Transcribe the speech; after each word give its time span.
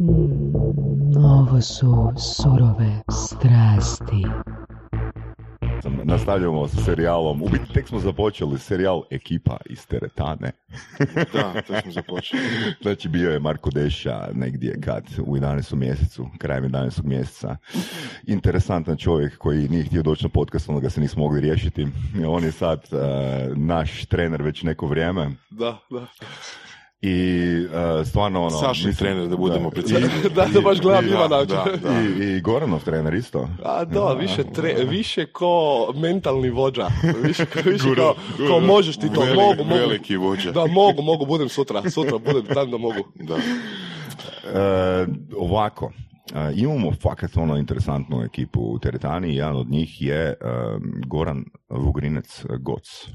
Mm, 0.00 1.16
ovo 1.16 1.60
su 1.60 2.12
surove 2.16 3.02
strasti. 3.10 4.24
Nastavljamo 6.04 6.68
sa 6.68 6.76
serijalom. 6.84 7.42
U 7.42 7.48
biti 7.48 7.72
tek 7.74 7.88
smo 7.88 8.00
započeli 8.00 8.58
serijal 8.58 9.02
Ekipa 9.10 9.56
iz 9.66 9.86
teretane. 9.86 10.52
Da, 11.32 11.62
to 11.62 11.80
smo 11.82 11.92
započeli. 11.92 12.42
Znači 12.82 13.08
bio 13.08 13.30
je 13.30 13.38
Marko 13.38 13.70
Deša 13.70 14.28
negdje 14.34 14.80
kad 14.80 15.04
u 15.26 15.36
11. 15.36 15.74
mjesecu, 15.74 16.28
krajem 16.38 16.64
11. 16.64 17.04
mjeseca. 17.04 17.56
Interesantan 18.26 18.96
čovjek 18.96 19.38
koji 19.38 19.68
nije 19.68 19.84
htio 19.84 20.02
doći 20.02 20.24
na 20.24 20.28
podcast, 20.28 20.68
onda 20.68 20.80
ga 20.80 20.90
se 20.90 21.00
nismo 21.00 21.22
mogli 21.22 21.40
riješiti. 21.40 21.86
On 22.26 22.44
je 22.44 22.52
sad 22.52 22.84
uh, 22.92 22.98
naš 23.56 24.06
trener 24.06 24.42
već 24.42 24.62
neko 24.62 24.86
vrijeme. 24.86 25.30
Da, 25.50 25.78
da. 25.90 26.06
I 27.02 27.16
uh, 28.00 28.06
stvarno 28.06 28.40
ono... 28.40 28.50
Sašin 28.50 28.94
trener, 28.94 29.28
da 29.28 29.36
budemo 29.36 29.70
precizni. 29.70 30.08
da, 30.36 30.46
da 30.46 30.60
baš 30.60 30.80
gledam 30.80 31.04
Da, 31.04 31.10
Ivana. 31.10 31.44
da, 31.44 31.64
da. 31.76 32.00
I, 32.22 32.28
I 32.28 32.40
Goranov 32.40 32.84
trener 32.84 33.14
isto. 33.14 33.48
A 33.64 33.84
da, 33.84 34.12
više, 34.12 34.44
tre, 34.44 34.74
više 34.84 35.26
ko 35.26 35.58
mentalni 35.94 36.50
vođa. 36.50 36.88
Više, 37.22 37.44
više 37.64 37.84
Guru, 37.84 38.02
kao 38.02 38.14
guru. 38.38 38.60
možeš 38.66 38.96
ti 38.96 39.12
to, 39.12 39.20
Velik- 39.20 39.34
mogu, 39.36 39.64
mogu. 39.64 39.74
veliki 39.80 40.16
vođa. 40.16 40.52
Da, 40.52 40.66
mogu, 40.66 41.02
mogu, 41.02 41.26
budem 41.26 41.48
sutra, 41.48 41.90
sutra 41.90 42.18
budem 42.18 42.54
tam 42.54 42.70
da 42.70 42.76
mogu. 42.78 43.04
Da. 43.14 43.36
E, 43.36 45.06
ovako, 45.36 45.92
e, 46.34 46.52
imamo 46.54 46.92
fakat 46.92 47.36
ono 47.36 47.56
interesantnu 47.56 48.22
ekipu 48.22 48.60
u 48.62 48.78
teretani. 48.78 49.36
Jedan 49.36 49.56
od 49.56 49.70
njih 49.70 50.02
je 50.02 50.20
e, 50.20 50.34
Goran 51.06 51.44
Vugrinec 51.70 52.44
Goc. 52.60 53.08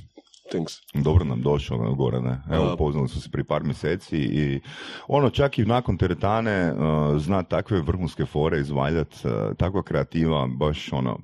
Thanks. 0.52 0.74
Dobro 0.94 1.26
nam 1.26 1.42
došao 1.42 1.96
Gorane. 1.96 2.42
Evo, 2.52 2.64
A. 2.64 2.74
upoznali 2.74 3.08
su 3.08 3.22
se 3.22 3.30
prije 3.32 3.44
par 3.44 3.64
mjeseci 3.64 4.18
i 4.18 4.62
ono 5.08 5.30
čak 5.30 5.60
i 5.60 5.66
nakon 5.66 5.98
teretane 5.98 6.52
e, 6.52 6.74
zna 7.18 7.44
takve 7.44 7.82
vrhunske 7.82 8.26
fore 8.26 8.60
izvaljat, 8.60 9.14
e, 9.26 9.56
takva 9.58 9.84
kreativa, 9.84 10.48
baš 10.48 10.94
ono, 10.94 11.20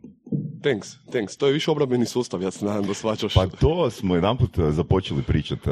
Thanks, 0.64 0.88
thanks. 1.12 1.38
To 1.38 1.48
je 1.48 1.54
više 1.54 1.72
obrambeni 1.72 2.06
sustav, 2.06 2.42
ja 2.42 2.52
se 2.52 2.66
nadam 2.66 2.86
da 2.86 2.94
shvaćaš. 2.94 3.34
Pa 3.34 3.48
to 3.48 3.90
smo 3.90 4.16
jedanput 4.16 4.58
uh, 4.58 4.70
započeli 4.70 5.22
pričati, 5.22 5.70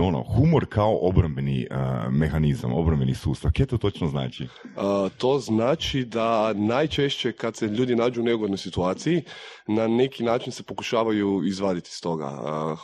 ono, 0.00 0.22
humor 0.22 0.66
kao 0.68 0.98
obrambeni 1.02 1.66
uh, 1.70 1.76
mehanizam, 2.12 2.72
obrambeni 2.72 3.14
sustav. 3.14 3.52
Kje 3.52 3.66
to 3.66 3.78
točno 3.78 4.08
znači? 4.08 4.46
A, 4.76 5.08
to 5.18 5.38
znači 5.38 6.04
da 6.04 6.52
najčešće 6.52 7.32
kad 7.32 7.56
se 7.56 7.66
ljudi 7.66 7.96
nađu 7.96 8.20
u 8.20 8.24
neugodnoj 8.24 8.58
situaciji, 8.58 9.22
na 9.66 9.86
neki 9.86 10.24
način 10.24 10.52
se 10.52 10.62
pokušavaju 10.62 11.42
izvaditi 11.46 11.88
iz 11.92 12.00
toga. 12.00 12.30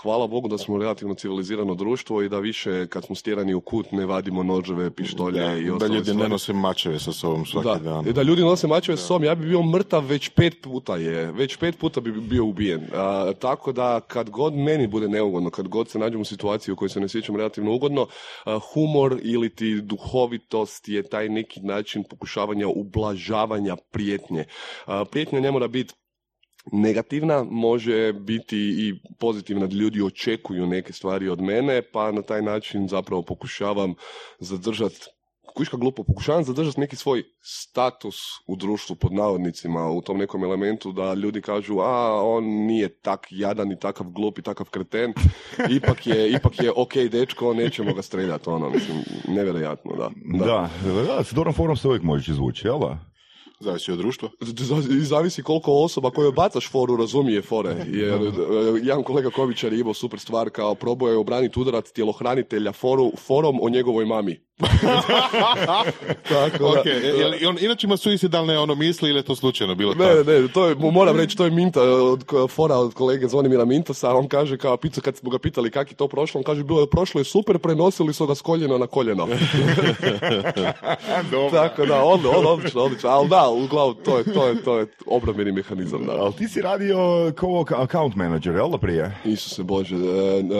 Hvala 0.02 0.26
Bogu 0.26 0.48
da 0.48 0.58
smo 0.58 0.78
relativno 0.78 1.14
civilizirano 1.14 1.74
društvo 1.74 2.22
i 2.22 2.28
da 2.28 2.38
više 2.38 2.86
kad 2.86 3.04
smo 3.04 3.14
stjerani 3.14 3.54
u 3.54 3.60
kut 3.60 3.92
ne 3.92 4.06
vadimo 4.06 4.42
noževe, 4.42 4.90
pištolje 4.90 5.60
i 5.60 5.66
Da 5.66 5.74
ostale 5.74 5.96
ljudi 5.96 6.14
ne 6.14 6.28
nose 6.28 6.52
mačeve 6.52 6.98
sa 6.98 7.12
sobom 7.12 7.46
svaki 7.46 7.68
Da, 7.68 7.90
dan. 7.90 8.08
i 8.08 8.12
da 8.12 8.22
ljudi 8.22 8.42
nose 8.42 8.66
mačeve 8.66 8.96
s 8.96 9.00
sobom, 9.06 9.24
ja 9.24 9.34
bi 9.34 9.46
bio 9.46 9.62
mrtav 9.62 10.06
već 10.06 10.28
pet 10.28 10.54
puta 10.62 10.93
je, 10.96 11.32
već 11.32 11.56
pet 11.56 11.78
puta 11.78 12.00
bi 12.00 12.12
bio 12.12 12.44
ubijen. 12.44 12.86
A, 12.94 13.32
tako 13.40 13.72
da 13.72 14.00
kad 14.00 14.30
god 14.30 14.54
meni 14.54 14.86
bude 14.86 15.08
neugodno, 15.08 15.50
kad 15.50 15.68
god 15.68 15.88
se 15.88 15.98
nađem 15.98 16.20
u 16.20 16.24
situaciji 16.24 16.72
u 16.72 16.76
kojoj 16.76 16.88
se 16.88 17.00
ne 17.00 17.08
sjećam 17.08 17.36
relativno 17.36 17.74
ugodno, 17.74 18.06
a, 18.44 18.58
humor 18.58 19.20
ili 19.22 19.54
ti 19.54 19.80
duhovitost 19.80 20.88
je 20.88 21.02
taj 21.02 21.28
neki 21.28 21.60
način 21.60 22.04
pokušavanja 22.10 22.68
ublažavanja 22.68 23.76
prijetnje. 23.90 24.44
A, 24.86 25.04
prijetnja 25.04 25.40
ne 25.40 25.50
mora 25.50 25.68
biti 25.68 25.94
negativna, 26.72 27.44
može 27.50 28.12
biti 28.12 28.58
i 28.58 28.94
pozitivna 29.18 29.66
ljudi 29.66 30.02
očekuju 30.02 30.66
neke 30.66 30.92
stvari 30.92 31.28
od 31.28 31.40
mene, 31.40 31.82
pa 31.82 32.12
na 32.12 32.22
taj 32.22 32.42
način 32.42 32.88
zapravo 32.88 33.22
pokušavam 33.22 33.94
zadržati 34.38 35.06
kuška 35.54 35.76
glupo, 35.76 36.04
pokušavam 36.04 36.44
zadržati 36.44 36.80
neki 36.80 36.96
svoj 36.96 37.24
status 37.40 38.16
u 38.46 38.56
društvu 38.56 38.96
pod 38.96 39.12
navodnicima 39.12 39.90
u 39.90 40.02
tom 40.02 40.18
nekom 40.18 40.44
elementu 40.44 40.92
da 40.92 41.14
ljudi 41.14 41.40
kažu 41.40 41.78
a 41.78 42.22
on 42.22 42.44
nije 42.44 42.88
tak 42.88 43.26
jadan 43.30 43.72
i 43.72 43.78
takav 43.78 44.06
glup 44.06 44.38
i 44.38 44.42
takav 44.42 44.66
kreten 44.70 45.12
ipak 45.76 46.06
je, 46.06 46.32
ipak 46.32 46.62
je 46.62 46.72
ok 46.76 46.94
dečko, 47.10 47.54
nećemo 47.54 47.94
ga 47.94 48.02
streljati 48.02 48.50
ono, 48.50 48.70
mislim, 48.70 48.96
nevjerojatno, 49.28 49.96
da. 49.96 50.10
Da, 50.44 50.70
da, 51.06 51.24
s 51.24 51.32
dobrom 51.32 51.54
forum 51.54 51.76
se 51.76 51.88
uvijek 51.88 52.02
možeš 52.02 52.28
izvući, 52.28 52.66
jel 52.66 52.78
da? 52.78 53.14
Zavisi 53.60 53.92
od 53.92 53.98
društva. 53.98 54.28
Zavisi 55.00 55.42
koliko 55.42 55.72
osoba 55.72 56.10
koje 56.10 56.32
bacaš 56.32 56.70
foru 56.70 56.96
razumije 56.96 57.42
fore. 57.42 57.76
Jer 57.86 58.14
e, 58.14 58.30
jedan 58.82 59.02
kolega 59.02 59.30
Kovićar 59.30 59.72
je 59.72 59.80
imao 59.80 59.94
super 59.94 60.20
stvar 60.20 60.50
kao 60.50 60.74
probao 60.74 61.08
je 61.08 61.16
obraniti 61.16 61.60
udarac 61.60 61.92
tjelohranitelja 61.92 62.72
foru, 62.72 63.12
forom 63.16 63.58
o 63.62 63.68
njegovoj 63.68 64.04
mami. 64.04 64.40
Tako 66.28 66.58
da- 66.58 66.80
Ok, 66.80 66.86
jel, 67.18 67.34
i 67.40 67.46
on 67.46 67.56
inače 67.60 67.86
ima 67.86 67.96
suicidalne 67.96 68.58
ono 68.58 68.74
misli 68.74 69.10
ili 69.10 69.18
je 69.18 69.22
to 69.22 69.36
slučajno 69.36 69.74
bilo 69.74 69.94
Ne, 69.94 69.98
tako? 69.98 70.30
ne, 70.30 70.40
ne, 70.40 70.48
to 70.48 70.66
je, 70.66 70.74
moram 70.74 71.16
reći, 71.16 71.36
to 71.36 71.44
je 71.44 71.50
Minta, 71.50 71.82
od, 71.82 72.24
fora 72.50 72.74
od 72.76 72.94
kolege 72.94 73.28
Zvonimira 73.28 73.64
Mintasa, 73.64 74.14
on 74.14 74.28
kaže 74.28 74.56
kao, 74.56 74.76
pita, 74.76 75.00
kad 75.00 75.16
smo 75.16 75.30
ga 75.30 75.38
pitali 75.38 75.70
kak 75.70 75.90
je 75.90 75.96
to 75.96 76.08
prošlo, 76.08 76.38
on 76.38 76.44
kaže, 76.44 76.64
bilo 76.64 76.80
je 76.80 76.86
prošlo 76.86 77.20
je 77.20 77.24
super, 77.24 77.58
prenosili 77.58 78.14
su 78.14 78.26
ga 78.26 78.34
s 78.34 78.40
koljena 78.40 78.78
na 78.78 78.86
koljeno. 78.86 79.28
Tako 81.52 81.86
da, 81.86 82.04
on, 82.04 82.20
on, 82.28 82.46
odlično, 82.46 82.80
odlično, 82.80 83.10
ali 83.10 83.28
da, 83.28 83.48
uglavnom, 83.48 83.96
to 84.04 84.18
je, 84.18 84.24
to 84.24 84.46
je, 84.46 84.62
to 84.62 84.78
je 84.78 84.86
obrambeni 85.06 85.52
mehanizam, 85.52 86.06
da. 86.06 86.12
Ali 86.12 86.32
ti 86.32 86.48
si 86.48 86.62
radio 86.62 86.98
kao 87.34 87.64
account 87.70 88.14
manager, 88.14 88.54
jel 88.54 88.70
da 88.70 88.78
prije? 88.78 89.16
Isuse 89.24 89.62
Bože, 89.62 89.96
e, 89.96 90.00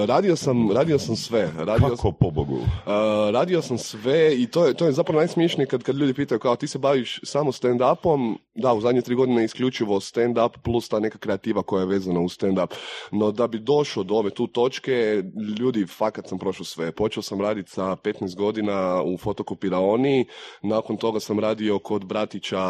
radio 0.07 0.37
sam, 0.37 0.71
radio 0.73 0.99
sam 0.99 1.17
sve. 1.17 1.51
Radio, 1.57 1.89
Kako 1.89 2.13
pobogu? 2.13 2.59
e, 2.87 2.91
radio 3.33 3.63
sam 3.63 3.79
sve 3.85 4.35
i 4.43 4.47
to 4.47 4.67
je, 4.67 4.75
to 4.75 4.87
je 4.87 4.93
zapravo 4.93 5.19
najsmiješnije 5.19 5.67
kad, 5.67 5.83
kad 5.83 5.97
ljudi 5.97 6.15
pitaju 6.15 6.39
kao 6.39 6.57
ti 6.57 6.67
se 6.67 6.79
baviš 6.79 7.21
samo 7.23 7.53
stand-upom, 7.53 8.37
da, 8.55 8.73
u 8.73 8.81
zadnje 8.81 9.03
tri 9.03 9.15
godine 9.15 9.45
isključivo 9.45 10.01
stand-up 10.01 10.59
plus 10.63 10.89
ta 10.89 11.01
neka 11.01 11.19
kreativa 11.19 11.63
koja 11.63 11.81
je 11.81 11.87
vezana 11.87 12.21
u 12.21 12.29
stand-up. 12.29 12.75
No 13.13 13.33
da 13.33 13.47
bi 13.47 13.59
došao 13.59 14.03
do 14.03 14.15
ove 14.15 14.31
tu 14.31 14.47
točke, 14.47 15.23
ljudi, 15.59 15.87
fakat 15.87 16.29
sam 16.29 16.39
prošao 16.39 16.65
sve. 16.65 16.93
Počeo 16.93 17.23
sam 17.23 17.41
raditi 17.41 17.71
sa 17.71 17.97
15 17.97 18.37
godina 18.37 19.03
u 19.03 19.19
fotokopiraoni, 19.19 20.27
nakon 20.63 20.97
toga 20.97 21.21
sam 21.21 21.41
radio 21.41 21.79
kod 21.79 22.05
bratića 22.05 22.63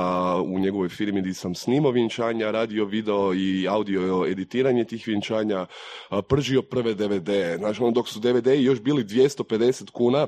u 0.47 0.59
njegovoj 0.59 0.89
firmi 0.89 1.21
gdje 1.21 1.35
sam 1.35 1.55
snimao 1.55 1.93
vjenčanja, 1.93 2.51
radio 2.51 2.85
video 2.85 3.35
i 3.35 3.69
audio 3.69 4.27
editiranje 4.27 4.85
tih 4.85 5.07
vjenčanja, 5.07 5.67
a, 6.09 6.23
pržio 6.23 6.63
prve 6.63 6.95
DVD. 6.95 7.31
Znači, 7.59 7.83
ono, 7.83 7.91
dok 7.91 8.09
su 8.09 8.21
DVD 8.21 8.47
još 8.47 8.81
bili 8.81 9.05
250 9.05 9.91
kuna, 9.91 10.27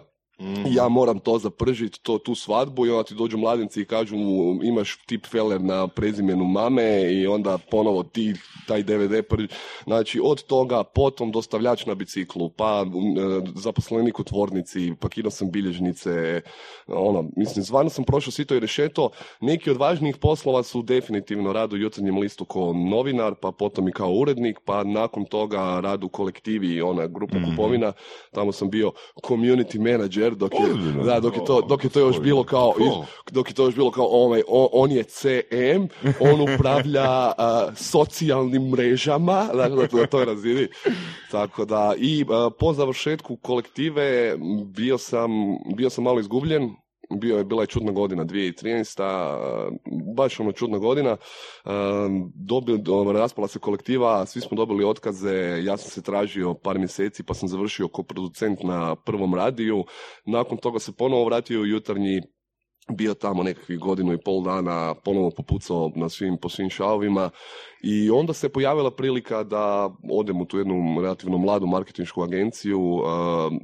ja 0.69 0.89
moram 0.89 1.19
to 1.19 1.39
zapržiti, 1.39 2.01
to, 2.03 2.19
tu 2.19 2.35
svadbu 2.35 2.87
i 2.87 2.91
onda 2.91 3.03
ti 3.03 3.15
dođu 3.15 3.39
mladenci 3.39 3.81
i 3.81 3.85
kažu 3.85 4.17
mu 4.17 4.65
imaš 4.65 4.97
tip 5.07 5.27
feller 5.27 5.61
na 5.61 5.89
prezimenu 5.89 6.45
mame 6.45 7.13
i 7.13 7.27
onda 7.27 7.59
ponovo 7.71 8.03
ti 8.03 8.35
taj 8.67 8.83
DVD 8.83 9.23
prži. 9.29 9.49
Znači 9.85 10.21
od 10.23 10.43
toga 10.43 10.85
potom 10.85 11.33
dostavljač 11.33 11.87
na 11.87 11.95
biciklu, 11.95 12.51
pa 12.51 12.85
e, 12.87 13.51
zaposlenik 13.55 14.21
u 14.21 14.25
tvornici, 14.25 14.93
pakirao 15.01 15.31
sam 15.31 15.51
bilježnice, 15.51 16.41
ono, 16.87 17.25
mislim, 17.37 17.65
stvarno 17.65 17.91
sam 17.91 18.05
prošao 18.05 18.33
sito 18.33 18.55
i 18.55 18.61
rešeto. 18.61 19.11
Neki 19.41 19.71
od 19.71 19.77
važnijih 19.77 20.17
poslova 20.17 20.63
su 20.63 20.83
definitivno 20.83 21.53
rad 21.53 21.73
u 21.73 21.77
jutarnjem 21.77 22.19
listu 22.19 22.45
kao 22.45 22.73
novinar, 22.73 23.35
pa 23.35 23.53
potom 23.53 23.89
i 23.89 23.93
kao 23.93 24.13
urednik, 24.13 24.59
pa 24.65 24.85
nakon 24.85 25.25
toga 25.25 25.81
rad 25.81 26.05
u 26.05 26.09
kolektivi, 26.09 26.81
ona 26.81 27.07
grupa 27.07 27.37
kupovina, 27.45 27.93
tamo 28.33 28.53
sam 28.53 28.71
bio 28.71 28.93
community 29.23 29.93
manager, 29.93 30.26
dok 30.35 30.53
je, 30.53 30.69
da, 31.05 31.21
dok 31.21 31.37
je 31.37 31.45
to, 31.45 31.61
dok 31.61 31.85
je 31.85 31.91
to 31.91 32.01
još 32.01 32.21
bilo 32.21 32.45
kao, 32.45 32.75
Cool. 32.77 33.05
dok 33.31 33.49
je 33.51 33.55
to 33.55 33.65
još 33.65 33.75
bilo 33.75 33.91
kao 33.91 34.07
ovaj, 34.11 34.43
on, 34.49 34.93
je 34.93 35.03
CM, 35.03 35.83
on 36.21 36.41
upravlja 36.41 37.05
a, 37.39 37.71
socijalnim 37.77 38.69
mrežama, 38.71 39.47
dakle 39.63 39.89
na 40.01 40.07
toj 40.07 40.25
razini. 40.25 40.69
Tako 41.31 41.65
da, 41.65 41.95
i 41.99 42.25
a, 42.31 42.51
po 42.59 42.73
završetku 42.73 43.37
kolektive 43.37 44.37
bio 44.65 44.99
sam, 44.99 45.31
bio 45.77 45.91
sam 45.91 46.05
malo 46.05 46.21
izgubljen, 46.21 46.71
bio 47.11 47.39
je, 47.39 47.44
bila 47.44 47.63
je 47.63 47.66
čudna 47.66 47.92
godina, 47.92 48.25
2013. 48.25 49.03
a, 49.03 49.71
baš 50.16 50.41
ono 50.41 50.53
čudna 50.53 50.78
godina. 50.78 51.16
A, 51.65 52.09
Dobil, 52.34 52.78
do- 52.78 53.13
raspala 53.13 53.48
se 53.48 53.59
kolektiva, 53.59 54.27
svi 54.27 54.41
smo 54.41 54.57
dobili 54.57 54.84
otkaze, 54.84 55.63
ja 55.65 55.77
sam 55.77 55.91
se 55.91 56.03
tražio 56.03 56.54
par 56.54 56.78
mjeseci 56.78 57.22
pa 57.22 57.34
sam 57.34 57.48
završio 57.48 57.89
kao 57.89 58.04
producent 58.04 58.63
na 58.63 58.95
prvom 58.97 59.34
radiju. 59.34 59.84
Nakon 60.27 60.59
toga 60.59 60.78
se 60.78 60.92
ponovo 60.92 61.25
vratio 61.25 61.60
u 61.60 61.66
jutarnji 61.66 62.22
bio 62.88 63.15
tamo 63.15 63.42
nekakvih 63.42 63.78
godinu 63.78 64.12
i 64.12 64.18
pol 64.18 64.42
dana, 64.42 64.94
ponovo 64.94 65.30
popucao 65.30 65.92
na 65.94 66.09
svim, 66.09 66.36
po 66.36 66.48
svim 66.48 66.71
šavovima 66.71 67.30
i 67.83 68.10
onda 68.10 68.33
se 68.33 68.48
pojavila 68.48 68.91
prilika 68.91 69.42
da 69.42 69.91
odem 70.10 70.41
u 70.41 70.44
tu 70.44 70.59
jednu 70.59 71.00
relativno 71.03 71.38
mladu 71.38 71.66
marketinšku 71.66 72.22
agenciju 72.22 72.80
uh, 72.80 73.04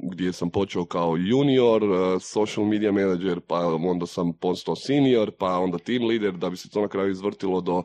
gdje 0.03 0.33
sam 0.33 0.49
počeo 0.49 0.85
kao 0.85 1.17
junior, 1.17 1.83
uh, 1.83 2.21
social 2.21 2.65
media 2.65 2.91
manager, 2.91 3.39
pa 3.39 3.67
onda 3.67 4.05
sam 4.05 4.33
postao 4.33 4.75
senior, 4.75 5.31
pa 5.31 5.59
onda 5.59 5.77
team 5.77 6.05
leader, 6.05 6.33
da 6.33 6.49
bi 6.49 6.57
se 6.57 6.69
to 6.69 6.81
na 6.81 6.87
kraju 6.87 7.11
izvrtilo 7.11 7.61
do 7.61 7.83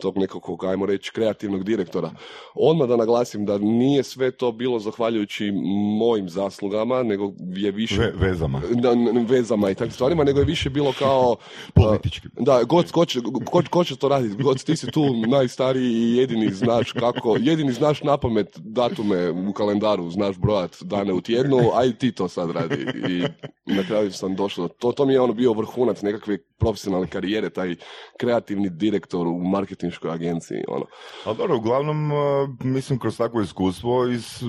tog 0.00 0.18
nekakvog, 0.18 0.64
ajmo 0.64 0.86
reći, 0.86 1.12
kreativnog 1.12 1.64
direktora. 1.64 2.10
Odmah 2.54 2.88
da 2.88 2.96
naglasim 2.96 3.46
da 3.46 3.58
nije 3.58 4.02
sve 4.02 4.30
to 4.30 4.52
bilo 4.52 4.78
zahvaljujući 4.78 5.52
mojim 5.98 6.28
zaslugama, 6.28 7.02
nego 7.02 7.32
je 7.38 7.70
više... 7.70 7.98
Ve- 7.98 8.12
vezama. 8.26 8.62
Da, 8.74 8.90
vezama 9.28 9.70
i 9.70 9.74
takvim 9.74 9.92
stvarima, 9.92 10.24
nego 10.24 10.38
je 10.38 10.44
više 10.44 10.70
bilo 10.70 10.92
kao... 10.98 11.36
Politički. 11.74 12.28
Da, 12.32 12.64
god, 12.64 12.90
ko, 12.90 13.04
će, 13.04 13.20
ko, 13.50 13.62
ko 13.70 13.84
će 13.84 13.96
to 13.96 14.08
raditi? 14.08 14.42
God, 14.42 14.64
ti 14.64 14.76
si 14.76 14.90
tu 14.90 15.04
najstariji 15.26 15.92
i 15.92 16.16
jedini 16.16 16.50
znaš 16.50 16.92
kako, 16.92 17.36
jedini 17.40 17.72
znaš 17.72 18.02
na 18.02 18.16
pamet 18.16 18.58
datume 18.58 19.30
u 19.30 19.52
kalendaru, 19.52 20.10
znaš 20.10 20.36
brojat 20.38 20.76
dane 20.82 21.12
u 21.12 21.20
tjednu, 21.20 21.70
a 21.74 21.84
i 21.84 21.92
ti 21.92 22.12
to 22.12 22.28
sad 22.28 22.50
radi. 22.50 22.86
I 23.08 23.22
na 23.66 23.82
kraju 23.82 24.12
sam 24.12 24.34
došao, 24.36 24.68
to, 24.68 24.92
to 24.92 25.06
mi 25.06 25.12
je 25.12 25.20
ono 25.20 25.32
bio 25.32 25.52
vrhunac 25.52 26.02
nekakve 26.02 26.38
profesionalne 26.58 27.06
karijere, 27.06 27.50
taj 27.50 27.76
kreativni 28.20 28.70
direktor 28.70 29.26
u 29.26 29.38
marketinškoj 29.38 30.10
agenciji. 30.10 30.64
Ono. 30.68 30.86
Ali 31.24 31.36
dobro, 31.36 31.56
uglavnom, 31.56 32.12
uh, 32.12 32.18
mislim, 32.60 32.98
kroz 32.98 33.16
takvo 33.16 33.40
iskustvo 33.40 34.06
iz, 34.06 34.42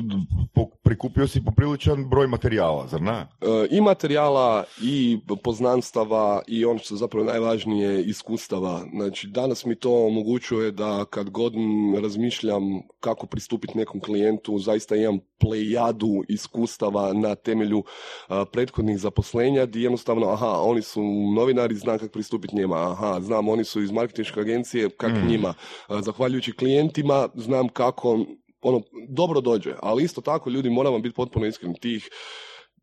po- 0.54 0.70
prikupio 0.84 1.28
si 1.28 1.46
popriličan 1.46 2.10
broj 2.10 2.28
materijala, 2.28 2.88
zar 2.88 3.02
ne? 3.02 3.12
E, 3.12 3.28
i 3.72 3.82
materijala 3.82 4.64
i 4.82 5.20
poznanstava 5.44 6.42
i 6.48 6.66
ono 6.66 6.80
što 6.80 6.94
je 6.94 6.98
zapravo 6.98 7.26
najvažnije 7.26 8.04
iskustava. 8.04 8.82
Znači 8.94 9.28
danas 9.28 9.66
mi 9.66 9.76
to 9.76 10.06
omogućuje 10.08 10.72
da 10.72 11.06
kad 11.06 11.30
god 11.30 11.54
razmišljam 12.02 12.62
kako 13.00 13.28
pristupiti 13.28 13.78
nekom 13.78 14.02
klijentu, 14.02 14.60
zaista 14.60 14.96
imam 14.96 15.20
plejadu 15.40 16.24
iskustava 16.28 17.14
na 17.14 17.36
temelju 17.36 17.84
a, 18.28 18.46
prethodnih 18.46 18.98
zaposlenja 18.98 19.66
gdje 19.66 19.84
jednostavno, 19.84 20.30
aha, 20.30 20.60
oni 20.62 20.82
su 20.82 21.04
novinari, 21.36 21.76
znam 21.76 22.00
kako 22.06 22.14
pristupiti 22.14 22.56
njima, 22.56 22.92
aha, 22.92 23.20
znam, 23.22 23.50
oni 23.50 23.64
su 23.64 23.82
iz 23.82 23.92
marketinške 23.92 24.40
agencije, 24.40 24.90
kako 24.90 25.20
njima. 25.28 25.54
A, 25.88 26.02
zahvaljujući 26.02 26.52
klijentima, 26.52 27.30
znam 27.36 27.70
kako 27.70 28.26
ono, 28.62 28.82
dobro 29.10 29.42
dođe, 29.42 29.74
ali 29.82 30.04
isto 30.04 30.22
tako 30.22 30.50
ljudi 30.50 30.70
moramo 30.70 31.00
biti 31.00 31.16
potpuno 31.16 31.46
iskreni, 31.46 31.80
tih 31.80 32.10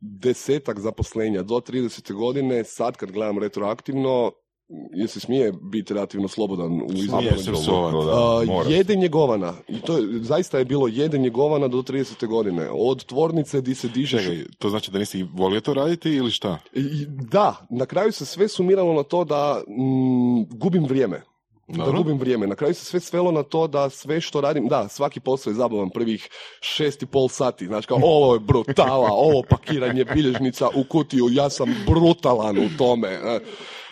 desetak 0.00 0.80
zaposlenja 0.80 1.42
do 1.42 1.54
30. 1.54 2.12
godine, 2.12 2.64
sad 2.64 2.96
kad 2.96 3.10
gledam 3.10 3.38
retroaktivno, 3.38 4.32
je 4.92 5.08
se 5.08 5.20
smije 5.20 5.52
biti 5.62 5.94
relativno 5.94 6.28
slobodan 6.28 6.72
u 6.72 6.86
izboru. 6.94 7.26
da, 8.04 8.40
jede 8.68 8.96
njegovana, 8.96 9.54
i 9.68 9.80
to 9.80 9.96
je, 9.96 10.02
zaista 10.14 10.58
je 10.58 10.64
bilo 10.64 10.88
jede 10.88 11.18
njegovana 11.18 11.68
do 11.68 11.78
30. 11.78 12.26
godine, 12.26 12.68
od 12.72 13.04
tvornice 13.04 13.60
di 13.60 13.74
se 13.74 13.88
Čekaj, 14.22 14.44
to 14.58 14.70
znači 14.70 14.90
da 14.90 14.98
nisi 14.98 15.26
volio 15.34 15.60
to 15.60 15.74
raditi 15.74 16.10
ili 16.10 16.30
šta? 16.30 16.58
i- 16.72 17.06
Da, 17.08 17.66
na 17.70 17.86
kraju 17.86 18.12
se 18.12 18.26
sve 18.26 18.48
sumiralo 18.48 18.94
na 18.94 19.02
to 19.02 19.24
da 19.24 19.62
mm, 19.68 20.42
gubim 20.50 20.84
vrijeme. 20.84 21.22
Da 21.68 21.84
Dobro. 21.84 21.98
gubim 21.98 22.18
vrijeme. 22.18 22.46
Na 22.46 22.54
kraju 22.54 22.74
se 22.74 22.84
sve 22.84 23.00
svelo 23.00 23.32
na 23.32 23.42
to 23.42 23.66
da 23.66 23.90
sve 23.90 24.20
što 24.20 24.40
radim, 24.40 24.68
da, 24.68 24.88
svaki 24.88 25.20
posao 25.20 25.50
je 25.50 25.54
zabavan 25.54 25.90
prvih 25.90 26.28
šest 26.60 27.02
i 27.02 27.06
pol 27.06 27.28
sati. 27.28 27.66
Znači 27.66 27.86
kao, 27.86 27.98
ovo 28.02 28.34
je 28.34 28.40
brutala, 28.40 29.08
ovo 29.10 29.42
pakiranje 29.50 30.04
bilježnica 30.04 30.68
u 30.68 30.84
kutiju, 30.84 31.26
ja 31.30 31.50
sam 31.50 31.74
brutalan 31.86 32.58
u 32.58 32.68
tome. 32.78 33.18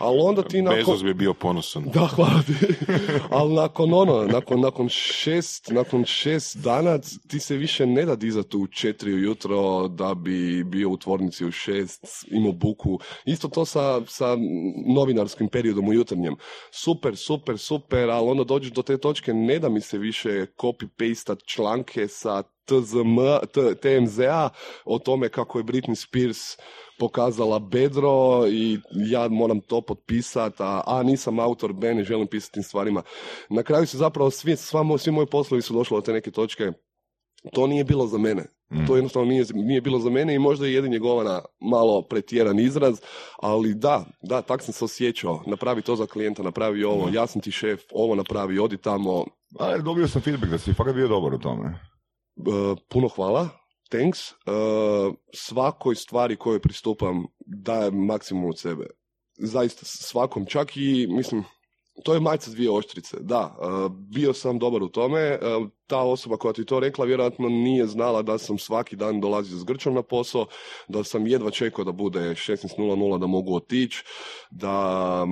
Ali 0.00 0.18
onda 0.20 0.42
ti 0.42 0.62
nakon... 0.62 0.78
Bezos 0.78 1.04
bi 1.04 1.14
bio 1.14 1.34
ponosan. 1.34 1.84
Da, 1.94 2.06
hvala 2.06 2.42
ti. 2.46 2.74
Ali 3.30 3.54
nakon 3.54 3.94
ono, 3.94 4.26
nakon, 4.26 4.60
nakon 4.60 4.88
šest, 4.88 5.70
nakon 5.70 6.04
šest 6.04 6.56
dana 6.56 6.98
ti 7.28 7.40
se 7.40 7.56
više 7.56 7.86
ne 7.86 8.04
da 8.04 8.16
dizati 8.16 8.56
u 8.56 8.66
četiri 8.66 9.14
ujutro 9.14 9.88
da 9.88 10.14
bi 10.14 10.64
bio 10.64 10.90
u 10.90 10.96
tvornici 10.96 11.44
u 11.44 11.50
šest, 11.50 12.06
imao 12.30 12.52
buku. 12.52 12.98
Isto 13.24 13.48
to 13.48 13.64
sa, 13.64 14.00
sa 14.06 14.36
novinarskim 14.94 15.48
periodom 15.48 15.88
u 15.88 15.92
jutarnjem. 15.92 16.36
Super, 16.70 17.16
super, 17.16 17.58
super, 17.58 18.10
ali 18.10 18.30
onda 18.30 18.44
dođeš 18.44 18.72
do 18.72 18.82
te 18.82 18.98
točke, 18.98 19.34
ne 19.34 19.58
da 19.58 19.68
mi 19.68 19.80
se 19.80 19.98
više 19.98 20.46
copy-pastat 20.56 21.44
članke 21.46 22.08
sa 22.08 22.42
TZM, 22.70 23.18
T- 23.52 23.74
TMZ-a 23.74 24.48
o 24.84 24.98
tome 24.98 25.28
kako 25.28 25.58
je 25.58 25.64
Britney 25.64 25.94
Spears 25.94 26.38
pokazala 27.00 27.58
bedro 27.58 28.46
i 28.48 28.78
ja 29.10 29.28
moram 29.28 29.60
to 29.60 29.80
potpisati, 29.80 30.56
a, 30.62 30.82
a 30.86 31.02
nisam 31.02 31.38
autor, 31.38 31.72
B, 31.72 31.94
ne 31.94 32.04
želim 32.04 32.26
pisati 32.26 32.54
tim 32.54 32.62
stvarima. 32.62 33.02
Na 33.48 33.62
kraju 33.62 33.86
se 33.86 33.98
zapravo 33.98 34.30
svi, 34.30 34.56
sva 34.56 34.82
moj- 34.82 34.98
svi 34.98 35.12
moji 35.12 35.26
poslovi 35.26 35.62
su 35.62 35.74
došli 35.74 35.96
do 35.96 36.00
te 36.00 36.12
neke 36.12 36.30
točke. 36.30 36.72
To 37.52 37.66
nije 37.66 37.84
bilo 37.84 38.06
za 38.06 38.18
mene. 38.18 38.44
To 38.86 38.96
jednostavno 38.96 39.28
nije, 39.28 39.44
nije 39.54 39.80
bilo 39.80 39.98
za 39.98 40.10
mene 40.10 40.34
i 40.34 40.38
možda 40.38 40.66
je 40.66 40.74
jedin 40.74 40.90
njegovana 40.92 41.42
malo 41.60 42.02
pretjeran 42.02 42.58
izraz, 42.58 43.00
ali 43.42 43.74
da, 43.74 44.04
da, 44.22 44.42
tak 44.42 44.62
sam 44.62 44.74
se 44.74 44.84
osjećao. 44.84 45.42
Napravi 45.46 45.82
to 45.82 45.96
za 45.96 46.06
klijenta, 46.06 46.42
napravi 46.42 46.84
ovo, 46.84 47.08
ja 47.12 47.26
sam 47.26 47.40
ti 47.40 47.50
šef, 47.50 47.80
ovo 47.92 48.14
napravi, 48.14 48.58
odi 48.58 48.76
tamo, 48.76 49.24
Ali 49.58 49.82
dobio 49.82 50.08
sam 50.08 50.22
feedback 50.22 50.50
da 50.52 50.58
si 50.58 50.72
fakat 50.72 50.94
bio 50.94 51.08
dobar 51.08 51.34
u 51.34 51.38
tome. 51.38 51.66
Uh, 52.36 52.78
puno 52.88 53.08
hvala, 53.08 53.48
thanks. 53.90 54.32
Uh, 54.32 55.14
svakoj 55.34 55.94
stvari 55.94 56.36
kojoj 56.36 56.60
pristupam 56.60 57.26
dajem 57.46 58.04
maksimum 58.04 58.44
od 58.44 58.58
sebe. 58.58 58.86
Zaista 59.38 59.84
svakom, 59.84 60.46
čak 60.46 60.76
i, 60.76 61.06
mislim, 61.10 61.44
to 62.04 62.14
je 62.14 62.20
majca 62.20 62.50
dvije 62.50 62.70
oštrice, 62.70 63.16
da, 63.20 63.56
uh, 63.58 63.92
bio 63.92 64.32
sam 64.32 64.58
dobar 64.58 64.82
u 64.82 64.88
tome, 64.88 65.38
uh, 65.38 65.68
ta 65.86 66.02
osoba 66.02 66.36
koja 66.36 66.52
ti 66.52 66.64
to 66.64 66.80
rekla 66.80 67.04
vjerojatno 67.04 67.48
nije 67.48 67.86
znala 67.86 68.22
da 68.22 68.38
sam 68.38 68.58
svaki 68.58 68.96
dan 68.96 69.20
dolazio 69.20 69.58
s 69.58 69.64
grčom 69.64 69.94
na 69.94 70.02
posao, 70.02 70.46
da 70.88 71.04
sam 71.04 71.26
jedva 71.26 71.50
čekao 71.50 71.84
da 71.84 71.92
bude 71.92 72.20
16.00 72.20 73.18
da 73.18 73.26
mogu 73.26 73.54
otići, 73.56 74.04
da 74.50 75.26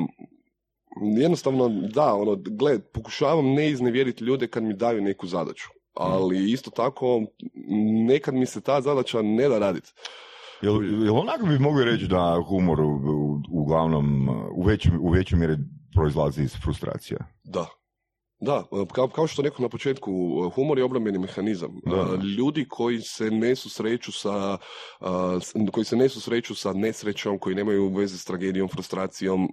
jednostavno, 1.17 1.69
da, 1.69 2.15
ono, 2.15 2.37
gled, 2.37 2.83
pokušavam 2.93 3.55
ne 3.55 3.71
iznevjeriti 3.71 4.25
ljude 4.25 4.47
kad 4.47 4.63
mi 4.63 4.75
daju 4.75 5.03
neku 5.03 5.27
zadaću. 5.27 5.78
Ali 5.99 6.53
isto 6.53 6.71
tako, 6.71 7.23
nekad 8.07 8.35
mi 8.35 8.47
se 8.47 8.61
ta 8.61 8.81
zadaća 8.81 9.23
ne 9.23 9.49
da 9.49 9.59
raditi. 9.59 9.93
Jel, 10.63 11.05
jel 11.05 11.17
onako 11.19 11.47
bi 11.47 11.59
mogli 11.59 11.85
reći 11.85 12.07
da 12.07 12.43
humor 12.49 12.81
u, 12.81 12.89
u- 12.89 13.43
uglavnom 13.61 14.29
u 14.57 14.63
većoj, 14.63 14.93
u 15.01 15.11
većoj 15.11 15.39
mjeri 15.39 15.57
proizlazi 15.95 16.43
iz 16.43 16.57
frustracija? 16.65 17.19
Da. 17.45 17.67
Da, 18.41 18.65
kao, 18.93 19.09
kao 19.09 19.27
što 19.27 19.43
rekao 19.43 19.63
na 19.63 19.69
početku, 19.69 20.11
humor 20.55 20.79
je 20.79 20.85
obrambeni 20.85 21.19
mehanizam. 21.19 21.71
Da. 21.85 22.19
Ljudi 22.39 22.67
koji 22.69 23.01
se 23.01 23.31
ne 23.31 23.57
susreću 23.57 24.13
sa, 24.13 24.59
koji 25.73 25.85
se 25.85 25.97
ne 25.97 26.09
susreću 26.09 26.55
sa 26.55 26.73
nesrećom, 26.73 27.39
koji 27.39 27.57
nemaju 27.57 27.89
veze 27.89 28.19
s 28.19 28.25
tragedijom, 28.25 28.69
frustracijom, 28.69 29.49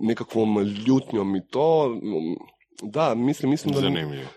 nekakvom 0.00 0.58
ljutnjom 0.86 1.36
i 1.36 1.40
to, 1.50 1.96
da, 2.82 3.14
mislim, 3.14 3.50
mislim 3.50 3.74
da... 3.74 3.80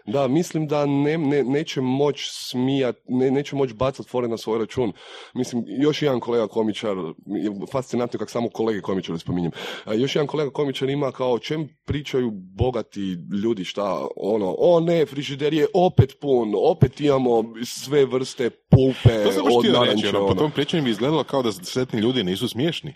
Da, 0.05 0.27
mislim 0.27 0.67
da 0.67 0.85
ne, 0.85 1.17
ne, 1.17 1.43
neće 1.43 1.81
moći 1.81 2.29
smijat, 2.31 2.95
ne, 3.07 3.31
neće 3.31 3.55
moći 3.55 3.73
bacati 3.73 4.09
fore 4.09 4.27
na 4.27 4.37
svoj 4.37 4.59
račun. 4.59 4.93
Mislim, 5.33 5.63
još 5.67 6.01
jedan 6.01 6.19
kolega 6.19 6.47
komičar, 6.47 6.95
fascinantno 7.71 8.19
kako 8.19 8.31
samo 8.31 8.49
kolege 8.49 8.81
komičare 8.81 9.19
spominjem, 9.19 9.51
još 9.97 10.15
jedan 10.15 10.27
kolega 10.27 10.51
komičar 10.51 10.89
ima 10.89 11.11
kao 11.11 11.31
o 11.31 11.39
čem 11.39 11.69
pričaju 11.85 12.31
bogati 12.33 13.17
ljudi, 13.43 13.63
šta, 13.63 14.07
ono, 14.15 14.55
o 14.57 14.79
ne, 14.79 15.05
frižider 15.05 15.53
je 15.53 15.67
opet 15.73 16.13
pun, 16.21 16.53
opet 16.57 17.01
imamo 17.01 17.43
sve 17.65 18.05
vrste 18.05 18.49
pulpe 18.49 19.23
To 19.23 19.43
od 19.57 19.65
reći, 19.65 19.73
naranče, 19.73 20.09
ono, 20.09 20.19
po 20.19 20.25
ono. 20.25 20.35
tom 20.35 20.51
pričanju 20.51 20.83
bi 20.83 20.89
izgledalo 20.89 21.23
kao 21.23 21.43
da 21.43 21.51
sretni 21.51 21.99
ljudi 21.99 22.23
nisu 22.23 22.47
smiješni. 22.47 22.93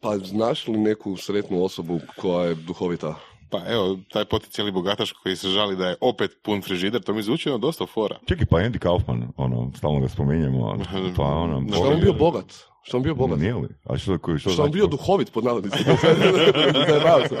Pa 0.00 0.18
znaš 0.18 0.68
li 0.68 0.78
neku 0.78 1.16
sretnu 1.16 1.64
osobu 1.64 2.00
koja 2.16 2.46
je 2.46 2.54
duhovita? 2.54 3.14
Pa 3.50 3.60
evo, 3.66 3.98
taj 4.12 4.24
potencijalni 4.24 4.72
bogataš 4.72 5.12
koji 5.12 5.36
se 5.36 5.48
žali 5.48 5.76
da 5.76 5.88
je 5.88 5.96
opet 6.00 6.38
pun 6.42 6.62
frižider, 6.62 7.02
to 7.02 7.14
mi 7.14 7.22
zvuči 7.22 7.48
ono 7.48 7.58
dosta 7.58 7.86
fora. 7.86 8.18
Čekaj, 8.26 8.46
pa 8.46 8.56
Andy 8.56 8.78
Kaufman, 8.78 9.28
ono, 9.36 9.72
stalno 9.76 10.00
ga 10.00 10.08
spominjemo, 10.08 10.78
pa 11.16 11.22
ono... 11.22 11.64
Što 11.72 11.88
on 11.88 12.00
bio 12.00 12.12
bogat? 12.12 12.54
Što 12.88 12.96
on 12.96 13.02
bio 13.02 13.14
bogat? 13.14 13.38
Nije 13.38 13.54
li? 13.54 13.68
A 13.84 13.98
što, 13.98 14.18
koji, 14.18 14.38
što 14.38 14.50
Što 14.50 14.62
on 14.62 14.66
znači 14.66 14.74
bio 14.74 14.84
to? 14.84 14.90
duhovit 14.90 15.32
pod 15.32 15.44
se. 15.44 17.36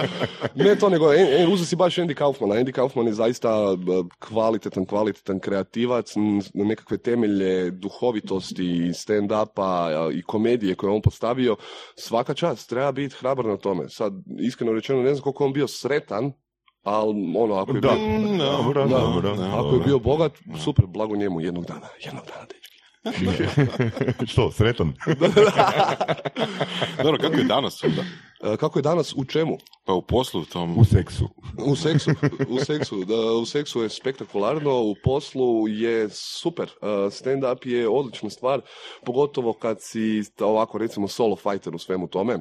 ne 0.64 0.76
to 0.76 0.88
nego, 0.88 1.12
en, 1.14 1.26
en, 1.32 1.52
uzeo 1.52 1.66
si 1.66 1.76
baš 1.76 1.96
Andy 1.96 2.14
Kaufmana. 2.14 2.54
Andy 2.54 2.72
Kaufman 2.72 3.06
je 3.06 3.12
zaista 3.12 3.76
kvalitetan, 4.18 4.86
kvalitetan 4.86 5.38
kreativac, 5.40 6.16
n- 6.16 6.42
nekakve 6.54 6.98
temelje 6.98 7.70
duhovitosti 7.70 8.64
i 8.64 8.92
stand-upa 8.92 9.88
i 10.12 10.22
komedije 10.22 10.74
koje 10.74 10.90
je 10.90 10.94
on 10.94 11.02
postavio. 11.02 11.56
Svaka 11.96 12.34
čast, 12.34 12.68
treba 12.68 12.92
biti 12.92 13.14
hrabar 13.18 13.44
na 13.44 13.56
tome. 13.56 13.88
Sad, 13.88 14.12
iskreno 14.40 14.72
rečeno, 14.72 15.02
ne 15.02 15.14
znam 15.14 15.22
koliko 15.22 15.44
on 15.44 15.52
bio 15.52 15.68
sretan, 15.68 16.32
ali 16.82 17.34
ono, 17.36 17.54
ako 17.54 17.74
je 17.74 17.80
Da, 17.80 17.88
bio... 17.88 18.32
Ako 19.54 19.74
je 19.74 19.80
bio 19.80 19.98
bogat, 19.98 20.32
super, 20.64 20.86
blago 20.86 21.16
njemu 21.16 21.40
jednog 21.40 21.64
dana, 21.64 21.86
jednog 22.04 22.24
dana, 22.26 22.44
dečki. 22.44 22.77
što, 24.30 24.50
sretan? 24.50 24.92
Dobro, 27.04 27.18
kako 27.20 27.36
je 27.36 27.44
danas 27.44 27.84
onda? 27.84 28.02
E, 28.42 28.56
Kako 28.56 28.78
je 28.78 28.82
danas, 28.82 29.14
u 29.16 29.24
čemu? 29.24 29.58
Pa 29.84 29.92
u 29.92 30.02
poslu 30.02 30.44
tom... 30.44 30.78
U 30.78 30.84
seksu. 30.84 31.28
U 31.66 31.76
seksu, 31.76 32.10
u 32.48 32.58
seksu, 32.58 33.04
da, 33.04 33.32
u 33.32 33.46
seksu 33.46 33.82
je 33.82 33.88
spektakularno, 33.88 34.82
u 34.82 34.94
poslu 35.04 35.68
je 35.68 36.08
super. 36.10 36.64
Uh, 36.64 36.88
Stand-up 36.88 37.66
je 37.66 37.88
odlična 37.88 38.30
stvar, 38.30 38.60
pogotovo 39.04 39.52
kad 39.52 39.76
si 39.80 40.22
ovako 40.40 40.78
recimo 40.78 41.08
solo 41.08 41.36
fighter 41.36 41.74
u 41.74 41.78
svemu 41.78 42.08
tome. 42.08 42.38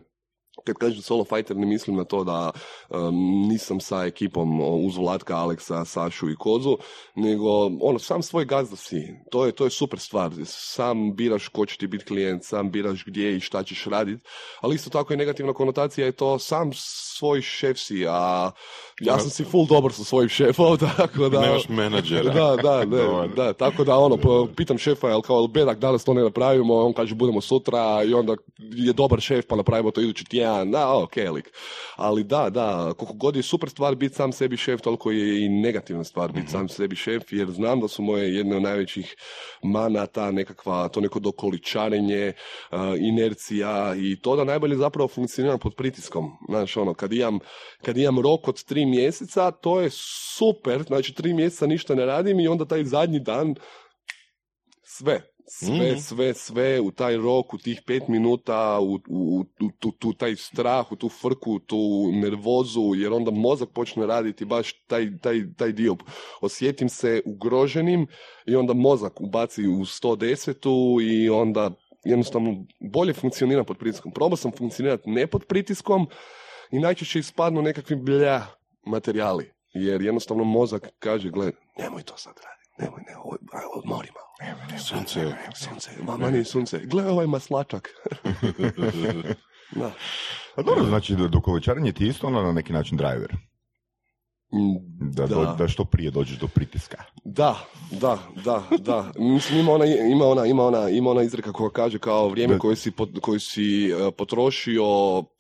Kad 0.64 0.76
kažem 0.76 1.02
solo 1.02 1.24
fighter 1.24 1.56
ne 1.56 1.66
mislim 1.66 1.96
na 1.96 2.04
to 2.04 2.24
da 2.24 2.52
um, 2.90 3.48
nisam 3.48 3.80
sa 3.80 4.06
ekipom 4.06 4.62
uz 4.86 4.98
Vlatka, 4.98 5.38
Aleksa, 5.38 5.86
Sašu 5.86 6.30
i 6.30 6.36
Kozu, 6.36 6.78
nego 7.16 7.66
ono, 7.82 8.00
sam 8.00 8.24
svoj 8.24 8.46
gazda 8.46 8.76
si. 8.76 9.16
To 9.32 9.46
je, 9.46 9.52
to 9.52 9.64
je 9.64 9.70
super 9.70 10.00
stvar. 10.00 10.32
Sam 10.46 11.16
biraš 11.16 11.48
ko 11.48 11.66
će 11.66 11.78
ti 11.78 11.88
biti 11.88 12.06
klijent, 12.06 12.44
sam 12.44 12.72
biraš 12.72 13.06
gdje 13.06 13.38
i 13.38 13.40
šta 13.40 13.64
ćeš 13.64 13.86
raditi, 13.86 14.24
ali 14.62 14.76
isto 14.76 14.90
tako 14.90 15.14
i 15.14 15.18
negativna 15.18 15.54
konotacija 15.54 16.06
je 16.06 16.12
to 16.12 16.40
sam 16.40 16.72
svoj 16.74 17.42
šef 17.42 17.80
si, 17.80 18.06
a 18.10 18.52
ja 19.00 19.20
sam 19.20 19.30
si 19.30 19.44
full 19.44 19.68
dobar 19.68 19.94
sa 19.94 20.04
svojim 20.04 20.30
šefom, 20.30 20.78
tako 20.98 21.30
da... 21.30 21.42
Nemaš 21.42 21.70
menadžera. 21.70 22.34
Da, 22.34 22.56
da, 22.56 22.86
ne, 22.96 23.28
da, 23.36 23.54
tako 23.54 23.84
da 23.84 23.98
ono, 23.98 24.48
pitam 24.56 24.78
šefa, 24.78 25.10
jel 25.10 25.22
kao, 25.22 25.48
bedak, 25.48 25.80
danas 25.80 26.04
to 26.04 26.14
ne 26.14 26.24
napravimo, 26.24 26.76
on 26.76 26.94
kaže 26.94 27.16
budemo 27.16 27.42
sutra 27.42 28.04
i 28.04 28.14
onda 28.14 28.36
je 28.60 28.94
dobar 28.94 29.20
šef 29.20 29.46
pa 29.48 29.56
napravimo 29.56 29.92
to 29.92 30.02
idući 30.02 30.26
tjedan, 30.26 30.47
da, 30.66 30.94
ok, 30.94 31.16
lik. 31.16 31.51
Ali 31.96 32.24
da, 32.24 32.50
da, 32.50 32.94
koliko 32.98 33.13
god 33.13 33.36
je 33.36 33.44
super 33.44 33.70
stvar 33.70 33.96
biti 33.96 34.16
sam 34.16 34.32
sebi 34.32 34.58
šef, 34.58 34.82
toliko 34.82 35.12
je 35.12 35.46
i 35.46 35.50
negativna 35.50 36.04
stvar 36.04 36.32
biti 36.32 36.51
sam 36.51 36.70
sebi 36.70 36.96
šef, 36.96 37.34
jer 37.34 37.51
znam 37.51 37.82
da 37.82 37.88
su 37.88 38.01
moje 38.01 38.36
jedne 38.36 38.56
od 38.56 38.62
najvećih 38.62 39.16
mana 39.63 40.06
ta 40.06 40.32
nekakva, 40.32 40.88
to 40.88 41.01
neko 41.01 41.20
dokoličarenje, 41.20 42.34
uh, 42.72 42.80
inercija 43.00 43.96
i 43.98 44.20
to 44.22 44.36
da 44.36 44.44
najbolje 44.44 44.75
zapravo 44.75 45.08
funkcionira 45.08 45.58
pod 45.58 45.75
pritiskom. 45.75 46.32
Znaš, 46.50 46.77
ono, 46.77 46.94
kad 46.94 47.13
imam, 47.13 47.39
kad 47.82 47.98
imam 47.98 48.20
rok 48.20 48.48
od 48.48 48.63
tri 48.63 48.86
mjeseca, 48.86 49.51
to 49.51 49.82
je 49.82 49.89
super, 50.38 50.84
znači 50.84 51.13
tri 51.13 51.34
mjeseca 51.34 51.68
ništa 51.68 51.96
ne 51.96 52.06
radim 52.06 52.39
i 52.39 52.48
onda 52.48 52.66
taj 52.66 52.84
zadnji 52.84 53.20
dan 53.20 53.56
sve, 54.84 55.22
sve, 55.50 55.92
Mhm. 55.92 56.00
sve, 56.00 56.34
sve 56.34 56.80
u 56.82 56.92
taj 56.92 57.18
rok, 57.18 57.54
u 57.54 57.58
tih 57.58 57.82
pet 57.88 58.08
minuta, 58.08 58.80
u, 58.80 58.94
u, 59.10 59.46
u 59.62 59.72
tu, 59.80 59.92
tu, 59.92 60.13
taj 60.13 60.36
strah, 60.36 60.92
u 60.92 60.96
tu 60.96 61.10
frku, 61.10 61.60
tu 61.60 61.77
nervozu, 62.13 62.82
jer 62.96 63.13
onda 63.13 63.32
mozak 63.32 63.70
počne 63.74 64.06
raditi 64.06 64.46
baš 64.46 64.74
taj, 64.88 65.18
taj, 65.22 65.42
taj 65.58 65.72
dio. 65.72 65.96
Osjetim 66.42 66.89
se 66.89 67.22
ugroženim 67.25 68.08
i 68.46 68.56
onda 68.56 68.74
mozak 68.74 69.22
ubaci 69.22 69.68
u 69.68 69.80
110 69.86 71.01
i 71.04 71.30
onda 71.30 71.72
jednostavno 72.06 72.66
bolje 72.94 73.13
funkcionira 73.13 73.63
pod 73.63 73.77
pritiskom. 73.77 74.12
Probao 74.12 74.38
sam 74.38 74.51
funkcionirati 74.51 75.10
ne 75.10 75.27
pod 75.27 75.46
pritiskom 75.46 76.08
i 76.72 76.80
najčešće 76.80 77.20
ispadnu 77.20 77.62
nekakvi 77.62 77.96
blja 77.96 78.42
materijali. 78.86 79.51
Jer 79.74 80.01
jednostavno 80.01 80.44
mozak 80.44 80.89
kaže, 81.00 81.30
gle, 81.30 81.51
nemoj 81.77 82.04
to 82.04 82.18
sad 82.18 82.34
raditi, 82.36 82.70
nemoj, 82.80 83.01
ne, 83.08 83.13
odmori 83.75 84.10
malo. 84.16 84.26
Sunce. 84.79 85.34
sunce, 85.56 85.89
ma, 86.03 86.17
ma 86.17 86.29
nije 86.29 86.46
sunce. 86.46 86.79
Gle, 86.84 87.10
ovaj 87.10 87.27
maslačak. 87.27 87.89
da. 89.79 89.91
A 90.56 90.62
dobro, 90.62 90.86
znači 90.86 91.15
da 91.15 91.27
dokoličarenje 91.27 91.91
ti 91.91 92.03
je 92.03 92.10
isto 92.10 92.27
ono 92.27 92.41
na 92.41 92.51
neki 92.51 92.74
način 92.74 92.98
driver. 92.98 93.36
Mm, 94.54 94.98
Da, 95.12 95.27
do- 95.27 95.56
da 95.58 95.68
što 95.68 95.86
prije 95.86 96.12
dođeš 96.12 96.38
do 96.39 96.48
pritiska. 96.48 97.04
Da, 97.25 97.56
da, 97.92 98.18
da, 98.46 98.63
da. 98.80 99.12
Mislim, 99.18 99.60
ima 99.60 99.72
ona, 99.72 99.86
ima 99.86 100.25
ona, 100.25 100.46
ima 100.46 100.63
ona, 100.66 100.89
ima 100.89 101.10
ona 101.12 101.24
izreka 101.24 101.51
koja 101.51 101.70
kaže 101.70 102.00
kao 102.00 102.30
vrijeme 102.30 102.54
Da. 102.54 102.60
koje 102.60 102.75
si, 102.75 102.92
pot- 102.92 103.20
koje 103.20 103.39
si 103.39 103.89
e, 103.89 104.12
potrošio, 104.12 104.84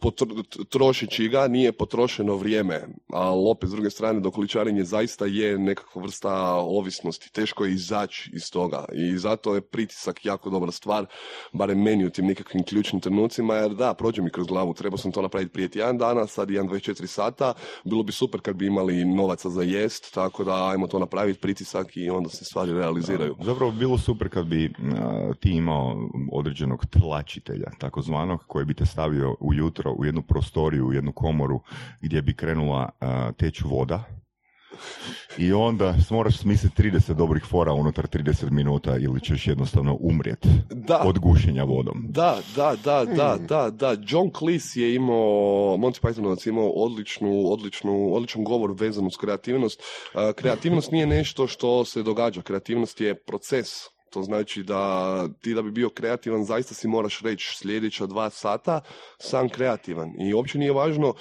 potr- 0.01 0.43
trošeći 0.69 1.27
ga, 1.27 1.47
nije 1.47 1.71
potrošeno 1.71 2.35
vrijeme. 2.35 2.81
Ali 3.13 3.43
opet, 3.51 3.69
s 3.69 3.71
druge 3.71 3.89
strane, 3.89 4.19
dokoličarenje 4.19 4.83
zaista 4.83 5.25
je 5.25 5.59
nekakva 5.59 6.01
vrsta 6.01 6.33
ovisnosti. 6.53 7.33
Teško 7.33 7.65
je 7.65 7.71
izaći 7.73 8.31
iz 8.33 8.51
toga. 8.51 8.85
I 8.93 9.17
zato 9.17 9.55
je 9.55 9.61
pritisak 9.61 10.25
jako 10.25 10.49
dobra 10.49 10.71
stvar, 10.71 11.05
barem 11.53 11.81
meni 11.81 12.05
u 12.05 12.09
tim 12.09 12.25
nekakvim 12.25 12.63
ključnim 12.63 13.01
trenucima, 13.01 13.55
jer 13.55 13.73
da, 13.73 13.93
prođe 13.93 14.21
mi 14.21 14.29
kroz 14.31 14.47
glavu. 14.47 14.73
Trebao 14.73 14.97
sam 14.97 15.11
to 15.11 15.21
napraviti 15.21 15.51
prije 15.53 15.69
tjedan 15.69 15.97
dana, 15.97 16.27
sad 16.27 16.51
imam 16.51 16.69
24 16.69 17.05
sata. 17.07 17.53
Bilo 17.83 18.03
bi 18.03 18.11
super 18.11 18.41
kad 18.41 18.55
bi 18.55 18.65
imali 18.67 18.96
novaca 19.05 19.49
za 19.49 19.61
jest, 19.61 20.13
tako 20.13 20.43
da 20.43 20.69
ajmo 20.69 20.87
to 20.87 20.99
napraviti, 20.99 21.39
pritisak 21.39 21.97
i 21.97 22.09
onda 22.09 22.29
se 22.29 22.45
stvari 22.45 22.73
realiziraju. 22.73 23.35
Zapravo 23.43 23.71
bi 23.71 23.77
bilo 23.77 23.97
super 23.97 24.29
kad 24.29 24.45
bi 24.47 24.65
a, 24.65 25.33
ti 25.39 25.51
imao 25.51 26.09
određenog 26.31 26.85
tlačitelja, 26.85 27.71
takozvanog, 27.77 28.43
koji 28.47 28.65
bi 28.65 28.73
te 28.73 28.85
stavio 28.85 29.35
ujutro 29.39 29.91
u 29.91 30.05
jednu 30.05 30.21
prostoriju, 30.21 30.87
u 30.87 30.93
jednu 30.93 31.11
komoru 31.11 31.61
gdje 32.01 32.21
bi 32.21 32.33
krenula 32.33 32.89
a, 32.99 33.31
teći 33.31 33.63
voda 33.65 34.03
i 35.37 35.53
onda 35.53 35.95
moraš 36.09 36.37
smisliti 36.37 36.81
30 36.81 37.13
dobrih 37.13 37.43
fora 37.43 37.73
unutar 37.73 38.07
30 38.07 38.51
minuta 38.51 38.97
ili 38.97 39.21
ćeš 39.21 39.47
jednostavno 39.47 39.97
umrijet 39.99 40.45
Da. 40.69 41.01
od 41.05 41.19
gušenja 41.19 41.63
vodom. 41.63 42.05
Da, 42.09 42.39
da, 42.55 42.75
da, 42.83 43.05
da, 43.05 43.37
da, 43.47 43.69
da. 43.69 43.95
John 44.07 44.31
Cleese 44.37 44.81
je 44.81 44.95
imao, 44.95 45.77
Monty 45.77 46.01
Pythonovac 46.01 46.47
je 46.47 46.51
imao 46.51 46.69
odličnu, 46.69 47.51
odličnu, 47.51 48.15
odličan 48.15 48.43
govor 48.43 48.71
vezan 48.79 49.05
uz 49.05 49.17
kreativnost. 49.17 49.81
Kreativnost 50.35 50.91
nije 50.91 51.07
nešto 51.07 51.47
što 51.47 51.85
se 51.85 52.03
događa, 52.03 52.41
kreativnost 52.41 53.01
je 53.01 53.15
proces. 53.15 53.67
To 54.09 54.23
znači 54.23 54.63
da 54.63 55.27
ti 55.41 55.53
da 55.53 55.61
bi 55.61 55.71
bio 55.71 55.89
kreativan 55.89 56.43
zaista 56.45 56.73
si 56.73 56.87
moraš 56.87 57.21
reći 57.21 57.57
sljedeća 57.57 58.05
dva 58.05 58.29
sata 58.29 58.81
sam 59.19 59.49
kreativan. 59.49 60.13
I 60.21 60.33
uopće 60.33 60.57
nije 60.57 60.71
važno 60.71 61.13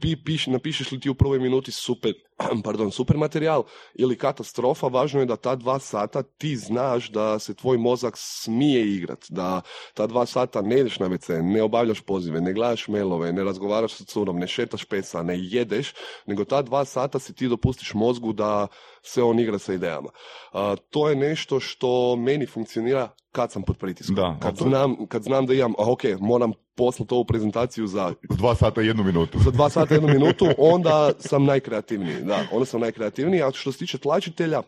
pi, 0.00 0.16
piš, 0.24 0.46
napišeš 0.46 0.92
li 0.92 1.00
ti 1.00 1.10
u 1.10 1.14
prvoj 1.14 1.38
minuti 1.38 1.72
super, 1.72 2.12
pardon, 2.64 2.90
super 2.90 3.16
materijal 3.16 3.62
ili 3.94 4.18
katastrofa, 4.18 4.86
važno 4.86 5.20
je 5.20 5.26
da 5.26 5.36
ta 5.36 5.56
dva 5.56 5.78
sata 5.78 6.22
ti 6.22 6.56
znaš 6.56 7.10
da 7.10 7.38
se 7.38 7.54
tvoj 7.54 7.78
mozak 7.78 8.14
smije 8.16 8.94
igrat, 8.94 9.26
da 9.28 9.60
ta 9.94 10.06
dva 10.06 10.26
sata 10.26 10.62
ne 10.62 10.80
ideš 10.80 10.98
na 10.98 11.08
WC, 11.08 11.42
ne 11.42 11.62
obavljaš 11.62 12.00
pozive, 12.00 12.40
ne 12.40 12.52
gledaš 12.52 12.88
mailove, 12.88 13.32
ne 13.32 13.44
razgovaraš 13.44 13.94
sa 13.94 14.04
curom, 14.04 14.38
ne 14.38 14.46
šetaš 14.46 14.84
pesa, 14.84 15.22
ne 15.22 15.34
jedeš, 15.38 15.94
nego 16.26 16.44
ta 16.44 16.62
dva 16.62 16.84
sata 16.84 17.18
si 17.18 17.34
ti 17.34 17.48
dopustiš 17.48 17.94
mozgu 17.94 18.32
da 18.32 18.66
se 19.02 19.22
on 19.22 19.38
igra 19.38 19.58
sa 19.58 19.72
idejama. 19.74 20.10
A, 20.52 20.76
to 20.90 21.08
je 21.08 21.16
nešto 21.16 21.60
što 21.60 22.16
meni 22.16 22.46
funkcionira 22.46 23.08
kad 23.32 23.52
sam 23.52 23.62
pod 23.62 23.76
pritiskom. 23.78 24.16
Da, 24.16 24.36
kad, 24.42 24.56
znam, 24.56 25.06
kad 25.06 25.22
znam 25.22 25.46
da 25.46 25.54
imam, 25.54 25.72
a, 25.78 25.92
ok, 25.92 26.02
moram 26.20 26.52
poslati 26.76 27.14
ovu 27.14 27.24
prezentaciju 27.24 27.86
za 27.86 28.14
dva 28.30 28.54
sata 28.54 28.82
i 28.82 28.86
jednu 28.86 29.04
minutu. 29.04 29.38
za 29.38 29.50
dva 29.50 29.70
sata 29.70 29.94
jednu 29.94 30.08
minutu, 30.08 30.46
onda 30.58 31.12
sam 31.18 31.44
najkreativniji. 31.44 32.16
Da, 32.22 32.46
onda 32.52 32.64
sam 32.66 32.80
najkreativniji, 32.80 33.42
a 33.42 33.50
što 33.52 33.72
se 33.72 33.78
tiče 33.78 33.98
tlačitelja, 33.98 34.62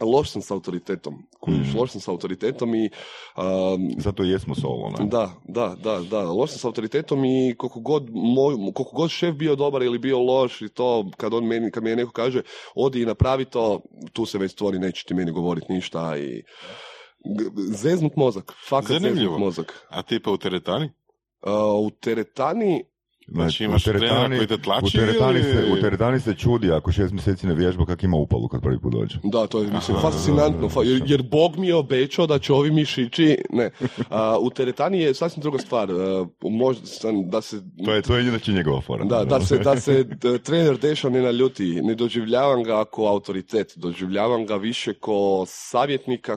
loš 0.00 0.30
sam 0.30 0.42
s 0.42 0.50
autoritetom. 0.50 1.14
Kužiš, 1.40 1.74
Mm. 1.74 1.78
loš 1.78 1.90
sam 1.90 2.00
s 2.00 2.08
autoritetom 2.08 2.74
i 2.74 2.90
um, 3.36 3.90
Zato 3.98 4.24
i 4.24 4.28
jesmo 4.30 4.54
solo. 4.54 4.90
ne? 4.90 5.06
da, 5.06 5.30
da, 5.44 5.76
da, 5.82 6.00
da, 6.00 6.22
loš 6.22 6.50
sam 6.50 6.58
s 6.58 6.64
autoritetom 6.64 7.24
i 7.24 7.54
koliko 7.58 7.80
god, 7.80 8.06
moj, 8.10 8.54
koliko 8.74 8.90
god 8.96 9.10
šef 9.10 9.34
bio 9.34 9.56
dobar 9.56 9.82
ili 9.82 9.98
bio 9.98 10.18
loš 10.18 10.62
i 10.62 10.68
to, 10.68 11.10
kad 11.16 11.34
on 11.34 11.44
meni, 11.46 11.70
kad 11.70 11.82
mi 11.82 11.96
neko 11.96 12.12
kaže 12.12 12.42
odi 12.74 13.02
i 13.02 13.06
napravi 13.06 13.44
to, 13.44 13.80
tu 14.12 14.26
se 14.26 14.38
već 14.38 14.52
stvori, 14.52 14.78
neće 14.78 15.04
ti 15.04 15.14
meni 15.14 15.32
govoriti 15.32 15.72
ništa 15.72 16.18
i 16.18 16.42
zeznut 17.72 18.16
mozak, 18.16 18.52
fakat 18.68 19.00
zeznut 19.02 19.38
mozak. 19.38 19.86
A 19.90 20.02
tipa 20.02 20.30
u 20.30 20.36
teretani? 20.36 20.90
Uh, 21.42 21.52
u 21.78 21.90
teretani 21.90 22.84
Znači, 23.30 23.64
u 23.64 23.66
imaš 23.66 23.84
trenera 23.84 24.28
koji 24.28 24.46
te 24.46 24.54
u 24.54 24.58
tlači 24.58 24.96
teretani, 24.96 25.38
ili- 25.38 25.42
se, 25.44 25.72
u 25.72 25.80
teretani 25.80 26.20
se 26.20 26.34
čudi 26.34 26.72
ako 26.72 26.92
šest 26.92 27.12
mjeseci 27.12 27.46
ne 27.46 27.54
vježba 27.54 27.86
kak 27.86 28.02
ima 28.02 28.16
upalu 28.16 28.48
kad 28.48 28.62
prvi 28.62 28.80
put 28.80 28.92
dođe. 28.92 29.18
Da, 29.22 29.46
to 29.46 29.58
je 29.58 29.66
mislim 29.66 29.96
Aha, 29.96 30.10
fascinantno, 30.10 30.68
fa- 30.68 30.82
jer, 30.82 31.02
jer 31.06 31.22
Bog 31.22 31.56
mi 31.56 31.66
je 31.66 31.74
obećao 31.74 32.26
da 32.26 32.38
će 32.38 32.52
ovi 32.52 32.70
mišići, 32.70 33.38
ne. 33.50 33.70
A, 34.10 34.38
u 34.38 34.50
teretani 34.50 35.00
je 35.00 35.14
sasvim 35.14 35.42
druga 35.42 35.58
stvar, 35.58 35.90
a, 35.90 36.26
možda 36.42 36.86
sam- 36.86 37.30
da 37.30 37.40
se 37.40 37.56
To 37.84 37.92
je, 37.92 38.02
to 38.02 38.16
je 38.16 38.28
inače 38.28 38.52
njegova 38.52 38.80
fora. 38.80 39.04
da, 39.04 39.24
da 39.24 39.40
se, 39.40 39.58
da 39.58 39.80
se 39.80 40.04
d- 40.04 40.38
trener 40.46 40.78
Deša 40.78 41.08
ne 41.08 41.22
naljuti, 41.22 41.80
ne 41.82 41.94
doživljavam 41.94 42.62
ga 42.62 42.84
kao 42.84 43.06
autoritet, 43.06 43.72
doživljavam 43.76 44.46
ga 44.46 44.56
više 44.56 44.94
ko 44.94 45.44
savjetnika, 45.46 46.36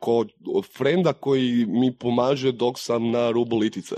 ko, 0.00 0.24
ko 0.44 0.62
frenda 0.62 1.12
koji 1.12 1.66
mi 1.68 1.92
pomaže 1.92 2.52
dok 2.52 2.78
sam 2.78 3.10
na 3.10 3.30
rubu 3.30 3.56
litice. 3.58 3.94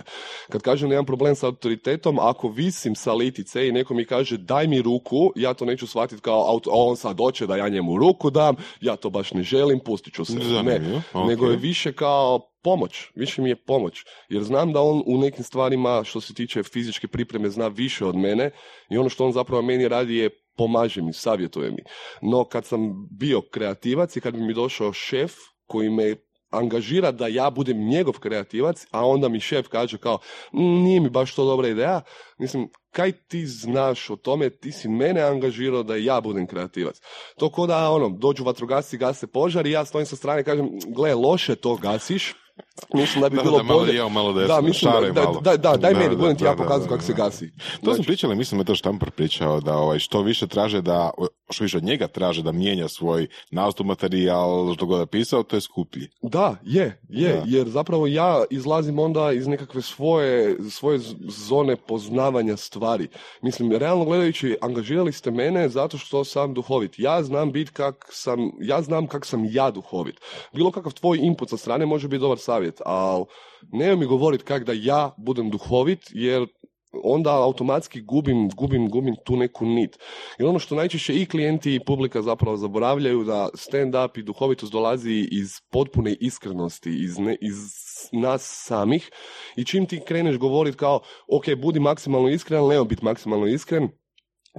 Kad 0.48 0.62
kažem 0.62 0.88
da 0.88 0.94
imam 0.94 1.06
problem 1.06 1.34
sa 1.34 1.46
autoritetom, 1.46 2.18
ako 2.18 2.48
visim 2.48 2.94
sa 2.94 3.12
litice 3.14 3.68
i 3.68 3.72
neko 3.72 3.94
mi 3.94 4.04
kaže 4.04 4.36
daj 4.36 4.66
mi 4.66 4.82
ruku, 4.82 5.32
ja 5.36 5.54
to 5.54 5.64
neću 5.64 5.86
shvatiti 5.86 6.22
kao 6.22 6.50
auto, 6.50 6.70
a 6.70 6.74
on 6.74 6.96
sad 6.96 7.18
hoće 7.18 7.46
da 7.46 7.56
ja 7.56 7.68
njemu 7.68 7.98
ruku 7.98 8.30
dam, 8.30 8.56
ja 8.80 8.96
to 8.96 9.10
baš 9.10 9.32
ne 9.32 9.42
želim, 9.42 9.80
pustit 9.84 10.14
ću 10.14 10.24
se. 10.24 10.34
Ne, 10.34 10.44
Zanimljivo, 10.44 11.02
ok. 11.12 11.28
nego 11.28 11.46
je 11.46 11.56
više 11.56 11.92
kao 11.92 12.40
pomoć, 12.62 13.10
više 13.14 13.42
mi 13.42 13.48
je 13.48 13.56
pomoć. 13.56 14.04
Jer 14.28 14.42
znam 14.42 14.72
da 14.72 14.80
on 14.80 15.02
u 15.06 15.18
nekim 15.18 15.44
stvarima 15.44 16.04
što 16.04 16.20
se 16.20 16.34
tiče 16.34 16.62
fizičke 16.62 17.08
pripreme 17.08 17.50
zna 17.50 17.68
više 17.68 18.04
od 18.04 18.16
mene 18.16 18.50
i 18.90 18.98
ono 18.98 19.08
što 19.08 19.26
on 19.26 19.32
zapravo 19.32 19.62
meni 19.62 19.88
radi 19.88 20.16
je 20.16 20.30
pomaže 20.56 21.02
mi, 21.02 21.12
savjetuje 21.12 21.70
mi. 21.70 21.82
No 22.22 22.44
kad 22.44 22.64
sam 22.64 23.08
bio 23.10 23.40
kreativac 23.40 24.16
i 24.16 24.20
kad 24.20 24.34
bi 24.34 24.40
mi 24.40 24.54
došao 24.54 24.92
šef 24.92 25.32
koji 25.70 25.90
me 25.90 26.16
angažira 26.50 27.12
da 27.12 27.26
ja 27.28 27.50
budem 27.50 27.88
njegov 27.88 28.14
kreativac, 28.14 28.86
a 28.90 29.06
onda 29.06 29.28
mi 29.28 29.40
šef 29.40 29.68
kaže 29.68 29.98
kao, 29.98 30.18
"Mm, 30.52 30.82
nije 30.82 31.00
mi 31.00 31.10
baš 31.10 31.34
to 31.34 31.44
dobra 31.44 31.68
ideja, 31.68 32.00
mislim, 32.38 32.68
kaj 32.90 33.12
ti 33.12 33.46
znaš 33.46 34.10
o 34.10 34.16
tome, 34.16 34.50
ti 34.50 34.72
si 34.72 34.88
mene 34.88 35.22
angažirao 35.22 35.82
da 35.82 35.96
ja 35.96 36.20
budem 36.20 36.46
kreativac. 36.46 36.96
To 37.38 37.48
ko 37.48 37.66
da, 37.66 37.90
ono, 37.90 38.08
dođu 38.10 38.44
vatrogasci, 38.44 38.98
gase 38.98 39.26
požar 39.26 39.66
i 39.66 39.70
ja 39.70 39.84
stojim 39.84 40.06
sa 40.06 40.16
strane 40.16 40.40
i 40.40 40.44
kažem, 40.44 40.68
gle, 40.88 41.14
loše 41.14 41.54
to 41.56 41.76
gasiš, 41.76 42.34
Mislim 42.94 43.22
da 43.22 43.28
bi 43.28 43.36
Da, 43.36 43.42
bilo 43.42 43.56
da, 43.56 43.62
malo 43.62 43.80
bolje. 43.80 44.08
malo 44.10 44.32
desno, 44.32 44.54
da, 44.54 44.60
mislim, 44.60 44.92
da, 45.14 45.22
malo. 45.22 45.40
da, 45.40 45.56
da, 45.56 45.76
daj 45.76 45.92
Da, 45.94 45.98
meni, 45.98 46.16
budem 46.16 46.36
ti 46.36 46.44
ja 46.44 46.54
pokazati 46.54 46.88
kako 46.88 47.02
se 47.02 47.12
gasi. 47.12 47.50
To 47.50 47.64
Znači, 47.82 47.94
smo 47.94 48.04
pričali, 48.04 48.36
mislim 48.36 48.58
da 48.58 48.62
je 48.62 48.66
to 48.66 48.74
Štampar 48.74 49.10
pričao, 49.10 49.60
da 49.60 49.76
ovaj, 49.76 49.98
što 49.98 50.22
više 50.22 50.46
traže 50.46 50.82
da, 50.82 51.10
što 51.50 51.64
više 51.64 51.76
od 51.76 51.84
njega 51.84 52.08
traže 52.08 52.42
da 52.42 52.52
mijenja 52.52 52.88
svoj 52.88 53.26
nastup 53.50 53.86
materijal, 53.86 54.74
što 54.74 54.86
god 54.86 55.00
je 55.00 55.06
pisao, 55.06 55.42
to 55.42 55.56
je 55.56 55.60
skuplji. 55.60 56.08
Da, 56.22 56.56
je, 56.64 57.00
je, 57.08 57.32
Da. 57.32 57.42
jer 57.46 57.68
zapravo 57.68 58.06
ja 58.06 58.44
izlazim 58.50 58.98
onda 58.98 59.32
iz 59.32 59.46
nekakve 59.46 59.82
svoje, 59.82 60.56
svoje 60.70 60.98
zone 61.28 61.76
poznavanja 61.76 62.56
stvari. 62.56 63.08
Mislim, 63.42 63.72
realno 63.72 64.04
gledajući, 64.04 64.56
angažirali 64.60 65.12
ste 65.12 65.30
mene 65.30 65.68
zato 65.68 65.98
što 65.98 66.24
sam 66.24 66.54
duhovit. 66.54 66.98
Ja 66.98 67.22
znam 67.22 67.52
bit 67.52 67.70
kak 67.70 68.08
sam, 68.12 68.50
ja 68.60 68.82
znam 68.82 69.06
kak 69.06 69.26
sam 69.26 69.44
ja 69.50 69.70
duhovit. 69.70 70.16
Bilo 70.52 70.70
kakav 70.70 70.92
tvoj 70.92 71.18
input 71.18 71.50
sa 71.50 71.56
strane 71.56 71.86
može 71.86 72.08
biti 72.08 72.20
dobar 72.20 72.38
savjet, 72.38 72.80
ali 72.84 73.24
nemoj 73.72 73.96
mi 73.96 74.06
govorit 74.06 74.42
kak 74.42 74.64
da 74.64 74.72
ja 74.72 75.14
budem 75.16 75.50
duhovit, 75.50 76.00
jer 76.10 76.46
onda 77.02 77.30
automatski 77.30 78.00
gubim, 78.00 78.48
gubim, 78.56 78.88
gubim 78.88 79.16
tu 79.24 79.36
neku 79.36 79.66
nit. 79.66 79.98
Jer 80.38 80.48
ono 80.48 80.58
što 80.58 80.74
najčešće 80.74 81.14
i 81.14 81.26
klijenti 81.26 81.74
i 81.74 81.84
publika 81.84 82.22
zapravo 82.22 82.56
zaboravljaju 82.56 83.24
da 83.24 83.48
stand-up 83.54 84.18
i 84.18 84.22
duhovitost 84.22 84.72
dolazi 84.72 85.28
iz 85.30 85.60
potpune 85.70 86.16
iskrenosti, 86.20 86.90
iz, 86.90 87.18
ne, 87.18 87.36
iz 87.40 87.56
nas 88.12 88.64
samih 88.66 89.10
i 89.56 89.64
čim 89.64 89.86
ti 89.86 90.00
kreneš 90.06 90.36
govoriti 90.36 90.76
kao 90.76 91.00
ok, 91.28 91.44
budi 91.56 91.80
maksimalno 91.80 92.28
iskren, 92.28 92.60
ali 92.60 92.84
biti 92.84 93.04
maksimalno 93.04 93.46
iskren, 93.46 93.88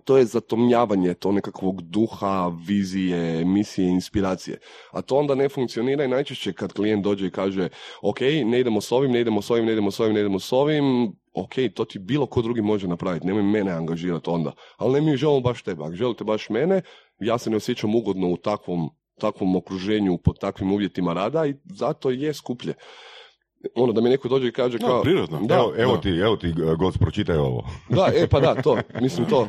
to 0.06 0.18
je 0.18 0.26
zatomljavanje 0.26 1.14
to 1.14 1.32
nekakvog 1.32 1.82
duha, 1.82 2.52
vizije, 2.68 3.46
misije, 3.46 3.90
inspiracije. 3.90 4.60
A 4.92 5.02
to 5.02 5.16
onda 5.16 5.36
ne 5.36 5.50
funkcionira 5.50 6.04
i 6.04 6.08
najčešće 6.08 6.54
kad 6.54 6.74
klijent 6.74 7.04
dođe 7.04 7.28
i 7.28 7.32
kaže 7.32 7.70
ok, 8.02 8.22
ne 8.46 8.60
idemo 8.60 8.82
s 8.82 8.92
ovim, 8.92 9.12
ne 9.12 9.22
idemo 9.22 9.42
s 9.42 9.50
ovim, 9.50 9.66
ne 9.66 9.72
idemo 9.72 9.92
s 9.92 10.00
ovim, 10.00 10.14
ne 10.14 10.20
idemo 10.20 10.40
s 10.40 10.52
ovim, 10.52 11.14
ok, 11.34 11.54
to 11.76 11.86
ti 11.86 12.00
bilo 12.00 12.26
ko 12.26 12.42
drugi 12.42 12.62
može 12.62 12.88
napraviti, 12.88 13.28
nemoj 13.28 13.44
mene 13.44 13.72
angažirati 13.72 14.30
onda. 14.30 14.52
Ali 14.78 14.94
ne 14.94 15.12
mi 15.12 15.18
želimo 15.18 15.40
baš 15.40 15.64
tebe, 15.64 15.84
ako 15.84 15.96
želite 15.96 16.24
baš 16.24 16.50
mene, 16.50 16.82
ja 17.20 17.38
se 17.38 17.50
ne 17.50 17.56
osjećam 17.56 17.96
ugodno 17.96 18.28
u 18.28 18.38
takvom, 18.38 18.90
takvom 19.20 19.56
okruženju, 19.56 20.18
pod 20.18 20.40
takvim 20.40 20.72
uvjetima 20.72 21.14
rada 21.14 21.46
i 21.46 21.56
zato 21.66 22.10
je 22.10 22.34
skuplje. 22.34 22.74
Ono, 23.76 23.94
da 23.94 24.02
mi 24.02 24.10
neko 24.10 24.28
dođe 24.28 24.48
i 24.48 24.52
kaže 24.52 24.78
kao... 24.78 25.02
prirodno. 25.02 25.40
Da, 25.42 25.56
evo, 25.56 25.74
evo 25.78 25.96
da. 25.96 26.02
ti, 26.02 26.10
evo 26.10 26.36
ti, 26.36 26.54
gost, 26.78 27.00
pročitaj 27.00 27.38
ovo. 27.38 27.70
da, 27.90 28.10
e 28.16 28.28
pa 28.28 28.40
da, 28.40 28.62
to, 28.62 28.78
mislim 29.02 29.28
to, 29.30 29.48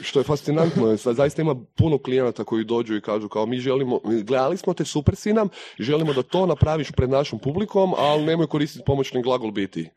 što 0.00 0.20
je 0.20 0.24
fascinantno, 0.24 0.90
je, 0.90 0.96
zaista 0.96 1.42
ima 1.42 1.54
puno 1.76 1.98
klijenata 1.98 2.44
koji 2.44 2.64
dođu 2.64 2.96
i 2.96 3.00
kažu 3.00 3.28
kao 3.28 3.46
mi 3.46 3.58
želimo, 3.58 4.00
gledali 4.24 4.56
smo 4.56 4.74
te, 4.74 4.84
super 4.84 5.16
si 5.16 5.32
nam, 5.32 5.48
želimo 5.78 6.12
da 6.12 6.22
to 6.22 6.46
napraviš 6.46 6.90
pred 6.92 7.10
našom 7.10 7.38
publikom, 7.38 7.94
ali 7.98 8.24
nemoj 8.24 8.46
koristiti 8.46 8.84
pomoćni 8.86 9.22
glagol 9.22 9.50
biti. 9.50 9.90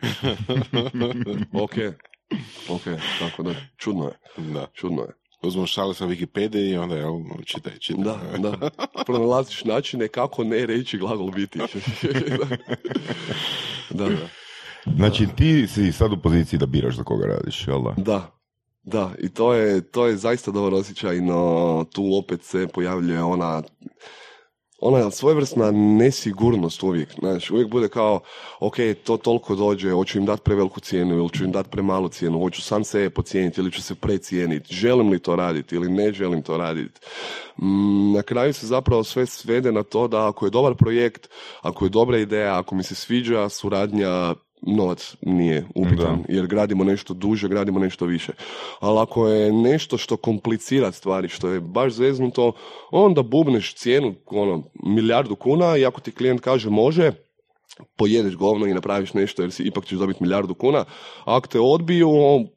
ok, 1.63 1.73
ok, 2.69 2.83
tako 3.19 3.43
da, 3.43 3.53
čudno 3.77 4.05
je, 4.05 4.13
Da. 4.37 4.67
čudno 4.73 5.01
je. 5.01 5.26
Uzmemo 5.41 5.67
šale 5.67 5.93
sa 5.93 6.05
Wikipedije 6.05 6.71
i 6.71 6.77
onda, 6.77 6.95
jel, 6.95 7.13
čitaj, 7.45 7.77
čitaj. 7.79 8.03
Da, 8.03 8.19
da, 8.37 8.69
pronalaziš 9.05 9.63
načine 9.63 10.07
kako 10.07 10.43
ne 10.43 10.65
reći 10.65 10.97
glagol 10.97 11.31
biti. 11.31 11.59
da, 13.89 14.09
da. 14.09 14.29
Znači, 14.95 15.27
ti 15.35 15.67
si 15.67 15.91
sad 15.91 16.13
u 16.13 16.17
poziciji 16.17 16.59
da 16.59 16.65
biraš 16.65 16.95
za 16.95 17.03
koga 17.03 17.27
radiš, 17.27 17.67
jel 17.67 17.83
da? 17.83 17.93
Da, 17.97 18.39
da, 18.83 19.11
i 19.19 19.29
to 19.29 19.53
je, 19.53 19.91
to 19.91 20.07
je 20.07 20.17
zaista 20.17 20.51
dobar 20.51 20.73
osjećaj, 20.73 21.21
no 21.21 21.85
tu 21.93 22.15
opet 22.15 22.43
se 22.43 22.67
pojavljuje 22.73 23.23
ona 23.23 23.63
ona 24.79 25.11
svojevrsna 25.11 25.71
nesigurnost 25.71 26.83
uvijek, 26.83 27.09
znaš, 27.19 27.51
uvijek 27.51 27.69
bude 27.69 27.87
kao, 27.87 28.19
ok, 28.59 28.75
to 29.03 29.17
toliko 29.17 29.55
dođe, 29.55 29.91
hoću 29.91 30.17
im 30.17 30.25
dati 30.25 30.41
preveliku 30.41 30.79
cijenu 30.79 31.15
ili 31.15 31.29
ću 31.29 31.43
im 31.43 31.51
dati 31.51 31.69
premalu 31.69 32.09
cijenu, 32.09 32.39
hoću 32.39 32.61
sam 32.61 32.83
sebe 32.83 33.09
pocijeniti 33.09 33.61
ili 33.61 33.71
ću 33.71 33.81
se 33.81 33.95
precijeniti, 33.95 34.73
želim 34.73 35.09
li 35.09 35.19
to 35.19 35.35
raditi 35.35 35.75
ili 35.75 35.89
ne 35.89 36.11
želim 36.11 36.41
to 36.41 36.57
raditi. 36.57 36.99
Mm, 37.61 38.13
na 38.13 38.21
kraju 38.21 38.53
se 38.53 38.67
zapravo 38.67 39.03
sve 39.03 39.25
svede 39.25 39.71
na 39.71 39.83
to 39.83 40.07
da 40.07 40.27
ako 40.27 40.45
je 40.45 40.49
dobar 40.49 40.75
projekt, 40.75 41.29
ako 41.61 41.85
je 41.85 41.89
dobra 41.89 42.17
ideja, 42.17 42.59
ako 42.59 42.75
mi 42.75 42.83
se 42.83 42.95
sviđa 42.95 43.49
suradnja, 43.49 44.33
novac 44.61 45.15
nije 45.21 45.67
upitan, 45.75 46.23
jer 46.29 46.47
gradimo 46.47 46.83
nešto 46.83 47.13
duže, 47.13 47.47
gradimo 47.47 47.79
nešto 47.79 48.05
više. 48.05 48.33
Ali 48.79 48.99
ako 48.99 49.27
je 49.27 49.51
nešto 49.51 49.97
što 49.97 50.17
komplicira 50.17 50.91
stvari, 50.91 51.27
što 51.27 51.49
je 51.49 51.59
baš 51.59 51.93
zeznuto, 51.93 52.51
onda 52.91 53.23
bubneš 53.23 53.75
cijenu 53.75 54.15
ono, 54.25 54.63
milijardu 54.85 55.35
kuna 55.35 55.77
i 55.77 55.85
ako 55.85 56.01
ti 56.01 56.11
klijent 56.11 56.41
kaže 56.41 56.69
može, 56.69 57.11
pojedeš 57.97 58.35
govno 58.35 58.65
i 58.65 58.73
napraviš 58.73 59.13
nešto 59.13 59.41
jer 59.41 59.51
si 59.51 59.63
ipak 59.63 59.85
ćeš 59.85 59.97
dobiti 59.99 60.23
milijardu 60.23 60.53
kuna. 60.53 60.79
A 61.25 61.37
ako 61.37 61.47
te 61.47 61.59
odbiju, 61.59 62.09
on, 62.11 62.47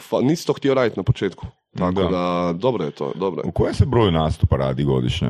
fa, 0.00 0.20
nisi 0.20 0.46
to 0.46 0.52
htio 0.52 0.74
raditi 0.74 0.98
na 1.00 1.02
početku. 1.02 1.46
Tako 1.78 1.92
Da. 1.92 2.08
da, 2.08 2.54
dobro 2.58 2.84
je 2.84 2.90
to, 2.90 3.12
dobro 3.14 3.42
je. 3.42 3.48
U 3.48 3.52
kojem 3.52 3.74
se 3.74 3.86
broju 3.86 4.10
nastupa 4.10 4.56
radi 4.56 4.84
godišnje? 4.84 5.28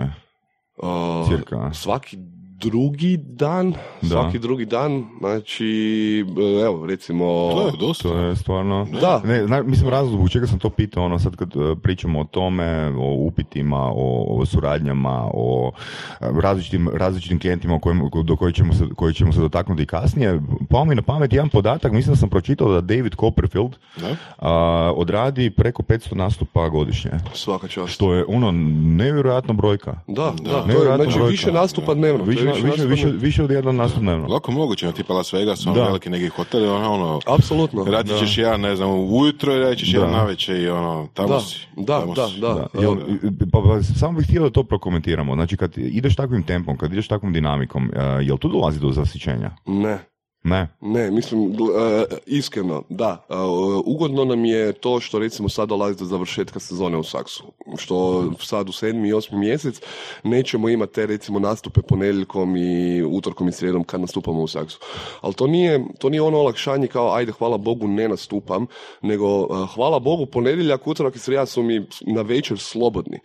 Cirka. 1.29 1.71
Svaki 1.75 2.17
drugi 2.61 3.17
dan, 3.19 3.75
Da. 4.03 4.09
svaki 4.09 4.39
drugi 4.39 4.65
dan, 4.65 5.05
znači, 5.19 6.25
evo, 6.65 6.87
recimo... 6.87 7.25
To 7.53 7.67
je 7.67 7.73
dosta. 7.81 8.09
To 8.09 8.19
je 8.19 8.37
stvarno... 8.37 8.87
Da. 9.01 9.21
Ne, 9.25 9.47
zna, 9.47 9.63
mislim 9.63 9.89
razlog 9.91 10.15
zbog 10.15 10.31
čega 10.31 10.47
sam 10.47 10.59
to 10.59 10.71
pitao, 10.71 11.05
ono 11.05 11.19
sad 11.19 11.37
kad 11.37 11.49
e, 11.49 11.77
pričamo 11.83 12.21
o 12.21 12.25
tome, 12.25 12.93
o 12.99 13.15
upitima, 13.15 13.81
o, 13.85 14.25
o 14.31 14.47
suradnjama, 14.47 15.29
o 15.35 15.73
e, 16.21 16.27
različitim, 16.43 16.89
različitim 16.95 17.41
klijentima 17.41 17.79
kojim, 17.79 18.01
do 18.25 18.37
koji 18.37 18.53
ćemo, 18.53 18.73
se, 18.73 18.85
koji 18.97 19.15
ćemo 19.15 19.33
se 19.33 19.41
dotaknuti 19.41 19.87
kasnije, 19.87 20.41
pao 20.71 20.85
mi 20.85 20.95
na 20.95 21.03
pamet 21.03 21.33
jedan 21.33 21.49
podatak, 21.49 21.93
mislim 21.93 22.13
da 22.15 22.19
sam 22.19 22.29
pročitao 22.29 22.73
da 22.73 22.81
David 22.81 23.15
Copperfield 23.15 23.77
Da? 23.97 24.17
a, 24.39 24.53
odradi 24.97 25.51
preko 25.51 25.83
500 25.83 26.15
nastupa 26.15 26.69
godišnje. 26.69 27.11
Svaka 27.35 27.69
čast. 27.69 27.93
Što 27.93 28.15
je 28.15 28.25
ono 28.29 28.51
nevjerojatna 28.97 29.55
brojka. 29.55 30.01
Da, 30.09 30.15
da, 30.15 30.51
to 30.51 30.57
je, 30.57 30.67
Nevjerojatna 30.67 31.05
znači 31.05 31.19
brojka. 31.19 31.31
više 31.31 31.53
nastupa 31.53 31.95
dnevno. 31.95 32.25
je 32.25 32.44
Više, 32.53 32.67
više, 32.67 32.85
više, 32.87 33.07
više 33.09 33.43
od 33.45 33.51
jedan 33.51 33.77
nastup 33.77 34.03
dnevno. 34.03 34.27
Lako 34.29 34.53
moguće, 34.53 34.87
ono, 34.87 34.97
tipa 34.97 35.13
Las 35.15 35.33
Vegas, 35.33 35.67
ono, 35.67 35.75
Da. 35.77 35.85
veliki 35.85 36.11
neki 36.11 36.29
hotel, 36.29 36.65
ono, 36.75 36.93
ono 36.93 37.21
Apsolutno. 37.27 37.85
radit 37.85 38.19
ćeš 38.19 38.39
jedan, 38.39 38.61
ne 38.61 38.77
znam, 38.77 38.91
ujutro 38.91 39.55
i 39.57 39.59
radit 39.59 39.79
ćeš 39.79 39.93
Da. 39.93 39.99
jedan 39.99 40.13
navečer 40.13 40.57
i 40.61 40.69
ono, 40.69 41.09
tamo 41.15 41.29
Da, 41.29 41.41
si. 41.41 41.57
da, 41.77 42.01
tamo 42.01 42.15
da, 42.15 42.29
si. 42.29 42.41
da. 42.41 42.55
Da, 42.75 42.81
jel, 42.81 42.97
pa, 43.53 43.59
pa, 43.61 43.83
samo 43.83 44.19
bih 44.19 44.27
htio 44.29 44.43
da 44.43 44.51
to 44.51 44.65
prokomentiramo. 44.65 45.35
Znači, 45.35 45.57
kad 45.57 45.73
ideš 45.79 46.17
takvim 46.17 46.43
tempom, 46.43 46.77
kad 46.77 46.93
ideš 46.93 47.09
takvom 47.09 47.33
dinamikom, 47.33 47.85
uh, 47.85 48.27
jel 48.27 48.37
tu 48.39 48.49
dolazi 48.49 48.81
do 48.81 48.91
zasićenja? 48.91 49.51
Ne. 49.67 49.99
Ne. 50.45 50.69
Ne, 50.81 51.11
mislim, 51.11 51.53
e, 51.53 52.05
iskreno, 52.27 52.83
da. 52.89 53.27
E, 53.31 53.35
ugodno 53.85 54.25
nam 54.25 54.45
je 54.45 54.73
to 54.73 55.01
što 55.01 55.19
recimo 55.19 55.49
sad 55.49 55.69
dolazi 55.69 55.99
do 55.99 56.05
završetka 56.05 56.61
sezone 56.61 56.97
u 56.97 57.03
Saksu. 57.03 57.45
Što 57.77 58.25
sad 58.41 58.69
u 58.69 58.73
sedmi 58.73 59.09
i 59.09 59.13
osmi 59.13 59.39
mjesec 59.39 59.81
nećemo 60.23 60.69
imati 60.69 60.93
te 60.93 61.07
recimo 61.07 61.39
nastupe 61.39 61.83
ponedjeljkom 61.83 62.57
i 62.57 63.03
utorkom 63.03 63.49
i 63.49 63.53
srijedom 63.53 63.85
kad 63.85 64.01
nastupamo 64.01 64.43
u 64.43 64.49
Saksu. 64.49 64.79
Ali 65.21 65.35
to 65.35 65.47
nije, 65.47 65.85
to 65.99 66.09
nije 66.09 66.23
ono 66.23 66.39
olakšanje 66.39 66.87
kao 66.87 67.15
ajde 67.15 67.33
hvala 67.33 67.59
Bogu 67.59 67.89
ne 67.89 68.09
nastupam, 68.09 68.67
nego 69.03 69.43
e, 69.43 69.67
hvala 69.75 69.99
Bogu 69.99 70.27
ponedjeljak, 70.27 70.87
utorak 70.87 71.17
i 71.17 71.19
srijeda 71.19 71.47
su 71.47 71.63
mi 71.63 71.87
na 72.01 72.23
večer 72.23 72.59
slobodni. 72.59 73.19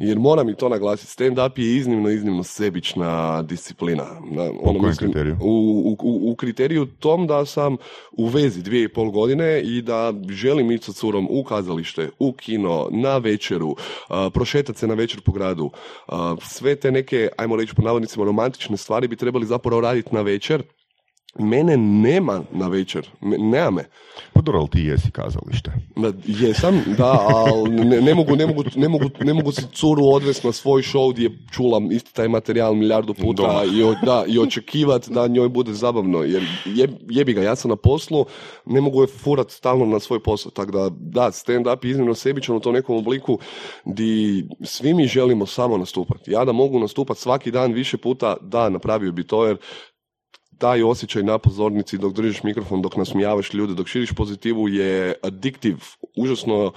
Jer 0.00 0.18
moram 0.18 0.48
i 0.48 0.54
to 0.54 0.68
naglasiti, 0.68 1.22
stand-up 1.22 1.58
je 1.58 1.76
iznimno, 1.76 2.10
iznimno 2.10 2.42
sebična 2.42 3.42
disciplina. 3.42 4.04
Na, 4.30 4.42
ono, 4.62 4.80
kojem 4.80 4.96
kriteriju? 4.96 5.36
u, 5.40 5.48
u, 5.84 5.96
u, 6.02 6.30
u 6.30 6.36
kriteriju 6.64 6.86
tom 6.86 7.26
da 7.26 7.46
sam 7.46 7.76
u 8.12 8.28
vezi 8.28 8.62
dvije 8.62 8.84
i 8.84 8.88
pol 8.88 9.10
godine 9.10 9.62
i 9.62 9.82
da 9.82 10.12
želim 10.28 10.70
ići 10.70 10.84
sa 10.84 10.92
curom 10.92 11.28
u 11.30 11.44
kazalište, 11.44 12.10
u 12.18 12.32
kino, 12.32 12.88
na 12.90 13.18
večeru, 13.18 13.76
prošetati 14.32 14.78
se 14.78 14.86
na 14.86 14.94
večer 14.94 15.20
po 15.20 15.32
gradu. 15.32 15.70
Sve 16.42 16.76
te 16.76 16.90
neke, 16.90 17.28
ajmo 17.36 17.56
reći 17.56 17.74
po 17.74 17.82
navodnicima, 17.82 18.24
romantične 18.24 18.76
stvari 18.76 19.08
bi 19.08 19.16
trebali 19.16 19.46
zapravo 19.46 19.80
raditi 19.80 20.14
na 20.14 20.22
večer. 20.22 20.62
Mene 21.38 21.76
nema 21.76 22.42
na 22.52 22.68
večer, 22.68 23.08
nema 23.20 23.70
me. 23.70 23.84
Pa 24.32 24.40
dobro, 24.40 24.60
ali 24.60 24.68
ti 24.70 24.80
jesi 24.80 25.10
kazalište. 25.10 25.72
Ma, 25.96 26.12
jesam, 26.26 26.82
da, 26.98 27.18
ali 27.28 27.70
ne, 27.70 28.00
ne, 28.00 28.14
mogu, 28.14 28.36
ne, 28.36 28.46
mogu, 28.46 28.62
ne, 28.76 28.88
mogu, 28.88 29.04
ne 29.20 29.34
mogu 29.34 29.52
si 29.52 29.62
curu 29.72 30.06
odvesti 30.06 30.46
na 30.46 30.52
svoj 30.52 30.82
show 30.82 31.12
gdje 31.12 31.30
čula 31.52 31.80
isti 31.90 32.14
taj 32.14 32.28
materijal 32.28 32.74
milijardu 32.74 33.14
puta 33.14 33.42
Doma. 33.42 33.64
i, 33.64 33.82
o- 33.82 33.94
da, 34.02 34.24
i 34.28 34.38
očekivati 34.38 35.12
da 35.12 35.26
njoj 35.26 35.48
bude 35.48 35.72
zabavno. 35.72 36.22
Jer 36.22 36.42
je, 36.64 36.88
jebi 37.10 37.32
ga, 37.32 37.42
ja 37.42 37.56
sam 37.56 37.68
na 37.68 37.76
poslu, 37.76 38.26
ne 38.66 38.80
mogu 38.80 39.00
je 39.02 39.06
furat 39.06 39.50
stalno 39.50 39.86
na 39.86 40.00
svoj 40.00 40.22
posao. 40.22 40.50
Tako 40.52 40.72
da, 40.72 40.90
da, 40.98 41.30
stand-up 41.32 41.84
je 41.84 41.90
iznimno 41.90 42.14
sebičan 42.14 42.56
u 42.56 42.60
tom 42.60 42.74
nekom 42.74 42.96
obliku 42.96 43.38
di 43.84 44.44
svi 44.62 44.94
mi 44.94 45.06
želimo 45.06 45.46
samo 45.46 45.78
nastupati. 45.78 46.30
Ja 46.30 46.44
da 46.44 46.52
mogu 46.52 46.78
nastupati 46.78 47.20
svaki 47.20 47.50
dan 47.50 47.72
više 47.72 47.96
puta, 47.96 48.36
da, 48.40 48.68
napravio 48.68 49.12
bi 49.12 49.26
to 49.26 49.46
jer 49.46 49.56
taj 50.58 50.82
osjećaj 50.82 51.22
na 51.22 51.38
pozornici 51.38 51.98
dok 51.98 52.12
držiš 52.12 52.42
mikrofon, 52.42 52.82
dok 52.82 52.96
nasmijavaš 52.96 53.54
ljude, 53.54 53.74
dok 53.74 53.88
širiš 53.88 54.12
pozitivu 54.12 54.68
je 54.68 55.14
adiktiv 55.22 55.76
užasno 56.16 56.72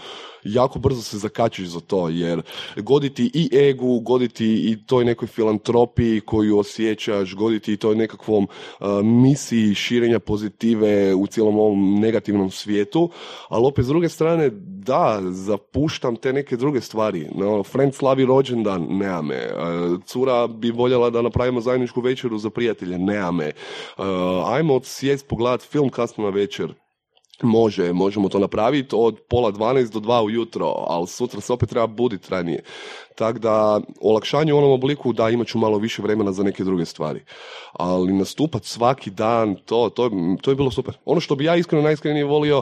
jako 0.48 0.80
brzo 0.80 1.02
se 1.02 1.18
zakačiš 1.18 1.68
za 1.68 1.80
to, 1.80 2.10
jer 2.10 2.42
goditi 2.76 3.32
i 3.34 3.50
egu, 3.58 4.00
goditi 4.00 4.72
i 4.72 4.86
toj 4.86 5.06
nekoj 5.06 5.28
filantropiji 5.28 6.22
koju 6.22 6.60
osjećaš, 6.60 7.36
goditi 7.36 7.74
i 7.74 7.78
toj 7.78 7.96
nekakvom 7.96 8.48
uh, 8.80 8.88
misiji 9.04 9.76
širenja 9.76 10.20
pozitive 10.20 11.16
u 11.16 11.28
cijelom 11.28 11.60
ovom 11.60 12.00
negativnom 12.00 12.52
svijetu, 12.52 13.10
ali 13.50 13.66
opet 13.68 13.86
s 13.86 13.88
druge 13.88 14.10
strane, 14.10 14.50
da, 14.88 15.20
zapuštam 15.22 16.16
te 16.16 16.34
neke 16.34 16.58
druge 16.58 16.82
stvari. 16.82 17.28
No, 17.36 17.64
friend 17.64 17.94
slavi 17.94 18.26
rođendan, 18.26 18.88
nema 18.90 19.22
me. 19.22 19.48
Uh, 19.54 20.04
cura 20.06 20.48
bi 20.48 20.72
voljela 20.72 21.10
da 21.10 21.22
napravimo 21.22 21.62
zajedničku 21.62 22.02
večeru 22.02 22.38
za 22.38 22.50
prijatelje, 22.50 22.98
nema 22.98 23.32
me. 23.32 23.52
Uh, 23.98 24.06
ajmo 24.46 24.80
sjest 24.84 25.28
pogledat 25.28 25.62
film 25.62 25.90
kasno 25.90 26.24
na 26.24 26.30
večer, 26.30 26.74
Može, 27.42 27.94
možemo 27.94 28.30
to 28.30 28.40
napraviti 28.40 28.96
od 28.96 29.20
pola 29.30 29.52
12 29.52 29.92
do 29.92 30.00
2 30.00 30.26
ujutro, 30.26 30.66
ali 30.66 31.08
sutra 31.08 31.42
se 31.42 31.54
opet 31.54 31.70
treba 31.70 31.88
buditi 31.88 32.28
ranije. 32.30 32.64
Tako 33.16 33.40
da, 33.40 33.82
olakšanje 34.02 34.54
u 34.54 34.58
onom 34.58 34.72
obliku, 34.72 35.14
da, 35.14 35.30
imat 35.30 35.48
ću 35.48 35.58
malo 35.58 35.78
više 35.78 36.02
vremena 36.02 36.32
za 36.32 36.44
neke 36.44 36.64
druge 36.64 36.86
stvari. 36.86 37.24
Ali 37.74 38.14
nastupat 38.14 38.64
svaki 38.64 39.10
dan, 39.10 39.56
to, 39.66 39.90
to, 39.90 40.12
to 40.42 40.52
je 40.52 40.56
bilo 40.56 40.72
super. 40.72 40.98
Ono 41.06 41.22
što 41.22 41.36
bi 41.36 41.46
ja 41.46 41.56
iskreno 41.56 41.84
najiskrenije 41.84 42.26
volio, 42.26 42.62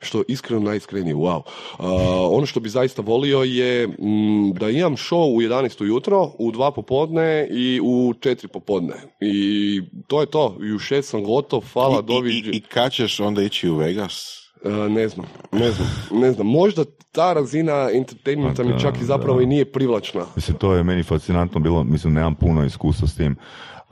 što 0.00 0.22
iskreno 0.28 0.62
najiskrenije, 0.62 1.14
wow. 1.14 1.36
Uh, 1.78 1.84
ono 2.30 2.46
što 2.46 2.60
bi 2.60 2.68
zaista 2.68 3.02
volio 3.02 3.42
je 3.42 3.86
mm, 3.88 4.52
da 4.60 4.70
imam 4.70 4.96
show 4.96 5.36
u 5.36 5.40
11 5.40 5.82
ujutro, 5.82 6.30
u 6.38 6.52
2 6.52 6.74
popodne 6.74 7.48
i 7.50 7.80
u 7.82 8.12
4 8.12 8.46
popodne. 8.46 8.94
I 9.20 9.82
to 10.06 10.20
je 10.20 10.26
to. 10.26 10.56
I 10.60 10.72
u 10.72 10.78
6 10.78 11.02
sam 11.02 11.24
gotov, 11.24 11.62
hvala, 11.72 11.96
I, 11.96 12.00
i, 12.00 12.06
doviđenja. 12.06 12.52
i, 12.52 12.56
I 12.56 12.60
kad 12.60 12.92
ćeš 12.92 13.20
onda 13.20 13.42
ići 13.42 13.68
u 13.68 13.76
Vegas? 13.76 14.44
E, 14.64 14.70
ne 14.70 15.08
znam, 15.08 15.26
ne 15.52 15.70
znam, 15.70 15.88
ne 16.12 16.32
znam. 16.32 16.46
Možda 16.46 16.84
ta 17.12 17.32
razina 17.32 17.90
entertainmenta 17.92 18.62
Pa 18.62 18.68
mi 18.68 18.72
da, 18.72 18.78
čak 18.78 19.00
i 19.00 19.04
zapravo 19.04 19.36
da. 19.36 19.42
i 19.42 19.46
nije 19.46 19.72
privlačna. 19.72 20.26
Mislim, 20.36 20.56
to 20.56 20.74
je 20.74 20.84
meni 20.84 21.02
fascinantno 21.02 21.60
bilo, 21.60 21.84
mislim, 21.84 22.14
nemam 22.14 22.34
puno 22.34 22.64
iskustva 22.64 23.08
s 23.08 23.16
tim, 23.16 23.36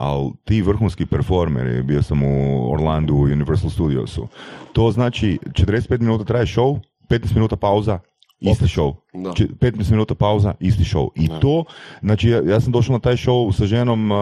ali 0.03 0.31
ti 0.43 0.61
vrhunski 0.61 1.05
performeri, 1.05 1.83
bio 1.83 2.03
sam 2.03 2.23
u 2.23 2.71
Orlandu 2.73 3.13
u 3.15 3.21
Universal 3.21 3.69
Studiosu, 3.69 4.27
to 4.73 4.91
znači 4.91 5.39
45 5.45 5.99
minuta 5.99 6.23
traje 6.23 6.45
show, 6.45 6.79
15 7.09 7.35
minuta 7.35 7.55
pauza, 7.55 7.99
isti 8.39 8.65
show. 8.65 8.93
Da. 9.13 9.33
Či- 9.33 9.47
15 9.59 9.91
minuta 9.91 10.15
pauza, 10.15 10.53
isti 10.59 10.83
show. 10.83 11.09
I 11.15 11.27
to, 11.41 11.63
znači 12.01 12.29
ja, 12.29 12.41
ja 12.45 12.59
sam 12.59 12.71
došao 12.71 12.93
na 12.93 12.99
taj 12.99 13.15
show 13.15 13.51
sa 13.51 13.65
ženom 13.65 14.11
uh, 14.11 14.17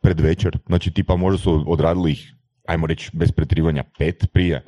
pred 0.00 0.20
večer, 0.20 0.58
znači 0.66 0.90
tipa 0.90 1.16
možda 1.16 1.38
su 1.38 1.64
odradili 1.66 2.12
ih 2.12 2.34
ajmo 2.68 2.86
reći 2.86 3.10
bez 3.12 3.32
pretrivanja 3.32 3.84
pet 3.98 4.26
prije, 4.32 4.62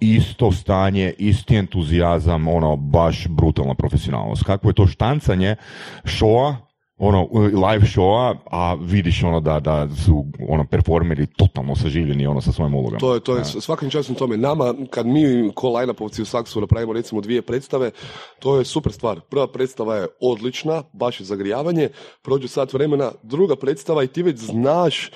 isto 0.00 0.52
stanje, 0.52 1.12
isti 1.18 1.56
entuzijazam, 1.56 2.48
ono, 2.48 2.76
baš 2.76 3.26
brutalna 3.28 3.74
profesionalnost. 3.74 4.42
Kakvo 4.42 4.70
je 4.70 4.74
to 4.74 4.86
štancanje 4.86 5.56
showa, 6.04 6.54
ono, 6.98 7.28
live 7.32 7.86
showa, 7.86 8.36
a 8.50 8.74
vidiš 8.80 9.22
ono 9.22 9.40
da, 9.40 9.60
da 9.60 9.88
su 10.04 10.26
ono, 10.48 10.66
performeri 10.66 11.26
totalno 11.26 11.76
saživljeni 11.76 12.26
ono, 12.26 12.40
sa 12.40 12.52
svojim 12.52 12.74
ulogama. 12.74 12.98
To 12.98 13.14
je, 13.14 13.20
to 13.20 13.36
je 13.36 13.44
svakim 13.44 13.90
časom 13.90 14.14
tome. 14.14 14.36
Nama, 14.36 14.74
kad 14.90 15.06
mi 15.06 15.50
ko 15.54 15.68
line-upovci 15.68 16.22
u 16.22 16.24
Saksu 16.24 16.60
napravimo 16.60 16.92
recimo 16.92 17.20
dvije 17.20 17.42
predstave, 17.42 17.90
to 18.38 18.58
je 18.58 18.64
super 18.64 18.92
stvar. 18.92 19.20
Prva 19.20 19.46
predstava 19.46 19.96
je 19.96 20.06
odlična, 20.20 20.82
baš 20.92 21.20
je 21.20 21.26
zagrijavanje, 21.26 21.88
prođe 22.22 22.48
sat 22.48 22.72
vremena, 22.72 23.12
druga 23.22 23.56
predstava 23.56 24.04
i 24.04 24.06
ti 24.06 24.22
već 24.22 24.38
znaš 24.38 25.10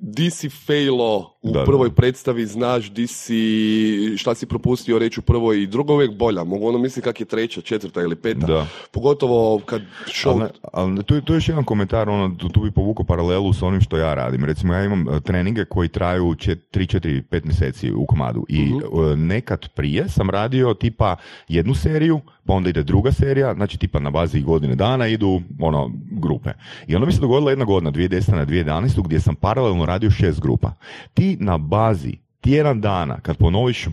di 0.00 0.30
si 0.30 0.48
failo 0.48 1.36
u 1.42 1.50
Da, 1.50 1.58
da. 1.58 1.64
prvoj 1.64 1.94
predstavi, 1.94 2.46
znaš 2.46 2.90
di 2.90 3.06
si, 3.06 4.14
šta 4.16 4.34
si 4.34 4.46
propustio 4.46 4.98
reći 4.98 5.20
u 5.20 5.22
prvoj 5.22 5.62
i 5.62 5.66
drugoj 5.66 5.94
uvijek 5.94 6.12
bolja. 6.12 6.44
Mogu 6.44 6.68
ono 6.68 6.78
misliti 6.78 7.04
kak 7.04 7.20
je 7.20 7.26
treća, 7.26 7.60
četvrta 7.60 8.00
ili 8.00 8.16
peta. 8.16 8.46
Da. 8.46 8.66
Pogotovo 8.90 9.60
kad 9.66 9.80
show... 10.06 10.40
Ali, 10.40 10.50
ali 10.72 11.04
tu, 11.04 11.19
tu 11.20 11.32
je 11.32 11.36
još 11.36 11.48
jedan 11.48 11.64
komentar, 11.64 12.08
ono, 12.08 12.34
tu, 12.34 12.48
tu 12.48 12.60
bi 12.60 12.70
povukao 12.70 13.04
paralelu 13.04 13.52
s 13.52 13.62
onim 13.62 13.80
što 13.80 13.96
ja 13.96 14.14
radim. 14.14 14.44
Recimo, 14.44 14.74
ja 14.74 14.84
imam 14.84 15.08
e, 15.08 15.20
treninge 15.20 15.64
koji 15.64 15.88
traju 15.88 16.24
3, 16.24 16.56
4, 16.72 17.22
5 17.30 17.44
mjeseci 17.44 17.92
u 17.92 18.06
komadu 18.06 18.44
i 18.48 18.62
e, 18.62 19.16
nekad 19.16 19.68
prije 19.68 20.08
sam 20.08 20.30
radio 20.30 20.74
tipa 20.74 21.16
jednu 21.48 21.74
seriju, 21.74 22.20
pa 22.46 22.52
onda 22.52 22.70
ide 22.70 22.82
druga 22.82 23.12
serija, 23.12 23.54
znači 23.54 23.78
tipa 23.78 24.00
na 24.00 24.10
bazi 24.10 24.40
godine 24.42 24.74
dana 24.74 25.06
idu 25.06 25.42
ono, 25.60 25.90
grupe. 26.10 26.50
I 26.86 26.94
onda 26.94 27.06
mi 27.06 27.12
se 27.12 27.20
dogodila 27.20 27.50
jedna 27.50 27.64
godina, 27.64 27.92
2010. 27.92 28.34
na 28.34 28.46
2011. 28.46 29.02
gdje 29.04 29.20
sam 29.20 29.34
paralelno 29.34 29.86
radio 29.86 30.10
šest 30.10 30.40
grupa. 30.40 30.72
Ti 31.14 31.36
na 31.40 31.58
bazi 31.58 32.29
tjedan 32.40 32.80
dana, 32.80 33.20
kad 33.20 33.36
ponoviš, 33.36 33.88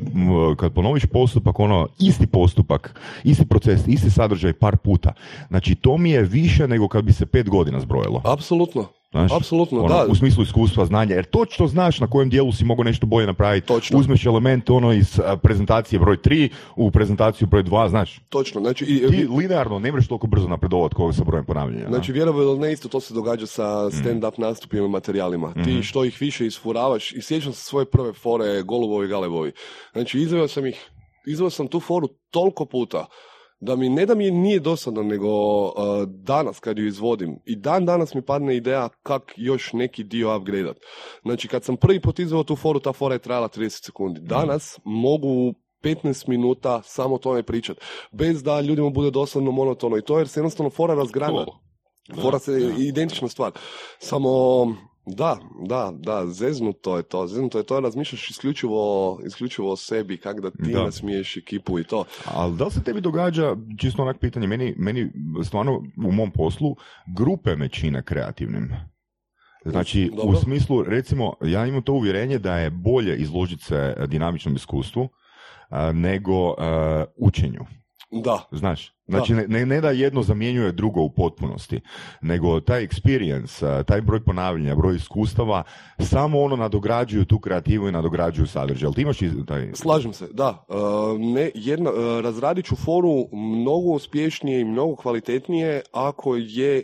kad 0.58 0.74
ponoviš 0.74 1.06
postupak, 1.06 1.60
ono, 1.60 1.88
isti 2.00 2.28
postupak, 2.28 3.00
isti 3.24 3.46
proces, 3.46 3.82
isti 3.88 4.10
sadržaj 4.10 4.54
par 4.54 4.78
puta, 4.78 5.14
znači 5.48 5.76
to 5.76 5.98
mi 5.98 6.12
je 6.12 6.22
više 6.22 6.68
nego 6.68 6.88
kad 6.88 7.04
bi 7.04 7.14
se 7.14 7.26
pet 7.26 7.50
godina 7.50 7.80
zbrojilo. 7.80 8.22
Apsolutno. 8.26 8.86
Znaš, 9.12 9.32
Apsolutno, 9.32 9.80
ono, 9.80 9.88
da. 9.88 10.06
U 10.10 10.16
smislu 10.16 10.44
iskustva, 10.44 10.86
znanja, 10.86 11.16
jer 11.16 11.26
točno 11.26 11.68
znaš 11.68 12.00
na 12.00 12.08
kojem 12.08 12.30
dijelu 12.30 12.52
si 12.52 12.66
mogao 12.66 12.84
nešto 12.84 13.06
bolje 13.06 13.28
napraviti. 13.28 13.68
Točno. 13.68 14.00
Uzmeš 14.00 14.26
element 14.26 14.70
ono 14.70 14.94
iz 14.94 15.20
prezentacije 15.44 16.00
broj 16.00 16.18
3 16.18 16.50
u 16.76 16.92
prezentaciju 16.92 17.48
broj 17.48 17.64
2, 17.64 17.90
znaš. 17.90 18.20
Točno. 18.30 18.62
Znači, 18.62 18.86
i, 18.86 19.08
Ti 19.12 19.28
linearno 19.38 19.80
ne 19.80 19.92
možeš 19.92 20.08
toliko 20.08 20.28
brzo 20.28 20.48
napredovati 20.48 20.96
kao 20.96 21.14
sa 21.14 21.24
brojem 21.24 21.46
ponavljanja. 21.46 21.88
Znači, 21.88 22.12
vjerovali 22.12 22.46
ili 22.46 22.60
ne, 22.60 22.74
isto 22.74 22.90
to 22.90 23.00
se 23.00 23.14
događa 23.14 23.46
sa 23.46 23.90
stand-up 23.90 24.38
nastupima 24.38 24.86
i 24.86 24.90
materijalima. 24.90 25.54
Ti 25.64 25.84
što 25.84 26.06
ih 26.06 26.18
više 26.20 26.48
isfuravaš, 26.48 27.12
i 27.12 27.22
sjećam 27.22 27.54
se 27.54 27.64
svoje 27.64 27.86
prve 27.86 28.14
fore 28.14 28.62
Golubovi 28.62 29.06
i 29.06 29.10
Galebovi. 29.10 29.52
Znači, 29.92 30.20
izveo 30.20 30.48
sam 30.48 30.66
ih, 30.66 30.90
izveo 31.28 31.50
sam 31.50 31.68
tu 31.68 31.80
foru 31.80 32.08
toliko 32.32 32.66
puta, 32.66 33.06
da 33.60 33.76
mi, 33.76 33.90
ne 33.90 34.06
da 34.06 34.16
mi 34.16 34.32
nije 34.32 34.60
dosadno, 34.60 35.04
nego 35.04 35.64
uh, 35.66 35.74
danas 36.06 36.60
kad 36.60 36.78
ju 36.78 36.88
izvodim, 36.88 37.40
i 37.46 37.56
dan 37.56 37.86
danas 37.86 38.14
mi 38.14 38.22
padne 38.22 38.58
ideja 38.58 38.90
kak 39.04 39.34
još 39.36 39.74
neki 39.74 40.04
dio 40.04 40.38
upgradeat. 40.38 40.78
Znači, 41.22 41.48
kad 41.48 41.64
sam 41.64 41.78
prvi 41.78 42.00
put 42.02 42.20
izveo 42.20 42.44
tu 42.44 42.56
foru, 42.56 42.80
ta 42.80 42.94
fora 42.94 43.16
je 43.16 43.20
trajala 43.20 43.50
30 43.50 43.86
sekundi. 43.86 44.20
Danas 44.20 44.80
mogu 44.84 45.54
15 45.84 46.30
minuta 46.30 46.82
samo 46.84 47.16
o 47.16 47.18
tome 47.18 47.44
pričat, 47.44 47.78
bez 48.12 48.44
da 48.44 48.62
ljudima 48.62 48.90
bude 48.90 49.12
dosadno 49.12 49.52
monotono 49.52 49.98
i 49.98 50.02
to 50.02 50.18
jer 50.18 50.28
se 50.28 50.40
jednostavno 50.40 50.70
fora 50.70 50.94
razgrana. 50.94 51.46
Fora 52.22 52.40
se 52.40 52.74
identična 52.78 53.28
stvar. 53.28 53.52
Samo, 54.00 54.30
da, 55.08 55.38
da, 55.68 55.92
da, 55.94 56.28
zeznuto 56.28 56.98
je 56.98 57.04
to, 57.04 57.28
zeznuto 57.28 57.58
je 57.58 57.64
to, 57.64 57.80
razmišljaš 57.80 58.30
isključivo, 58.30 59.20
isključivo 59.26 59.72
o 59.72 59.76
sebi, 59.76 60.18
kak 60.18 60.42
da 60.42 60.52
ti 60.52 60.72
Da. 60.74 60.84
nasmiješ 60.84 61.38
ekipu 61.38 61.80
i 61.80 61.84
to. 61.84 62.06
Ali 62.26 62.58
da 62.58 62.66
li 62.66 62.72
se 62.72 62.84
tebi 62.84 63.02
događa, 63.02 63.56
čisto 63.78 64.02
onak 64.02 64.20
pitanje, 64.20 64.48
meni, 64.48 64.76
meni 64.78 65.12
stvarno 65.44 65.84
u 66.06 66.12
mom 66.12 66.32
poslu 66.32 66.76
grupe 67.18 67.56
me 67.56 67.70
čine 67.70 68.04
kreativnim. 68.04 68.72
Znači, 69.66 70.10
u 70.14 70.16
Dobro. 70.16 70.40
smislu, 70.40 70.84
recimo, 70.84 71.34
ja 71.42 71.66
imam 71.66 71.82
to 71.82 71.94
uvjerenje 71.94 72.40
da 72.40 72.58
je 72.58 72.70
bolje 72.70 73.18
izložiti 73.18 73.64
se 73.64 73.96
dinamičnom 74.08 74.56
iskustvu 74.56 75.10
a, 75.70 75.92
nego 75.92 76.54
a, 76.58 77.06
učenju. 77.18 77.66
Da, 78.12 78.48
Znaš, 78.52 78.94
znači 79.08 79.34
ne, 79.34 79.48
ne, 79.48 79.66
ne 79.66 79.82
da 79.82 79.92
jedno 79.92 80.24
zamjenjuje 80.24 80.72
drugo 80.72 81.02
u 81.02 81.10
potpunosti, 81.10 81.82
nego 82.22 82.60
taj 82.60 82.88
experience, 82.88 83.84
taj 83.84 84.02
broj 84.02 84.24
ponavljanja, 84.24 84.76
broj 84.76 84.96
iskustava, 84.96 85.64
samo 86.00 86.42
ono 86.42 86.56
nadograđuju 86.56 87.26
tu 87.26 87.40
kreativu 87.40 87.88
i 87.88 87.92
nadograđuju 87.92 88.48
sadržaj. 88.48 88.92
Ti 88.96 89.02
imaš 89.02 89.22
iz- 89.22 89.34
taj... 89.48 89.72
slažem 89.74 90.14
se, 90.14 90.28
da. 90.34 90.66
E, 90.70 90.74
ne, 91.20 91.52
jedna, 91.54 91.90
e, 91.90 92.22
razradit 92.22 92.66
ću 92.66 92.76
foru 92.76 93.28
mnogo 93.32 93.90
uspješnije 93.90 94.62
i 94.62 94.66
mnogo 94.66 94.96
kvalitetnije 94.96 95.82
ako 95.92 96.36
je, 96.36 96.78
e, 96.78 96.84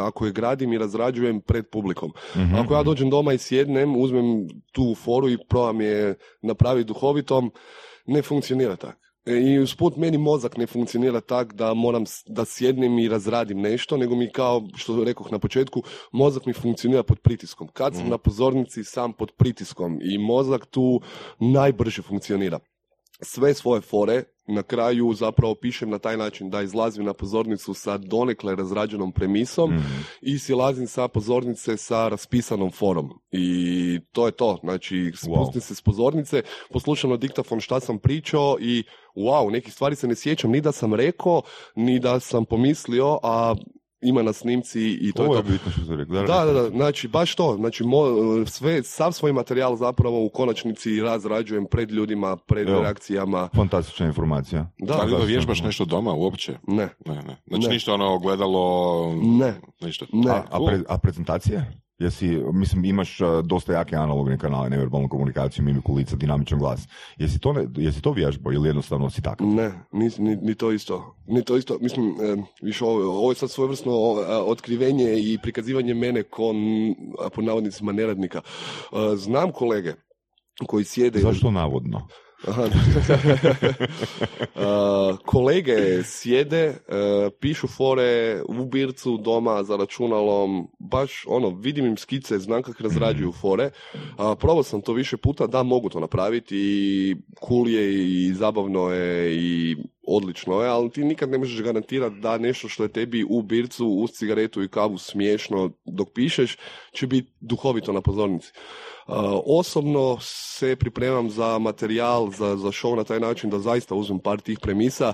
ako 0.00 0.26
je 0.26 0.32
gradim 0.32 0.72
i 0.72 0.78
razrađujem 0.78 1.40
pred 1.40 1.64
publikom. 1.72 2.12
Ako 2.58 2.74
ja 2.74 2.82
dođem 2.82 3.10
doma 3.10 3.32
i 3.32 3.38
sjednem, 3.38 3.96
uzmem 3.96 4.48
tu 4.72 4.94
foru 4.94 5.28
i 5.28 5.38
probam 5.48 5.80
je 5.80 6.14
napraviti 6.42 6.88
duhovitom, 6.88 7.52
ne 8.06 8.22
funkcionira 8.22 8.76
tako. 8.76 9.09
E, 9.26 9.32
I 9.32 9.58
usput 9.58 9.96
meni 9.96 10.18
mozak 10.18 10.56
ne 10.56 10.66
funkcionira 10.66 11.20
tak 11.20 11.52
da 11.54 11.74
moram 11.74 12.04
da 12.26 12.44
sjednem 12.44 12.98
i 12.98 13.08
razradim 13.08 13.60
nešto, 13.60 13.96
nego 13.96 14.16
mi 14.16 14.32
kao 14.32 14.62
što 14.76 15.04
rekoh 15.04 15.32
na 15.32 15.38
početku, 15.38 15.82
mozak 16.12 16.46
mi 16.46 16.52
funkcionira 16.52 17.02
pod 17.02 17.18
pritiskom. 17.18 17.68
Kad 17.72 17.94
sam 17.94 18.08
na 18.08 18.18
pozornici 18.18 18.84
sam 18.84 19.12
pod 19.12 19.32
pritiskom 19.36 19.98
i 20.02 20.18
mozak 20.18 20.66
tu 20.66 21.00
najbrže 21.40 22.02
funkcionira. 22.02 22.58
Sve 23.22 23.54
svoje 23.54 23.80
fore 23.80 24.22
na 24.48 24.62
kraju 24.62 25.12
zapravo 25.14 25.54
pišem 25.54 25.90
na 25.90 25.98
taj 25.98 26.16
način 26.16 26.50
da 26.50 26.62
izlazim 26.62 27.04
na 27.04 27.12
pozornicu 27.12 27.74
sa 27.74 27.98
donekle 27.98 28.56
razrađenom 28.56 29.12
premisom 29.12 29.70
i 30.20 30.38
silazim 30.38 30.86
sa 30.86 31.08
pozornice 31.08 31.76
sa 31.76 32.08
raspisanom 32.08 32.70
forom. 32.70 33.10
I 33.30 34.00
to 34.12 34.26
je 34.26 34.32
to. 34.32 34.58
Znači, 34.62 35.12
spustim 35.16 35.60
se 35.60 35.74
s 35.74 35.82
pozornice, 35.82 36.42
poslušam 36.70 37.10
na 37.10 37.16
diktafon 37.16 37.60
šta 37.60 37.80
sam 37.80 37.98
pričao 37.98 38.56
i 38.60 38.84
wow, 39.16 39.52
nekih 39.52 39.72
stvari 39.72 39.96
se 39.96 40.08
ne 40.08 40.14
sjećam 40.14 40.50
ni 40.50 40.60
da 40.60 40.72
sam 40.72 40.94
rekao, 40.94 41.42
ni 41.76 41.98
da 41.98 42.20
sam 42.20 42.44
pomislio, 42.44 43.18
a 43.22 43.54
ima 44.02 44.22
na 44.22 44.32
snimci 44.32 44.80
i 44.92 45.12
to 45.12 45.22
Ovo 45.22 45.34
je 45.34 45.38
je 45.38 45.42
to. 45.42 45.48
bitno 45.48 45.72
što 45.72 45.80
ste 45.82 45.96
rekli. 45.96 46.16
Da, 46.16 46.44
da, 46.44 46.52
da, 46.52 46.68
znači 46.68 47.08
baš 47.08 47.34
to, 47.34 47.56
znači 47.56 47.84
mo- 47.84 48.46
sve, 48.46 48.82
sav 48.82 49.12
svoj 49.12 49.32
materijal 49.32 49.76
zapravo 49.76 50.24
u 50.24 50.28
konačnici 50.28 51.00
razrađujem 51.00 51.66
pred 51.66 51.90
ljudima, 51.90 52.36
pred 52.36 52.68
Evo. 52.68 52.80
reakcijama. 52.80 53.48
Fantastična 53.56 54.06
informacija. 54.06 54.66
Da, 54.78 54.94
Da 54.94 55.02
li 55.02 55.10
da, 55.10 55.18
vježbaš 55.18 55.62
nešto 55.62 55.84
doma 55.84 56.12
uopće? 56.12 56.52
ne, 56.66 56.88
Ne, 57.06 57.14
ne. 57.14 57.36
Znači 57.46 57.66
Ne. 57.66 57.72
ništa 57.74 57.94
ono 57.94 58.14
ogledalo... 58.14 59.12
ne, 59.14 59.54
Ništa. 59.80 60.06
ne. 60.12 60.30
A, 60.30 60.44
a, 60.50 60.58
pre- 60.58 60.84
a 60.88 60.98
prezentacije? 60.98 61.72
Jesi, 62.00 62.28
mislim, 62.52 62.84
imaš 62.84 63.18
dosta 63.44 63.72
jake 63.72 63.96
analogne 63.96 64.38
kanale, 64.38 64.70
neverbalnu 64.70 65.08
komunikaciju, 65.08 65.64
mimiku 65.64 65.94
lica, 65.94 66.16
dinamičan 66.16 66.58
glas. 66.58 66.88
Jesi 67.18 67.38
to, 67.38 67.52
ne, 67.52 67.66
jesi 67.76 68.02
to 68.02 68.12
vježbao 68.12 68.52
ili 68.52 68.68
jednostavno 68.68 69.10
si 69.10 69.22
takav? 69.22 69.46
Ne, 69.46 69.72
ni, 69.92 70.10
ni, 70.18 70.36
ni 70.36 70.54
to 70.54 70.72
isto. 70.72 71.16
Ni 71.26 71.44
to 71.44 71.56
isto. 71.56 71.78
Mislim, 71.80 72.08
e, 72.08 72.36
više 72.62 72.84
ovo, 72.84 73.18
ovo 73.18 73.30
je 73.30 73.34
sad 73.34 73.50
svojevrsno 73.50 73.92
otkrivenje 74.46 75.18
i 75.18 75.38
prikazivanje 75.42 75.94
mene 75.94 76.22
kon, 76.22 76.56
a, 77.18 77.30
po 77.34 77.42
navodnicima, 77.42 77.92
neradnika. 77.92 78.40
E, 78.40 79.16
znam 79.16 79.52
kolege 79.52 79.94
koji 80.66 80.84
sjede... 80.84 81.18
Zašto 81.18 81.50
navodno? 81.50 82.08
Aha. 82.48 82.68
Uh, 84.60 85.18
kolege 85.26 86.02
sjede, 86.04 86.68
uh, 86.68 87.32
pišu 87.40 87.68
fore 87.68 88.42
u 88.48 88.64
bircu 88.64 89.16
doma 89.16 89.62
za 89.62 89.76
računalom, 89.76 90.68
baš 90.78 91.24
ono, 91.26 91.48
vidim 91.50 91.86
im 91.86 91.96
skice, 91.96 92.38
znam 92.38 92.62
kako 92.62 92.82
razrađuju 92.82 93.32
fore. 93.32 93.70
Uh, 93.94 94.38
probao 94.38 94.62
sam 94.62 94.80
to 94.80 94.92
više 94.92 95.16
puta, 95.16 95.46
da 95.46 95.62
mogu 95.62 95.88
to 95.88 96.00
napraviti 96.00 96.56
i 96.56 97.16
cool 97.48 97.68
je 97.68 97.94
i 97.94 98.34
zabavno 98.34 98.90
je 98.90 99.36
i 99.36 99.76
odlično 100.06 100.62
je, 100.62 100.68
ali 100.68 100.90
ti 100.90 101.04
nikad 101.04 101.30
ne 101.30 101.38
možeš 101.38 101.62
garantirati 101.62 102.16
da 102.20 102.38
nešto 102.38 102.68
što 102.68 102.82
je 102.82 102.92
tebi 102.92 103.24
u 103.28 103.42
bircu 103.42 103.86
uz 103.86 104.10
cigaretu 104.10 104.62
i 104.62 104.68
kavu 104.68 104.98
smiješno 104.98 105.70
dok 105.84 106.08
pišeš 106.14 106.56
će 106.92 107.06
biti 107.06 107.32
duhovito 107.40 107.92
na 107.92 108.00
pozornici. 108.00 108.52
Osobno 109.46 110.18
se 110.20 110.76
pripremam 110.76 111.30
za 111.30 111.58
materijal, 111.58 112.30
za, 112.30 112.56
za 112.56 112.68
show 112.68 112.96
na 112.96 113.04
taj 113.04 113.20
način 113.20 113.50
da 113.50 113.58
zaista 113.58 113.94
uzmem 113.94 114.18
par 114.18 114.40
tih 114.40 114.58
premisa 114.62 115.12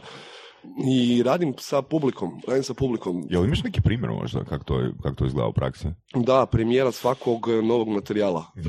i 0.86 1.22
radim 1.22 1.54
sa 1.58 1.82
publikom, 1.82 2.40
radim 2.48 2.62
sa 2.62 2.74
publikom. 2.74 3.26
Jel 3.30 3.44
imaš 3.44 3.62
neki 3.62 3.80
primjer 3.80 4.10
možda 4.10 4.44
kako 4.44 4.64
to, 4.64 4.80
kako 5.02 5.16
to 5.16 5.26
izgleda 5.26 5.48
u 5.48 5.52
praksi? 5.52 5.88
Da, 6.14 6.46
premijera 6.46 6.92
svakog 6.92 7.48
novog 7.62 7.88
materijala. 7.88 8.44
E, 8.56 8.60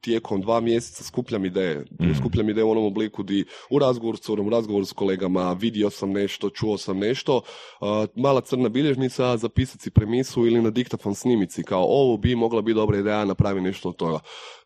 tijekom 0.00 0.40
dva 0.40 0.60
mjeseca 0.60 1.04
skupljam 1.04 1.44
ideje. 1.44 1.86
Skupljam 2.18 2.48
ideje 2.48 2.64
u 2.64 2.70
onom 2.70 2.84
obliku 2.84 3.22
di 3.22 3.44
u 3.70 3.78
razgovoru 3.78 4.16
s 4.16 4.20
curom, 4.20 4.46
u 4.46 4.50
razgovoru 4.50 4.84
s 4.84 4.92
kolegama, 4.92 5.52
vidio 5.52 5.90
sam 5.90 6.10
nešto, 6.12 6.50
čuo 6.50 6.78
sam 6.78 6.98
nešto. 6.98 7.42
E, 7.80 8.06
mala 8.16 8.40
crna 8.40 8.68
bilježnica, 8.68 9.36
zapisati 9.36 9.82
si 9.82 9.90
premisu 9.90 10.46
ili 10.46 10.62
na 10.62 10.70
diktafon 10.70 11.14
snimici. 11.14 11.62
Kao 11.62 11.84
ovo 11.84 12.16
bi 12.16 12.34
mogla 12.34 12.62
biti 12.62 12.74
dobra 12.74 12.98
ideja, 12.98 13.24
napravi 13.24 13.60
nešto 13.60 13.88
od 13.88 13.96
toga. 13.96 14.18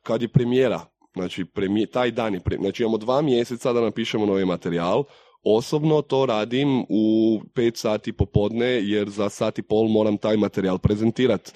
Kad 0.03 0.23
je 0.23 0.29
premijera, 0.29 0.81
znači 1.15 1.45
premije, 1.45 1.87
taj 1.87 2.11
dan 2.11 2.35
je 2.35 2.41
pre- 2.41 2.59
znači 2.61 2.83
imamo 2.83 2.99
dva 2.99 3.23
mjeseca 3.23 3.73
da 3.73 3.81
napišemo 3.81 4.27
novi 4.27 4.45
materijal, 4.45 5.05
Osobno 5.45 6.03
to 6.03 6.27
radim 6.27 6.85
u 6.89 7.41
pet 7.55 7.77
sati 7.77 8.13
popodne 8.13 8.67
jer 8.67 9.11
za 9.11 9.29
sat 9.29 9.59
i 9.59 9.63
pol 9.63 9.89
moram 9.89 10.17
taj 10.17 10.37
materijal 10.37 10.79
prezentirati. 10.79 11.53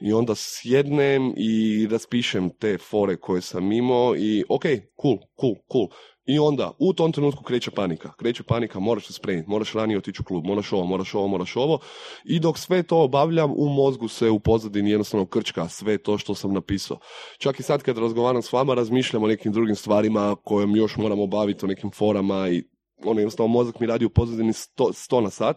I 0.00 0.12
onda 0.12 0.34
sjednem 0.36 1.34
i 1.36 1.86
raspišem 1.90 2.50
te 2.50 2.78
fore 2.78 3.16
koje 3.16 3.40
sam 3.40 3.72
imao 3.72 4.16
i 4.16 4.44
ok, 4.48 4.64
cool, 5.02 5.18
cool, 5.40 5.54
cool. 5.72 5.88
I 6.26 6.38
onda 6.38 6.72
u 6.78 6.92
tom 6.92 7.12
trenutku 7.12 7.42
kreće 7.42 7.70
panika. 7.70 8.12
Kreće 8.12 8.42
panika, 8.42 8.78
moraš 8.78 9.06
se 9.06 9.12
spremiti, 9.12 9.50
moraš 9.50 9.72
ranije 9.72 9.98
otići 9.98 10.22
u 10.22 10.24
klub, 10.24 10.46
moraš 10.46 10.72
ovo, 10.72 10.84
moraš 10.84 11.14
ovo, 11.14 11.26
moraš 11.28 11.56
ovo. 11.56 11.78
I 12.24 12.40
dok 12.40 12.58
sve 12.58 12.82
to 12.82 13.02
obavljam, 13.02 13.52
u 13.56 13.68
mozgu 13.68 14.08
se 14.08 14.30
u 14.30 14.38
pozadini 14.40 14.90
jednostavno 14.90 15.26
krčka 15.26 15.68
sve 15.68 15.98
to 15.98 16.18
što 16.18 16.34
sam 16.34 16.52
napisao. 16.52 16.98
Čak 17.38 17.60
i 17.60 17.62
sad 17.62 17.82
kad 17.82 17.98
razgovaram 17.98 18.42
s 18.42 18.52
vama, 18.52 18.74
razmišljam 18.74 19.22
o 19.22 19.26
nekim 19.26 19.52
drugim 19.52 19.76
stvarima 19.76 20.36
kojim 20.44 20.76
još 20.76 20.96
moram 20.96 21.20
obaviti, 21.20 21.64
o 21.64 21.68
nekim 21.68 21.90
forama 21.90 22.48
i 22.48 22.62
ono 23.04 23.20
jednostavno 23.20 23.52
mozak 23.52 23.80
mi 23.80 23.86
radi 23.86 24.04
u 24.04 24.10
pozadini 24.10 24.52
sto, 24.52 24.92
sto 24.92 25.20
na 25.20 25.30
sat 25.30 25.56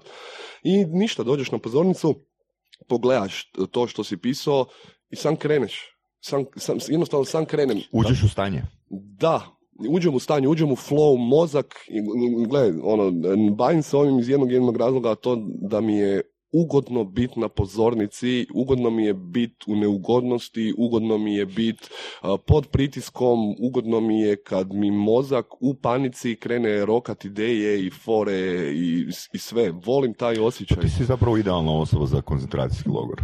i 0.63 0.85
ništa, 0.85 1.23
dođeš 1.23 1.51
na 1.51 1.57
pozornicu, 1.57 2.15
pogledaš 2.87 3.51
to 3.71 3.87
što 3.87 4.03
si 4.03 4.17
pisao 4.17 4.65
i 5.09 5.15
sam 5.15 5.35
kreneš. 5.35 5.97
Sam, 6.19 6.45
sam, 6.55 6.77
jednostavno 6.87 7.25
sam 7.25 7.45
krenem. 7.45 7.79
Uđeš 7.91 8.23
u 8.23 8.29
stanje. 8.29 8.63
Da, 9.19 9.41
uđem 9.89 10.15
u 10.15 10.19
stanje, 10.19 10.47
uđem 10.47 10.71
u 10.71 10.75
flow, 10.75 11.17
mozak, 11.17 11.75
i 11.87 12.01
gledaj, 12.47 12.71
ono, 12.83 13.11
bavim 13.55 13.83
se 13.83 13.97
ovim 13.97 14.19
iz 14.19 14.29
jednog 14.29 14.51
jednog 14.51 14.77
razloga, 14.77 15.11
a 15.11 15.15
to 15.15 15.37
da 15.45 15.81
mi 15.81 15.97
je 15.97 16.21
ugodno 16.51 17.03
bit 17.03 17.35
na 17.35 17.47
pozornici, 17.47 18.47
ugodno 18.53 18.89
mi 18.89 19.05
je 19.05 19.13
bit 19.13 19.67
u 19.67 19.75
neugodnosti, 19.75 20.73
ugodno 20.77 21.17
mi 21.17 21.35
je 21.35 21.45
bit 21.45 21.89
pod 22.47 22.67
pritiskom, 22.67 23.55
ugodno 23.59 23.99
mi 23.99 24.21
je 24.21 24.43
kad 24.43 24.73
mi 24.73 24.91
mozak 24.91 25.45
u 25.59 25.73
panici 25.73 26.35
krene 26.35 26.85
rokat 26.85 27.25
ideje 27.25 27.85
i 27.85 27.89
fore 27.89 28.71
i, 28.73 29.05
i 29.33 29.37
sve. 29.37 29.71
Volim 29.85 30.13
taj 30.13 30.39
osjećaj. 30.39 30.81
Ti 30.81 30.89
si 30.89 31.05
zapravo 31.05 31.37
idealna 31.37 31.71
osoba 31.71 32.05
za 32.05 32.21
koncentracijski 32.21 32.89
logor. 32.89 33.21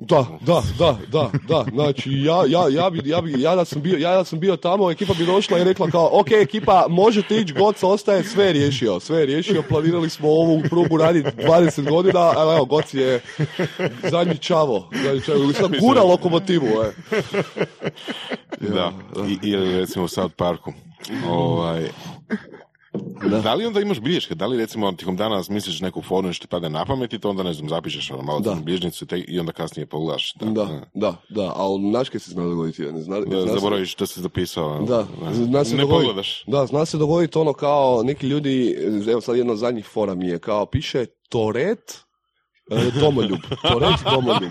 Da, 0.00 0.26
da, 0.40 0.62
da, 0.78 0.98
da, 1.12 1.30
da, 1.48 1.64
znači 1.72 2.10
ja, 2.12 2.44
ja, 2.48 2.68
ja, 2.68 2.90
bi, 2.90 3.08
ja, 3.08 3.20
bi, 3.20 3.42
ja, 3.42 3.56
da 3.56 3.64
sam 3.64 3.82
bio, 3.82 3.98
ja 3.98 4.16
da 4.16 4.24
sam 4.24 4.40
bio 4.40 4.56
tamo, 4.56 4.90
ekipa 4.90 5.14
bi 5.14 5.26
došla 5.26 5.58
i 5.58 5.64
rekla 5.64 5.90
kao, 5.90 6.10
ok, 6.12 6.30
ekipa, 6.30 6.86
možete 6.88 7.36
ići, 7.36 7.54
Goc 7.54 7.82
ostaje, 7.82 8.24
sve 8.24 8.44
je 8.44 8.52
riješio, 8.52 9.00
sve 9.00 9.18
je 9.20 9.26
riješio, 9.26 9.62
planirali 9.68 10.10
smo 10.10 10.28
ovu 10.28 10.62
prugu 10.70 10.96
raditi 10.96 11.28
20 11.36 11.90
godina, 11.90 12.20
ali 12.20 12.56
evo, 12.56 12.64
Goc 12.64 12.94
je 12.94 13.20
zadnji 14.10 14.38
čavo, 14.38 14.88
zadnji 15.04 15.20
čavo, 15.20 15.52
sad 15.52 15.70
gura 15.80 16.02
lokomotivu, 16.02 16.66
e. 16.66 16.92
Da, 18.60 18.92
I, 19.28 19.48
ili 19.48 19.78
recimo 19.78 20.04
u 20.04 20.08
South 20.08 20.34
Parku. 20.34 20.72
Ovaj, 21.28 21.88
da. 23.42 23.54
li 23.54 23.66
onda 23.66 23.80
imaš 23.80 24.00
bilješke? 24.00 24.34
Da 24.34 24.46
li 24.46 24.56
recimo 24.56 24.92
tijekom 24.92 25.16
dana 25.16 25.42
misliš 25.48 25.80
neku 25.80 26.02
foru 26.02 26.26
nešto 26.28 26.42
ti 26.42 26.50
pada 26.50 26.68
na 26.68 26.84
pamet 26.84 27.12
i 27.12 27.18
to 27.18 27.30
onda 27.30 27.42
ne 27.42 27.52
znam, 27.52 27.68
zapišeš 27.68 28.10
ono 28.10 28.22
malo 28.22 28.40
Da. 28.40 28.54
bilježnicu 28.54 29.04
i 29.04 29.08
te- 29.08 29.18
i 29.18 29.40
onda 29.40 29.52
kasnije 29.52 29.86
pogledaš. 29.86 30.34
Da, 30.34 30.46
Da, 30.46 30.80
da, 30.94 31.14
da, 31.30 31.52
ali 31.56 31.90
znaš 31.90 32.08
kaj 32.08 32.20
se 32.20 32.30
zna 32.30 32.44
dogoditi, 32.44 32.82
ne 32.82 33.00
zna, 33.00 33.20
Da, 33.20 33.42
zna 33.42 33.54
zaboraviš 33.54 33.92
što 33.92 34.06
si 34.06 34.20
zapisao. 34.20 34.80
Da, 34.80 35.06
ne, 35.22 35.34
zna 35.34 35.64
se 35.64 35.76
ne 35.76 35.86
pogledaš. 35.88 36.44
Da, 36.46 36.66
zna 36.66 36.84
se 36.84 36.98
dogoditi 36.98 37.38
ono 37.38 37.52
kao 37.52 38.02
neki 38.04 38.26
ljudi, 38.26 38.76
evo 39.08 39.20
sad 39.20 39.36
jedna 39.36 39.52
od 39.52 39.58
zadnjih 39.58 39.86
fora 39.86 40.14
mi 40.14 40.26
je, 40.26 40.38
kao 40.38 40.66
piše 40.66 41.06
Toret 41.28 41.98
domoljub. 43.00 43.38
Toret 43.62 44.00
domoljub. 44.10 44.50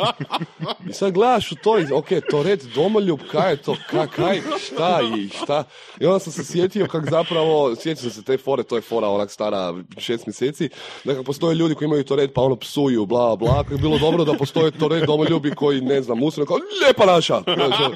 I 0.89 0.93
sad 0.93 1.12
gledaš 1.13 1.51
u 1.51 1.55
to 1.55 1.77
ok, 1.93 2.08
Toret 2.32 2.65
domoljub, 2.75 3.19
kaj 3.32 3.51
je 3.51 3.58
to, 3.58 3.75
kaj, 3.89 4.08
kaj, 4.08 4.41
šta 4.65 4.99
i 5.17 5.29
šta. 5.29 5.63
I 5.99 6.05
onda 6.05 6.19
sam 6.19 6.34
se 6.34 6.43
sjetio 6.45 6.88
kak 6.88 7.10
zapravo, 7.10 7.75
sjetio 7.75 8.01
sam 8.01 8.12
se 8.12 8.23
te 8.23 8.38
fore, 8.38 8.63
to 8.63 8.75
je 8.75 8.82
fora 8.82 9.08
onak 9.08 9.32
stara 9.32 9.73
šest 9.97 10.25
mjeseci, 10.27 10.69
da 11.03 11.12
kako 11.13 11.23
postoje 11.23 11.55
ljudi 11.55 11.75
koji 11.75 11.86
imaju 11.86 12.03
Toret 12.03 12.34
pa 12.34 12.41
ono 12.41 12.55
psuju, 12.55 13.05
bla, 13.05 13.36
bla, 13.36 13.53
kako 13.63 13.73
je 13.73 13.77
bilo 13.77 13.97
dobro 13.97 14.23
da 14.25 14.34
postoje 14.34 14.71
Toret 14.71 15.03
domoljubi 15.05 15.55
koji, 15.55 15.82
ne 15.82 16.01
znam, 16.01 16.23
usre 16.23 16.45
kao, 16.45 16.58
lijepa 16.84 17.05
naša. 17.05 17.36
Ono, 17.36 17.95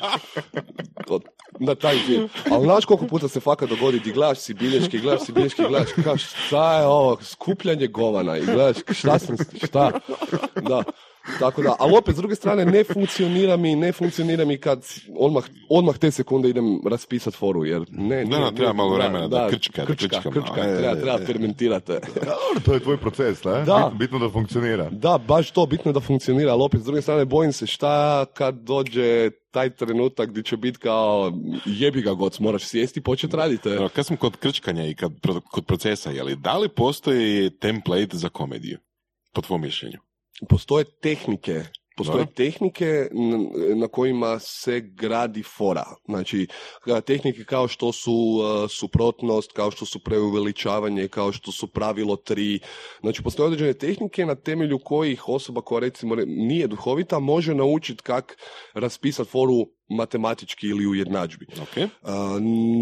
to- 1.07 1.19
na 1.59 1.75
taj 1.75 1.95
dio. 2.07 2.27
Ali 2.51 2.63
znaš 2.63 2.85
koliko 2.85 3.07
puta 3.07 3.27
se 3.27 3.39
fakat 3.39 3.69
dogodi 3.69 3.99
di 3.99 4.11
gledaš 4.11 4.37
si 4.37 4.53
bilješke, 4.53 4.97
gledaš 4.97 5.25
si 5.25 5.31
bilješke, 5.31 5.63
gledaš 5.69 5.89
kao 6.03 6.17
šta 6.17 6.79
je 6.79 6.87
ovo, 6.87 7.17
skupljanje 7.21 7.87
govana 7.87 8.37
i 8.37 8.45
gledaš 8.45 8.77
šta 8.91 9.19
sam, 9.19 9.35
šta, 9.63 9.91
da. 10.69 10.83
Tako 11.39 11.61
da, 11.61 11.75
ali 11.79 11.97
opet 11.97 12.15
s 12.15 12.17
druge 12.17 12.35
strane 12.35 12.65
ne 12.65 12.83
funkcionira 12.83 13.57
mi, 13.57 13.75
ne 13.75 13.91
funkcionira 13.91 14.45
mi 14.45 14.57
kad 14.57 14.85
odmah, 15.17 15.43
odmah 15.69 15.97
te 15.97 16.11
sekunde 16.11 16.49
idem 16.49 16.81
raspisat 16.89 17.33
foru, 17.33 17.65
jer 17.65 17.85
ne, 17.91 18.25
Da, 18.25 18.39
ne, 18.39 18.45
da, 18.45 18.51
treba 18.51 18.71
ne, 18.71 18.77
malo 18.77 18.95
vremena 18.95 19.27
da 19.27 19.49
krčka, 19.49 19.81
da 19.81 19.87
krčka, 19.87 20.07
krčkam. 20.07 20.31
krčka, 20.31 20.61
A, 20.61 20.65
je, 20.65 20.77
treba, 20.77 20.95
treba 20.95 21.19
je. 21.19 21.25
fermentirati. 21.25 21.91
Dobro, 22.15 22.61
to 22.65 22.73
je 22.73 22.79
tvoj 22.79 22.97
proces, 22.97 23.43
ne? 23.43 23.63
Da. 23.63 23.91
Bitno, 23.99 24.19
da 24.19 24.29
funkcionira. 24.29 24.89
Da, 24.89 25.19
baš 25.27 25.51
to, 25.51 25.65
bitno 25.65 25.91
da 25.91 25.99
funkcionira, 25.99 26.51
ali 26.51 26.63
opet 26.63 26.81
s 26.81 26.85
druge 26.85 27.01
strane 27.01 27.25
bojim 27.25 27.53
se 27.53 27.67
šta 27.67 28.25
kad 28.25 28.55
dođe 28.55 29.29
taj 29.51 29.69
trenutak 29.69 30.29
gdje 30.29 30.43
će 30.43 30.57
biti 30.57 30.79
kao 30.79 31.31
jebi 31.65 32.01
ga 32.01 32.13
goc, 32.13 32.39
moraš 32.39 32.63
sjesti 32.63 32.99
i 32.99 33.03
početi 33.03 33.35
raditi. 33.35 33.69
Kad 33.95 34.05
smo 34.05 34.17
kod 34.17 34.37
krčkanja 34.37 34.85
i 34.85 34.95
kad, 34.95 35.11
kod 35.51 35.65
procesa, 35.65 36.09
je 36.09 36.23
li, 36.23 36.35
da 36.35 36.57
li 36.57 36.69
postoji 36.69 37.49
template 37.49 38.17
za 38.17 38.29
komediju? 38.29 38.77
Po 39.33 39.41
tvom 39.41 39.61
mišljenju? 39.61 39.97
Postoje 40.49 40.85
tehnike 41.01 41.63
Postoje 41.97 42.25
Da. 42.25 42.31
tehnike 42.31 43.07
na 43.75 43.87
kojima 43.87 44.39
se 44.39 44.79
gradi 44.79 45.43
fora. 45.43 45.85
Znači, 46.05 46.47
tehnike 47.05 47.43
kao 47.43 47.67
što 47.67 47.91
su 47.91 48.11
uh, 48.13 48.69
suprotnost, 48.69 49.51
kao 49.51 49.71
što 49.71 49.85
su 49.85 49.99
preuveličavanje, 50.03 51.07
kao 51.07 51.31
što 51.31 51.51
su 51.51 51.67
pravilo 51.67 52.15
tri. 52.15 52.59
Znači, 53.01 53.23
postoje 53.23 53.47
određene 53.47 53.73
tehnike 53.73 54.25
na 54.25 54.35
temelju 54.35 54.79
kojih 54.79 55.29
osoba 55.29 55.61
koja 55.61 55.79
recimo 55.79 56.15
re- 56.15 56.25
nije 56.25 56.67
duhovita 56.67 57.19
može 57.19 57.55
naučiti 57.55 58.03
kak 58.03 58.37
raspisati 58.73 59.29
foru 59.29 59.67
matematički 59.89 60.67
ili 60.67 60.87
u 60.87 60.95
jednadžbi. 60.95 61.45
Ok. 61.61 61.77
Uh, 61.77 61.87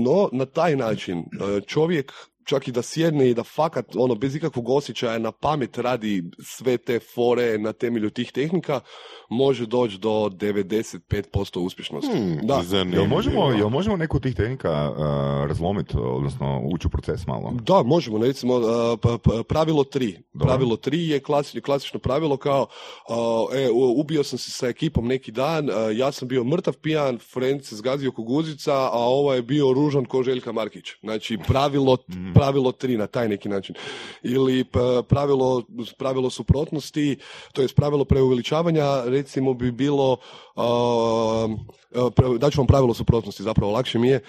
no, 0.05 0.29
na 0.31 0.45
taj 0.45 0.75
način 0.75 1.17
uh, 1.19 1.63
čovjek 1.67 2.13
čak 2.45 2.67
i 2.67 2.71
da 2.71 2.81
sjedne 2.81 3.29
i 3.29 3.33
da 3.33 3.43
fakat, 3.43 3.95
ono, 3.95 4.15
bez 4.15 4.35
ikakvog 4.35 4.69
osjećaja 4.69 5.19
na 5.19 5.31
pamet 5.31 5.77
radi 5.77 6.23
sve 6.43 6.77
te 6.77 6.99
fore 6.99 7.57
na 7.57 7.73
temelju 7.73 8.09
tih 8.09 8.31
tehnika, 8.31 8.79
može 9.31 9.65
doći 9.65 9.97
do 9.97 10.09
95% 10.09 11.59
uspješnosti. 11.59 12.11
Hmm, 12.11 12.39
da. 12.43 12.63
Jel 12.93 13.05
možemo, 13.05 13.51
jel 13.51 13.69
možemo 13.69 13.97
neku 13.97 14.17
od 14.17 14.23
tih 14.23 14.35
tehnika 14.35 14.91
uh, 14.91 14.97
razlomiti, 15.47 15.97
odnosno 15.97 16.61
ući 16.63 16.87
u 16.87 16.89
proces 16.89 17.27
malo? 17.27 17.53
Da, 17.61 17.83
možemo, 17.83 18.17
recimo, 18.17 18.55
uh, 18.55 18.63
pa- 19.01 19.17
pa- 19.17 19.43
pravilo 19.43 19.83
tri. 19.83 20.17
Dobro. 20.33 20.47
Pravilo 20.47 20.75
tri 20.75 21.07
je 21.07 21.19
klasično, 21.19 21.61
klasično 21.61 21.99
pravilo 21.99 22.37
kao, 22.37 22.67
uh, 23.09 23.15
e, 23.59 23.69
ubio 23.95 24.23
sam 24.23 24.39
se 24.39 24.51
sa 24.51 24.67
ekipom 24.67 25.07
neki 25.07 25.31
dan, 25.31 25.69
uh, 25.69 25.75
ja 25.95 26.11
sam 26.11 26.27
bio 26.27 26.43
mrtav 26.43 26.73
pijan, 26.73 27.19
friend 27.33 27.63
se 27.63 27.75
zgazio 27.75 28.11
ko 28.11 28.23
guzica, 28.23 28.73
a 28.73 28.99
ovo 28.99 29.33
je 29.33 29.41
bio 29.41 29.73
ružan 29.73 30.05
ko 30.05 30.23
Željka 30.23 30.51
Markić. 30.51 30.85
Znači, 31.01 31.37
pravilo, 31.47 31.97
pravilo 32.33 32.71
tri 32.71 32.97
na 32.97 33.07
taj 33.07 33.29
neki 33.29 33.49
način. 33.49 33.75
Ili 34.23 34.63
p- 34.63 34.79
pravilo, 35.09 35.63
pravilo 35.97 36.29
suprotnosti, 36.29 37.17
to 37.53 37.61
je 37.61 37.67
pravilo 37.75 38.05
preuveličavanja, 38.05 39.03
recimo 39.21 39.53
bi 39.53 39.71
bilo, 39.71 40.17
daću 42.39 42.59
vam 42.59 42.67
pravilo 42.67 42.93
suprotnosti, 42.93 43.43
zapravo 43.43 43.71
lakše 43.71 43.99
mi 43.99 44.07
je, 44.07 44.19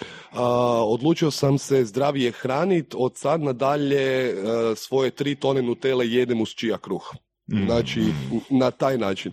odlučio 0.87 1.31
sam 1.31 1.59
se 1.59 1.85
zdravije 1.85 2.33
hranit, 2.33 2.95
od 2.99 3.17
sad 3.17 3.43
nadalje 3.43 4.35
uh, 4.35 4.77
svoje 4.77 5.11
tri 5.11 5.35
tone 5.35 5.63
nutele 5.63 6.09
jedem 6.09 6.41
uz 6.41 6.49
čija 6.49 6.79
kruh. 6.79 7.15
Znači, 7.67 8.01
na 8.51 8.71
taj 8.71 8.99
način. 8.99 9.33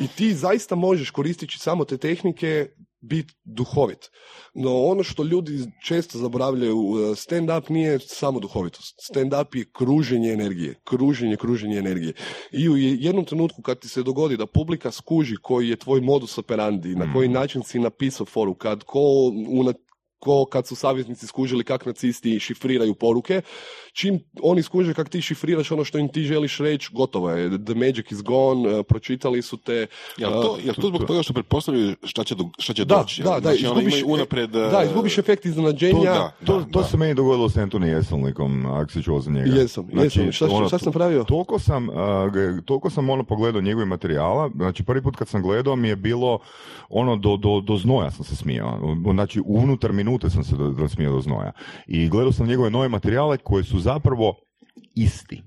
I 0.00 0.08
ti 0.08 0.34
zaista 0.34 0.74
možeš 0.74 1.10
koristeći 1.10 1.58
samo 1.58 1.84
te 1.84 1.96
tehnike 1.96 2.68
biti 3.00 3.34
duhovit. 3.44 4.10
No 4.58 4.84
ono 4.84 5.02
što 5.02 5.22
ljudi 5.22 5.58
često 5.84 6.18
zaboravljaju, 6.18 6.78
uh, 6.78 6.98
stand-up 6.98 7.70
nije 7.70 7.98
samo 7.98 8.40
duhovitost. 8.40 8.94
Stand-up 9.10 9.56
je 9.56 9.64
kruženje 9.72 10.32
energije. 10.32 10.74
Kruženje, 10.84 11.36
kruženje 11.36 11.78
energije. 11.78 12.12
I 12.52 12.68
u 12.68 12.76
jednom 12.76 13.24
trenutku 13.24 13.62
kad 13.62 13.78
ti 13.78 13.88
se 13.88 14.02
dogodi 14.02 14.36
da 14.36 14.46
publika 14.46 14.90
skuži 14.90 15.36
koji 15.42 15.68
je 15.68 15.76
tvoj 15.76 16.00
modus 16.00 16.38
operandi, 16.38 16.94
na 16.94 17.12
koji 17.12 17.28
način 17.28 17.62
si 17.62 17.78
napisao 17.78 18.26
foru, 18.26 18.54
kad 18.54 18.84
ko 18.84 19.00
una, 19.48 19.72
ko 20.18 20.44
kad 20.44 20.66
su 20.66 20.74
savjetnici 20.74 21.26
skužili 21.26 21.64
kak 21.64 21.86
nacisti 21.86 22.40
šifriraju 22.40 22.94
poruke, 22.94 23.42
čim 23.96 24.20
oni 24.42 24.62
skuže 24.62 24.94
kak 24.94 25.08
ti 25.08 25.22
šifriraš 25.22 25.70
ono 25.70 25.84
što 25.84 25.98
im 25.98 26.08
ti 26.08 26.22
želiš 26.22 26.58
reći, 26.58 26.88
gotovo 26.92 27.30
je. 27.30 27.64
The 27.64 27.74
magic 27.74 28.12
is 28.12 28.22
gone, 28.22 28.68
uh, 28.70 28.84
pročitali 28.88 29.42
su 29.42 29.56
te. 29.56 29.86
Jel 30.16 30.30
to, 30.32 30.58
jel 30.64 30.74
to 30.74 30.88
zbog 30.88 31.04
toga 31.04 31.22
što 31.22 31.32
pretpostavljaju 31.32 31.96
šta 32.04 32.24
će, 32.24 32.34
do- 32.34 32.50
šta 32.58 32.72
će 32.74 32.84
Da, 32.84 32.96
doći? 32.96 33.22
da, 33.22 33.30
da, 33.30 33.40
znači, 33.40 33.66
ono 33.66 33.80
izgubiš, 33.80 34.02
unapred... 34.04 34.50
da, 34.50 34.80
eh, 34.82 34.86
izgubiš 34.86 35.18
efekt 35.18 35.44
iznenađenja. 35.44 35.94
to 35.94 36.04
da. 36.04 36.32
To, 36.46 36.64
to 36.72 36.84
se 36.84 36.96
meni 36.96 37.14
dogodilo 37.14 37.48
s 37.48 37.56
Anthony 37.56 37.84
Jeselnikom, 37.86 38.66
ako 38.66 38.92
si 38.92 39.02
čuo 39.02 39.20
za 39.20 39.30
njega. 39.30 39.56
Jesam, 39.56 39.86
jesam. 39.92 40.32
Šta- 40.32 40.46
ono, 40.46 40.68
šta 40.68 40.78
sam 40.78 40.92
pravio? 40.92 41.24
Toliko 41.24 41.58
sam, 41.58 41.86
ga- 42.26 42.60
toliko 42.64 42.90
sam 42.90 43.10
ono 43.10 43.24
pogledao 43.24 43.60
njegovih 43.62 43.88
materijala, 43.88 44.50
znači 44.56 44.82
prvi 44.82 45.02
put 45.02 45.16
kad 45.16 45.28
sam 45.28 45.42
gledao 45.42 45.76
mi 45.76 45.88
je 45.88 45.96
bilo 45.96 46.38
ono 46.88 47.16
do, 47.16 47.36
do, 47.36 47.60
do 47.60 47.76
znoja 47.76 48.10
sam 48.10 48.24
se 48.24 48.36
smijao. 48.36 48.80
Znači 49.12 49.42
unutar 49.46 49.92
minute 49.92 50.30
sam 50.30 50.44
se 50.44 50.56
do, 50.56 50.70
do 50.70 50.88
smijao 50.88 51.12
do 51.12 51.20
znoja. 51.20 51.52
I 51.86 52.08
gledao 52.08 52.32
sam 52.32 52.46
njegove 52.46 52.70
nove 52.70 52.88
materijale 52.88 53.36
koji 53.36 53.64
su 53.64 53.80
zapravo 53.86 54.34
isti 54.96 55.42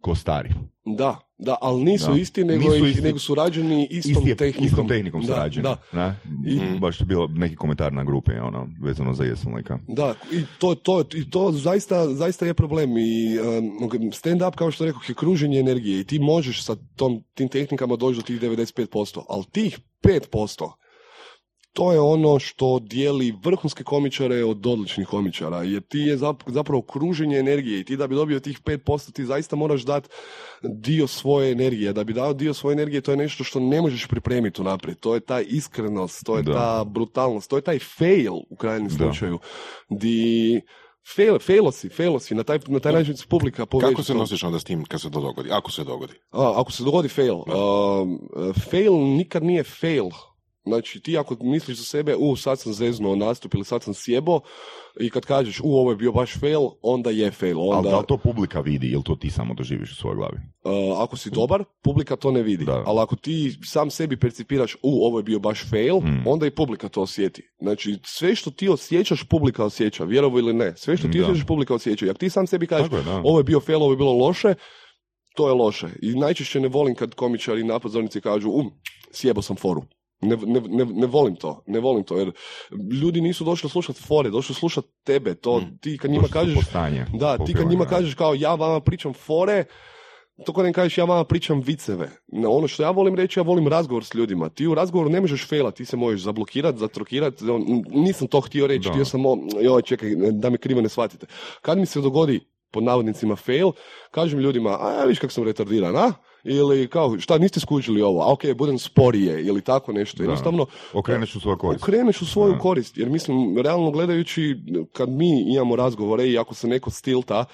ko 0.00 0.14
stari. 0.14 0.48
Da, 0.86 1.18
da, 1.38 1.56
ali 1.60 1.84
nisu 1.84 2.10
Da. 2.10 2.18
isti, 2.18 2.44
nego, 2.44 2.64
Nisu 2.64 2.76
ih, 2.76 2.90
isti. 2.90 3.02
nego 3.02 3.18
su 3.18 3.34
rađeni 3.34 3.88
istom 3.90 4.12
Isti 4.12 4.28
je- 4.28 4.36
tehnikom. 4.36 4.66
Istom 4.66 4.88
tehnikom 4.88 5.22
su 5.22 5.28
da, 5.28 5.36
rađeni. 5.36 5.62
Da, 5.62 5.76
ne? 5.92 6.16
I- 6.46 6.78
Baš 6.78 7.00
je 7.00 7.06
bilo 7.06 7.26
neki 7.28 7.56
komentar 7.56 7.92
na 7.92 8.04
grupi 8.04 8.32
ono, 8.32 8.68
vezano 8.82 9.14
za 9.14 9.24
Jeselnika. 9.24 9.78
Da, 9.88 10.14
i 10.32 10.42
to, 10.58 10.74
to, 10.74 11.04
i 11.14 11.30
to 11.30 11.52
zaista, 11.52 12.08
zaista 12.08 12.46
je 12.46 12.54
problem 12.54 12.90
i 12.90 13.38
um, 13.38 13.90
stand-up, 14.12 14.56
kao 14.56 14.70
što 14.70 14.84
rekao, 14.84 15.00
je 15.08 15.14
kruženje 15.14 15.58
energije 15.60 16.00
i 16.00 16.04
ti 16.04 16.18
možeš 16.18 16.64
sa 16.64 16.76
tom, 16.96 17.22
tim 17.34 17.48
tehnikama 17.48 17.96
doći 17.96 18.16
do 18.16 18.22
tih 18.22 18.40
95%, 18.40 19.22
ali 19.28 19.44
tih 19.44 19.78
5%, 20.02 20.70
to 21.72 21.92
je 21.92 22.00
ono 22.00 22.38
što 22.38 22.78
dijeli 22.78 23.34
vrhunske 23.44 23.84
komičare 23.84 24.44
od 24.44 24.66
odličnih 24.66 25.06
komičara, 25.06 25.62
jer 25.62 25.82
ti 25.82 25.98
je 25.98 26.18
zap- 26.18 26.42
zapravo 26.46 26.82
kruženje 26.82 27.38
energije 27.38 27.80
i 27.80 27.84
ti 27.84 27.96
da 27.96 28.06
bi 28.06 28.14
dobio 28.14 28.40
tih 28.40 28.60
5% 28.60 29.12
ti 29.12 29.24
zaista 29.24 29.56
moraš 29.56 29.82
dati 29.82 30.08
dio 30.62 31.06
svoje 31.06 31.52
energije. 31.52 31.92
Da 31.92 32.04
bi 32.04 32.12
dao 32.12 32.32
dio 32.34 32.54
svoje 32.54 32.72
energije 32.74 33.00
to 33.00 33.10
je 33.10 33.16
nešto 33.16 33.44
što 33.44 33.60
ne 33.60 33.80
možeš 33.80 34.06
pripremiti 34.06 34.60
unaprijed. 34.60 34.98
To 34.98 35.14
je 35.14 35.20
ta 35.20 35.40
iskrenost, 35.40 36.24
to 36.24 36.36
je 36.36 36.42
Da. 36.42 36.52
ta 36.52 36.84
brutalnost, 36.84 37.50
to 37.50 37.56
je 37.56 37.62
taj 37.62 37.78
fail 37.78 38.34
u 38.50 38.56
krajnjem 38.58 38.88
Da. 38.88 38.94
slučaju. 38.96 39.38
Di 39.90 40.60
fail, 41.16 41.38
failo 41.38 41.72
si, 41.72 41.88
failo 41.88 42.18
si, 42.20 42.34
na 42.34 42.42
taj, 42.42 42.58
na 42.66 42.80
taj 42.80 42.92
način 42.92 43.16
se 43.16 43.24
publika 43.28 43.66
poveća. 43.66 43.90
Kako 43.90 44.02
se 44.02 44.14
nosiš 44.14 44.42
onda 44.42 44.58
s 44.58 44.64
tim 44.64 44.84
kad 44.84 45.00
se 45.00 45.10
to 45.10 45.20
dogodi? 45.20 45.48
Ako 45.52 45.70
se 45.70 45.84
dogodi. 45.84 46.12
A, 46.30 46.52
ako 46.56 46.72
se 46.72 46.84
dogodi 46.84 47.08
fail, 47.08 47.34
um, 47.34 48.18
fail 48.70 48.92
nikad 48.94 49.44
nije 49.44 49.64
fail. 49.64 50.08
Znači, 50.64 51.00
ti 51.00 51.18
ako 51.18 51.36
misliš 51.40 51.78
za 51.78 51.84
sebe, 51.84 52.16
u, 52.16 52.36
sad 52.36 52.60
sam 52.60 52.72
zeznuo 52.72 53.16
nastup 53.16 53.54
ili 53.54 53.64
sad 53.64 53.82
sam 53.82 53.94
sjebo, 53.94 54.40
i 55.00 55.10
kad 55.10 55.24
kažeš, 55.26 55.60
u, 55.60 55.76
ovo 55.76 55.90
je 55.90 55.96
bio 55.96 56.12
baš 56.12 56.38
fail, 56.40 56.60
onda 56.82 57.10
je 57.10 57.30
fail. 57.30 57.60
Ali 57.60 57.74
Onda, 57.76 57.90
da 57.90 57.98
li 57.98 58.04
to 58.08 58.16
publika 58.16 58.60
vidi 58.60 58.86
ili 58.86 59.02
to 59.02 59.14
ti 59.14 59.30
samo 59.30 59.54
doživiš 59.54 59.92
u 59.92 59.96
svojoj 59.96 60.16
glavi? 60.16 60.36
uh, 60.64 61.00
ako 61.02 61.16
si 61.16 61.30
dobar, 61.30 61.64
publika 61.82 62.16
to 62.16 62.30
ne 62.30 62.42
vidi. 62.42 62.64
Da. 62.64 62.82
Ali 62.86 63.00
ako 63.00 63.16
ti 63.16 63.52
sam 63.64 63.90
sebi 63.90 64.16
percipiraš, 64.16 64.74
u, 64.74 65.06
ovo 65.06 65.18
je 65.18 65.22
bio 65.22 65.38
baš 65.38 65.70
fail, 65.70 65.96
Mm. 66.00 66.22
onda 66.26 66.46
i 66.46 66.50
publika 66.50 66.88
to 66.88 67.02
osjeti. 67.02 67.42
Znači, 67.60 67.98
sve 68.04 68.34
što 68.34 68.50
ti 68.50 68.68
osjećaš, 68.68 69.22
publika 69.24 69.64
osjeća, 69.64 70.04
vjerovo 70.04 70.38
ili 70.38 70.52
ne. 70.54 70.72
Sve 70.76 70.96
što 70.96 71.08
ti 71.08 71.18
Da. 71.18 71.24
osjećaš, 71.24 71.46
publika 71.46 71.74
osjeća. 71.74 72.06
I 72.06 72.10
ako 72.10 72.18
ti 72.18 72.30
sam 72.30 72.46
sebi 72.46 72.66
kažeš, 72.66 72.92
je, 72.92 72.98
ovo 73.24 73.38
je 73.38 73.44
bio 73.44 73.60
fail, 73.60 73.82
ovo 73.82 73.92
je 73.92 73.96
bilo 73.96 74.12
loše, 74.12 74.54
to 75.36 75.48
je 75.48 75.54
loše. 75.54 75.88
I 76.02 76.14
najčešće 76.14 76.60
ne 76.60 76.68
volim 76.68 76.94
kad 76.94 77.14
komičari 77.14 77.64
na 77.64 77.78
pozornici 77.78 78.20
kažu, 78.20 78.50
um, 78.50 78.70
sjebo 79.12 79.42
sam 79.42 79.56
foru. 79.56 79.82
Ne, 80.20 80.36
ne, 80.46 80.60
ne, 80.60 80.84
ne 80.84 81.06
volim 81.06 81.36
to, 81.36 81.62
ne 81.66 81.80
volim 81.80 82.04
to, 82.04 82.18
jer 82.18 82.32
ljudi 83.02 83.20
nisu 83.20 83.44
došli 83.44 83.70
slušati 83.70 84.02
fore, 84.02 84.30
došli 84.30 84.54
slušati 84.54 84.88
tebe, 85.04 85.34
to 85.34 85.62
ti 85.80 85.98
kad 85.98 86.10
njima 86.10 86.28
kažeš, 86.28 86.54
po 86.54 86.62
stanje, 86.62 87.06
da, 87.14 87.38
ti 87.38 87.54
kad 87.54 87.68
njima 87.68 87.84
da. 87.84 87.90
kažeš 87.90 88.14
kao 88.14 88.34
ja 88.34 88.54
vama 88.54 88.80
pričam 88.80 89.12
fore, 89.14 89.64
to 90.46 90.52
kad 90.52 90.66
im 90.66 90.72
kažeš 90.72 90.98
ja 90.98 91.04
vama 91.04 91.24
pričam 91.24 91.60
viceve. 91.60 92.10
No, 92.32 92.50
ono 92.50 92.68
što 92.68 92.82
ja 92.82 92.90
volim 92.90 93.14
reći, 93.14 93.40
ja 93.40 93.42
volim 93.42 93.68
razgovor 93.68 94.04
s 94.04 94.14
ljudima. 94.14 94.48
Ti 94.48 94.66
u 94.66 94.74
razgovoru 94.74 95.10
ne 95.10 95.20
možeš 95.20 95.48
failat, 95.48 95.74
ti 95.74 95.84
se 95.84 95.96
možeš 95.96 96.20
zablokirati, 96.20 96.78
zatrokirati. 96.78 97.44
Nisam 97.90 98.28
to 98.28 98.40
htio 98.40 98.66
reći, 98.66 98.88
Da. 98.88 98.92
htio 98.92 99.04
sam, 99.04 99.26
o, 99.26 99.38
joj, 99.60 99.82
čekaj, 99.82 100.10
da 100.32 100.50
me 100.50 100.58
krivo 100.58 100.80
ne 100.80 100.88
shvatite. 100.88 101.26
Kad 101.62 101.78
mi 101.78 101.86
se 101.86 102.00
dogodi, 102.00 102.40
pod 102.70 102.82
navodnicima, 102.82 103.36
fail, 103.36 103.72
kažem 104.10 104.38
ljudima, 104.40 104.78
a 104.80 104.92
ja 104.92 105.04
viš 105.04 105.18
kako 105.18 105.32
sam 105.32 105.44
retardiran, 105.44 105.96
a? 105.96 106.12
Ili 106.44 106.88
kao, 106.88 107.18
šta, 107.18 107.38
niste 107.38 107.60
skužili 107.60 108.02
ovo? 108.02 108.22
A 108.22 108.32
ok, 108.32 108.40
budem 108.56 108.78
sporije, 108.78 109.42
ili 109.44 109.60
tako 109.60 109.92
nešto. 109.92 110.22
Jednostavno, 110.22 110.66
Okreneš 110.92 111.34
u 111.36 111.40
svoju 111.40 111.58
korist. 111.58 111.82
okreneš 111.84 112.22
u 112.22 112.26
svoju 112.26 112.58
korist. 112.60 112.98
Jer 112.98 113.08
mislim, 113.08 113.58
realno 113.58 113.90
gledajući, 113.90 114.56
kad 114.92 115.08
mi 115.08 115.52
imamo 115.54 115.76
razgovore 115.76 116.28
i 116.28 116.38
ako 116.38 116.54
se 116.54 116.68
neko 116.68 116.90
stilta, 116.90 117.44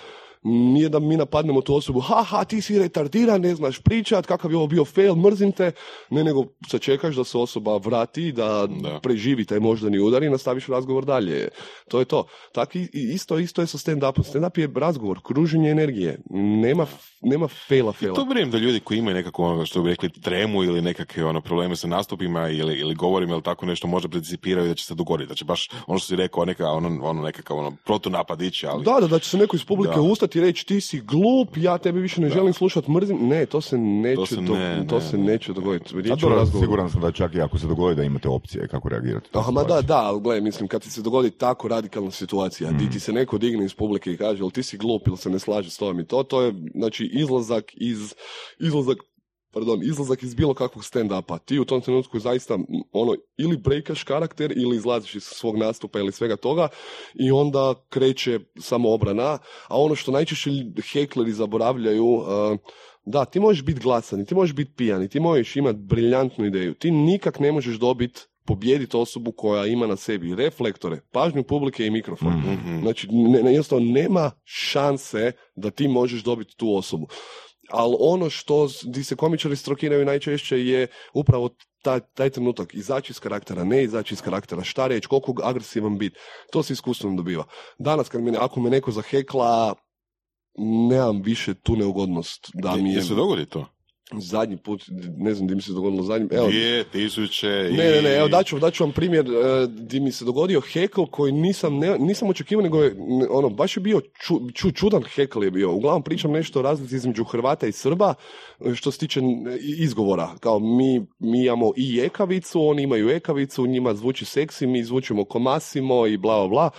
nije 0.46 0.88
da 0.88 0.98
mi 0.98 1.16
napadnemo 1.16 1.60
tu 1.60 1.74
osobu, 1.74 2.00
ha, 2.00 2.22
ha, 2.22 2.44
ti 2.44 2.60
si 2.60 2.78
retardiran, 2.78 3.40
ne 3.40 3.54
znaš 3.54 3.78
pričat, 3.78 4.26
kakav 4.26 4.50
je 4.50 4.56
ovo 4.56 4.66
bio 4.66 4.84
fail, 4.84 5.14
mrzim 5.14 5.52
te, 5.52 5.72
ne, 6.10 6.24
nego 6.24 6.44
sačekaš 6.68 7.16
da 7.16 7.24
se 7.24 7.38
osoba 7.38 7.76
vrati, 7.76 8.32
da, 8.32 8.66
Da. 8.82 9.00
preživi 9.02 9.44
taj 9.44 9.60
moždani 9.60 9.98
udar 9.98 10.22
i 10.22 10.30
nastaviš 10.30 10.66
razgovor 10.66 11.04
dalje. 11.04 11.48
To 11.88 11.98
je 11.98 12.04
to. 12.04 12.24
Tako 12.52 12.78
i, 12.78 12.80
i 12.92 13.14
isto, 13.14 13.38
isto 13.38 13.60
je 13.60 13.66
sa 13.66 13.78
stand-upom. 13.78 14.22
Stand-up 14.22 14.58
je 14.58 14.68
razgovor, 14.74 15.20
kruženje 15.22 15.70
energije. 15.70 16.18
Nema, 16.30 16.86
nema 17.22 17.48
faila, 17.48 17.92
faila. 17.92 18.14
To 18.14 18.24
vjerujem 18.24 18.50
da 18.50 18.58
ljudi 18.58 18.80
koji 18.80 18.98
imaju 18.98 19.14
nekako 19.16 19.44
ono 19.44 19.66
što 19.66 19.82
bi 19.82 19.90
rekli 19.90 20.10
tremu 20.10 20.64
ili 20.64 20.82
nekakve 20.82 21.24
ono 21.24 21.40
probleme 21.40 21.76
sa 21.76 21.86
nastupima 21.86 22.48
ili, 22.48 22.74
ili 22.74 22.94
govorima 22.94 23.32
ili 23.32 23.42
tako 23.42 23.66
nešto 23.66 23.86
možda 23.88 24.08
participiraju 24.08 24.68
da 24.68 24.74
će 24.74 24.84
se 24.84 24.94
dogoditi, 24.94 25.28
da 25.28 25.34
će 25.34 25.44
baš 25.44 25.70
ono 25.86 25.98
što 25.98 26.06
si 26.08 26.16
rekao 26.16 26.44
neka, 26.44 26.68
ono, 26.68 27.04
ono 27.08 27.22
nekakav 27.22 27.58
ono, 27.58 27.76
protunapad 27.84 28.42
ići, 28.42 28.66
ali 28.66 28.84
Da, 28.84 28.98
da, 29.00 29.06
da 29.06 29.18
će 29.18 29.30
se 29.30 29.36
neko 29.36 29.56
iz 29.56 29.64
publike 29.64 29.94
Da. 29.94 30.00
ustati 30.00 30.35
i 30.36 30.40
reći 30.40 30.66
ti 30.66 30.80
si 30.80 31.00
glup, 31.00 31.56
ja 31.56 31.78
tebe 31.78 32.00
više 32.00 32.20
ne 32.20 32.28
želim 32.28 32.52
slušati, 32.52 32.90
mrzim. 32.90 33.18
Ne, 33.20 33.46
to 33.46 33.60
se 33.60 33.78
neće, 33.78 34.16
To 34.16 34.26
se 34.26 34.36
do- 34.36 34.54
ne, 34.54 34.86
to 34.88 34.94
ne, 34.94 35.00
se 35.00 35.18
ne. 35.18 35.24
neće 35.24 35.52
dogoditi. 35.52 35.94
Riječ 35.94 36.10
A 36.12 36.16
dobro, 36.16 36.46
siguran 36.46 36.90
sam 36.90 37.00
da 37.00 37.12
čak 37.12 37.34
i 37.34 37.40
ako 37.40 37.58
se 37.58 37.66
dogodi 37.66 37.96
da 37.96 38.02
imate 38.02 38.28
opcije 38.28 38.68
kako 38.68 38.88
reagirati. 38.88 39.28
Aha, 39.32 39.50
ma 39.50 39.64
da, 39.64 39.82
da, 39.82 39.96
ali 39.98 40.20
gledaj, 40.20 40.40
mislim, 40.40 40.68
kad 40.68 40.82
ti 40.82 40.90
se 40.90 41.02
dogodi 41.02 41.30
tako 41.30 41.68
radikalna 41.68 42.10
situacija, 42.10 42.70
Mm. 42.70 42.78
di 42.78 42.90
ti 42.90 43.00
se 43.00 43.12
neko 43.12 43.38
digne 43.38 43.64
iz 43.64 43.74
publike 43.74 44.12
i 44.12 44.16
kaže, 44.16 44.42
jel 44.42 44.50
ti 44.50 44.62
si 44.62 44.78
glup 44.78 45.08
ili 45.08 45.16
se 45.16 45.30
ne 45.30 45.38
slaže 45.38 45.70
s 45.70 45.76
tobom 45.76 46.00
i 46.00 46.06
to, 46.06 46.22
to 46.22 46.42
je, 46.42 46.54
znači, 46.74 47.10
izlazak 47.14 47.64
iz, 47.74 48.14
izlazak 48.60 48.98
pardon, 49.56 49.80
izlazak 49.82 50.22
iz 50.22 50.34
bilo 50.34 50.54
kakvog 50.54 50.84
stand-upa. 50.84 51.38
Ti 51.38 51.58
u 51.58 51.64
tom 51.64 51.80
trenutku 51.80 52.18
zaista 52.18 52.58
ono, 52.92 53.14
ili 53.36 53.56
brejkaš 53.56 54.02
karakter 54.02 54.52
ili 54.56 54.76
izlaziš 54.76 55.14
iz 55.14 55.22
svog 55.22 55.56
nastupa 55.56 55.98
ili 55.98 56.12
svega 56.12 56.36
toga 56.36 56.68
i 57.14 57.30
onda 57.30 57.74
kreće 57.88 58.40
samo 58.60 58.92
obrana, 58.92 59.38
a 59.68 59.80
ono 59.80 59.94
što 59.94 60.12
najčešće 60.12 60.50
hekleri 60.92 61.32
zaboravljaju, 61.32 62.06
uh, 62.06 62.26
da, 63.04 63.24
ti 63.24 63.40
možeš 63.40 63.64
biti 63.64 63.80
glasan, 63.80 64.20
i 64.20 64.24
ti 64.24 64.34
možeš 64.34 64.54
biti 64.54 64.72
pijan, 64.76 65.02
i 65.02 65.08
ti 65.08 65.20
možeš 65.20 65.56
imati 65.56 65.78
briljantnu 65.78 66.46
ideju. 66.46 66.74
Ti 66.74 66.90
nikak 66.90 67.40
ne 67.40 67.52
možeš 67.52 67.76
dobiti 67.76 68.20
pobijediti 68.46 68.96
osobu 68.96 69.32
koja 69.32 69.66
ima 69.66 69.86
na 69.86 69.96
sebi 69.96 70.34
reflektore, 70.34 71.00
pažnju 71.12 71.42
publike 71.42 71.86
i 71.86 71.90
mikrofon. 71.90 72.42
Znači, 72.82 73.08
ne, 73.10 73.42
ne, 73.42 73.50
jednostavno 73.50 73.92
nema 73.92 74.30
šanse 74.44 75.32
da 75.56 75.70
ti 75.70 75.88
možeš 75.88 76.22
dobiti 76.22 76.56
tu 76.56 76.76
osobu. 76.76 77.06
Ali 77.70 77.96
ono 77.98 78.30
što 78.30 78.68
di 78.84 79.04
se 79.04 79.16
komičari 79.16 79.56
strokiraju 79.56 80.04
najčešće 80.04 80.66
je 80.66 80.86
upravo 81.14 81.50
taj, 81.82 82.00
taj 82.00 82.30
trenutak, 82.30 82.74
izaći 82.74 83.12
iz 83.12 83.20
karaktera, 83.20 83.64
ne 83.64 83.82
izaći 83.84 84.14
iz 84.14 84.20
karaktera, 84.22 84.64
šta 84.64 84.86
reći, 84.86 85.08
koliko 85.08 85.34
agresivan 85.42 85.98
bit, 85.98 86.16
to 86.52 86.62
se 86.62 86.72
iskustvom 86.72 87.16
dobiva. 87.16 87.44
Danas, 87.78 88.08
kad 88.08 88.22
me, 88.22 88.32
ako 88.38 88.60
me 88.60 88.70
neko 88.70 88.90
zahekla, 88.90 89.74
nemam 90.90 91.22
više 91.22 91.54
tu 91.54 91.76
neugodnost 91.76 92.50
da 92.54 92.76
mi 92.76 92.90
je 92.90 92.96
Je 92.96 93.02
se 93.02 93.14
dogodi 93.14 93.46
to? 93.46 93.66
Zadnji 94.12 94.56
put, 94.56 94.84
ne 95.16 95.34
znam 95.34 95.48
di 95.48 95.54
mi 95.54 95.62
se 95.62 95.72
dogodilo 95.72 96.02
zadnji, 96.02 96.28
evo, 96.30 96.46
Dvije 96.46 96.84
tisuće 96.84 97.70
i... 97.72 97.76
ne, 97.76 97.90
ne, 97.90 98.02
ne, 98.02 98.16
evo 98.16 98.28
daću, 98.28 98.58
daću 98.58 98.84
vam 98.84 98.92
primjer 98.92 99.26
di 99.68 100.00
mi 100.00 100.12
se 100.12 100.24
dogodio 100.24 100.60
hekl 100.60 101.02
koji 101.10 101.32
nisam, 101.32 101.78
ne, 101.78 101.98
nisam 101.98 102.28
očekivao, 102.28 102.62
nego 102.62 102.82
je, 102.82 102.96
ono, 103.30 103.48
baš 103.48 103.76
je 103.76 103.80
bio 103.80 104.00
ču, 104.00 104.34
ču- 104.34 104.74
čudan 104.74 105.02
hekl 105.02 105.44
je 105.44 105.50
bio. 105.50 105.72
Uglavnom 105.72 106.02
pričam 106.02 106.30
nešto 106.30 106.58
o 106.58 106.62
razlici 106.62 106.96
između 106.96 107.24
Hrvata 107.24 107.66
i 107.66 107.72
Srba, 107.72 108.14
e, 108.60 108.74
što 108.74 108.90
se 108.90 108.98
tiče 108.98 109.20
izgovora. 109.78 110.30
Kao 110.40 110.58
mi, 110.58 111.06
mi 111.18 111.44
imamo 111.44 111.72
i 111.76 112.00
ekavicu, 112.00 112.62
oni 112.62 112.82
imaju 112.82 113.10
ekavicu, 113.10 113.66
njima 113.66 113.94
zvuči 113.94 114.24
seksi, 114.24 114.66
mi 114.66 114.84
zvučimo 114.84 115.24
komasimo 115.24 116.06
i 116.06 116.16
bla, 116.16 116.38
bla, 116.38 116.48
bla. 116.48 116.70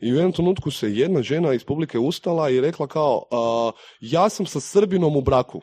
I 0.00 0.12
u 0.12 0.14
jednom 0.14 0.32
trenutku 0.32 0.70
se 0.70 0.94
jedna 0.94 1.22
žena 1.22 1.54
iz 1.54 1.64
publike 1.64 1.98
ustala 1.98 2.50
i 2.50 2.60
rekla 2.60 2.86
kao, 2.86 3.24
a, 3.30 3.70
ja 4.00 4.28
sam 4.28 4.46
sa 4.46 4.60
Srbinom 4.60 5.16
u 5.16 5.20
braku. 5.20 5.62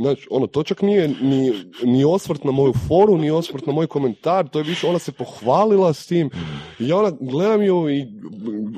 Znači, 0.00 0.28
ono, 0.30 0.46
to 0.46 0.62
čak 0.62 0.82
nije 0.82 1.08
ni, 1.08 1.52
ni 1.84 2.04
osvrt 2.04 2.44
na 2.44 2.50
moju 2.50 2.72
foru, 2.88 3.16
ni 3.16 3.30
osvrt 3.30 3.66
na 3.66 3.72
moj 3.72 3.86
komentar, 3.86 4.48
to 4.48 4.58
je 4.58 4.62
više, 4.62 4.86
ona 4.86 4.98
se 4.98 5.12
pohvalila 5.12 5.92
s 5.92 6.06
tim. 6.06 6.30
I 6.78 6.88
ja 6.88 6.96
ona, 6.96 7.12
gledam 7.20 7.62
ju 7.62 7.90
i, 7.90 8.06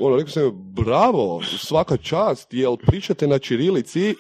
ono, 0.01 0.16
rekao 0.16 0.31
sam 0.31 0.51
bravo, 0.55 1.43
svaka 1.43 1.97
čast, 1.97 2.55
jel 2.55 2.77
pričate 2.77 3.27
na 3.27 3.39
čirilici, 3.39 4.14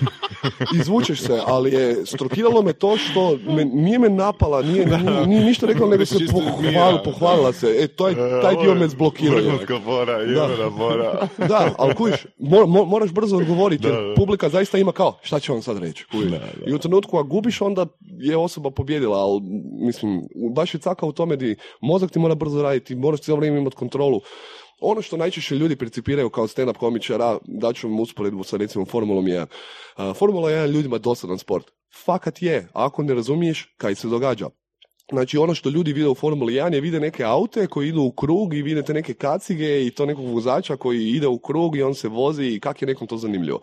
izvučeš 0.80 1.20
se, 1.20 1.40
ali 1.46 1.72
je 1.72 2.06
strokiralo 2.06 2.62
me 2.62 2.72
to 2.72 2.96
što 2.96 3.38
me, 3.46 3.64
nije 3.64 3.98
me 3.98 4.08
napala, 4.08 4.62
nije, 4.62 4.86
nije, 4.86 5.26
nije 5.26 5.44
ništa 5.44 5.66
rekla, 5.66 5.88
nego 5.88 6.04
se 6.06 6.18
pohvalila, 6.32 7.02
pohvalila 7.04 7.52
se. 7.52 7.66
E, 7.78 7.88
taj, 7.88 8.14
taj 8.42 8.54
dio 8.62 8.74
me 8.74 8.88
zblokirao. 8.88 9.36
Vrhunska 9.36 9.80
fora, 9.84 10.12
jebena 10.12 10.70
fora. 10.76 11.28
Da, 11.48 11.74
ali 11.78 11.94
kužiš, 11.94 12.26
mo- 12.40 12.66
mo- 12.66 12.86
moraš 12.86 13.10
brzo 13.12 13.36
odgovoriti, 13.36 13.86
jer 13.86 13.94
Da, 13.94 14.00
da. 14.00 14.14
publika 14.14 14.48
zaista 14.48 14.78
ima 14.78 14.92
kao, 14.92 15.18
šta 15.22 15.40
će 15.40 15.52
on 15.52 15.62
sad 15.62 15.78
reći. 15.78 16.06
I 16.66 16.74
u 16.74 16.78
trenutku 16.78 17.16
ako 17.18 17.28
gubiš, 17.28 17.60
onda 17.60 17.86
je 18.18 18.36
osoba 18.36 18.70
pobjedila, 18.70 19.18
ali 19.18 19.40
mislim, 19.86 20.22
baš 20.54 20.74
je 20.74 20.80
caka 20.80 21.06
u 21.06 21.12
tome 21.12 21.36
di 21.36 21.56
mozak 21.80 22.10
ti 22.10 22.18
mora 22.18 22.34
brzo 22.34 22.62
raditi, 22.62 22.94
moraš 22.94 23.20
cijelo 23.20 23.38
vrijeme 23.38 23.58
imati 23.58 23.76
kontrolu. 23.76 24.20
Ono 24.80 25.02
što 25.02 25.16
najčešće 25.16 25.54
ljudi 25.54 25.76
percipiraju 25.76 26.30
kao 26.30 26.46
stand-up 26.46 26.78
komičara, 26.78 27.38
daću 27.44 27.88
vam 27.88 28.00
usporedbu 28.00 28.44
sa 28.44 28.56
recimo 28.56 28.84
Formulom 28.84 29.24
1. 29.24 29.46
Uh, 29.96 30.16
Formula 30.16 30.50
1 30.50 30.66
ljudima 30.66 30.98
dosadan 30.98 31.38
sport. 31.38 31.70
Fakat 32.04 32.42
je, 32.42 32.68
ako 32.72 33.02
ne 33.02 33.14
razumiješ 33.14 33.74
kaj 33.76 33.94
se 33.94 34.08
događa. 34.08 34.48
Znači 35.12 35.38
ono 35.38 35.54
što 35.54 35.68
ljudi 35.68 35.92
vide 35.92 36.08
u 36.08 36.14
Formuli 36.14 36.54
1 36.54 36.74
je 36.74 36.80
vide 36.80 37.00
neke 37.00 37.24
aute 37.24 37.66
koji 37.66 37.88
idu 37.88 38.02
u 38.02 38.12
krug 38.12 38.54
i 38.54 38.62
vidite 38.62 38.94
neke 38.94 39.14
kacige 39.14 39.86
i 39.86 39.90
to 39.90 40.06
nekog 40.06 40.26
vozača 40.26 40.76
koji 40.76 41.08
ide 41.08 41.26
u 41.26 41.38
krug 41.38 41.76
i 41.76 41.82
on 41.82 41.94
se 41.94 42.08
vozi 42.08 42.44
i 42.44 42.60
kak 42.60 42.82
je 42.82 42.86
nekom 42.86 43.06
to 43.06 43.16
zanimljivo. 43.16 43.60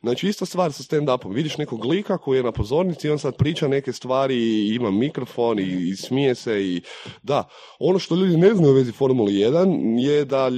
Znači 0.00 0.28
ista 0.28 0.46
stvar 0.46 0.72
sa 0.72 0.82
stand-upom. 0.82 1.34
Vidiš 1.34 1.58
nekog 1.58 1.84
lika 1.84 2.18
koji 2.18 2.36
je 2.36 2.42
na 2.42 2.52
pozornici 2.52 3.06
i 3.06 3.10
on 3.10 3.18
sad 3.18 3.36
priča 3.36 3.68
neke 3.68 3.92
stvari 3.92 4.34
i 4.36 4.74
ima 4.74 4.90
mikrofon 4.90 5.58
i, 5.58 5.62
i 5.62 5.96
smije 5.96 6.34
se 6.34 6.64
i 6.64 6.82
da. 7.22 7.48
Ono 7.78 7.98
što 7.98 8.14
ljudi 8.14 8.36
ne 8.36 8.54
znaju 8.54 8.72
u 8.72 8.76
vezi 8.76 8.92
Formuli 8.92 9.32
1 9.32 9.98
je 9.98 10.24
da 10.24 10.50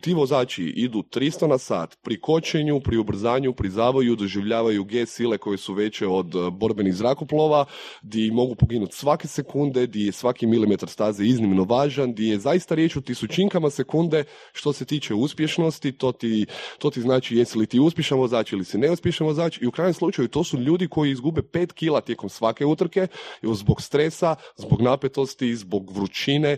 ti 0.00 0.14
vozači 0.14 0.64
idu 0.64 0.98
300 0.98 1.46
na 1.46 1.58
sat 1.58 1.98
pri 2.02 2.20
kočenju, 2.20 2.80
pri 2.80 2.96
ubrzanju, 2.96 3.52
pri 3.52 3.70
zavoju, 3.70 4.16
doživljavaju 4.16 4.84
G 4.84 5.06
sile 5.06 5.38
koje 5.38 5.58
su 5.58 5.74
veće 5.74 6.06
od 6.06 6.34
e, 6.34 6.50
borbenih 6.50 6.94
zrakoplova, 6.94 7.64
di 8.02 8.30
mogu 8.30 8.54
poginuti 8.54 8.96
svake 8.96 9.28
sekunde, 9.28 9.85
di 9.86 10.06
je 10.06 10.12
svaki 10.12 10.46
milimetar 10.46 10.88
staze 10.88 11.24
iznimno 11.24 11.64
važan, 11.64 12.14
di 12.14 12.28
je 12.28 12.38
zaista 12.38 12.74
riječ 12.74 12.96
o 12.96 13.00
tisućinkama 13.00 13.70
sekunde 13.70 14.24
što 14.52 14.72
se 14.72 14.84
tiče 14.84 15.14
uspješnosti, 15.14 15.92
to 15.92 16.12
ti, 16.12 16.46
to 16.78 16.90
ti 16.90 17.00
znači 17.00 17.36
jesi 17.36 17.58
li 17.58 17.66
ti 17.66 17.80
uspješan 17.80 18.18
vozač 18.18 18.52
ili 18.52 18.64
si 18.64 18.78
neuspješan 18.78 19.26
vozač 19.26 19.58
i 19.60 19.66
u 19.66 19.70
krajnjem 19.70 19.94
slučaju 19.94 20.28
to 20.28 20.44
su 20.44 20.58
ljudi 20.58 20.88
koji 20.88 21.10
izgube 21.10 21.42
5 21.42 21.72
kila 21.72 22.00
tijekom 22.00 22.28
svake 22.28 22.66
utrke 22.66 23.06
zbog 23.42 23.82
stresa, 23.82 24.34
zbog 24.56 24.82
napetosti, 24.82 25.56
zbog 25.56 25.90
vrućine 25.90 26.56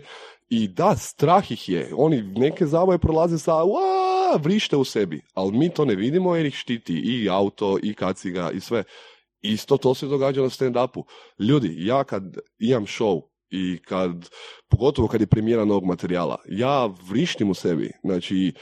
i 0.49 0.67
da, 0.67 0.95
strah 0.95 1.51
ih 1.51 1.69
je. 1.69 1.91
Oni 1.95 2.21
neke 2.21 2.65
zavoje 2.65 2.97
prolaze 2.97 3.37
sa 3.39 3.63
"Ua", 3.63 4.37
vrište 4.37 4.75
u 4.75 4.83
sebi, 4.83 5.21
ali 5.33 5.57
mi 5.57 5.69
to 5.69 5.85
ne 5.85 5.95
vidimo 5.95 6.35
jer 6.35 6.45
ih 6.45 6.55
štiti 6.55 6.93
i 6.93 7.29
auto, 7.29 7.77
i 7.83 7.93
kaciga, 7.93 8.51
i 8.51 8.59
sve. 8.59 8.83
Isto 9.41 9.77
to 9.77 9.93
se 9.93 10.07
događa 10.07 10.41
na 10.41 10.49
stand-upu. 10.49 11.03
Ljudi, 11.39 11.75
ja 11.77 12.03
kad 12.03 12.37
imam 12.59 12.85
show 12.85 13.21
i 13.49 13.81
kad, 13.85 14.29
pogotovo 14.69 15.07
kad 15.07 15.21
je 15.21 15.27
premijera 15.27 15.65
novog 15.65 15.85
materijala, 15.85 16.37
ja 16.49 16.89
vrištim 17.09 17.49
u 17.49 17.53
sebi. 17.53 17.91
Znači, 18.03 18.53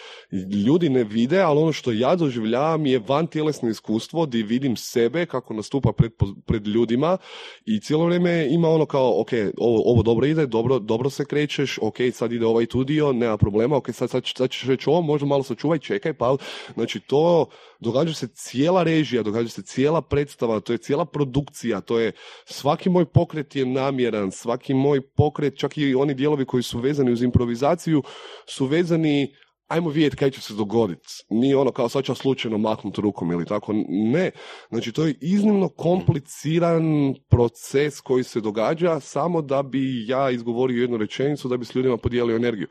ljudi 0.65 0.89
ne 0.89 1.03
vide, 1.03 1.41
ali 1.41 1.59
ono 1.59 1.73
što 1.73 1.91
ja 1.91 2.15
doživljavam 2.15 2.85
je 2.85 3.01
van 3.07 3.27
tjelesno 3.27 3.69
iskustvo 3.69 4.25
gdje 4.25 4.43
vidim 4.43 4.75
sebe 4.75 5.25
kako 5.25 5.53
nastupa 5.53 5.91
pred, 5.91 6.11
pred 6.45 6.67
ljudima 6.67 7.17
i 7.65 7.79
cijelo 7.79 8.05
vrijeme 8.05 8.47
ima 8.49 8.69
ono 8.69 8.85
kao, 8.85 9.21
ok, 9.21 9.29
ovo, 9.57 9.91
ovo 9.91 10.03
dobro 10.03 10.25
ide, 10.25 10.45
dobro, 10.45 10.79
dobro 10.79 11.09
se 11.09 11.25
krećeš, 11.25 11.79
ok, 11.81 11.95
sad 12.13 12.31
ide 12.31 12.45
ovaj 12.45 12.65
tu 12.65 12.83
dio, 12.83 13.13
nema 13.13 13.37
problema, 13.37 13.77
ok, 13.77 13.93
sad, 13.93 14.09
sad, 14.09 14.23
sad 14.37 14.49
ćeš 14.49 14.63
reći 14.63 14.89
ovo, 14.89 15.01
možda 15.01 15.27
malo 15.27 15.43
sačuvaj, 15.43 15.79
čekaj, 15.79 16.13
pa, 16.13 16.35
znači 16.73 16.99
to, 16.99 17.45
događa 17.79 18.13
se 18.13 18.27
cijela 18.27 18.83
režija, 18.83 19.23
događa 19.23 19.49
se 19.49 19.61
cijela 19.61 20.01
predstava, 20.01 20.59
to 20.59 20.73
je 20.73 20.77
cijela 20.77 21.05
produkcija, 21.05 21.81
to 21.81 21.99
je, 21.99 22.11
svaki 22.45 22.89
moj 22.89 23.05
pokret 23.05 23.55
je 23.55 23.65
namjeran, 23.65 24.31
svaki 24.31 24.73
moj 24.73 25.01
pokret, 25.01 25.57
čak 25.57 25.77
i 25.77 25.95
oni 25.97 26.13
dijelovi 26.13 26.45
koji 26.45 26.63
su 26.63 26.79
vezani 26.79 27.11
uz 27.11 27.21
improvizaciju, 27.21 28.03
su 28.45 28.65
vezani 28.65 29.33
ajmo 29.67 29.89
vidjeti 29.89 30.17
kaj 30.17 30.31
će 30.31 30.41
se 30.41 30.53
dogoditi. 30.53 31.07
Nije 31.29 31.57
ono 31.57 31.71
kao 31.71 31.89
sad 31.89 32.03
ću 32.03 32.15
slučajno 32.15 32.57
maknuti 32.57 33.01
rukom 33.01 33.31
ili 33.31 33.45
tako. 33.45 33.73
Ne. 33.87 34.31
Znači 34.69 34.91
to 34.91 35.05
je 35.05 35.15
iznimno 35.21 35.69
kompliciran 35.69 37.13
proces 37.29 38.01
koji 38.01 38.23
se 38.23 38.41
događa 38.41 38.99
samo 38.99 39.41
da 39.41 39.63
bi 39.63 40.07
ja 40.07 40.31
izgovorio 40.31 40.81
jednu 40.81 40.97
rečenicu 40.97 41.47
da 41.47 41.57
bi 41.57 41.65
s 41.65 41.75
ljudima 41.75 41.97
podijelio 41.97 42.35
energiju. 42.35 42.67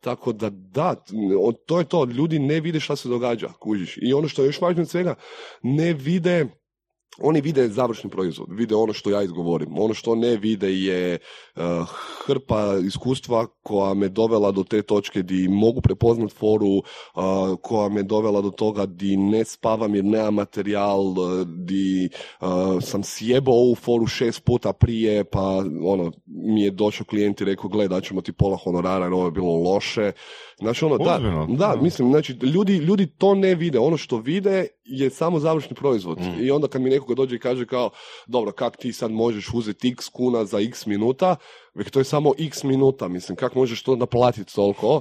Tako 0.00 0.32
da 0.32 0.50
da, 0.50 0.94
to 1.66 1.78
je 1.78 1.84
to, 1.84 2.04
ljudi 2.04 2.38
ne 2.38 2.60
vide 2.60 2.80
šta 2.80 2.96
se 2.96 3.08
događa, 3.08 3.48
kužiš. 3.60 3.98
I 4.02 4.14
ono 4.14 4.28
što 4.28 4.42
je 4.42 4.46
još 4.46 4.60
važnije 4.60 4.82
od 4.82 4.88
svega, 4.88 5.14
ne 5.62 5.92
vide 5.92 6.46
oni 7.18 7.40
vide 7.40 7.68
završni 7.68 8.10
proizvod, 8.10 8.48
vide 8.50 8.74
ono 8.74 8.92
što 8.92 9.10
ja 9.10 9.22
izgovorim. 9.22 9.78
Ono 9.78 9.94
što 9.94 10.14
ne 10.14 10.36
vide 10.36 10.72
je 10.72 11.18
uh, 11.56 11.62
hrpa 12.26 12.74
iskustva 12.86 13.46
koja 13.62 13.94
me 13.94 14.08
dovela 14.08 14.50
do 14.50 14.64
te 14.64 14.82
točke 14.82 15.22
di 15.22 15.48
mogu 15.48 15.80
prepoznat 15.80 16.32
foru, 16.32 16.68
uh, 16.68 16.82
koja 17.62 17.88
me 17.88 18.02
dovela 18.02 18.40
do 18.40 18.50
toga 18.50 18.86
di 18.86 19.16
ne 19.16 19.44
spavam 19.44 19.94
jer 19.94 20.04
nemam 20.04 20.34
materijal, 20.34 21.00
uh, 21.00 21.46
di 21.46 22.08
uh, 22.40 22.48
sam 22.82 23.02
sjebao 23.02 23.54
ovu 23.54 23.74
foru 23.74 24.06
šest 24.06 24.44
puta 24.44 24.72
prije, 24.72 25.24
pa 25.24 25.64
ono, 25.84 26.12
mi 26.26 26.62
je 26.62 26.70
došao 26.70 27.06
klijent 27.06 27.40
i 27.40 27.44
rekao, 27.44 27.70
gle, 27.70 27.88
daćemo 27.88 28.20
ti 28.20 28.32
pola 28.32 28.56
honorara 28.56 29.04
jer 29.04 29.12
ovo 29.12 29.24
je 29.24 29.30
bilo 29.30 29.54
loše. 29.56 30.12
Znači 30.58 30.84
ono, 30.84 30.98
da, 30.98 31.14
Ozbiljno? 31.14 31.46
da, 31.46 31.66
Da. 31.66 31.82
mislim, 31.82 32.10
znači, 32.10 32.32
ljudi, 32.32 32.76
ljudi 32.76 33.06
to 33.06 33.34
ne 33.34 33.54
vide. 33.54 33.78
Ono 33.78 33.96
što 33.96 34.16
vide 34.16 34.66
je 34.84 35.10
samo 35.10 35.38
završni 35.38 35.76
proizvod. 35.76 36.18
I 36.40 36.50
onda 36.50 36.68
kad 36.68 36.82
mi 36.82 36.90
nekoga 37.04 37.14
dođe 37.14 37.36
i 37.36 37.38
kaže 37.38 37.66
kao, 37.66 37.90
dobro, 38.26 38.52
kak 38.52 38.76
ti 38.76 38.92
sad 38.92 39.10
možeš 39.10 39.50
uzeti 39.54 39.88
x 39.88 40.08
kuna 40.08 40.44
za 40.44 40.60
x 40.60 40.86
minuta, 40.86 41.36
već 41.74 41.90
to 41.90 42.00
je 42.00 42.04
samo 42.04 42.32
x 42.38 42.64
minuta, 42.64 43.08
mislim, 43.08 43.36
kak 43.36 43.54
možeš 43.54 43.82
to 43.82 43.96
naplatiti 43.96 44.54
toliko? 44.54 45.00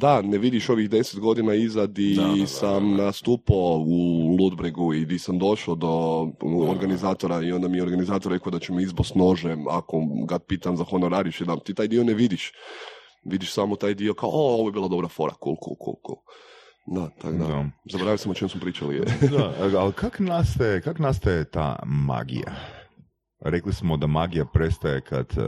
da, 0.00 0.22
ne 0.22 0.38
vidiš 0.38 0.68
ovih 0.68 0.90
deset 0.90 1.20
godina 1.20 1.54
iza 1.54 1.86
di 1.86 2.14
Da, 2.14 2.22
da, 2.22 2.34
da, 2.34 2.46
sam 2.46 2.96
nastupao 2.96 3.84
u 3.86 4.36
Ludbregu 4.40 4.94
i 4.94 5.04
di 5.04 5.18
sam 5.18 5.38
došao 5.38 5.74
do 5.74 6.26
organizatora 6.68 7.42
i 7.42 7.52
onda 7.52 7.68
mi 7.68 7.78
je 7.78 7.82
organizator 7.82 8.32
rekao 8.32 8.52
da 8.52 8.58
će 8.58 8.72
me 8.72 8.82
izbost 8.82 9.14
nožem 9.14 9.68
ako 9.68 10.02
ga 10.28 10.38
pitam 10.38 10.76
za 10.76 10.84
honorar 10.84 11.26
još 11.26 11.40
jedan. 11.40 11.60
Ti 11.60 11.74
taj 11.74 11.88
dio 11.88 12.04
ne 12.04 12.14
vidiš. 12.14 12.52
Vidiš 13.24 13.52
samo 13.52 13.76
taj 13.76 13.94
dio 13.94 14.14
kao, 14.14 14.30
o, 14.32 14.54
ovo 14.54 14.68
je 14.68 14.72
bila 14.72 14.88
dobra 14.88 15.08
fora, 15.08 15.34
cool, 15.44 15.56
cool, 15.64 15.76
cool, 15.84 15.96
cool. 16.06 16.18
Da, 16.86 17.08
tako 17.12 17.34
da. 17.34 17.46
Da. 17.46 17.64
Zaboravio 17.84 18.18
sam 18.18 18.30
o 18.30 18.34
čem 18.34 18.48
smo 18.48 18.60
pričali. 18.60 19.00
Da, 19.32 19.52
ali 19.76 19.92
kak 19.92 20.18
nastaje, 20.20 20.80
kak 20.80 20.98
nastaje 20.98 21.44
ta 21.44 21.78
magija? 21.86 22.52
Rekli 23.40 23.72
smo 23.72 23.96
da 23.96 24.06
magija 24.06 24.44
prestaje 24.44 25.00
kad 25.00 25.26
eh, 25.30 25.42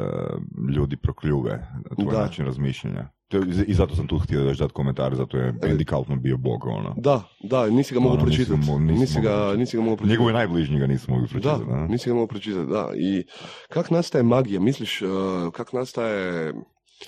ljudi 0.70 0.97
prokljuve 0.97 1.66
tvoj 1.95 2.12
Da. 2.12 2.20
način 2.20 2.45
razmišljanja. 2.45 3.09
Je- 3.32 3.64
I 3.66 3.74
zato 3.74 3.97
sam 3.97 4.07
tu 4.07 4.18
htio 4.18 4.41
još 4.41 4.59
dati 4.59 4.72
komentar, 4.72 5.14
zato 5.14 5.36
je 5.36 5.53
Andy 5.53 5.84
Kaufman 5.84 6.22
bio 6.22 6.36
bog, 6.36 6.64
ono. 6.66 6.95
Da, 6.97 7.22
da, 7.41 7.66
nisi 7.66 7.95
ga 7.95 8.01
mogao 8.01 8.14
Ono, 8.14 8.24
pročitati. 8.24 8.59
nisam 8.59 8.86
Nisi 8.86 9.18
mogao 9.18 9.22
ga, 9.24 9.39
pročitati. 9.39 9.59
nisi 9.59 9.76
ga 9.76 9.82
mogao 9.82 9.97
pročitati. 9.97 10.11
Njegovi 10.12 10.32
najbližnji 10.32 10.78
ga 10.78 10.86
nismo 10.86 11.14
mogli 11.14 11.26
Da, 11.26 11.30
pročitati. 11.30 11.64
Da, 11.70 11.86
nisi 11.86 12.09
ga 12.09 12.14
mogao 12.14 12.26
pročitati, 12.26 12.66
da. 12.68 12.91
I 12.97 13.24
kak 13.68 13.91
nastaje 13.91 14.22
magija? 14.24 14.61
Misliš, 14.61 15.03
uh, 15.03 15.09
kak 15.53 15.72
nastaje... 15.72 16.53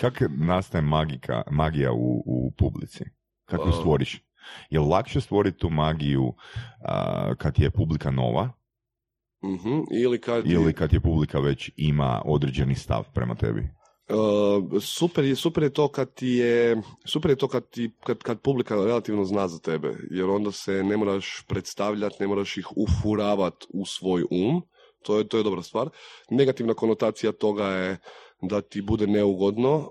Kak 0.01 0.13
nastaje 0.29 0.81
magika, 0.81 1.41
magija 1.51 1.91
u, 1.91 2.23
u 2.25 2.51
publici? 2.57 3.03
Kako 3.51 3.63
ju 3.63 3.73
Uh, 3.73 3.79
stvoriš? 3.79 4.21
Je 4.69 4.79
lakše 4.79 5.21
stvoriti 5.21 5.57
tu 5.57 5.69
magiju 5.69 6.33
a, 6.85 7.35
kad 7.37 7.59
je 7.59 7.71
publika 7.71 8.11
nova 8.11 8.49
mhm, 9.43 9.79
ili 9.91 10.21
kad... 10.21 10.47
ili 10.47 10.73
kad 10.73 10.93
je 10.93 10.99
publika 10.99 11.39
već 11.39 11.71
ima 11.75 12.21
određeni 12.25 12.75
stav 12.75 13.03
prema 13.13 13.35
tebi? 13.35 13.69
Uh, 14.09 14.81
super, 14.81 15.25
je, 15.25 15.35
super 15.35 15.63
je 15.63 15.69
to 15.69 15.87
kad 15.87 16.13
ti 16.13 16.27
je, 16.27 16.81
super 17.05 17.31
je 17.31 17.35
to 17.35 17.47
kad, 17.47 17.69
ti, 17.69 17.91
kad, 18.03 18.17
kad 18.17 18.41
publika 18.41 18.75
relativno 18.75 19.25
zna 19.25 19.47
za 19.47 19.59
tebe, 19.59 19.93
jer 20.09 20.29
onda 20.29 20.51
se 20.51 20.83
ne 20.83 20.97
moraš 20.97 21.45
predstavljati, 21.47 22.15
ne 22.19 22.27
moraš 22.27 22.57
ih 22.57 22.67
ufuravati 22.75 23.65
u 23.73 23.85
svoj 23.85 24.23
um, 24.31 24.61
to 25.03 25.17
je, 25.17 25.27
to 25.27 25.37
je 25.37 25.43
dobra 25.43 25.63
stvar. 25.63 25.89
Negativna 26.29 26.73
konotacija 26.73 27.31
toga 27.31 27.67
je 27.67 27.97
da 28.41 28.61
ti 28.61 28.81
bude 28.81 29.07
neugodno, 29.07 29.75
uh, 29.75 29.85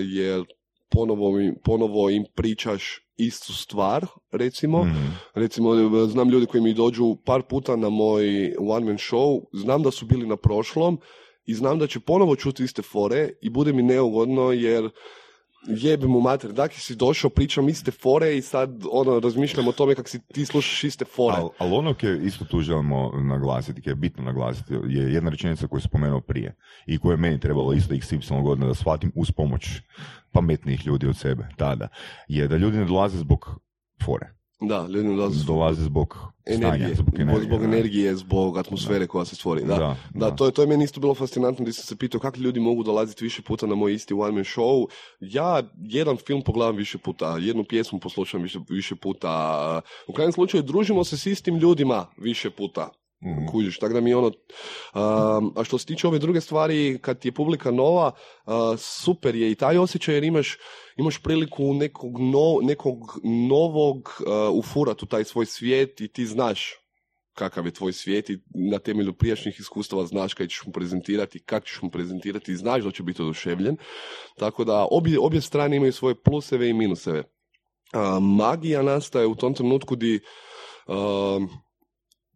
jer 0.00 0.44
ponovo, 0.90 1.40
im- 1.40 1.54
ponovo 1.64 2.10
im 2.10 2.24
pričaš 2.34 2.82
istu 3.16 3.52
stvar, 3.54 4.06
recimo, 4.32 4.84
Mhm. 4.84 5.06
Recimo, 5.34 5.70
znam 6.06 6.28
ljudi 6.30 6.46
koji 6.46 6.62
mi 6.62 6.74
dođu 6.74 7.16
par 7.24 7.42
puta 7.42 7.76
na 7.76 7.88
moj 7.88 8.24
one 8.58 8.86
man 8.86 8.96
show, 8.96 9.40
znam 9.52 9.82
da 9.82 9.90
su 9.90 10.06
bili 10.06 10.26
na 10.26 10.36
prošlom 10.36 10.98
i 11.44 11.54
znam 11.54 11.78
da 11.78 11.86
će 11.86 12.00
ponovo 12.00 12.36
čuti 12.36 12.64
iste 12.64 12.82
fore 12.82 13.30
i 13.42 13.50
bude 13.50 13.72
mi 13.72 13.82
neugodno 13.82 14.52
jer 14.52 14.90
jebim 15.66 16.10
mu 16.10 16.20
mater, 16.20 16.52
dakle 16.52 16.78
si 16.78 16.96
došao, 16.96 17.30
pričam 17.30 17.68
iste 17.68 17.90
fore 17.90 18.36
i 18.36 18.42
sad 18.42 18.84
ono, 18.92 19.20
razmišljam 19.20 19.68
o 19.68 19.72
tome 19.72 19.94
kako 19.94 20.08
si 20.08 20.20
ti 20.34 20.46
slušaš 20.46 20.84
iste 20.84 21.04
fore. 21.04 21.36
Ali 21.36 21.48
al 21.58 21.74
ono 21.74 21.94
koje 21.94 22.24
isto 22.24 22.44
tu 22.44 22.60
želimo 22.60 23.12
naglasiti, 23.14 23.82
koje 23.82 23.90
je 23.90 23.96
bitno 23.96 24.24
naglasiti, 24.24 24.74
je 24.74 25.12
jedna 25.12 25.30
rečenica 25.30 25.66
koju 25.66 25.80
sam 25.80 25.88
spomenuo 25.88 26.20
prije 26.20 26.56
i 26.86 26.98
koju 26.98 27.12
je 27.12 27.16
meni 27.16 27.40
trebalo 27.40 27.72
isto 27.72 27.94
XY 27.94 28.42
godina 28.42 28.66
da 28.66 28.74
shvatim 28.74 29.12
uz 29.14 29.30
pomoć 29.30 29.68
pametnijih 30.32 30.86
ljudi 30.86 31.06
od 31.06 31.16
sebe 31.16 31.48
tada, 31.56 31.88
je 32.28 32.48
da 32.48 32.56
ljudi 32.56 32.78
ne 32.78 32.84
dolaze 32.84 33.18
zbog 33.18 33.60
fore, 34.04 34.39
Da, 34.60 34.86
ljudi 34.88 35.08
mi 35.08 35.16
dolaze 35.16 35.44
dolaze 35.46 35.82
zbog 35.82 36.16
energije, 36.46 36.94
stanja, 36.94 36.94
zbog 36.94 37.20
energije. 37.20 37.44
zbog 37.44 37.60
da. 37.60 37.64
energije, 37.64 38.16
zbog 38.16 38.58
atmosfere 38.58 39.06
koja 39.06 39.24
se 39.24 39.36
stvori. 39.36 39.60
Da, 39.64 39.66
da, 39.66 39.96
Da, 40.14 40.30
da. 40.30 40.36
to, 40.36 40.46
je, 40.46 40.52
to 40.52 40.62
je 40.62 40.68
meni 40.68 40.84
isto 40.84 41.00
bilo 41.00 41.14
fascinantno 41.14 41.62
gdje 41.62 41.72
sam 41.72 41.84
se 41.84 41.96
pitao 41.96 42.20
kako 42.20 42.40
ljudi 42.40 42.60
mogu 42.60 42.82
dolaziti 42.82 43.24
više 43.24 43.42
puta 43.42 43.66
na 43.66 43.74
moj 43.74 43.94
isti 43.94 44.14
one 44.14 44.32
man 44.32 44.44
show. 44.44 44.86
Ja 45.20 45.62
jedan 45.76 46.16
film 46.16 46.42
pogledam 46.42 46.76
više 46.76 46.98
puta, 46.98 47.36
jednu 47.38 47.64
pjesmu 47.64 47.98
poslušam 47.98 48.42
više, 48.42 48.58
više 48.68 48.96
puta. 48.96 49.80
U 50.08 50.12
krajnjem 50.12 50.32
slučaju 50.32 50.62
družimo 50.62 51.04
se 51.04 51.18
s 51.18 51.26
istim 51.26 51.56
ljudima 51.56 52.06
više 52.16 52.50
puta. 52.50 52.88
Mhm. 53.24 53.46
Kužiš, 53.46 53.78
tako 53.78 53.94
da 53.94 54.00
mi 54.00 54.14
ono... 54.14 54.26
um, 54.26 55.52
a 55.56 55.64
što 55.64 55.78
se 55.78 55.86
tiče 55.86 56.08
ove 56.08 56.18
druge 56.18 56.40
stvari, 56.40 56.98
kad 57.02 57.18
ti 57.18 57.28
je 57.28 57.32
publika 57.32 57.70
nova, 57.70 58.12
uh, 58.46 58.52
super 58.78 59.34
je 59.34 59.50
i 59.50 59.54
taj 59.54 59.78
osjećaj 59.78 60.14
jer 60.14 60.24
imaš, 60.24 60.58
imaš 61.00 61.22
priliku 61.22 61.74
nekog, 61.74 62.20
no, 62.20 62.58
nekog 62.62 63.20
novog 63.24 63.98
uh, 64.20 64.58
ufurat 64.58 65.02
u 65.02 65.06
taj 65.06 65.24
svoj 65.24 65.46
svijet 65.46 66.00
i 66.00 66.08
ti 66.08 66.26
znaš 66.26 66.80
kakav 67.34 67.66
je 67.66 67.72
tvoj 67.72 67.92
svijet 67.92 68.30
i 68.30 68.38
na 68.54 68.78
temelju 68.78 69.12
prijašnjih 69.12 69.60
iskustava 69.60 70.06
znaš 70.06 70.34
kaj 70.34 70.46
ćeš 70.46 70.62
mu 70.66 70.72
prezentirati, 70.72 71.40
kako 71.40 71.66
ćeš 71.66 71.82
mu 71.82 71.90
prezentirati 71.90 72.52
i 72.52 72.56
znaš 72.56 72.84
da 72.84 72.90
će 72.90 73.02
biti 73.02 73.22
oduševljen. 73.22 73.76
Tako 74.36 74.64
da 74.64 74.86
obje, 74.90 75.18
obje 75.18 75.40
strane 75.40 75.76
imaju 75.76 75.92
svoje 75.92 76.14
pluseve 76.14 76.68
i 76.68 76.74
minuseve. 76.74 77.24
A, 77.92 78.18
magija 78.20 78.82
nastaje 78.82 79.26
u 79.26 79.34
tom 79.34 79.54
trenutku 79.54 79.96
di 79.96 80.20
a, 80.86 81.40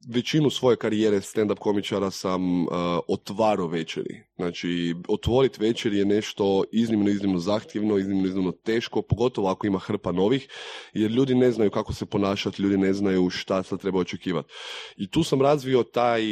većinu 0.09 0.51
svoje 0.51 0.77
karijere 0.77 1.17
stand-up 1.21 1.59
komičara 1.59 2.11
sam 2.11 2.63
uh, 2.63 2.69
otvarao 3.09 3.67
večeri. 3.67 4.23
Znači, 4.37 4.95
otvoriti 5.09 5.61
večer 5.61 5.93
je 5.93 6.05
nešto 6.05 6.65
iznimno, 6.73 7.11
iznimno 7.11 7.39
zahtjevno, 7.39 7.99
iznimno, 7.99 8.27
iznimno 8.27 8.53
teško, 8.53 9.03
pogotovo 9.03 9.49
ako 9.49 9.67
ima 9.67 9.79
hrpa 9.79 10.13
novih, 10.13 10.49
jer 10.93 11.11
ljudi 11.11 11.35
ne 11.35 11.53
znaju 11.53 11.71
kako 11.71 11.95
se 11.95 12.07
ponašati, 12.07 12.63
ljudi 12.63 12.77
ne 12.77 12.93
znaju 12.93 13.31
šta 13.31 13.63
sad 13.63 13.81
treba 13.81 13.99
očekivati. 13.99 14.53
I 14.97 15.11
tu 15.11 15.23
sam 15.23 15.43
razvio 15.43 15.83
taj, 15.83 16.23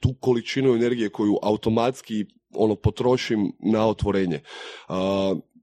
tu 0.00 0.14
količinu 0.20 0.74
energije 0.74 1.08
koju 1.08 1.38
automatski 1.42 2.24
ono 2.54 2.74
potrošim 2.74 3.52
na 3.60 3.86
otvorenje. 3.88 4.40
Uh, 4.88 4.94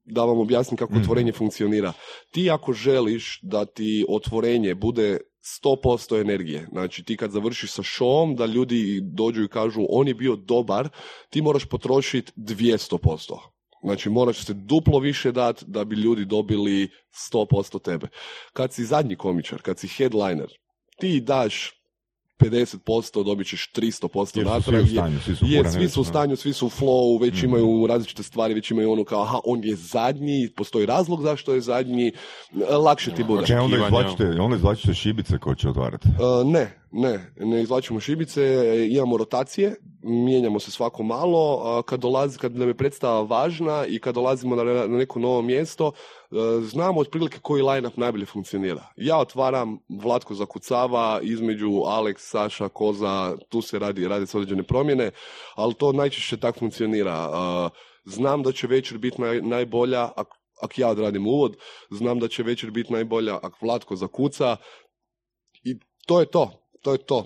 da 0.05 0.25
vam 0.25 0.39
objasnim 0.39 0.77
kako 0.77 0.93
Mhm. 0.93 1.01
otvorenje 1.01 1.31
funkcionira. 1.31 1.93
Ti 2.31 2.49
ako 2.49 2.73
želiš 2.73 3.39
da 3.41 3.65
ti 3.65 4.05
otvorenje 4.09 4.75
bude 4.75 5.17
100% 5.63 6.21
energije, 6.21 6.67
znači 6.71 7.03
ti 7.03 7.17
kad 7.17 7.31
završiš 7.31 7.71
sa 7.71 7.83
showom, 7.83 8.35
da 8.37 8.45
ljudi 8.45 9.01
dođu 9.03 9.43
i 9.43 9.47
kažu 9.47 9.85
on 9.89 10.07
je 10.07 10.13
bio 10.13 10.35
dobar, 10.35 10.89
ti 11.29 11.41
moraš 11.41 11.65
potrošiti 11.65 12.31
200%. 12.35 13.39
Znači 13.83 14.09
moraš 14.09 14.45
se 14.45 14.53
duplo 14.53 14.99
više 14.99 15.31
dati 15.31 15.65
da 15.67 15.85
bi 15.85 15.95
ljudi 15.95 16.25
dobili 16.25 16.89
100% 17.33 17.81
tebe. 17.81 18.07
Kad 18.53 18.73
si 18.73 18.85
zadnji 18.85 19.15
komičar, 19.15 19.61
kad 19.61 19.79
si 19.79 19.87
headliner, 19.87 20.49
ti 20.99 21.21
daš 21.21 21.74
50%, 22.39 22.77
dobit 23.23 23.47
ćeš 23.47 23.71
300% 23.71 24.37
Jer 24.37 24.47
su 24.47 24.63
svi 24.63 24.73
natrag. 24.73 24.83
u 24.83 24.87
stanju, 24.87 25.19
svi 25.19 25.35
su 25.35 25.45
Jer 25.47 25.71
svi 25.71 25.89
su 25.89 26.01
u 26.01 26.05
stanju, 26.05 26.35
svi 26.35 26.53
su 26.53 26.65
u 26.65 26.71
flowu, 26.71 27.21
već 27.21 27.33
Mhm. 27.33 27.45
imaju 27.45 27.87
različite 27.87 28.23
stvari, 28.23 28.53
već 28.53 28.71
imaju 28.71 28.91
ono 28.91 29.03
kao, 29.03 29.21
aha, 29.21 29.39
on 29.45 29.63
je 29.63 29.75
zadnji, 29.75 30.49
postoji 30.49 30.85
razlog 30.85 31.21
zašto 31.21 31.53
je 31.53 31.61
zadnji, 31.61 32.11
lakše 32.79 33.11
ti 33.11 33.23
bude. 33.23 33.45
Čekaj, 33.45 33.59
onda 33.59 33.77
izvlačite, 33.77 34.41
onda 34.41 34.57
izvlačite 34.57 34.93
šibice 34.93 35.37
koje 35.37 35.55
će 35.55 35.69
otvarati. 35.69 36.07
Uh, 36.09 36.51
ne, 36.51 36.79
ne, 36.91 37.33
ne 37.37 37.61
izvlačimo 37.61 37.99
šibice, 37.99 38.41
e, 38.41 38.87
imamo 38.91 39.17
rotacije, 39.17 39.75
mijenjamo 40.03 40.59
se 40.59 40.71
svako 40.71 41.03
malo, 41.03 41.83
kad 41.85 41.99
dolazi, 41.99 42.37
kad 42.37 42.55
nam 42.55 42.67
je 42.67 42.77
predstava 42.77 43.21
važna 43.21 43.85
i 43.85 43.99
kad 43.99 44.15
dolazimo 44.15 44.55
na, 44.55 44.63
na 44.63 44.87
neko 44.87 45.19
novo 45.19 45.41
mjesto, 45.41 45.91
e, 45.91 46.35
znamo 46.61 46.99
otprilike 46.99 47.39
koji 47.41 47.61
line-up 47.61 47.97
najbolje 47.97 48.25
funkcionira. 48.25 48.87
Ja 48.97 49.17
otvaram, 49.17 49.79
Vlatko 49.89 50.33
zakucava, 50.33 51.19
između 51.23 51.69
Alex, 51.69 52.15
Saša, 52.17 52.69
Koza, 52.69 53.35
tu 53.49 53.61
se 53.61 53.79
radi, 53.79 54.07
radi 54.07 54.27
se 54.27 54.37
određene 54.37 54.63
promjene, 54.63 55.11
ali 55.55 55.73
to 55.73 55.91
najčešće 55.91 56.37
tako 56.37 56.59
funkcionira. 56.59 57.29
Uh, 57.29 57.71
znam 58.05 58.43
da 58.43 58.51
će 58.51 58.67
večer 58.67 58.97
biti 58.97 59.21
naj, 59.21 59.41
najbolja 59.41 60.09
ako 60.15 60.37
ak 60.61 60.77
ja 60.79 60.89
odradim 60.89 61.27
uvod, 61.27 61.57
znam 61.89 62.19
da 62.19 62.27
će 62.27 62.43
večer 62.43 62.71
biti 62.71 62.93
najbolja 62.93 63.35
ako 63.35 63.57
Vlatko 63.61 63.95
zakuca, 63.95 64.57
i 65.63 65.79
to 66.05 66.19
je 66.19 66.25
to, 66.25 66.64
to 66.85 66.91
je 66.91 66.97
to. 66.97 67.25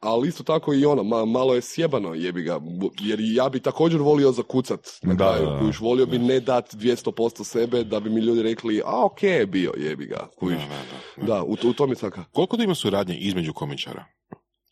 Ali 0.00 0.28
isto 0.28 0.42
tako 0.42 0.74
i 0.74 0.84
ono, 0.84 1.02
ma, 1.02 1.24
malo 1.24 1.54
je 1.54 1.60
sjebano 1.62 2.14
jebi 2.14 2.42
ga, 2.42 2.60
jer 3.00 3.18
ja 3.20 3.48
bi 3.48 3.60
također 3.60 4.00
volio 4.00 4.32
zakucat 4.32 4.80
na 5.02 5.14
Da, 5.14 5.32
kraju, 5.36 5.58
kužiš, 5.60 5.80
volio 5.80 6.06
bi 6.06 6.18
ne 6.18 6.40
dat 6.40 6.74
200% 6.74 7.44
sebe 7.44 7.84
da 7.84 8.00
bi 8.00 8.10
mi 8.10 8.20
ljudi 8.20 8.42
rekli, 8.42 8.82
a 8.84 9.04
ok 9.04 9.22
je 9.22 9.46
bio 9.46 9.72
jebi 9.76 10.06
ga, 10.06 10.28
kužiš. 10.38 10.58
Da, 10.58 10.68
da, 10.68 11.26
da. 11.26 11.34
Da, 11.34 11.42
u, 11.42 11.56
u 11.70 11.72
tom 11.72 11.90
je 11.90 11.96
svaka. 11.96 12.24
Koliko 12.32 12.56
da 12.56 12.64
ima 12.64 12.74
suradnje 12.74 13.16
između 13.16 13.52
komičara? 13.52 14.04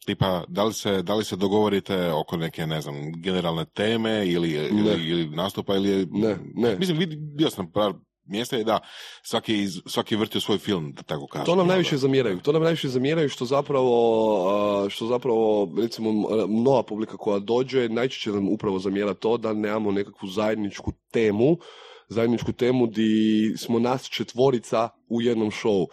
Tipa, 0.07 0.45
da 0.49 0.65
li, 0.65 0.73
se, 0.75 1.03
da 1.03 1.15
li 1.15 1.25
se 1.25 1.37
dogovorite 1.37 2.13
oko 2.13 2.37
neke, 2.37 2.67
ne 2.67 2.81
znam, 2.81 2.95
generalne 3.23 3.65
teme 3.65 4.27
ili, 4.27 4.51
ili, 4.51 5.09
ili 5.11 5.27
nastupa 5.29 5.77
ili. 5.77 6.07
Ne, 6.11 6.37
ne. 6.55 6.77
Mislim, 6.79 6.99
vid- 6.99 7.37
bio 7.37 7.51
sam 7.51 7.73
par 7.73 7.93
mjesta 8.29 8.59
i 8.59 8.65
da 8.65 8.81
svaki, 9.23 9.67
svaki 9.87 10.17
vrti 10.17 10.39
u 10.39 10.41
svoj 10.41 10.59
film, 10.59 10.93
da 10.93 11.03
tako 11.03 11.27
kažem. 11.27 11.47
To 11.47 11.55
nam 11.55 11.67
najviše 11.67 11.97
zamjeraju. 11.97 12.41
To 12.41 12.53
nam 12.53 12.63
najviše 12.63 12.89
zamjeraju 12.89 13.29
što 13.29 13.45
zapravo, 13.45 14.87
što 14.91 15.07
zapravo 15.07 15.73
recimo 15.79 16.13
nova 16.49 16.83
publika 16.83 17.17
koja 17.17 17.39
dođe, 17.39 17.89
najčešće 17.89 18.31
nam 18.31 18.49
upravo 18.49 18.79
zamjera 18.79 19.15
to 19.15 19.37
da 19.37 19.53
nemamo 19.53 19.93
nekakvu 19.93 20.29
zajedničku 20.29 20.93
temu, 21.11 21.57
zajedničku 22.09 22.53
temu 22.53 22.87
di 22.87 23.55
smo 23.57 23.79
nas 23.79 24.09
četvorica 24.09 24.89
u 25.09 25.23
jednom 25.23 25.51
showu. 25.51 25.87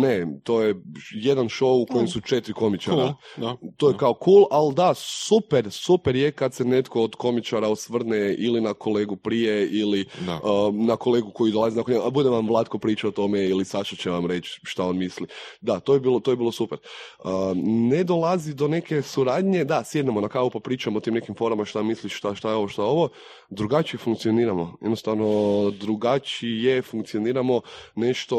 Ne, 0.00 0.26
to 0.44 0.62
je 0.62 0.74
jedan 1.14 1.48
show 1.48 1.82
u 1.82 1.86
kojem 1.86 2.08
su 2.08 2.20
četiri 2.20 2.52
komičara. 2.52 2.96
Cool, 2.96 3.14
da. 3.36 3.56
To 3.76 3.88
je 3.88 3.96
kao 3.96 4.18
cool, 4.24 4.46
ali 4.50 4.74
da, 4.74 4.94
super, 4.94 5.70
super 5.70 6.16
je 6.16 6.32
kad 6.32 6.54
se 6.54 6.64
netko 6.64 7.02
od 7.02 7.14
komičara 7.14 7.68
osvrne 7.68 8.34
ili 8.34 8.60
na 8.60 8.74
kolegu 8.74 9.16
prije 9.16 9.68
ili 9.68 10.04
Da. 10.26 10.40
uh, 10.42 10.74
na 10.74 10.96
kolegu 10.96 11.30
koji 11.34 11.52
dolazi 11.52 11.76
nakon 11.76 11.94
njega, 11.94 12.06
a 12.06 12.10
bude 12.10 12.28
vam 12.28 12.48
Vlatko 12.48 12.78
priča 12.78 13.08
o 13.08 13.10
tome 13.10 13.44
ili 13.44 13.64
Saša 13.64 13.96
će 13.96 14.10
vam 14.10 14.26
reći 14.26 14.60
šta 14.62 14.84
on 14.84 14.98
misli. 14.98 15.26
Da, 15.60 15.80
to 15.80 15.94
je 15.94 16.00
bilo, 16.00 16.20
to 16.20 16.30
je 16.30 16.36
bilo 16.36 16.52
super. 16.52 16.78
Uh, 17.24 17.30
ne 17.64 18.04
dolazi 18.04 18.54
do 18.54 18.68
neke 18.68 19.02
suradnje, 19.02 19.64
da, 19.64 19.84
sjednemo 19.84 20.20
na 20.20 20.28
kavu 20.28 20.50
pa 20.50 20.60
pričamo 20.60 20.96
o 20.96 21.00
tim 21.00 21.14
nekim 21.14 21.34
forama 21.34 21.64
šta 21.64 21.82
misliš, 21.82 22.16
šta, 22.16 22.34
šta 22.34 22.50
je 22.50 22.54
ovo, 22.54 22.68
šta 22.68 22.82
je 22.82 22.88
ovo, 22.88 23.08
drugačije 23.50 23.98
funkcioniramo. 23.98 24.76
Jednostavno, 24.82 25.26
drugačije 25.70 26.82
funkcioniramo 26.82 27.60
nešto, 27.94 28.37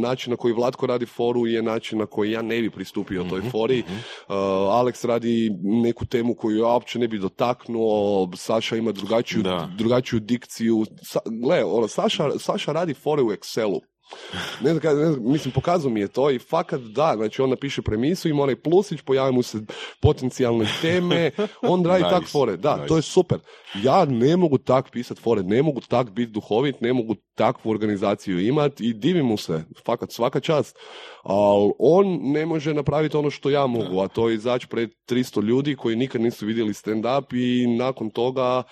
način 0.00 0.30
na 0.30 0.36
koji 0.36 0.54
Vlatko 0.54 0.86
radi 0.86 1.06
foru 1.06 1.46
je 1.46 1.62
način 1.62 1.98
na 1.98 2.06
koji 2.06 2.30
ja 2.30 2.42
ne 2.42 2.60
bi 2.60 2.70
pristupio 2.70 3.24
toj 3.30 3.40
fori. 3.50 3.82
Uh, 3.82 4.34
Alex 4.78 5.06
radi 5.06 5.50
neku 5.62 6.06
temu 6.06 6.34
koju 6.34 6.58
ja 6.58 6.66
uopće 6.66 6.98
ne 6.98 7.08
bi 7.08 7.18
dotaknuo, 7.18 8.28
Saša 8.36 8.76
ima 8.76 8.92
drugačiju, 8.92 9.42
Da. 9.42 9.68
drugačiju 9.78 10.20
dikciju. 10.20 10.84
Sa, 11.02 11.20
gle, 11.44 11.64
ono, 11.64 11.88
Saša, 11.88 12.30
Saša 12.38 12.72
radi 12.72 12.94
fore 12.94 13.22
u 13.22 13.30
Excelu. 13.30 13.80
Ne 14.60 14.74
znam, 14.74 14.98
ne 14.98 15.06
znam, 15.06 15.32
mislim, 15.32 15.52
pokazao 15.52 15.90
mi 15.90 16.00
je 16.00 16.08
to 16.08 16.30
i 16.30 16.38
fakat 16.38 16.80
da, 16.80 17.14
znači 17.16 17.42
on 17.42 17.50
napiše 17.50 17.82
premisu, 17.82 18.28
ima 18.28 18.42
onaj 18.42 18.56
plusić, 18.56 19.00
pojavi 19.00 19.32
mu 19.32 19.42
se 19.42 19.58
potencijalne 20.00 20.66
teme, 20.82 21.30
on 21.62 21.84
radi 21.84 22.02
Nice, 22.02 22.14
tak 22.14 22.28
fore, 22.28 22.56
da, 22.56 22.76
nice. 22.76 22.88
to 22.88 22.96
je 22.96 23.02
super. 23.02 23.38
Ja 23.82 24.04
ne 24.04 24.36
mogu 24.36 24.58
tak 24.58 24.90
pisat 24.90 25.18
fore, 25.18 25.42
ne 25.42 25.62
mogu 25.62 25.80
tak 25.80 26.10
biti 26.10 26.32
duhovit, 26.32 26.80
ne 26.80 26.92
mogu 26.92 27.14
takvu 27.34 27.70
organizaciju 27.70 28.40
imat 28.40 28.80
i 28.80 28.92
divim 28.92 29.26
mu 29.26 29.36
se, 29.36 29.64
fakat 29.86 30.12
svaka 30.12 30.40
čast. 30.40 30.76
Ali 31.22 31.72
on 31.78 32.18
ne 32.22 32.46
može 32.46 32.74
napraviti 32.74 33.16
ono 33.16 33.30
što 33.30 33.50
ja 33.50 33.66
mogu, 33.66 34.00
a 34.00 34.08
to 34.08 34.28
je 34.28 34.34
izaći 34.34 34.66
pred 34.68 34.90
300 35.08 35.42
ljudi 35.42 35.76
koji 35.76 35.96
nikad 35.96 36.20
nisu 36.20 36.46
vidjeli 36.46 36.72
stand-up 36.72 37.34
i 37.34 37.66
nakon 37.76 38.10
toga 38.10 38.62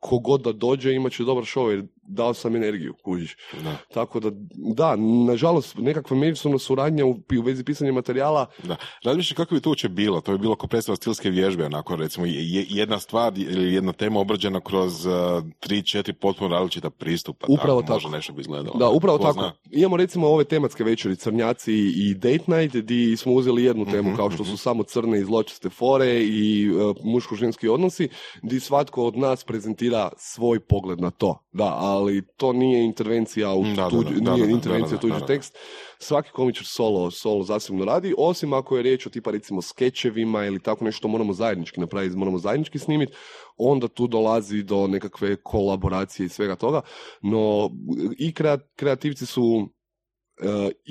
kogod 0.00 0.40
da 0.40 0.52
dođe 0.52 0.94
imat 0.94 1.12
će 1.12 1.24
dobar 1.24 1.44
show 1.44 1.68
jer 1.68 1.84
dao 2.06 2.34
sam 2.34 2.56
energiju, 2.56 2.94
kužiš. 2.94 3.36
Da. 3.54 3.76
Tako 3.94 4.20
da, 4.20 4.30
da, 4.74 4.96
nažalost, 5.26 5.76
nekakva 5.78 6.16
međusobna 6.16 6.58
suradnja 6.58 7.06
u, 7.06 7.10
u 7.38 7.42
vezi 7.42 7.64
pisanja 7.64 7.92
materijala, 7.92 8.46
Da. 8.62 8.76
Razmišljaj 9.04 9.36
kako 9.36 9.54
bi 9.54 9.60
to 9.60 9.68
uopće 9.68 9.88
bilo. 9.88 10.20
To 10.20 10.32
bi 10.32 10.38
bilo 10.38 10.56
kao 10.56 10.68
predstava 10.68 10.96
stilske 10.96 11.30
vježbe, 11.30 11.64
onako 11.64 11.96
recimo 11.96 12.26
je- 12.26 12.48
je- 12.48 12.66
jedna 12.68 12.98
stvar 12.98 13.32
ili 13.36 13.74
jedna 13.74 13.92
tema 13.92 14.20
obrađena 14.20 14.60
kroz 14.60 15.06
uh, 15.06 15.12
tri, 15.60 15.82
četiri 15.82 16.12
potpuno 16.14 16.48
različita 16.50 16.90
pristupa. 16.90 17.46
Upravo 17.50 17.80
tako. 17.82 17.92
Može 17.92 18.04
tako. 18.04 18.16
nešto 18.16 18.32
bi 18.32 18.40
izgledalo. 18.40 18.78
Da, 18.78 18.88
upravo 18.88 19.18
Ko 19.18 19.24
tako. 19.24 19.34
zna. 19.34 19.52
Imamo 19.72 19.96
recimo 19.96 20.28
ove 20.28 20.44
tematske 20.44 20.84
večeri, 20.84 21.16
Crnjaci 21.16 21.72
i 21.74 22.14
Date 22.14 22.44
Night, 22.48 22.76
gdje 22.76 23.16
smo 23.16 23.32
uzeli 23.32 23.64
jednu 23.64 23.84
temu 23.84 24.08
Mhm, 24.08 24.16
kao 24.16 24.30
što 24.30 24.44
su 24.44 24.56
samo 24.56 24.82
crne 24.82 25.18
i 25.18 25.24
zločeste 25.24 25.70
fore 25.70 26.14
i 26.16 26.44
uh, 26.70 26.96
muško-ženski 27.04 27.68
odnosi, 27.68 28.08
gdje 28.42 28.60
svatko 28.60 29.04
od 29.04 29.16
nas 29.16 29.44
prezentira 29.44 30.10
svoj 30.16 30.60
pogled 30.60 31.00
na 31.00 31.10
to. 31.10 31.38
Da, 31.54 31.74
ali 31.76 32.22
to 32.36 32.52
nije 32.52 32.84
intervencija 32.84 33.54
u 33.54 33.62
Da, 33.64 33.70
da, 33.74 33.88
tuđ, 33.90 34.06
da, 34.06 34.20
da, 34.20 34.34
nije 34.34 34.50
intervencija 34.50 34.98
tuđi 35.00 35.14
tekst. 35.26 35.56
Svaki 35.98 36.30
komičar 36.30 36.66
solo, 36.66 37.10
solo 37.10 37.42
zasebno 37.44 37.84
radi, 37.84 38.14
osim 38.18 38.52
ako 38.52 38.76
je 38.76 38.82
riječ 38.82 39.06
o 39.06 39.10
tipa 39.10 39.30
recimo 39.30 39.62
skečevima 39.62 40.44
ili 40.44 40.62
tako 40.62 40.84
nešto 40.84 41.08
moramo 41.08 41.32
zajednički 41.32 41.80
napraviti, 41.80 42.16
moramo 42.16 42.38
zajednički 42.38 42.78
snimiti, 42.78 43.12
onda 43.56 43.88
tu 43.88 44.06
dolazi 44.06 44.62
do 44.62 44.86
nekakve 44.86 45.36
kolaboracije 45.36 46.26
i 46.26 46.28
svega 46.28 46.56
toga. 46.56 46.80
No, 47.22 47.70
i 48.18 48.32
krea- 48.32 48.58
kreativci 48.76 49.26
su 49.26 49.42
uh, 49.44 50.48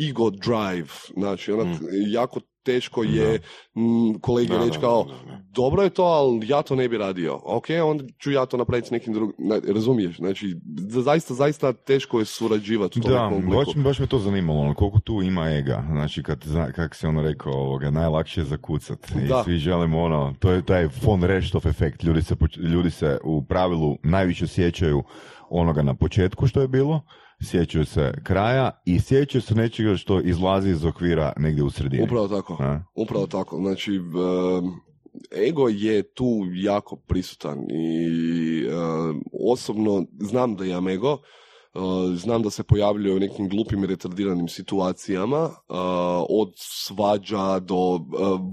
ego 0.09 0.29
drive, 0.29 0.89
znači 1.17 1.51
onak, 1.51 1.81
Mm. 1.81 1.85
jako 2.07 2.39
teško 2.63 3.03
je 3.03 3.39
mm, 3.75 4.13
kolegi 4.21 4.53
reći 4.65 4.79
kao, 4.79 5.03
da. 5.03 5.39
dobro 5.51 5.83
je 5.83 5.89
to, 5.89 6.03
ali 6.03 6.49
ja 6.49 6.61
to 6.61 6.75
ne 6.75 6.89
bi 6.89 6.97
radio. 6.97 7.39
Ok, 7.43 7.65
onda 7.85 8.03
ću 8.19 8.31
ja 8.31 8.45
to 8.45 8.57
napraviti 8.57 8.87
s 8.87 8.91
nekim 8.91 9.13
drugim, 9.13 9.35
ne, 9.37 9.59
razumiješ, 9.67 10.17
znači, 10.17 10.55
za- 10.77 11.01
zaista, 11.01 11.33
zaista 11.33 11.73
teško 11.73 12.19
je 12.19 12.25
surađivati 12.25 12.99
u 12.99 13.03
Da, 13.03 13.31
baš, 13.55 13.75
baš 13.75 13.99
me 13.99 14.07
to 14.07 14.19
zanimalo, 14.19 14.59
ono, 14.59 14.73
koliko 14.73 14.99
tu 14.99 15.21
ima 15.21 15.49
ega, 15.49 15.83
znači 15.91 16.23
kad, 16.23 16.45
kak 16.75 16.95
si 16.95 17.07
ono 17.07 17.21
rekao, 17.23 17.53
ovoga, 17.53 17.89
najlakše 17.89 18.41
je 18.41 18.45
zakucat 18.45 19.11
i 19.23 19.27
Da. 19.27 19.43
svi 19.43 19.57
želimo 19.57 20.01
ono, 20.01 20.33
to 20.39 20.51
je 20.51 20.65
taj 20.65 20.87
von 21.03 21.23
Reštov 21.23 21.67
efekt, 21.67 22.03
ljudi 22.03 22.21
se, 22.21 22.35
ljudi 22.57 22.89
se 22.91 23.17
u 23.23 23.43
pravilu 23.45 23.97
najviše 24.03 24.47
sjećaju 24.47 25.03
onoga 25.49 25.81
na 25.81 25.93
početku 25.93 26.47
što 26.47 26.61
je 26.61 26.67
bilo, 26.67 27.01
sjećaju 27.43 27.85
se 27.85 28.13
kraja 28.23 28.81
i 28.85 28.99
sjećaju 28.99 29.41
se 29.41 29.55
nečega 29.55 29.95
što 29.95 30.21
izlazi 30.21 30.69
iz 30.69 30.85
okvira 30.85 31.33
negdje 31.37 31.63
u 31.63 31.69
sredini. 31.69 32.03
Upravo 32.03 32.27
tako. 32.27 32.57
A? 32.59 32.83
Upravo 32.95 33.27
tako. 33.27 33.57
Znači, 33.57 33.91
ego 35.49 35.67
je 35.69 36.13
tu 36.13 36.41
jako 36.53 36.95
prisutan 36.95 37.59
i 37.69 38.65
osobno 39.51 40.05
znam 40.19 40.55
da 40.55 40.65
imam 40.65 40.87
ego, 40.87 41.17
znam 42.15 42.41
da 42.41 42.49
se 42.49 42.63
pojavljuje 42.63 43.15
u 43.15 43.19
nekim 43.19 43.49
glupim 43.49 43.83
i 43.83 43.87
retardiranim 43.87 44.47
situacijama, 44.47 45.49
e, 45.49 45.53
od 46.29 46.53
svađa 46.55 47.59
do 47.59 47.95
e, 47.95 47.99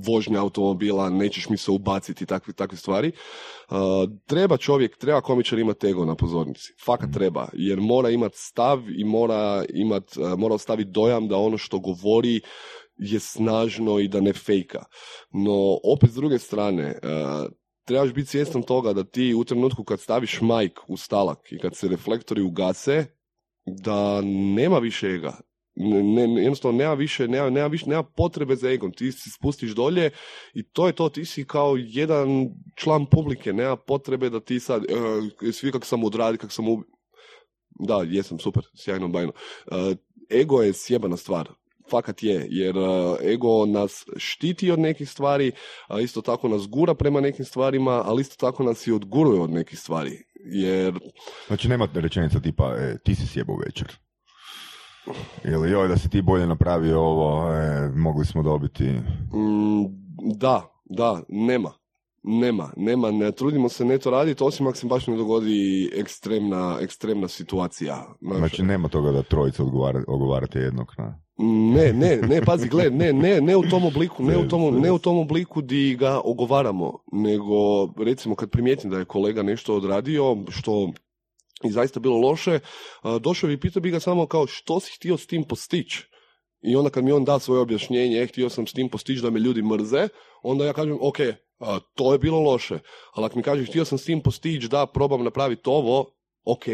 vožnje 0.06 0.36
automobila, 0.36 1.10
nećeš 1.10 1.48
mi 1.48 1.56
se 1.56 1.70
ubaciti, 1.70 2.26
takve, 2.26 2.52
takve 2.52 2.78
stvari. 2.78 3.12
Treba 4.26 4.56
čovjek, 4.56 4.96
treba 4.98 5.20
komičar 5.20 5.58
imati 5.58 5.86
ego 5.86 6.04
na 6.04 6.14
pozornici. 6.14 6.72
Fakat 6.84 7.10
treba, 7.12 7.48
jer 7.52 7.80
mora 7.80 8.10
imati 8.10 8.36
stav 8.38 8.82
i 8.96 9.04
mora, 9.04 9.64
imat, 9.74 10.04
mora 10.36 10.54
ostaviti 10.54 10.90
dojam 10.90 11.28
da 11.28 11.36
ono 11.36 11.58
što 11.58 11.78
govori 11.78 12.40
je 12.96 13.20
snažno 13.20 13.98
i 13.98 14.08
da 14.08 14.20
ne 14.20 14.32
fejka. 14.32 14.84
No, 15.30 15.78
opet 15.84 16.10
s 16.10 16.14
druge 16.14 16.38
strane, 16.38 16.98
trebaš 17.90 18.12
biti 18.12 18.28
svjestan 18.28 18.62
toga 18.62 18.92
da 18.92 19.04
ti 19.04 19.34
u 19.34 19.44
trenutku 19.44 19.84
kad 19.84 20.00
staviš 20.00 20.40
majk 20.40 20.78
u 20.88 20.96
stalak 20.96 21.52
i 21.52 21.58
kad 21.58 21.76
se 21.76 21.88
reflektori 21.88 22.42
ugase, 22.42 23.06
da 23.66 24.20
nema 24.56 24.78
više 24.78 25.06
ega. 25.06 25.40
Ne, 25.74 26.02
ne- 26.02 26.42
jednostavno 26.42 26.78
nema 26.78 26.94
više, 26.94 27.28
nema, 27.28 27.50
nema 27.50 27.66
više, 27.66 27.86
nema 27.88 28.02
potrebe 28.02 28.56
za 28.56 28.70
egom. 28.70 28.92
Ti 28.92 29.12
se 29.12 29.30
spustiš 29.30 29.70
dolje 29.70 30.10
i 30.54 30.62
to 30.62 30.86
je 30.86 30.92
to, 30.92 31.08
ti 31.08 31.24
si 31.24 31.44
kao 31.44 31.76
jedan 31.78 32.48
član 32.76 33.06
publike, 33.06 33.52
nema 33.52 33.76
potrebe 33.76 34.30
da 34.30 34.40
ti 34.40 34.60
sad, 34.60 34.84
e, 34.84 35.52
svi 35.52 35.72
kak 35.72 35.84
sam 35.84 36.04
odradi, 36.04 36.38
kak 36.38 36.52
sam 36.52 36.68
ubi... 36.68 36.84
Da, 37.88 38.02
jesam, 38.08 38.38
super, 38.38 38.62
sjajno, 38.74 39.08
bajno. 39.08 39.32
E, 39.66 39.96
ego 40.40 40.62
je 40.62 40.72
sjebana 40.72 41.16
stvar. 41.16 41.48
Fakat 41.90 42.22
je, 42.22 42.46
jer 42.50 42.76
e, 42.76 43.32
ego 43.32 43.66
nas 43.66 44.04
štiti 44.16 44.70
od 44.70 44.78
nekih 44.78 45.10
stvari, 45.10 45.52
a 45.88 46.00
isto 46.00 46.20
tako 46.20 46.48
nas 46.48 46.68
gura 46.68 46.94
prema 46.94 47.20
nekim 47.20 47.44
stvarima, 47.44 48.02
ali 48.06 48.20
isto 48.20 48.36
tako 48.46 48.62
nas 48.62 48.86
i 48.86 48.92
odguruje 48.92 49.40
od 49.40 49.50
nekih 49.50 49.78
stvari. 49.78 50.22
Jer 50.44 50.98
Znači 51.46 51.68
nema 51.68 51.88
rečenica 51.94 52.40
tipa, 52.40 52.74
e, 52.76 52.98
ti 53.04 53.14
si 53.14 53.26
sjebao 53.26 53.56
večer. 53.56 53.92
Ili 55.44 55.70
joj, 55.70 55.88
da 55.88 55.96
si 55.96 56.08
ti 56.08 56.22
bolje 56.22 56.46
napravio 56.46 57.00
ovo, 57.00 57.52
e, 57.54 57.90
mogli 57.94 58.26
smo 58.26 58.42
dobiti... 58.42 58.84
Mm, 58.84 59.84
da, 60.36 60.82
da, 60.84 61.22
nema. 61.28 61.72
Nema, 62.22 62.72
nema, 62.76 63.10
ne 63.10 63.32
trudimo 63.32 63.68
se 63.68 63.84
ne 63.84 63.98
to 63.98 64.10
raditi, 64.10 64.44
osim 64.44 64.66
ako 64.66 64.76
se 64.76 64.86
baš 64.86 65.06
ne 65.06 65.16
dogodi 65.16 65.90
ekstremna, 65.94 66.78
ekstremna 66.80 67.28
situacija. 67.28 68.06
Znaš, 68.20 68.38
Znači 68.38 68.62
nema 68.62 68.88
toga 68.88 69.12
da 69.12 69.22
trojica 69.22 69.62
odgovara, 69.62 70.02
ogovarate 70.08 70.58
jednog 70.58 70.94
na... 70.98 71.20
Ne, 71.42 71.92
ne, 71.92 72.16
ne, 72.16 72.42
pazi, 72.44 72.68
gle, 72.68 72.90
ne, 72.90 73.12
ne, 73.12 73.40
ne 73.40 73.56
u 73.56 73.62
tom 73.62 73.84
obliku, 73.84 74.24
ne 74.24 74.38
u 74.38 74.48
tom, 74.48 74.80
ne 74.80 74.92
u 74.92 74.98
tom 74.98 75.18
obliku 75.18 75.62
di 75.62 75.96
ga 75.96 76.20
ogovaramo, 76.24 76.98
nego 77.12 77.86
recimo 78.04 78.34
kad 78.34 78.50
primijetim 78.50 78.90
da 78.90 78.98
je 78.98 79.04
kolega 79.04 79.42
nešto 79.42 79.76
odradio 79.76 80.36
što 80.48 80.92
i 81.64 81.70
zaista 81.70 82.00
bilo 82.00 82.18
loše, 82.18 82.60
došao 83.20 83.48
bi 83.48 83.54
i 83.54 83.60
pitao 83.60 83.80
bi 83.80 83.90
ga 83.90 84.00
samo 84.00 84.26
kao 84.26 84.46
što 84.46 84.80
si 84.80 84.92
htio 84.96 85.16
s 85.16 85.26
tim 85.26 85.44
postići? 85.44 86.06
I 86.62 86.76
onda 86.76 86.90
kad 86.90 87.04
mi 87.04 87.12
on 87.12 87.24
da 87.24 87.38
svoje 87.38 87.60
objašnjenje, 87.60 88.22
e, 88.22 88.26
htio 88.26 88.48
sam 88.48 88.66
s 88.66 88.72
tim 88.72 88.88
postići 88.88 89.22
da 89.22 89.30
me 89.30 89.40
ljudi 89.40 89.62
mrze, 89.62 90.08
onda 90.42 90.64
ja 90.64 90.72
kažem, 90.72 90.98
ok, 91.00 91.18
a, 91.58 91.78
to 91.94 92.12
je 92.12 92.18
bilo 92.18 92.40
loše. 92.40 92.78
Ali 93.12 93.26
ako 93.26 93.36
mi 93.36 93.42
kažeš, 93.42 93.68
htio 93.68 93.84
sam 93.84 93.98
s 93.98 94.04
tim 94.04 94.22
postići 94.22 94.68
da 94.68 94.86
probam 94.86 95.24
napraviti 95.24 95.62
ovo, 95.64 96.00
ok, 96.44 96.64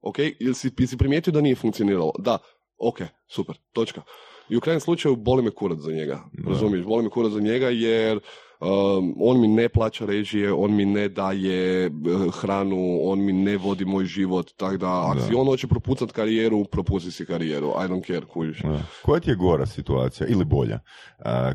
ok, 0.00 0.18
ili 0.18 0.54
si, 0.54 0.70
si 0.86 0.98
primijetio 0.98 1.32
da 1.32 1.40
nije 1.40 1.56
funkcioniralo? 1.56 2.12
Da, 2.18 2.38
ok, 2.78 2.98
super, 3.26 3.56
točka. 3.72 4.02
I 4.48 4.56
u 4.56 4.60
krajnjem 4.60 4.80
slučaju 4.80 5.16
boli 5.16 5.42
me 5.42 5.50
kurac 5.50 5.78
za 5.78 5.92
njega, 5.92 6.20
Da. 6.32 6.50
razumiješ, 6.50 6.84
boli 6.86 7.02
me 7.02 7.10
kurac 7.10 7.32
za 7.32 7.40
njega 7.40 7.68
jer 7.68 8.20
um, 8.60 9.14
on 9.20 9.40
mi 9.40 9.48
ne 9.48 9.68
plaća 9.68 10.06
režije, 10.06 10.52
on 10.52 10.74
mi 10.74 10.84
ne 10.84 11.08
daje 11.08 11.86
eh, 11.86 11.90
hranu, 12.32 12.98
on 13.02 13.24
mi 13.24 13.32
ne 13.32 13.56
vodi 13.56 13.84
moj 13.84 14.04
život, 14.04 14.50
tako 14.56 14.76
da 14.76 15.10
ako 15.10 15.20
si 15.20 15.34
on 15.34 15.46
hoće 15.46 15.66
propucat 15.66 16.12
karijeru, 16.12 16.64
propusti 16.64 17.10
si 17.10 17.26
karijeru, 17.26 17.66
I 17.66 17.88
don't 17.88 18.06
care, 18.06 18.26
kužiš. 18.26 18.62
Da. 18.62 18.82
Koja 19.02 19.20
ti 19.20 19.30
je 19.30 19.36
gora 19.36 19.66
situacija, 19.66 20.26
ili 20.26 20.44
bolja, 20.44 20.80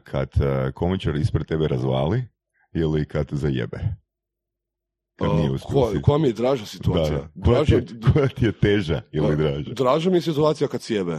kad 0.03 0.29
a, 0.41 0.71
komičar 0.71 1.15
ispred 1.15 1.45
tebe 1.47 1.67
razvali 1.67 2.23
ili 2.73 3.05
kad 3.07 3.27
zajebe? 3.31 3.79
Kad 5.19 5.35
nije 5.35 5.49
ko- 5.63 5.93
koja 6.01 6.17
mi 6.17 6.27
je 6.27 6.33
draža 6.33 6.61
Da, 6.61 6.65
situacija? 6.67 7.17
da. 7.17 7.43
Koja, 7.45 7.65
ti 7.65 7.71
Draža, 7.71 7.75
je, 7.75 7.85
koja 8.13 8.27
ti 8.27 8.45
je 8.45 8.51
teža 8.51 9.01
ili 9.11 9.35
draža? 9.35 9.69
draža 9.73 10.09
mi 10.09 10.17
je 10.17 10.21
situacija 10.21 10.67
kad 10.67 10.81
sjebe. 10.81 11.17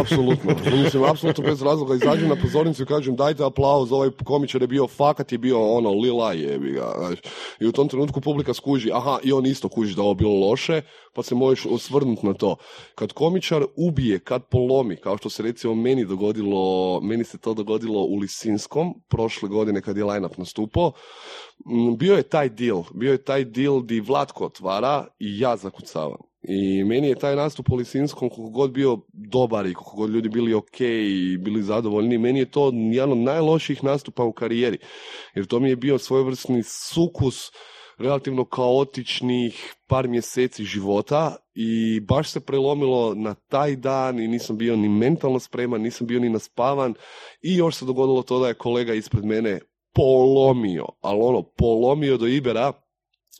Apsolutno. 0.00 0.54
Mislim, 0.82 1.04
apsolutno 1.04 1.44
bez 1.44 1.62
razloga 1.62 1.94
izađem 1.94 2.28
na 2.28 2.36
pozornicu 2.36 2.82
i 2.82 2.86
kažem 2.86 3.16
dajte 3.16 3.44
aplauz, 3.44 3.92
ovaj 3.92 4.10
komičar 4.24 4.62
je 4.62 4.68
bio 4.68 4.86
fakat, 4.86 5.32
je 5.32 5.38
bio 5.38 5.72
ono, 5.76 5.90
lila 5.90 6.32
je, 6.32 6.58
ga. 6.58 7.10
I 7.60 7.66
u 7.66 7.72
tom 7.72 7.88
trenutku 7.88 8.20
publika 8.20 8.54
skuži, 8.54 8.90
aha, 8.92 9.18
i 9.22 9.32
on 9.32 9.46
isto 9.46 9.68
kuži 9.68 9.96
da 9.96 10.02
ovo 10.02 10.14
bilo 10.14 10.48
loše, 10.48 10.82
pa 11.14 11.22
se 11.22 11.34
možeš 11.34 11.66
osvrnuti 11.66 12.26
na 12.26 12.34
to. 12.34 12.56
Kad 12.94 13.12
komičar 13.12 13.64
ubije, 13.76 14.18
kad 14.18 14.44
polomi, 14.44 14.96
kao 14.96 15.16
što 15.16 15.30
se 15.30 15.42
recimo 15.42 15.74
meni 15.74 16.04
dogodilo, 16.04 17.00
meni 17.00 17.24
se 17.24 17.38
to 17.38 17.54
dogodilo 17.54 18.00
u 18.00 18.16
Lisinskom, 18.16 18.94
prošle 19.08 19.48
godine 19.48 19.82
kad 19.82 19.96
je 19.96 20.04
line-up 20.04 20.38
nastupao, 20.38 20.92
bio 21.96 22.16
je 22.16 22.22
taj 22.22 22.48
deal, 22.48 22.82
bio 22.94 23.12
je 23.12 23.24
taj 23.24 23.44
deal 23.44 23.82
di 23.82 24.00
Vlatko 24.00 24.44
otvara 24.44 25.06
i 25.18 25.38
ja 25.38 25.56
zakucavam. 25.56 26.29
I 26.42 26.84
meni 26.84 27.08
je 27.08 27.14
taj 27.14 27.36
nastup 27.36 27.70
u 27.70 27.74
Lisinskom, 27.74 28.28
koliko 28.30 28.50
god 28.50 28.72
bio 28.72 28.98
dobar 29.12 29.66
i 29.66 29.74
koliko 29.74 29.96
god 29.96 30.10
ljudi 30.10 30.28
bili 30.28 30.54
ok 30.54 30.80
i 30.80 31.38
bili 31.38 31.62
zadovoljni, 31.62 32.18
meni 32.18 32.38
je 32.38 32.50
to 32.50 32.72
jedan 32.74 33.12
od 33.12 33.18
najlošijih 33.18 33.84
nastupa 33.84 34.24
u 34.24 34.32
karijeri. 34.32 34.78
Jer 35.34 35.46
to 35.46 35.60
mi 35.60 35.68
je 35.68 35.76
bio 35.76 35.98
svojevrsni 35.98 36.62
sukus 36.62 37.50
relativno 37.98 38.44
kaotičnih 38.44 39.74
par 39.86 40.08
mjeseci 40.08 40.64
života 40.64 41.36
i 41.54 42.00
baš 42.00 42.30
se 42.30 42.40
prelomilo 42.40 43.14
na 43.14 43.34
taj 43.34 43.76
dan 43.76 44.20
i 44.20 44.28
nisam 44.28 44.58
bio 44.58 44.76
ni 44.76 44.88
mentalno 44.88 45.38
spreman, 45.38 45.82
nisam 45.82 46.06
bio 46.06 46.20
ni 46.20 46.28
naspavan 46.28 46.94
i 47.42 47.56
još 47.56 47.76
se 47.76 47.84
dogodilo 47.84 48.22
to 48.22 48.38
da 48.38 48.48
je 48.48 48.54
kolega 48.54 48.94
ispred 48.94 49.24
mene 49.24 49.60
polomio, 49.94 50.86
ali 51.00 51.20
ono, 51.22 51.42
polomio 51.42 52.16
do 52.16 52.26
Ibera 52.26 52.72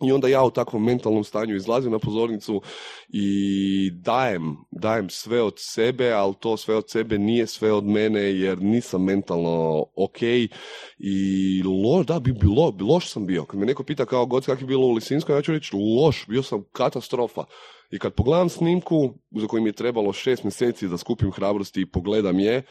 i 0.03 0.13
onda 0.13 0.29
ja 0.29 0.45
u 0.45 0.51
takvom 0.51 0.85
mentalnom 0.85 1.25
stanju 1.25 1.57
izlazim 1.57 1.93
na 1.93 1.99
pozornicu 1.99 2.63
i 3.09 3.91
dajem, 3.95 4.57
dajem 4.71 5.11
sve 5.11 5.43
od 5.43 5.55
sebe, 5.57 6.13
ali 6.13 6.35
to 6.41 6.57
sve 6.57 6.77
od 6.77 6.91
sebe 6.91 7.19
nije 7.19 7.47
sve 7.47 7.73
od 7.73 7.85
mene 7.85 8.21
jer 8.21 8.63
nisam 8.63 9.05
mentalno 9.05 9.87
ok 9.97 10.23
i 10.99 11.63
loš, 11.63 12.07
da, 12.07 12.21
bi, 12.21 12.33
bilo, 12.33 12.77
loš 12.81 13.13
sam 13.13 13.27
bio. 13.27 13.45
Kad 13.45 13.61
me 13.61 13.67
neko 13.67 13.85
pita 13.85 14.07
kao 14.07 14.27
god 14.27 14.47
kak 14.47 14.61
je 14.61 14.67
bilo 14.67 14.87
u 14.87 14.93
Lisinskoj, 14.93 15.37
ja 15.37 15.43
ću 15.43 15.53
reći 15.53 15.77
loš, 15.77 16.27
bio 16.27 16.43
sam 16.43 16.65
katastrofa. 16.73 17.45
I 17.91 17.99
kad 17.99 18.15
pogledam 18.15 18.49
snimku 18.49 19.15
za 19.31 19.47
kojim 19.47 19.67
je 19.67 19.73
trebalo 19.73 20.13
šest 20.13 20.45
mjeseci 20.45 20.89
da 20.89 20.97
skupim 20.97 21.33
hrabrosti 21.33 21.81
i 21.81 21.91
pogledam 21.91 22.39
je, 22.39 22.63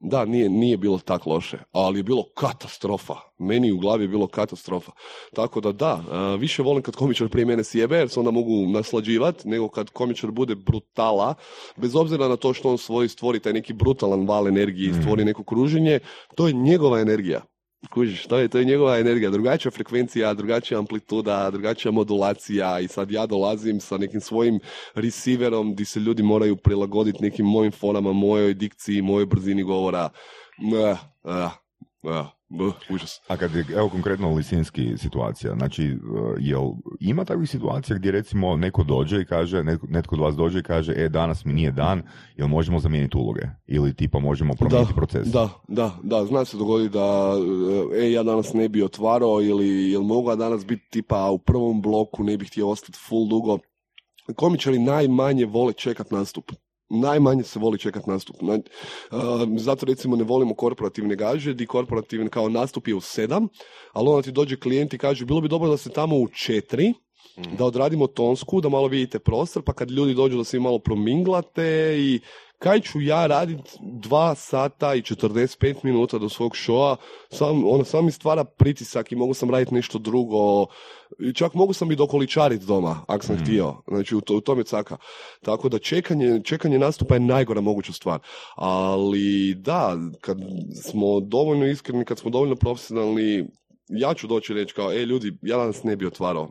da, 0.00 0.24
nije, 0.24 0.48
nije 0.48 0.76
bilo 0.76 0.98
tako 0.98 1.30
loše, 1.30 1.58
ali 1.72 1.98
je 1.98 2.02
bilo 2.02 2.24
katastrofa. 2.34 3.14
Meni 3.38 3.72
u 3.72 3.78
glavi 3.78 4.04
je 4.04 4.08
bilo 4.08 4.26
katastrofa. 4.26 4.92
Tako 5.34 5.60
da 5.60 5.72
da, 5.72 6.02
više 6.38 6.62
volim 6.62 6.82
kad 6.82 6.96
komičar 6.96 7.28
prije 7.28 7.46
mene 7.46 7.64
sjebe, 7.64 7.96
jer 7.96 8.08
se 8.08 8.20
onda 8.20 8.30
mogu 8.30 8.66
naslađivati, 8.66 9.48
nego 9.48 9.68
kad 9.68 9.90
komičar 9.90 10.30
bude 10.30 10.54
brutala, 10.54 11.34
bez 11.76 11.96
obzira 11.96 12.28
na 12.28 12.36
to 12.36 12.54
što 12.54 12.70
on 12.70 12.78
svoj 12.78 13.08
stvori 13.08 13.40
taj 13.40 13.52
neki 13.52 13.72
brutalan 13.72 14.26
val 14.26 14.48
energije 14.48 14.90
i 14.90 15.02
stvori 15.02 15.22
mm. 15.22 15.26
neko 15.26 15.44
kruženje, 15.44 15.98
to 16.36 16.46
je 16.46 16.52
njegova 16.52 17.00
energija. 17.00 17.40
Kužiš, 17.88 18.26
to 18.26 18.38
je, 18.38 18.48
to 18.48 18.58
je 18.58 18.64
njegova 18.64 18.98
energija, 18.98 19.30
drugačija 19.30 19.70
frekvencija, 19.72 20.34
drugačija 20.34 20.78
amplituda, 20.78 21.50
drugačija 21.50 21.92
modulacija 21.92 22.80
i 22.80 22.88
sad 22.88 23.10
ja 23.10 23.26
dolazim 23.26 23.80
sa 23.80 23.98
nekim 23.98 24.20
svojim 24.20 24.60
receiverom 24.94 25.72
gdje 25.72 25.84
se 25.86 26.00
ljudi 26.00 26.22
moraju 26.22 26.56
prilagoditi 26.56 27.22
nekim 27.22 27.46
mojim 27.46 27.72
fonama, 27.72 28.12
mojoj 28.12 28.54
dikciji, 28.54 29.02
mojoj 29.02 29.26
brzini 29.26 29.62
govora. 29.62 30.08
Uh, 30.58 30.98
uh, 31.22 31.52
uh. 32.02 32.39
B, 32.50 32.64
užas. 32.94 33.20
A 33.28 33.36
kad 33.36 33.54
je, 33.54 33.64
evo 33.76 33.88
konkretno 33.88 34.34
Lisinski 34.34 34.96
situacija, 34.96 35.54
znači, 35.54 35.84
e, 35.84 35.96
jel 36.38 36.62
ima 37.00 37.24
takvih 37.24 37.50
situacija 37.50 37.96
gdje 37.96 38.12
recimo 38.12 38.56
neko 38.56 38.84
dođe 38.84 39.20
i 39.20 39.24
kaže, 39.24 39.64
netko, 39.64 39.86
netko 39.90 40.14
od 40.14 40.20
vas 40.20 40.36
dođe 40.36 40.58
i 40.58 40.62
kaže, 40.62 40.92
e, 40.96 41.08
danas 41.08 41.44
mi 41.44 41.52
nije 41.52 41.70
dan, 41.70 42.02
jel 42.36 42.48
možemo 42.48 42.80
zamijeniti 42.80 43.16
uloge? 43.16 43.40
Ili 43.66 43.94
tipa 43.94 44.18
možemo 44.18 44.54
promijeniti 44.54 44.94
proces? 44.94 45.28
Da, 45.28 45.48
da, 45.68 45.90
da, 46.02 46.24
zna 46.24 46.44
se 46.44 46.56
dogodi 46.56 46.88
da, 46.88 47.32
e, 47.96 48.12
ja 48.12 48.22
danas 48.22 48.52
ne 48.52 48.68
bi 48.68 48.82
otvarao 48.82 49.42
ili 49.42 49.92
jel 49.92 50.02
mogu 50.02 50.36
danas 50.36 50.66
biti 50.66 50.90
tipa 50.90 51.30
u 51.30 51.38
prvom 51.38 51.82
bloku, 51.82 52.24
ne 52.24 52.36
bih 52.36 52.48
htio 52.48 52.68
ostati 52.68 52.98
full 53.08 53.28
dugo. 53.28 53.58
Komičari 54.36 54.78
najmanje 54.78 55.46
vole 55.46 55.72
čekat 55.72 56.10
nastup 56.10 56.52
najmanje 56.90 57.42
se 57.42 57.58
voli 57.58 57.78
čekat 57.78 58.06
nastup. 58.06 58.36
zato 59.56 59.86
recimo 59.86 60.16
ne 60.16 60.24
volimo 60.24 60.54
korporativne 60.54 61.16
gaže, 61.16 61.54
di 61.54 61.66
korporativni 61.66 62.30
kao 62.30 62.48
nastup 62.48 62.88
je 62.88 62.94
u 62.94 63.00
sedam, 63.00 63.48
ali 63.92 64.08
onda 64.08 64.22
ti 64.22 64.32
dođe 64.32 64.56
klijent 64.56 64.94
i 64.94 64.98
kaže 64.98 65.24
bilo 65.24 65.40
bi 65.40 65.48
dobro 65.48 65.70
da 65.70 65.76
se 65.76 65.90
tamo 65.90 66.16
u 66.16 66.28
četiri, 66.28 66.94
mhm. 67.38 67.56
da 67.56 67.64
odradimo 67.64 68.06
tonsku, 68.06 68.60
da 68.60 68.68
malo 68.68 68.88
vidite 68.88 69.18
prostor, 69.18 69.62
pa 69.62 69.72
kad 69.72 69.90
ljudi 69.90 70.14
dođu 70.14 70.36
da 70.36 70.44
se 70.44 70.60
malo 70.60 70.78
prominglate 70.78 71.96
i 71.98 72.20
kaj 72.60 72.80
ću 72.80 73.00
ja 73.00 73.26
raditi 73.26 73.70
dva 73.80 74.34
sata 74.34 74.94
i 74.94 75.02
45 75.02 75.74
minuta 75.82 76.18
do 76.18 76.28
svog 76.28 76.56
šoa, 76.56 76.96
sam, 77.30 77.66
ono, 77.66 77.84
sam 77.84 78.04
mi 78.04 78.12
stvara 78.12 78.44
pritisak 78.44 79.12
i 79.12 79.16
mogu 79.16 79.34
sam 79.34 79.50
raditi 79.50 79.74
nešto 79.74 79.98
drugo, 79.98 80.66
čak 81.34 81.54
mogu 81.54 81.72
sam 81.72 81.92
i 81.92 81.96
dokoličariti 81.96 82.66
doma, 82.66 83.04
ako 83.08 83.24
sam 83.24 83.36
mm. 83.36 83.38
htio, 83.38 83.74
znači 83.88 84.16
u, 84.16 84.20
to, 84.20 84.36
u 84.36 84.40
tome 84.40 84.64
caka. 84.64 84.96
Tako 85.42 85.68
da 85.68 85.78
čekanje, 85.78 86.40
čekanje 86.44 86.78
nastupa 86.78 87.14
je 87.14 87.20
najgora 87.20 87.60
moguća 87.60 87.92
stvar, 87.92 88.20
ali 88.56 89.54
da, 89.54 89.96
kad 90.20 90.38
smo 90.82 91.20
dovoljno 91.20 91.66
iskreni, 91.66 92.04
kad 92.04 92.18
smo 92.18 92.30
dovoljno 92.30 92.56
profesionalni, 92.56 93.44
ja 93.88 94.14
ću 94.14 94.26
doći 94.26 94.54
reći 94.54 94.74
kao, 94.74 94.92
e 94.92 95.06
ljudi, 95.06 95.32
ja 95.42 95.56
danas 95.56 95.82
ne 95.82 95.96
bi 95.96 96.06
otvarao, 96.06 96.50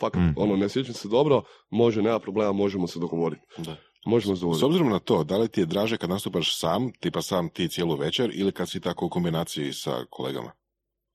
fakat, 0.00 0.20
mm. 0.20 0.34
ono, 0.36 0.56
ne 0.56 0.68
sjećam 0.68 0.94
se 0.94 1.08
dobro, 1.08 1.42
može, 1.70 2.02
nema 2.02 2.18
problema, 2.18 2.52
možemo 2.52 2.86
se 2.86 2.98
dogovoriti. 2.98 3.42
Da. 3.58 3.76
Možemo 4.06 4.54
S 4.54 4.62
obzirom 4.62 4.88
na 4.88 4.98
to, 4.98 5.24
da 5.24 5.36
li 5.36 5.48
ti 5.48 5.60
je 5.60 5.66
draže 5.66 5.96
kad 5.96 6.10
nastupaš 6.10 6.58
sam, 6.58 6.92
tipa 7.00 7.22
sam 7.22 7.48
ti 7.48 7.68
cijelu 7.68 7.96
večer, 7.96 8.30
ili 8.34 8.52
kad 8.52 8.70
si 8.70 8.80
tako 8.80 9.06
u 9.06 9.08
kombinaciji 9.08 9.72
sa 9.72 10.04
kolegama? 10.10 10.52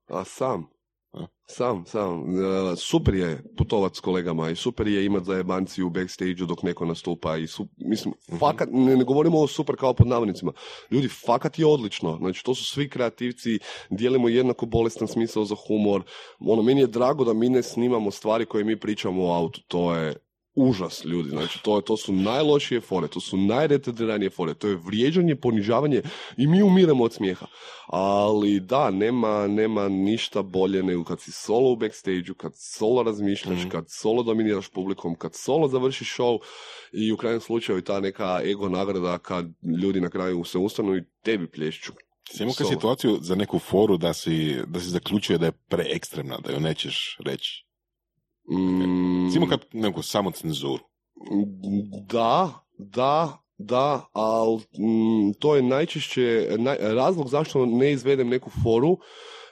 A 0.08 0.24
sam. 0.24 0.73
Sam, 1.48 1.86
sam. 1.86 2.24
E, 2.72 2.76
super 2.76 3.14
je 3.14 3.44
putovat 3.58 3.96
s 3.96 4.00
kolegama 4.00 4.50
i 4.50 4.56
super 4.56 4.88
je 4.88 5.06
imat 5.06 5.24
zajebanci 5.24 5.84
u 5.84 5.90
backstage 5.90 6.46
dok 6.46 6.64
neko 6.64 6.86
nastupa 6.86 7.38
i 7.38 7.48
su, 7.48 7.68
mislim, 7.78 8.14
uh 8.32 8.40
fakat, 8.40 8.70
ne, 8.72 8.98
ne, 8.98 9.04
govorimo 9.04 9.40
o 9.40 9.48
super 9.48 9.76
kao 9.76 9.94
pod 9.94 10.08
navodnicima. 10.08 10.52
Ljudi, 10.92 11.08
fakat 11.08 11.60
je 11.60 11.66
odlično. 11.66 12.18
Znači, 12.18 12.44
to 12.44 12.56
su 12.56 12.66
svi 12.66 12.90
kreativci, 12.90 13.60
dijelimo 13.90 14.30
jednako 14.30 14.66
bolestan 14.66 15.08
smisao 15.08 15.46
za 15.46 15.56
humor. 15.68 16.04
Ono, 16.40 16.62
meni 16.62 16.82
je 16.82 16.88
drago 16.88 17.24
da 17.24 17.34
mi 17.34 17.50
ne 17.50 17.64
snimamo 17.64 18.12
stvari 18.12 18.46
koje 18.46 18.64
mi 18.64 18.80
pričamo 18.80 19.24
u 19.24 19.32
autu. 19.32 19.62
To 19.68 19.96
je 19.96 20.16
užas 20.56 21.06
ljudi, 21.06 21.30
znači 21.30 21.60
to, 21.64 21.82
to 21.82 21.98
su 21.98 22.14
najlošije 22.14 22.82
fore, 22.82 23.08
to 23.08 23.20
su 23.20 23.38
najretardiranije 23.38 24.30
fore, 24.30 24.54
to 24.54 24.68
je 24.68 24.76
vrijeđanje, 24.76 25.36
ponižavanje 25.36 26.02
i 26.38 26.48
mi 26.48 26.64
umiremo 26.64 27.04
od 27.04 27.14
smijeha. 27.14 27.46
Ali 27.88 28.60
da, 28.60 28.92
nema, 28.92 29.48
nema 29.48 29.90
ništa 29.90 30.42
bolje 30.42 30.84
nego 30.84 31.04
kad 31.04 31.22
si 31.22 31.32
solo 31.32 31.72
u 31.72 31.76
backstage 31.76 32.34
kad 32.38 32.52
solo 32.56 33.04
razmišljaš, 33.04 33.66
mm. 33.66 33.70
kad 33.70 33.86
solo 33.90 34.24
dominiraš 34.24 34.70
publikom, 34.70 35.16
kad 35.16 35.36
solo 35.36 35.68
završiš 35.68 36.18
show 36.18 36.40
i 36.94 37.12
u 37.12 37.18
krajnjem 37.18 37.42
slučaju 37.42 37.82
ta 37.82 38.00
neka 38.00 38.42
ego 38.46 38.70
nagrada 38.70 39.18
kad 39.18 39.46
ljudi 39.84 40.02
na 40.02 40.10
kraju 40.10 40.44
se 40.44 40.58
ustanu 40.58 40.96
i 40.96 41.04
tebi 41.24 41.48
plješću. 41.48 41.92
Si 42.32 42.44
imao 42.44 42.54
situaciju 42.54 43.18
za 43.22 43.36
neku 43.36 43.60
foru 43.60 43.98
da 43.98 44.14
si, 44.14 44.56
da 44.68 44.80
si 44.80 44.90
zaključio 44.90 45.38
da 45.38 45.46
je 45.46 45.52
preekstremna, 45.52 46.38
da 46.38 46.52
ju 46.52 46.60
nećeš 46.60 47.18
reći? 47.26 47.66
Mm, 48.52 49.32
Simo 49.34 49.48
kad 49.48 49.60
neku 49.74 50.02
samo 50.02 50.32
cenzuru. 50.32 50.84
Da, 52.10 52.50
da, 52.78 53.38
da, 53.58 54.06
ali 54.14 54.58
mm, 54.58 55.34
to 55.40 55.56
je 55.56 55.62
najčešće 55.62 56.48
razlog 56.80 57.30
zašto 57.30 57.66
ne 57.66 57.92
izvedem 57.92 58.30
neku 58.30 58.50
foru 58.64 58.98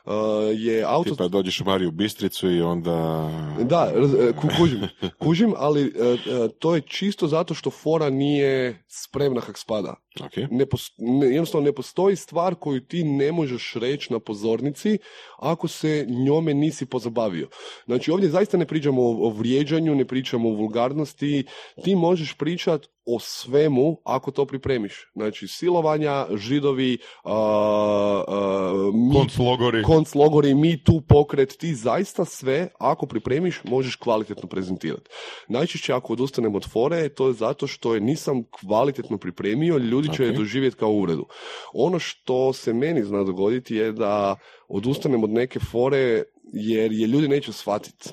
Uh, 0.06 0.14
je 0.54 0.84
auto... 0.84 1.10
Tipa 1.10 1.28
dođeš 1.28 1.62
u 1.62 1.64
Mariju 1.66 1.92
Bistricu 1.92 2.52
i 2.52 2.62
onda... 2.62 3.30
Da, 3.60 3.94
e, 3.96 4.34
kužim, 4.58 4.82
kužim 5.20 5.54
ali 5.58 5.86
uh, 5.86 6.20
to 6.60 6.76
je 6.76 6.82
čisto 6.82 7.28
zato 7.28 7.54
što 7.54 7.70
fora 7.70 8.10
nije 8.10 8.84
spremna 8.88 9.42
kak 9.42 9.58
spada. 9.58 9.96
Okay. 10.20 10.47
Ne 10.51 10.66
ne, 10.97 11.28
jednostavno 11.28 11.66
ne 11.66 11.74
postoji 11.74 12.16
stvar 12.16 12.55
koju 12.55 12.82
ti 12.82 13.03
ne 13.03 13.32
možeš 13.32 13.74
reći 13.74 14.14
na 14.14 14.20
pozornici 14.20 14.97
ako 15.39 15.68
se 15.68 16.05
njome 16.09 16.53
nisi 16.53 16.86
pozabavio. 16.86 17.49
Znači 17.86 18.12
ovdje 18.12 18.30
zaista 18.30 18.57
ne 18.57 18.66
pričamo 18.66 19.01
o, 19.01 19.28
o 19.28 19.30
vrijeđanju, 19.30 19.95
ne 19.95 20.05
pričamo 20.05 20.49
o 20.49 20.53
vulgarnosti, 20.53 21.43
ti 21.84 21.95
možeš 21.95 22.34
pričati 22.34 22.88
o 23.05 23.20
svemu 23.20 23.97
ako 24.03 24.32
to 24.32 24.45
pripremiš. 24.45 25.12
Znači 25.14 25.47
silovanja, 25.47 26.26
židovi, 26.36 26.97
uh, 27.24 27.32
uh, 27.32 29.22
konclogori, 29.22 29.84
konclogori, 29.84 30.55
mi 30.55 30.84
tu 30.84 31.01
pokret, 31.01 31.57
ti 31.57 31.76
zaista 31.76 32.26
sve 32.26 32.68
ako 32.80 33.05
pripremiš 33.05 33.62
možeš 33.64 33.95
kvalitetno 33.95 34.49
prezentirati. 34.49 35.09
Najčešće 35.47 35.93
ako 35.93 36.14
odustanem 36.14 36.55
od 36.55 36.70
fore 36.70 37.09
to 37.09 37.28
je 37.28 37.34
zato 37.34 37.68
što 37.68 37.93
je 37.95 38.01
nisam 38.01 38.43
kvalitetno 38.43 39.18
pripremio, 39.18 39.78
ljudi 39.78 40.01
će 40.10 40.24
je 40.24 40.32
doživjeti 40.32 40.78
kao 40.78 40.91
uredu. 40.91 41.26
Ono 41.74 41.99
što 41.99 42.54
se 42.54 42.74
meni 42.74 43.04
zna 43.04 43.24
dogoditi 43.24 43.76
je 43.76 43.91
da 43.91 44.36
odustanem 44.68 45.24
od 45.24 45.30
neke 45.30 45.60
fore 45.60 46.24
jer 46.54 46.91
je 46.91 47.08
ljudi 47.08 47.28
neće 47.28 47.54
shvatiti. 47.54 48.10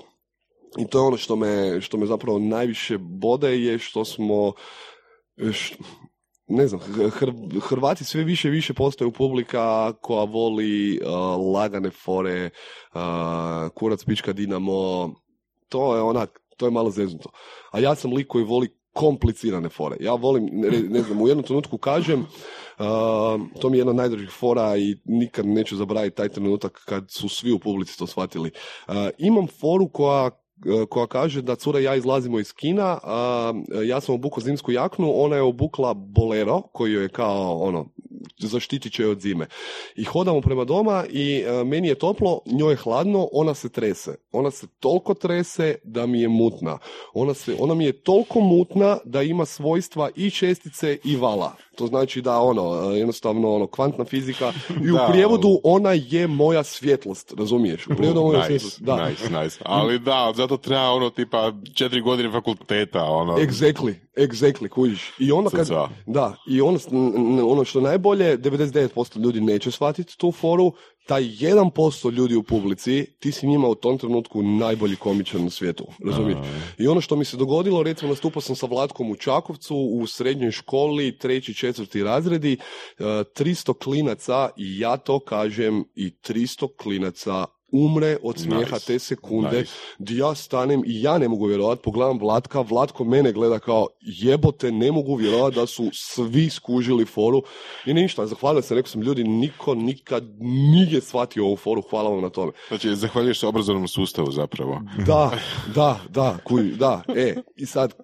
I 0.79 0.87
to 0.87 0.99
je 0.99 1.03
ono 1.03 1.17
što 1.17 1.37
me, 1.37 1.81
što 1.81 1.97
me 1.97 2.07
zapravo 2.07 2.39
najviše 2.39 2.99
bode 2.99 3.61
je 3.61 3.79
što 3.79 4.05
smo 4.05 4.53
ne 6.49 6.69
znam, 6.69 6.81
Hr- 6.81 7.61
Hrvati 7.61 8.05
sve 8.05 8.25
više 8.25 8.49
i 8.49 8.51
više 8.51 8.75
postaju 8.75 9.11
publika 9.11 9.93
koja 9.93 10.25
voli 10.25 11.01
uh, 11.03 11.55
lagane 11.55 11.91
fore, 11.91 12.51
uh, 12.95 13.01
kurac 13.75 14.05
pička 14.05 14.33
Dinamo, 14.33 15.15
to 15.69 15.97
je 15.97 16.03
onak, 16.03 16.41
to 16.57 16.67
je 16.67 16.71
malo 16.71 16.91
zeznuto. 16.91 17.31
A 17.73 17.81
ja 17.81 17.95
sam 17.95 18.13
lik 18.13 18.27
koji 18.27 18.45
voli 18.45 18.69
komplicirane 18.99 19.69
fore. 19.69 19.97
Ja 20.01 20.15
volim, 20.15 20.49
ne, 20.53 20.71
ne 20.71 21.03
znam, 21.03 21.23
u 21.23 21.29
jednom 21.29 21.47
trenutku 21.47 21.79
kažem, 21.79 22.21
uh, 22.21 22.87
to 23.61 23.71
mi 23.71 23.77
je 23.77 23.81
jedna 23.81 23.91
od 23.91 23.97
najdražih 23.97 24.31
fora 24.31 24.77
i 24.77 24.97
nikad 25.05 25.47
neću 25.47 25.77
zaboraviti 25.77 26.17
taj 26.17 26.29
trenutak 26.29 26.83
kad 26.85 27.11
su 27.11 27.29
svi 27.29 27.53
u 27.53 27.59
publici 27.59 27.99
to 27.99 28.07
shvatili. 28.07 28.51
Uh, 28.89 28.95
imam 29.19 29.47
foru 29.47 29.89
koja 29.89 30.31
koja 30.89 31.07
kaže 31.07 31.43
da 31.43 31.57
cura 31.57 31.81
i 31.81 31.85
ja 31.85 31.95
izlazimo 31.95 32.41
iz 32.41 32.53
kina, 32.53 32.99
a, 33.03 33.53
ja 33.85 34.01
sam 34.01 34.15
obukao 34.15 34.41
zimsku 34.41 34.73
jaknu, 34.73 35.13
ona 35.15 35.37
je 35.37 35.43
obukla 35.43 35.95
bolero 35.95 36.63
koji 36.73 36.93
je 36.93 37.09
kao 37.09 37.59
ono 37.59 37.87
zaštitit 38.39 38.93
će 38.93 39.03
je 39.03 39.09
od 39.09 39.21
zime. 39.21 39.47
I 39.97 40.05
hodamo 40.05 40.41
prema 40.41 40.65
doma 40.65 41.05
i 41.11 41.45
a, 41.47 41.65
meni 41.65 41.89
je 41.89 41.95
toplo, 41.95 42.41
njoj 42.47 42.73
je 42.73 42.77
hladno, 42.77 43.29
ona 43.33 43.55
se 43.55 43.69
trese. 43.69 44.15
Ona 44.33 44.51
se 44.51 44.67
toliko 44.81 45.15
trese 45.15 45.75
da 45.85 46.07
mi 46.07 46.21
je 46.21 46.29
mutna. 46.29 46.79
Ona, 47.15 47.35
se, 47.35 47.57
ona 47.59 47.75
mi 47.75 47.85
je 47.85 48.03
toliko 48.03 48.41
mutna 48.41 48.99
da 49.05 49.23
ima 49.23 49.45
svojstva 49.45 50.11
i 50.17 50.31
čestice 50.31 50.99
i 51.05 51.17
vala. 51.17 51.53
To 51.77 51.87
znači 51.87 52.23
da 52.23 52.41
ono, 52.41 52.91
jednostavno 52.91 53.55
ono, 53.55 53.67
kvantna 53.67 54.05
fizika 54.05 54.53
i 54.85 54.91
u 54.91 54.95
Da. 54.99 55.09
prijevodu 55.11 55.61
ona 55.65 55.93
je 55.93 56.27
moja 56.27 56.65
svjetlost, 56.65 57.35
razumiješ? 57.39 57.87
U 57.87 57.95
prijevodu 57.97 58.21
moja 58.21 58.39
nice, 58.39 58.49
svjetlost, 58.49 58.83
da. 58.83 59.09
nice, 59.09 59.31
nice. 59.43 59.59
Ali 59.65 59.99
da, 59.99 60.33
zato 60.49 60.63
treba 60.63 60.91
ono 60.91 61.11
tipa 61.11 61.53
četiri 61.75 62.01
godine 62.01 62.31
fakulteta, 62.33 63.05
ono. 63.05 63.37
Exactly, 63.37 63.95
exactly, 64.17 64.69
kužiš. 64.69 65.13
I 65.19 65.33
onda 65.33 65.51
kad, 65.51 65.69
da, 66.07 66.37
i 66.49 66.61
ono, 66.61 66.79
ono 67.45 67.65
što 67.65 67.79
je 67.79 67.83
najbolje, 67.83 68.39
99% 68.39 69.21
ljudi 69.21 69.41
neće 69.41 69.71
shvatiti 69.71 70.19
tu 70.19 70.33
foru, 70.33 70.73
taj 71.07 71.23
1% 71.23 72.13
ljudi 72.13 72.37
u 72.37 72.43
publici, 72.43 73.07
ti 73.21 73.33
si 73.33 73.47
njima 73.47 73.69
u 73.69 73.75
tom 73.75 73.99
trenutku 73.99 74.43
najbolji 74.43 74.97
komičar 74.97 75.41
na 75.41 75.51
svijetu, 75.51 75.87
razumiješ? 76.07 76.39
I 76.79 76.89
ono 76.89 77.01
što 77.01 77.17
mi 77.17 77.25
se 77.25 77.37
dogodilo, 77.37 77.83
recimo 77.83 78.11
nastupao 78.11 78.43
sam 78.43 78.57
sa 78.57 78.67
Vlatkom 78.67 79.11
u 79.11 79.17
Čakovcu 79.17 79.77
u 79.77 80.07
srednjoj 80.07 80.51
školi, 80.51 81.19
treći, 81.19 81.55
četvrti 81.55 82.03
razredi, 82.03 82.53
e, 82.53 83.05
300 83.05 83.79
klinaca 83.79 84.51
i 84.57 84.79
ja 84.79 84.97
to 84.97 85.19
kažem 85.19 85.85
i 85.95 86.11
300 86.11 86.69
klinaca 86.77 87.45
umre 87.73 88.17
od 88.23 88.39
smijeha 88.39 88.75
Nice. 88.75 88.87
te 88.87 88.99
sekunde 88.99 89.59
Nice. 89.59 89.73
di 89.99 90.17
ja 90.17 90.35
stanem 90.35 90.83
i 90.87 91.03
ja 91.03 91.19
ne 91.19 91.29
mogu 91.29 91.47
vjerovati, 91.47 91.83
pogledam 91.83 92.19
Vlatka, 92.19 92.61
Vlatko 92.61 93.05
mene 93.05 93.33
gleda 93.33 93.59
kao 93.59 93.87
jebote, 94.01 94.73
ne 94.73 94.93
mogu 94.93 95.15
vjerovati 95.15 95.57
da 95.57 95.67
su 95.67 95.91
svi 95.93 96.51
skužili 96.51 97.05
foru 97.05 97.43
i 97.87 97.95
ništa, 97.95 98.27
zahvalio 98.27 98.63
sam, 98.63 98.77
rekao 98.77 98.91
sam 98.91 99.03
ljudi, 99.03 99.25
niko 99.25 99.75
nikad 99.75 100.25
nije 100.41 101.01
shvatio 101.01 101.45
ovu 101.47 101.57
foru, 101.57 101.83
hvala 101.91 102.11
vam 102.11 102.23
na 102.23 102.29
tome. 102.31 102.53
Znači, 102.69 102.95
zahvaljuješ 102.95 103.41
se 103.41 103.47
obrazovnom 103.47 103.89
sustavu 103.89 104.31
zapravo. 104.33 104.81
Da, 105.07 105.31
da, 105.75 106.01
da, 106.09 106.39
kuj, 106.45 106.63
da, 106.63 107.03
e, 107.17 107.35
i 107.57 107.67
sad, 107.67 107.95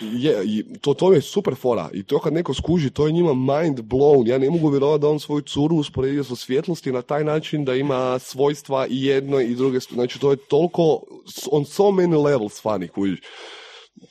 je, 0.00 0.64
to, 0.80 0.94
to 0.94 1.12
je 1.12 1.20
super 1.20 1.54
fora 1.54 1.90
i 1.92 2.02
to 2.02 2.18
kad 2.18 2.32
neko 2.32 2.54
skuži, 2.54 2.90
to 2.90 3.06
je 3.06 3.12
njima 3.12 3.34
mind 3.34 3.80
blown, 3.80 4.28
ja 4.28 4.38
ne 4.38 4.50
mogu 4.50 4.68
vjerovati 4.68 5.02
da 5.02 5.08
on 5.08 5.20
svoju 5.20 5.40
curu 5.40 5.76
usporedio 5.76 6.24
sa 6.24 6.36
svjetlosti 6.36 6.92
na 6.92 7.02
taj 7.02 7.24
način 7.24 7.64
da 7.64 7.74
ima 7.74 8.18
svojstva 8.18 8.86
i 8.86 9.04
jedno 9.04 9.40
i 9.40 9.54
druge, 9.54 9.78
znači 9.78 10.20
to 10.20 10.30
je 10.30 10.36
toliko, 10.36 11.02
on 11.50 11.64
so 11.64 11.82
many 11.82 12.24
levels 12.24 12.62
funny, 12.64 12.88
kužiš. 12.88 13.20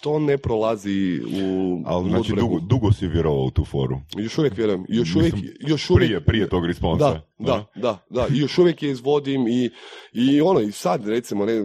To 0.02 0.20
ne 0.20 0.38
prolazi 0.38 1.22
u 1.42 1.82
Ali 1.86 2.10
znači 2.10 2.34
dugo, 2.36 2.60
dugo 2.60 2.92
si 2.92 3.08
vjerovao 3.08 3.44
u 3.44 3.52
tu 3.52 3.66
foru. 3.66 4.00
Još 4.18 4.38
uvijek 4.38 4.58
vjerujem, 4.58 4.86
još 4.90 5.16
uvijek, 5.16 5.34
Mislim, 5.34 5.52
još 5.60 5.90
uvijek, 5.90 6.08
Prije, 6.08 6.26
prije 6.26 6.50
tog 6.50 6.66
responsa. 6.66 7.10
da, 7.10 7.26
da, 7.40 7.66
da, 7.76 8.06
da, 8.10 8.28
i 8.36 8.38
još 8.38 8.58
uvijek 8.58 8.84
je 8.84 8.92
izvodim 8.92 9.48
i, 9.48 9.70
i 10.14 10.42
ono, 10.42 10.60
i 10.60 10.72
sad 10.72 11.08
recimo, 11.08 11.46
ne, 11.46 11.54
e, 11.54 11.64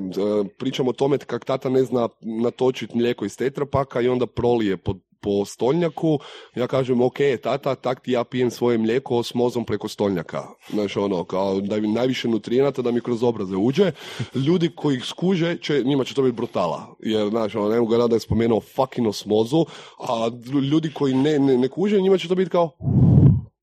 pričamo 0.59 0.91
o 0.91 0.93
tome 0.93 1.19
kak 1.19 1.45
tata 1.45 1.69
ne 1.69 1.83
zna 1.85 2.09
natočiti 2.21 2.97
mlijeko 2.97 3.25
iz 3.25 3.37
tetrapaka 3.37 4.01
i 4.01 4.09
onda 4.09 4.27
prolije 4.27 4.77
po, 4.77 4.95
po 5.21 5.45
stolnjaku, 5.45 6.19
ja 6.55 6.67
kažem, 6.67 7.01
ok, 7.01 7.19
tata, 7.43 7.75
tak 7.75 8.01
ti 8.01 8.13
ja 8.13 8.25
pijem 8.25 8.51
svoje 8.51 8.79
mlijeko 8.79 9.23
s 9.23 9.35
mozom 9.35 9.65
preko 9.65 9.89
stolnjaka. 9.89 10.47
Znaš, 10.71 10.97
ono, 10.97 11.25
kao 11.25 11.61
da 11.61 11.81
mi 11.81 11.89
najviše 11.89 12.29
nutrijenata 12.29 12.83
da 12.83 12.91
mi 12.91 13.01
kroz 13.01 13.23
obraze 13.23 13.57
uđe. 13.57 13.93
Ljudi 14.35 14.71
koji 14.77 14.97
ih 14.97 15.05
skuže, 15.05 15.57
će, 15.57 15.83
njima 15.85 16.05
će 16.05 16.15
to 16.15 16.23
biti 16.23 16.37
brutala. 16.37 16.97
Jer, 17.01 17.29
znaš, 17.29 17.55
ono, 17.55 17.69
ne 17.69 17.81
mogu 17.81 17.93
rada 17.93 18.09
da 18.09 18.17
je 18.17 18.21
spomenuo 18.21 18.61
fucking 18.61 19.07
osmozu, 19.07 19.67
a 19.99 20.31
ljudi 20.71 20.91
koji 20.95 21.15
ne, 21.15 21.39
ne, 21.39 21.59
ne 21.59 21.69
kuže, 21.69 22.01
njima 22.01 22.19
će 22.19 22.29
to 22.29 22.35
biti 22.35 22.51
kao 22.51 22.71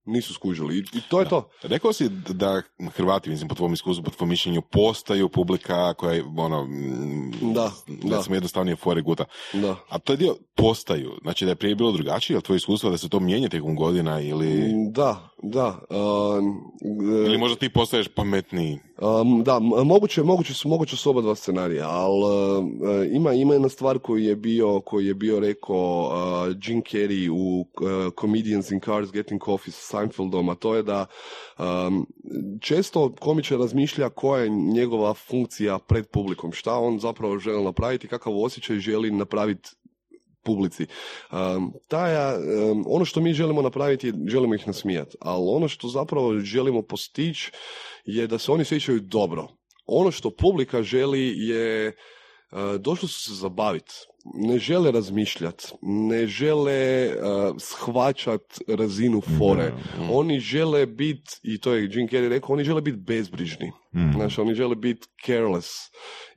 nisu 0.06 0.34
skužili. 0.34 0.78
I, 0.78 0.80
i 0.98 1.02
to 1.10 1.20
je 1.20 1.30
to. 1.30 1.50
Rekao 1.64 1.94
si 1.94 2.10
da 2.10 2.62
Hrvati, 2.96 3.30
mislim, 3.30 3.48
po 3.48 3.56
tvom 3.56 3.74
iskustvu, 3.74 4.04
po 4.04 4.12
tvom 4.12 4.30
mišljenju, 4.30 4.62
postaju 4.62 5.30
publika 5.30 5.94
koja 5.94 6.14
je, 6.14 6.24
ono, 6.38 6.66
mm, 6.66 7.32
Da, 7.54 7.72
da. 7.88 8.18
recimo 8.18 8.36
jednostavnije 8.36 8.76
fore 8.76 9.02
guta. 9.02 9.26
Da. 9.54 9.76
A 9.90 10.00
to 10.00 10.14
je 10.14 10.18
dio 10.18 10.36
postaju, 10.56 11.12
znači 11.22 11.46
da 11.46 11.52
je 11.52 11.56
prije 11.56 11.76
bilo 11.76 11.92
drugačije, 11.92 12.36
ali 12.36 12.44
tvoje 12.44 12.58
iskustvo 12.58 12.90
da 12.90 12.98
se 12.98 13.10
to 13.10 13.20
mijenja 13.20 13.50
tijekom 13.50 13.76
godina 13.76 14.22
ili, 14.22 14.74
Da, 14.92 15.30
da. 15.46 15.80
um, 16.38 16.72
ili 17.26 17.38
možda 17.38 17.58
ti 17.58 17.70
postaješ 17.70 18.08
pametniji. 18.08 18.80
um, 19.22 19.44
da, 19.44 19.60
moguće, 19.60 20.24
moguće 20.24 20.54
su, 20.54 20.70
moguće 20.70 20.98
su 20.98 21.10
oba 21.10 21.22
dva 21.22 21.36
scenarija, 21.36 21.90
ali 21.90 22.24
uh, 22.24 22.66
ima, 23.12 23.34
ima 23.34 23.54
jedna 23.54 23.70
stvar 23.70 24.00
koju 24.00 24.24
je 24.24 24.36
bio, 24.36 24.80
koju 24.80 25.08
je 25.08 25.14
bio 25.14 25.40
rekao 25.40 26.12
uh, 26.12 26.56
Jim 26.64 26.82
Carrey 26.82 27.30
u 27.30 27.60
uh, 27.60 28.14
Comedians 28.22 28.72
in 28.72 28.80
Cars 28.80 29.12
Getting 29.12 29.44
Coffee 29.46 29.72
sa 29.72 29.98
Seinfeldom, 29.98 30.50
a 30.50 30.56
to 30.56 30.76
je 30.76 30.84
da 30.84 31.06
um, 31.60 32.08
često 32.62 33.16
komičar 33.20 33.60
razmišlja 33.60 34.10
koja 34.10 34.44
je 34.44 34.50
njegova 34.50 35.14
funkcija 35.14 35.80
pred 35.80 36.08
publikom, 36.08 36.52
šta 36.52 36.74
on 36.74 37.00
zapravo 37.00 37.40
želi 37.40 37.64
napraviti, 37.64 38.08
kakav 38.08 38.34
osjećaj 38.38 38.80
želi 38.80 39.12
napraviti 39.12 39.70
publici. 40.46 40.86
Um, 41.32 41.74
taja, 41.88 42.38
um, 42.38 42.84
ono 42.88 43.06
što 43.06 43.22
mi 43.22 43.34
želimo 43.34 43.62
napraviti, 43.62 44.14
želimo 44.28 44.56
ih 44.56 44.68
nasmijati, 44.68 45.18
ali 45.20 45.44
ono 45.48 45.68
što 45.68 45.88
zapravo 45.88 46.40
želimo 46.40 46.82
postići 46.82 47.52
je 48.06 48.28
da 48.28 48.38
se 48.38 48.52
oni 48.52 48.62
osjećaju 48.62 49.00
dobro. 49.00 49.48
Ono 49.86 50.12
što 50.12 50.30
publika 50.30 50.84
želi 50.84 51.34
je, 51.38 51.88
uh, 51.88 52.82
došli 52.82 53.08
su 53.08 53.22
se 53.22 53.34
zabaviti, 53.34 53.94
ne 54.34 54.60
žele 54.60 54.92
razmišljati, 54.92 55.66
ne 55.82 56.28
žele 56.28 57.08
uh, 57.08 57.56
shvaćat 57.60 58.60
razinu 58.68 59.22
fore. 59.38 59.72
Oni 60.12 60.40
žele 60.40 60.86
biti, 60.86 61.40
i 61.44 61.60
to 61.60 61.74
je 61.74 61.82
Jim 61.82 62.08
Carrey 62.08 62.30
rekao, 62.30 62.54
oni 62.54 62.64
žele 62.64 62.82
biti 62.82 62.98
bezbrižni. 62.98 63.72
Znači, 64.14 64.42
oni 64.42 64.56
žele 64.56 64.76
biti 64.76 65.08
careless. 65.26 65.70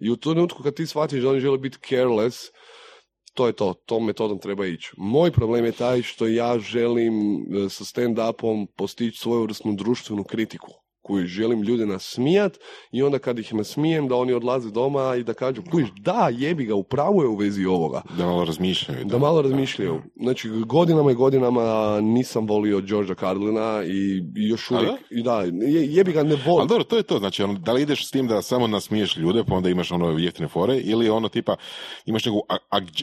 I 0.00 0.10
u 0.10 0.16
trenutku 0.16 0.62
kad 0.62 0.74
ti 0.74 0.86
shvatiš 0.86 1.22
da 1.22 1.30
oni 1.30 1.40
žele 1.40 1.58
biti 1.58 1.78
careless, 1.88 2.50
to 3.38 3.46
je 3.46 3.52
to, 3.52 3.74
tom 3.86 4.04
metodom 4.04 4.38
treba 4.38 4.66
ići. 4.66 4.90
Moj 4.96 5.30
problem 5.30 5.64
je 5.64 5.72
taj 5.72 6.02
što 6.02 6.26
ja 6.26 6.58
želim 6.58 7.14
e, 7.14 7.68
sa 7.68 7.84
stand-upom 7.84 8.66
postići 8.76 9.18
svojevrsnu 9.18 9.72
društvenu 9.72 10.24
kritiku 10.24 10.72
koju 11.08 11.26
želim 11.26 11.62
ljude 11.62 11.86
nasmijat 11.86 12.58
i 12.92 13.02
onda 13.02 13.18
kad 13.18 13.38
ih 13.38 13.54
nasmijem 13.54 14.08
da 14.08 14.14
oni 14.16 14.32
odlaze 14.32 14.70
doma 14.70 15.16
i 15.16 15.22
da 15.24 15.34
kažu, 15.34 15.62
kužiš, 15.70 15.88
da, 16.00 16.28
jebi 16.32 16.64
ga, 16.64 16.74
upravo 16.74 17.22
je 17.22 17.28
u 17.28 17.36
vezi 17.36 17.64
ovoga. 17.64 18.02
Da 18.18 18.26
malo 18.26 18.44
razmišljaju. 18.44 19.04
Da 19.04 19.18
malo 19.18 19.42
razmišljaju. 19.42 20.02
Znači, 20.16 20.48
godinama 20.48 21.10
i 21.10 21.14
godinama 21.14 21.98
nisam 22.00 22.46
volio 22.46 22.80
Georgea 22.80 23.14
Carlina 23.14 23.82
i, 23.86 24.22
još 24.34 24.70
uvijek, 24.70 24.90
da? 24.90 24.96
i 25.10 25.22
da, 25.22 25.40
je, 25.42 25.94
jebi 25.94 26.12
ga, 26.12 26.22
ne 26.22 26.36
volim. 26.46 26.60
Ali 26.60 26.68
dobro, 26.68 26.84
to 26.84 26.96
je 26.96 27.02
to, 27.02 27.18
znači, 27.18 27.42
ono, 27.42 27.54
da 27.54 27.72
li 27.72 27.82
ideš 27.82 28.08
s 28.08 28.10
tim 28.10 28.26
da 28.26 28.42
samo 28.42 28.66
nasmiješ 28.66 29.16
ljude, 29.16 29.44
pa 29.44 29.54
onda 29.54 29.68
imaš 29.68 29.92
ono 29.92 30.18
jeftine 30.18 30.48
fore, 30.48 30.76
ili 30.76 31.08
ono 31.08 31.28
tipa, 31.28 31.56
imaš 32.06 32.24
neku 32.24 32.42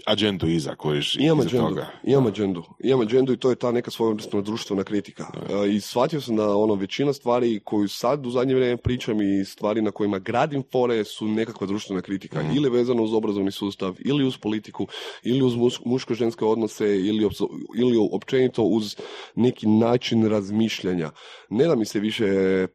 agendu 0.05 0.47
iza 0.47 0.75
kojiš 0.75 1.15
Imam 1.19 1.39
iza 1.39 1.47
agendu, 1.47 1.67
toga. 1.67 1.87
imam 2.03 2.27
agendu, 2.27 2.63
imam 2.83 3.01
agendu 3.01 3.33
i 3.33 3.37
to 3.37 3.49
je 3.49 3.55
ta 3.55 3.71
neka 3.71 3.91
svojevrsna 3.91 4.41
društvena 4.41 4.83
kritika. 4.83 5.25
E, 5.49 5.69
I 5.69 5.79
shvatio 5.79 6.21
sam 6.21 6.35
da 6.35 6.55
ono 6.55 6.73
većina 6.75 7.13
stvari 7.13 7.59
koju 7.63 7.87
sad 7.97 8.25
u 8.25 8.29
zadnje 8.29 8.55
vrijeme 8.55 8.77
pričam 8.77 9.21
i 9.21 9.45
stvari 9.45 9.81
na 9.81 9.91
kojima 9.91 10.19
gradim 10.19 10.63
fore 10.71 11.03
su 11.03 11.27
nekakva 11.27 11.67
društvena 11.67 12.01
kritika. 12.01 12.41
Ili 12.55 12.69
vezano 12.69 13.03
uz 13.03 13.13
obrazovni 13.13 13.51
sustav, 13.51 13.95
ili 13.99 14.25
uz 14.25 14.37
politiku, 14.37 14.87
ili 15.23 15.41
uz 15.41 15.53
muško-ženske 15.85 16.45
odnose, 16.45 16.99
ili, 16.99 17.25
opso- 17.25 17.49
ili 17.77 17.97
općenito 18.11 18.63
uz 18.63 18.95
neki 19.35 19.67
način 19.67 20.25
razmišljanja. 20.29 21.11
Ne 21.49 21.67
da 21.67 21.75
mi 21.75 21.85
se 21.85 21.99
više 21.99 22.27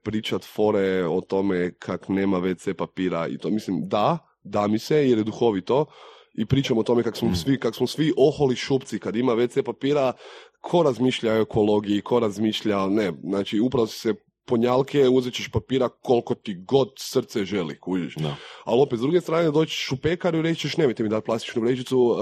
pričat 0.03 0.45
fore 0.45 1.07
o 1.07 1.21
tome 1.21 1.73
kak 1.79 2.09
nema 2.09 2.41
WC 2.41 2.75
papira 2.75 3.29
i 3.29 3.39
to 3.39 3.51
mislim 3.51 3.89
da, 3.89 4.18
da 4.45 4.66
mi 4.66 4.79
se 4.79 4.97
jer 4.97 5.18
je 5.18 5.25
duhovito, 5.25 5.87
i 6.35 6.47
pričamo 6.47 6.81
o 6.81 6.83
tome 6.83 7.03
kako 7.03 7.16
smo 7.16 7.35
svi, 7.35 7.59
kak 7.59 7.75
smo 7.75 7.87
svi 7.87 8.12
oholi 8.16 8.57
šupci 8.57 8.99
kad 8.99 9.16
ima 9.16 9.33
WC 9.33 9.62
papira, 9.62 10.12
ko 10.61 10.83
razmišlja 10.83 11.33
o 11.33 11.41
ekologiji, 11.41 12.01
ko 12.01 12.21
razmišlja, 12.21 12.87
ne, 12.87 13.12
znači 13.23 13.61
upravo 13.61 13.87
si 13.87 13.99
se 13.99 14.14
ponjalke, 14.51 15.09
uzet 15.09 15.35
ćeš 15.35 15.49
papira 15.49 15.89
koliko 15.89 16.35
ti 16.35 16.55
god 16.55 16.89
srce 16.99 17.45
želi, 17.45 17.79
kužiš. 17.81 18.15
Da. 18.15 18.37
Ali 18.65 18.83
opet, 18.83 18.99
s 18.99 19.03
druge 19.03 19.21
strane, 19.21 19.51
doćiš 19.51 19.93
u 19.93 19.97
pekaru 19.97 20.39
i 20.39 20.43
rećeš, 20.43 20.77
nemojte 20.77 21.03
mi 21.03 21.09
dati 21.09 21.27
plastičnu 21.27 21.63
vrećicu, 21.63 21.99
uh, 21.99 22.17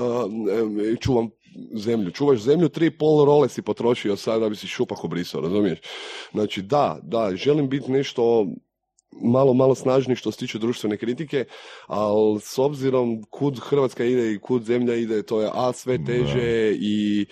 čuvam 1.01 1.31
zemlju. 1.75 2.11
Čuvaš 2.11 2.39
zemlju, 2.39 2.69
tri 2.69 2.91
pol 2.91 3.25
role 3.25 3.49
si 3.49 3.63
potrošio 3.63 4.17
sad 4.17 4.41
da 4.41 4.49
bi 4.49 4.57
si 4.57 4.67
šupak 4.67 5.05
obrisao, 5.05 5.41
razumiješ? 5.41 5.79
Znači, 6.33 6.63
da, 6.63 6.99
da, 7.03 7.37
želim 7.37 7.69
biti 7.69 7.93
nešto 7.93 8.47
malo, 9.23 9.55
malo 9.55 9.75
snažniji 9.75 10.17
što 10.17 10.33
se 10.33 10.39
tiče 10.39 10.59
društvene 10.59 10.97
kritike, 10.97 11.45
ali 11.87 12.41
s 12.41 12.59
obzirom 12.59 13.23
kud 13.31 13.59
Hrvatska 13.63 14.05
ide 14.05 14.33
i 14.33 14.39
kud 14.39 14.63
zemlja 14.63 14.95
ide, 14.95 15.23
to 15.23 15.41
je 15.41 15.51
a 15.55 15.73
sve 15.73 16.05
teže 16.05 16.73
i 16.81 17.27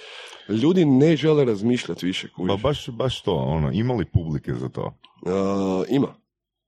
ljudi 0.49 0.85
ne 0.85 1.17
žele 1.17 1.45
razmišljati 1.45 2.07
više. 2.07 2.29
kužiš. 2.37 2.49
Pa 2.49 2.69
baš, 2.69 2.89
baš 2.89 3.23
to, 3.23 3.35
ono, 3.35 3.71
imali 3.73 4.05
publike 4.05 4.55
za 4.55 4.69
to? 4.69 4.99
Uh, 5.23 5.87
ima. 5.89 6.15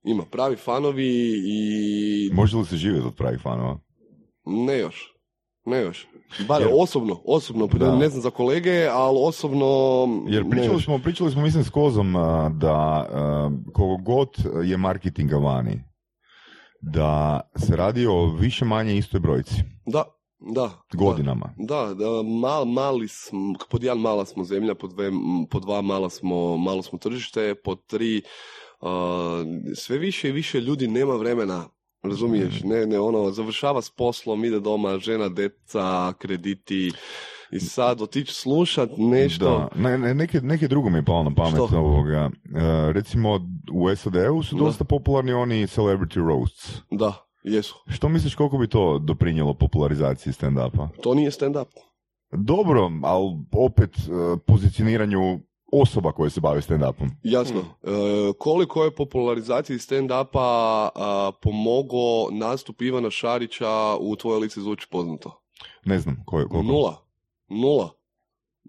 Ima. 0.04 0.24
Pravi 0.30 0.56
fanovi 0.56 1.32
i 1.46 2.30
Može 2.32 2.56
li 2.56 2.66
se 2.66 2.76
živjeti 2.76 3.06
od 3.06 3.14
pravih 3.14 3.40
fanova? 3.40 3.78
ne 4.44 4.78
još. 4.78 5.14
Ne 5.64 5.80
još. 5.80 6.06
Bar 6.49 6.62
Jer- 6.62 6.70
osobno, 6.74 7.20
osobno, 7.24 7.66
Da. 7.66 7.97
ne 7.97 8.09
znam 8.09 8.22
za 8.22 8.31
kolege, 8.31 8.89
ali 8.93 9.18
osobno 9.22 9.66
Jer 10.29 10.51
pričali 10.51 10.83
smo, 10.83 10.99
pričali 10.99 11.31
smo 11.31 11.43
mislim 11.43 11.64
s 11.64 11.70
Kozom 11.70 12.12
da 12.59 13.07
koliko 13.74 14.03
god 14.03 14.29
je 14.64 14.76
marketinga 14.76 15.37
vani, 15.37 15.81
da 16.81 17.41
se 17.57 17.76
radi 17.76 18.07
o 18.07 18.26
više 18.26 18.64
manje 18.64 18.97
istoj 18.97 19.20
brojci, 19.20 19.55
Da, 19.87 20.05
da. 20.55 20.70
godinama. 20.95 21.55
Da, 21.57 21.95
da 21.95 22.07
mal, 22.41 22.64
mali 22.64 23.09
smo, 23.09 23.55
pod 23.70 23.83
jedan 23.83 23.99
mala 23.99 24.24
smo 24.24 24.45
zemlja, 24.45 24.74
pod, 24.74 24.91
dve, 24.91 25.11
pod 25.51 25.62
dva 25.62 25.81
mala 25.83 26.11
smo, 26.11 26.57
malo 26.57 26.83
smo 26.83 26.99
tržište, 26.99 27.55
pod 27.64 27.87
tri 27.87 28.22
a, 28.81 29.45
sve 29.74 29.99
više 29.99 30.29
i 30.29 30.33
više 30.33 30.61
ljudi 30.61 30.89
nema 30.89 31.14
vremena, 31.14 31.68
razumiješ, 32.03 32.61
Mhm. 32.61 32.68
ne, 32.68 32.86
ne, 32.86 32.99
ono, 33.01 33.30
završava 33.30 33.82
s 33.82 33.90
poslom, 33.90 34.44
ide 34.44 34.61
doma, 34.61 34.99
žena, 34.99 35.28
deca, 35.28 36.12
krediti 36.12 36.92
i 37.51 37.61
sad 37.61 38.03
otići 38.03 38.34
slušat 38.34 38.88
nešto, 38.99 39.44
Da, 39.74 39.80
ne, 39.80 39.99
ne, 39.99 40.14
neke, 40.14 40.40
neke 40.40 40.68
drugo 40.68 40.90
mi 40.90 40.99
je 40.99 41.05
palo 41.05 41.22
na 41.22 41.30
pamet 41.32 41.55
Što? 41.55 41.68
ovoga. 41.72 42.30
E, 42.46 42.92
recimo 42.92 43.40
u 43.72 43.96
SAD-u 43.96 44.42
su 44.42 44.57
Da. 44.57 44.64
dosta 44.64 44.84
popularni 44.84 45.32
oni 45.32 45.55
celebrity 45.57 46.26
roasts. 46.28 46.80
da, 46.90 47.12
jesu. 47.44 47.74
Što 47.88 48.09
misliš 48.09 48.34
koliko 48.34 48.59
bi 48.59 48.68
to 48.68 48.99
doprinijelo 48.99 49.55
popularizaciji 49.55 50.32
stand-upa? 50.32 50.88
To 51.03 51.14
nije 51.14 51.30
stand-up. 51.30 51.66
Dobro, 52.32 52.90
ali 53.03 53.26
opet 53.55 53.90
e, 53.99 54.03
pozicioniranju 54.46 55.40
osoba 55.72 56.12
koje 56.12 56.30
se 56.30 56.40
bave 56.40 56.60
stand-upom. 56.60 57.10
Jasno. 57.22 57.60
Hmm. 57.60 57.94
E, 57.94 58.32
koliko 58.38 58.84
je 58.84 58.94
popularizaciji 58.94 59.78
stand-upa 59.78 60.88
a, 60.94 61.30
pomogao 61.42 62.28
nastup 62.30 62.82
Ivana 62.82 63.10
Šarića 63.10 63.96
u 64.00 64.16
Tvoje 64.16 64.40
lice 64.40 64.60
zvuči 64.60 64.86
poznato? 64.90 65.42
Ne 65.84 65.98
znam 65.98 66.22
koje, 66.26 66.48
koliko. 66.48 66.72
Nula. 66.72 66.96
Nula. 67.48 67.90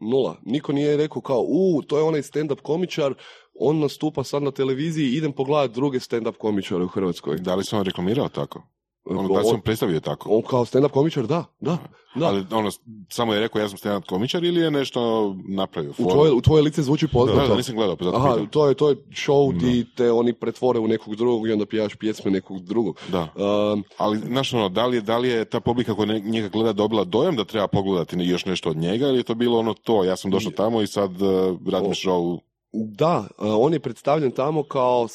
Nula. 0.02 0.38
Niko 0.46 0.74
nije 0.74 0.98
rekao 0.98 1.22
kao, 1.22 1.46
u, 1.48 1.82
to 1.88 1.98
je 1.98 2.04
onaj 2.04 2.22
stand-up 2.22 2.62
komičar, 2.62 3.14
on 3.60 3.80
nastupa 3.80 4.24
sad 4.24 4.44
na 4.44 4.52
televiziji, 4.52 5.12
idem 5.12 5.32
pogledat 5.32 5.72
druge 5.72 6.00
stand-up 6.00 6.38
komičare 6.38 6.84
u 6.84 6.88
Hrvatskoj. 6.88 7.38
Da 7.38 7.56
li 7.56 7.64
se 7.64 7.76
on 7.76 7.84
reklamirao 7.84 8.30
tako? 8.30 8.64
Ono, 9.06 9.36
da 9.36 9.44
se 9.44 9.50
on 9.54 9.62
predstavio 9.62 10.00
tako? 10.00 10.30
on 10.30 10.42
kao 10.42 10.66
stand-up 10.66 10.90
komičar, 10.90 11.28
da, 11.28 11.46
da, 11.60 11.78
da. 12.16 12.28
Ali 12.28 12.46
ono, 12.52 12.72
samo 13.10 13.34
je 13.34 13.40
rekao 13.40 13.62
ja 13.62 13.70
sam 13.70 13.78
stand 13.78 14.04
komičar 14.06 14.44
ili 14.44 14.62
je 14.62 14.72
nešto 14.72 15.36
napravio? 15.48 15.92
u, 15.98 16.12
tvoje, 16.12 16.32
u 16.32 16.42
tvoje 16.42 16.64
lice 16.64 16.84
zvuči 16.84 17.06
Da, 17.06 17.12
poznato. 17.12 17.48
da, 17.48 17.56
nisam 17.56 17.76
gledao, 17.76 17.96
pa 17.96 18.06
zato 18.06 18.18
Aha, 18.18 18.38
to 18.52 18.68
je, 18.68 18.74
to 18.74 18.90
je 18.90 18.96
show 18.96 19.58
di 19.58 19.86
te 19.96 20.12
oni 20.12 20.34
pretvore 20.34 20.80
u 20.80 20.88
nekog 20.88 21.16
drugog 21.16 21.48
i 21.48 21.52
onda 21.52 21.66
pijaš 21.66 21.96
pjesme 21.96 22.32
nekog 22.32 22.60
drugog. 22.60 23.00
Da. 23.12 23.28
Um, 23.74 23.84
Ali, 23.98 24.18
znaš, 24.18 24.54
ono, 24.54 24.70
da 24.70 24.86
li, 24.86 24.98
je, 24.98 25.02
da 25.02 25.18
li 25.18 25.30
je 25.30 25.46
ta 25.46 25.60
publika 25.60 25.96
koja 25.96 26.20
njega 26.20 26.48
gleda 26.48 26.74
dobila 26.74 27.04
dojam 27.04 27.36
da 27.36 27.46
treba 27.46 27.68
pogledati 27.68 28.16
još 28.20 28.46
nešto 28.46 28.70
od 28.70 28.78
njega 28.78 29.08
ili 29.08 29.18
je 29.18 29.24
to 29.24 29.36
bilo 29.36 29.60
ono 29.60 29.74
to, 29.74 30.04
ja 30.04 30.16
sam 30.16 30.32
došao 30.32 30.52
tamo 30.52 30.82
i 30.82 30.88
sad 30.88 31.22
uh, 31.22 31.58
radim 31.72 31.92
O. 31.92 31.94
show. 31.94 32.40
Da, 32.74 33.18
uh, 33.38 33.48
on 33.60 33.74
je 33.74 33.80
predstavljen 33.80 34.32
tamo 34.32 34.64
kao 34.64 35.08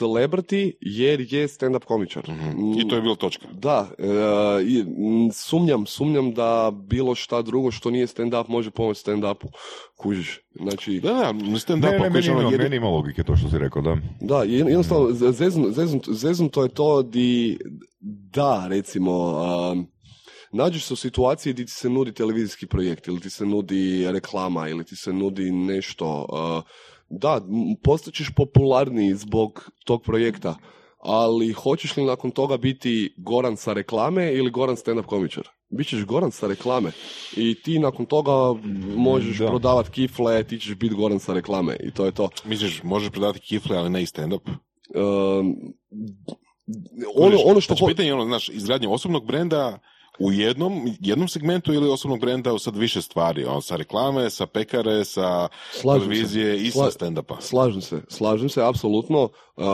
celebrity 0.00 0.72
jer 0.80 1.20
je 1.20 1.48
stand-up 1.48 1.84
komičar. 1.84 2.28
Mhm. 2.28 2.78
I 2.78 2.88
to 2.88 2.94
je 2.96 3.02
bilo 3.02 3.14
točka. 3.14 3.46
Da, 3.52 3.88
e, 3.98 4.04
sumnjam, 5.32 5.86
sumnjam 5.86 6.34
da 6.34 6.72
bilo 6.74 7.14
šta 7.14 7.42
drugo 7.42 7.70
što 7.70 7.90
nije 7.90 8.06
stand-up 8.06 8.48
može 8.48 8.70
pomoći 8.70 9.00
stand-upu. 9.06 9.46
Kužiš. 9.96 10.40
Znači, 10.54 11.00
Da, 11.00 11.12
da, 11.52 11.58
stand 11.58 11.82
Ne, 11.84 11.88
up 11.88 12.02
ne, 12.02 12.10
meni, 12.10 12.26
ima, 12.26 12.50
meni 12.50 12.76
ima 12.76 12.88
logike 12.88 13.22
to 13.22 13.36
što 13.36 13.48
si 13.48 13.58
rekao, 13.58 13.82
da. 13.82 13.96
da, 14.20 14.34
jed- 14.34 14.68
jednostavno, 14.68 15.12
z- 15.12 15.24
zezn- 15.24 15.72
je 16.62 16.68
to 16.68 17.02
di, 17.02 17.58
da, 18.32 18.66
recimo, 18.68 19.12
um, 19.72 19.86
nađeš 20.52 20.84
se 20.84 20.92
u 20.92 20.96
situaciji 20.96 21.52
gdje 21.52 21.64
ti 21.64 21.72
se 21.72 21.90
nudi 21.90 22.12
televizijski 22.12 22.66
projekt 22.66 23.08
ili 23.08 23.20
ti 23.20 23.30
se 23.30 23.46
nudi 23.46 24.06
reklama 24.10 24.68
ili 24.68 24.84
ti 24.84 24.96
se 24.96 25.12
nudi 25.12 25.50
nešto. 25.50 26.26
uh, 26.28 26.62
da, 27.10 27.40
postaćeš 27.82 28.30
popularniji 28.36 29.14
zbog 29.14 29.70
tog 29.84 30.02
projekta, 30.02 30.54
ali 30.98 31.52
hoćeš 31.52 31.96
li 31.96 32.04
nakon 32.04 32.30
toga 32.30 32.56
biti 32.56 33.14
Goran 33.16 33.56
sa 33.56 33.72
reklame 33.72 34.32
ili 34.32 34.50
Goran 34.50 34.76
stand-up 34.76 35.06
komičar? 35.06 35.48
Bićeš 35.68 36.04
Goran 36.04 36.30
sa 36.30 36.46
reklame 36.46 36.92
i 37.36 37.54
ti 37.54 37.78
nakon 37.78 38.06
toga 38.06 38.60
možeš 38.96 39.38
Da. 39.38 39.46
prodavat 39.46 39.88
kifle, 39.88 40.44
ti 40.44 40.58
ćeš 40.58 40.74
biti 40.74 40.94
Goran 40.94 41.18
sa 41.18 41.34
reklame 41.34 41.76
i 41.80 41.90
to 41.90 42.04
je 42.06 42.12
to. 42.12 42.28
Misliš, 42.44 42.82
možeš 42.82 43.10
prodati 43.10 43.40
kifle, 43.40 43.76
ali 43.76 43.90
ne 43.90 44.02
i 44.02 44.06
stand-up? 44.06 44.50
Um, 44.94 45.56
ono, 47.16 47.38
ono 47.44 47.60
što... 47.60 47.74
Znači, 47.74 47.90
pitanje 47.92 48.08
je 48.08 48.14
ono, 48.14 48.24
znaš, 48.24 48.48
izgradnje 48.48 48.88
osobnog 48.88 49.26
brenda 49.26 49.78
u 50.20 50.32
jednom, 50.32 50.72
jednom 51.00 51.28
segmentu 51.28 51.72
ili 51.72 51.88
osobnog 51.88 52.20
brenda 52.20 52.52
u 52.52 52.58
sad 52.58 52.76
više 52.76 53.02
stvari, 53.02 53.44
on 53.44 53.62
sa 53.62 53.76
reklame, 53.76 54.30
sa 54.30 54.46
pekare, 54.46 55.04
sa 55.04 55.48
Slažem 55.72 56.00
se. 56.00 56.08
televizije 56.08 56.56
i 56.58 56.70
Sla- 56.70 56.84
sa 56.84 56.98
stand-upa. 56.98 57.36
Slažem 57.40 57.80
se, 57.80 58.00
slažem 58.08 58.48
se, 58.48 58.62
apsolutno. 58.64 59.28
Uh, 59.56 59.64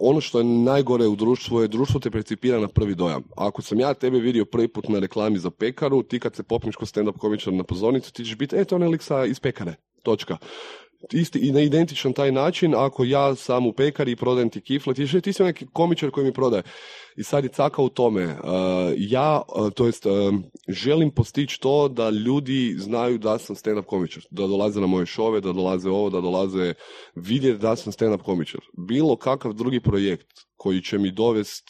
ono 0.00 0.20
što 0.20 0.38
je 0.38 0.44
najgore 0.44 1.06
u 1.06 1.16
društvu 1.16 1.60
je 1.60 1.68
društvo 1.68 2.00
te 2.00 2.10
percipira 2.10 2.60
na 2.60 2.68
prvi 2.68 2.94
dojam. 2.94 3.22
Ako 3.36 3.62
sam 3.62 3.80
ja 3.80 3.94
tebe 3.94 4.18
vidio 4.18 4.44
prvi 4.44 4.68
put 4.68 4.88
na 4.88 4.98
reklami 4.98 5.38
za 5.38 5.50
pekaru, 5.50 6.02
ti 6.02 6.20
kad 6.20 6.34
se 6.36 6.42
popneš 6.42 6.76
ko 6.76 6.86
stand-up 6.86 7.18
komičar 7.18 7.52
na 7.52 7.64
pozornicu, 7.64 8.12
ti 8.12 8.24
ćeš 8.24 8.36
biti, 8.36 8.56
e, 8.56 8.64
to 8.64 8.74
je 8.74 8.76
onaj 8.76 8.88
lik 8.88 9.02
sa- 9.02 9.24
iz 9.24 9.40
pekare. 9.40 9.74
Točka. 10.02 10.36
Isti, 11.10 11.38
I 11.38 11.52
na 11.52 11.60
identičan 11.60 12.12
taj 12.12 12.32
način, 12.32 12.74
ako 12.76 13.04
ja 13.04 13.34
sam 13.34 13.66
u 13.66 13.72
pekari 13.72 14.12
i 14.12 14.16
prodajem 14.16 14.50
ti 14.50 14.60
kifle, 14.60 14.94
ti, 14.94 15.06
ćeš, 15.06 15.14
"E, 15.14 15.20
ti 15.20 15.32
si 15.32 15.42
neki 15.42 15.66
komičar 15.72 16.10
koji 16.10 16.26
mi 16.26 16.32
prodaje. 16.32 16.62
I 17.16 17.22
sad 17.22 17.44
je 17.44 17.50
caka 17.50 17.82
u 17.82 17.88
tome. 17.88 18.24
Uh, 18.26 18.34
ja, 18.96 19.42
uh, 19.56 19.72
to 19.72 19.86
jest, 19.86 20.06
um, 20.06 20.44
želim 20.68 21.10
postići 21.10 21.60
to 21.60 21.88
da 21.88 22.10
ljudi 22.10 22.74
znaju 22.78 23.18
da 23.18 23.38
sam 23.38 23.56
stand-up 23.56 23.82
komičar. 23.84 24.22
Da 24.30 24.46
dolaze 24.46 24.80
na 24.80 24.86
moje 24.86 25.06
šove, 25.06 25.40
da 25.40 25.52
dolaze 25.52 25.90
ovo, 25.90 26.10
da 26.10 26.20
dolaze 26.20 26.74
vidjeti 27.14 27.58
da 27.58 27.76
sam 27.76 27.92
stand-up 27.92 28.22
komičar. 28.22 28.60
Bilo 28.88 29.16
kakav 29.16 29.52
drugi 29.52 29.80
projekt 29.80 30.26
koji 30.56 30.82
će 30.82 30.98
mi 30.98 31.10
dovest 31.10 31.64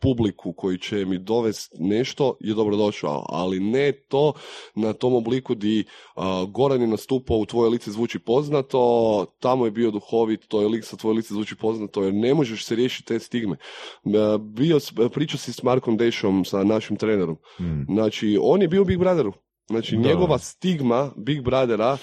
publiku 0.00 0.52
koji 0.52 0.78
će 0.78 1.04
mi 1.04 1.18
dovesti 1.18 1.76
nešto 1.80 2.36
je 2.40 2.54
dobrodošao, 2.54 3.24
ali 3.28 3.60
ne 3.60 3.92
to 3.92 4.32
na 4.74 4.92
tom 4.92 5.14
obliku 5.14 5.54
di 5.54 5.84
a, 6.14 6.44
Goran 6.48 6.80
je 6.80 6.86
nastupao 6.86 7.36
u 7.36 7.46
tvoje 7.46 7.70
lice 7.70 7.90
zvuči 7.90 8.18
poznato, 8.18 9.26
tamo 9.40 9.64
je 9.64 9.70
bio 9.70 9.90
duhovit, 9.90 10.48
to 10.48 10.60
je 10.60 10.68
lik 10.68 10.84
sa 10.84 10.96
tvoje 10.96 11.14
lice 11.16 11.34
zvuči 11.34 11.56
poznato, 11.56 12.02
jer 12.02 12.14
ne 12.14 12.34
možeš 12.34 12.64
se 12.64 12.74
riješiti 12.74 13.08
te 13.08 13.18
stigme. 13.18 13.56
E, 14.04 14.38
Bio, 14.40 14.78
pričao 15.12 15.38
si 15.38 15.52
s 15.52 15.62
Markom 15.62 15.96
Dešom, 15.96 16.44
sa 16.44 16.64
našim 16.64 16.96
trenerom. 16.96 17.36
Mm. 17.60 17.94
Znači, 17.94 18.38
on 18.42 18.62
je 18.62 18.68
bio 18.68 18.82
u 18.82 18.84
Big 18.84 18.98
Brotheru. 18.98 19.32
Znači, 19.66 19.96
Da. 19.96 20.08
njegova 20.08 20.38
stigma 20.38 21.12
Big 21.16 21.42
Brothera 21.42 21.98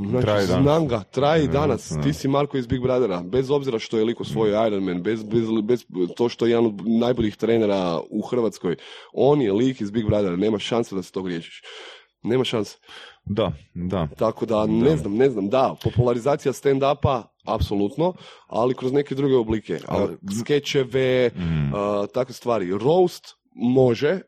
Znači, 0.00 0.26
Traje 0.26 0.46
danas. 0.46 0.62
znam 0.62 0.88
ga, 0.88 1.02
traje 1.02 1.44
i 1.44 1.46
Da, 1.46 1.52
danas. 1.52 1.90
da. 1.90 2.02
Ti 2.02 2.12
si 2.12 2.28
Marko 2.28 2.56
iz 2.56 2.66
Big 2.66 2.80
Brothera, 2.80 3.22
bez 3.22 3.50
obzira 3.50 3.78
što 3.78 3.98
je 3.98 4.04
liko 4.04 4.24
svoj 4.24 4.66
Iron 4.66 4.84
Man, 4.84 5.02
bez, 5.02 5.22
bez, 5.24 5.44
bez 5.62 5.84
to 6.16 6.28
što 6.28 6.46
je 6.46 6.50
jedan 6.50 6.66
od 6.66 6.74
najboljih 6.86 7.36
trenera 7.36 8.00
u 8.10 8.22
Hrvatskoj. 8.22 8.76
On 9.12 9.42
je 9.42 9.52
lik 9.52 9.80
iz 9.80 9.90
Big 9.90 10.06
Brothera, 10.06 10.36
nema 10.36 10.58
šanse 10.58 10.94
da 10.94 11.02
se 11.02 11.12
to 11.12 11.22
griješiš. 11.22 11.62
Nema 12.22 12.44
šanse. 12.44 12.76
Da, 13.24 13.52
da. 13.74 14.08
Tako 14.18 14.46
da, 14.46 14.66
ne 14.66 14.96
znam, 14.96 15.14
ne 15.14 15.30
znam, 15.30 15.48
da, 15.48 15.74
popularizacija 15.84 16.52
stand-upa, 16.52 17.22
apsolutno, 17.44 18.14
ali 18.46 18.74
kroz 18.74 18.92
neke 18.92 19.14
druge 19.14 19.36
oblike. 19.36 19.78
A, 19.88 20.06
skečeve, 20.40 21.30
Mm. 21.36 21.74
a, 21.74 22.06
takve 22.06 22.34
stvari. 22.34 22.70
Roast 22.70 23.24
može, 23.54 24.20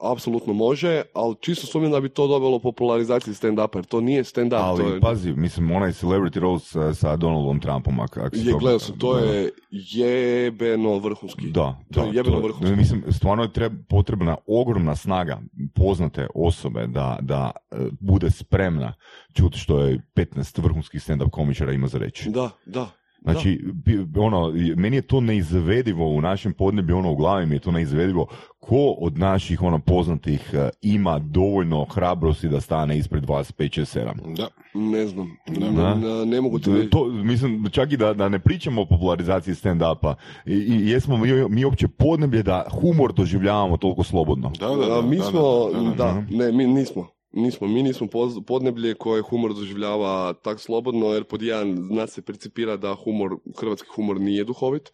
apsolutno 0.00 0.52
može, 0.52 1.02
ali 1.14 1.34
čisto 1.40 1.66
sumnjam 1.66 1.92
da 1.92 2.00
bi 2.00 2.08
to 2.08 2.26
dobilo 2.26 2.58
popularizaciju 2.58 3.34
stand-upa, 3.34 3.76
jer 3.78 3.84
to 3.84 4.00
nije 4.00 4.24
stand-up. 4.24 4.60
Ali 4.62 4.82
to 4.82 4.88
je, 4.94 5.00
pazi, 5.00 5.32
mislim, 5.32 5.70
onaj 5.70 5.90
celebrity 5.90 6.38
roast 6.40 6.66
sa, 6.66 6.94
sa 6.94 7.16
Donaldom 7.16 7.60
Trumpom, 7.60 8.00
ak, 8.00 8.16
ak 8.16 8.32
je, 8.36 8.52
to- 8.52 8.58
gledao 8.58 8.78
sam, 8.78 8.98
to 8.98 9.18
je 9.18 9.50
jebeno 9.70 10.98
vrhunski. 10.98 11.50
Da, 11.50 11.78
To 11.92 12.00
da, 12.00 12.06
je 12.06 12.14
jebeno 12.14 12.38
vrhunski. 12.40 12.76
Mislim, 12.76 13.04
stvarno 13.12 13.42
je 13.42 13.52
treb, 13.52 13.72
potrebna 13.88 14.36
ogromna 14.46 14.96
snaga 14.96 15.40
poznate 15.74 16.26
osobe 16.34 16.86
da, 16.86 17.18
da 17.20 17.50
e, 17.70 17.76
bude 18.00 18.30
spremna 18.30 18.94
čuti 19.32 19.58
što 19.58 19.80
je 19.80 19.98
15 20.14 20.62
vrhunskih 20.62 21.00
stand-up 21.02 21.30
komičara 21.30 21.72
ima 21.72 21.88
za 21.88 21.98
reći. 21.98 22.30
Da, 22.30 22.50
da. 22.66 22.90
Znači, 23.22 23.64
bi- 23.74 24.06
ono, 24.16 24.52
meni 24.76 24.96
je 24.96 25.02
to 25.02 25.20
neizvedivo 25.20 26.08
u 26.08 26.20
našem 26.20 26.52
podneblju, 26.52 26.96
ono, 26.98 27.12
u 27.12 27.16
glavi 27.16 27.46
mi 27.46 27.54
je 27.54 27.60
to 27.60 27.70
neizvedivo. 27.70 28.26
Ko 28.60 28.96
od 28.98 29.18
naših, 29.18 29.62
ono, 29.62 29.78
poznatih 29.78 30.50
eh, 30.54 30.68
ima 30.82 31.18
dovoljno 31.20 31.84
hrabrosti 31.84 32.48
da 32.48 32.60
stane 32.60 32.98
ispred 32.98 33.24
vas 33.24 33.52
5, 33.52 33.80
6, 33.80 33.98
7? 34.24 34.36
Da. 34.36 34.48
Ne 34.74 35.06
znam, 35.06 35.36
Da. 35.48 35.94
ne, 35.94 36.08
ne- 36.08 36.26
ne 36.26 36.40
mogu 36.40 36.58
ti 36.58 36.72
reći. 36.72 36.90
To, 36.90 37.04
mislim, 37.04 37.68
čak 37.70 37.92
i 37.92 37.96
da, 37.96 38.14
da 38.14 38.28
ne 38.28 38.38
pričamo 38.38 38.82
o 38.82 38.86
popularizaciji 38.86 39.54
stand-upa, 39.54 40.14
i, 40.46 40.54
i 40.54 40.90
jesmo 40.90 41.16
mi, 41.16 41.48
mi 41.48 41.64
uopće 41.64 41.88
podneblje 41.88 42.42
da 42.42 42.64
humor 42.72 43.12
doživljavamo 43.12 43.76
toliko 43.76 44.02
slobodno. 44.02 44.52
Da, 44.60 44.68
da, 44.68 44.86
da, 44.86 45.02
mi 45.02 45.16
da, 45.16 45.22
smo, 45.24 45.40
da, 45.68 45.80
da, 45.80 45.84
da. 45.84 45.94
da, 45.94 46.36
ne, 46.36 46.52
mi 46.52 46.66
nismo. 46.66 47.06
Nismo, 47.36 47.68
mi 47.68 47.82
nismo 47.82 48.08
podneblje 48.46 48.94
koje 48.94 49.22
humor 49.22 49.54
doživljava 49.54 50.32
tak 50.32 50.60
slobodno, 50.60 51.12
jer 51.12 51.24
pod 51.24 51.42
jedan 51.42 51.88
nas 51.90 52.10
se 52.10 52.22
percipira 52.22 52.76
da 52.76 52.94
humor, 52.94 53.36
hrvatski 53.58 53.88
humor 53.94 54.20
nije 54.20 54.44
duhovit. 54.44 54.90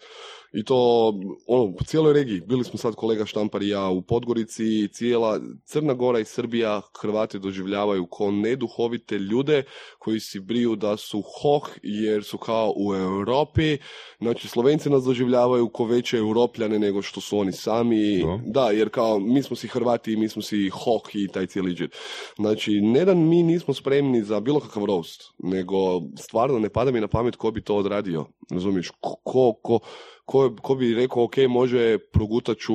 I 0.53 0.64
to, 0.64 1.12
ono, 1.46 1.76
po 1.76 1.84
cijeloj 1.84 2.12
regiji, 2.12 2.40
bili 2.40 2.64
smo 2.64 2.78
sad 2.78 2.94
kolega 2.94 3.26
Štampar 3.26 3.62
i 3.62 3.68
ja 3.68 3.88
u 3.88 4.03
Podgorici, 4.03 4.88
cijela 4.88 5.40
Crna 5.64 5.94
Gora 5.94 6.18
i 6.18 6.24
Srbija 6.24 6.80
Hrvati 7.00 7.38
doživljavaju 7.38 8.07
kao 8.07 8.30
neduhovite 8.30 9.18
ljude 9.18 9.62
koji 9.98 10.20
si 10.20 10.40
briju 10.40 10.76
da 10.76 10.96
su 10.96 11.22
hoh 11.40 11.68
jer 11.82 12.24
su 12.24 12.38
kao 12.38 12.74
u 12.76 12.94
Europi, 12.94 13.78
znači 14.18 14.48
Slovenci 14.48 14.90
nas 14.90 15.05
doživljavaju 15.05 15.68
ko 15.68 15.84
veće 15.84 16.16
europljane 16.16 16.78
nego 16.78 17.03
što 17.03 17.20
su 17.20 17.38
oni 17.38 17.53
sami, 17.53 18.22
Da. 18.22 18.40
da, 18.46 18.70
jer 18.70 18.88
kao 18.88 19.18
mi 19.18 19.42
smo 19.42 19.57
si 19.57 19.68
Hrvati 19.68 20.12
i 20.12 20.16
mi 20.16 20.28
smo 20.28 20.42
si 20.42 20.68
hoh 20.68 21.03
i 21.14 21.28
taj 21.28 21.46
cijeli 21.46 21.74
džir. 21.74 21.90
Znači, 22.36 22.80
ne 22.80 23.05
da 23.05 23.14
mi 23.14 23.42
nismo 23.42 23.74
spremni 23.74 24.22
za 24.22 24.40
bilo 24.40 24.61
kakav 24.61 24.84
roast, 24.84 25.22
nego 25.38 25.76
stvarno 26.18 26.59
ne 26.59 26.68
pada 26.68 26.90
mi 26.90 27.00
na 27.00 27.09
pamet 27.09 27.36
ko 27.36 27.50
bi 27.50 27.62
to 27.62 27.76
odradio, 27.76 28.26
razumiješ, 28.53 28.90
ko, 29.00 29.16
ko, 29.24 29.80
ko, 30.24 30.57
ko, 30.62 30.74
bi 30.74 30.94
rekao, 30.94 31.24
ok, 31.24 31.36
može 31.48 31.98
progutat 32.12 32.59
ću 32.59 32.74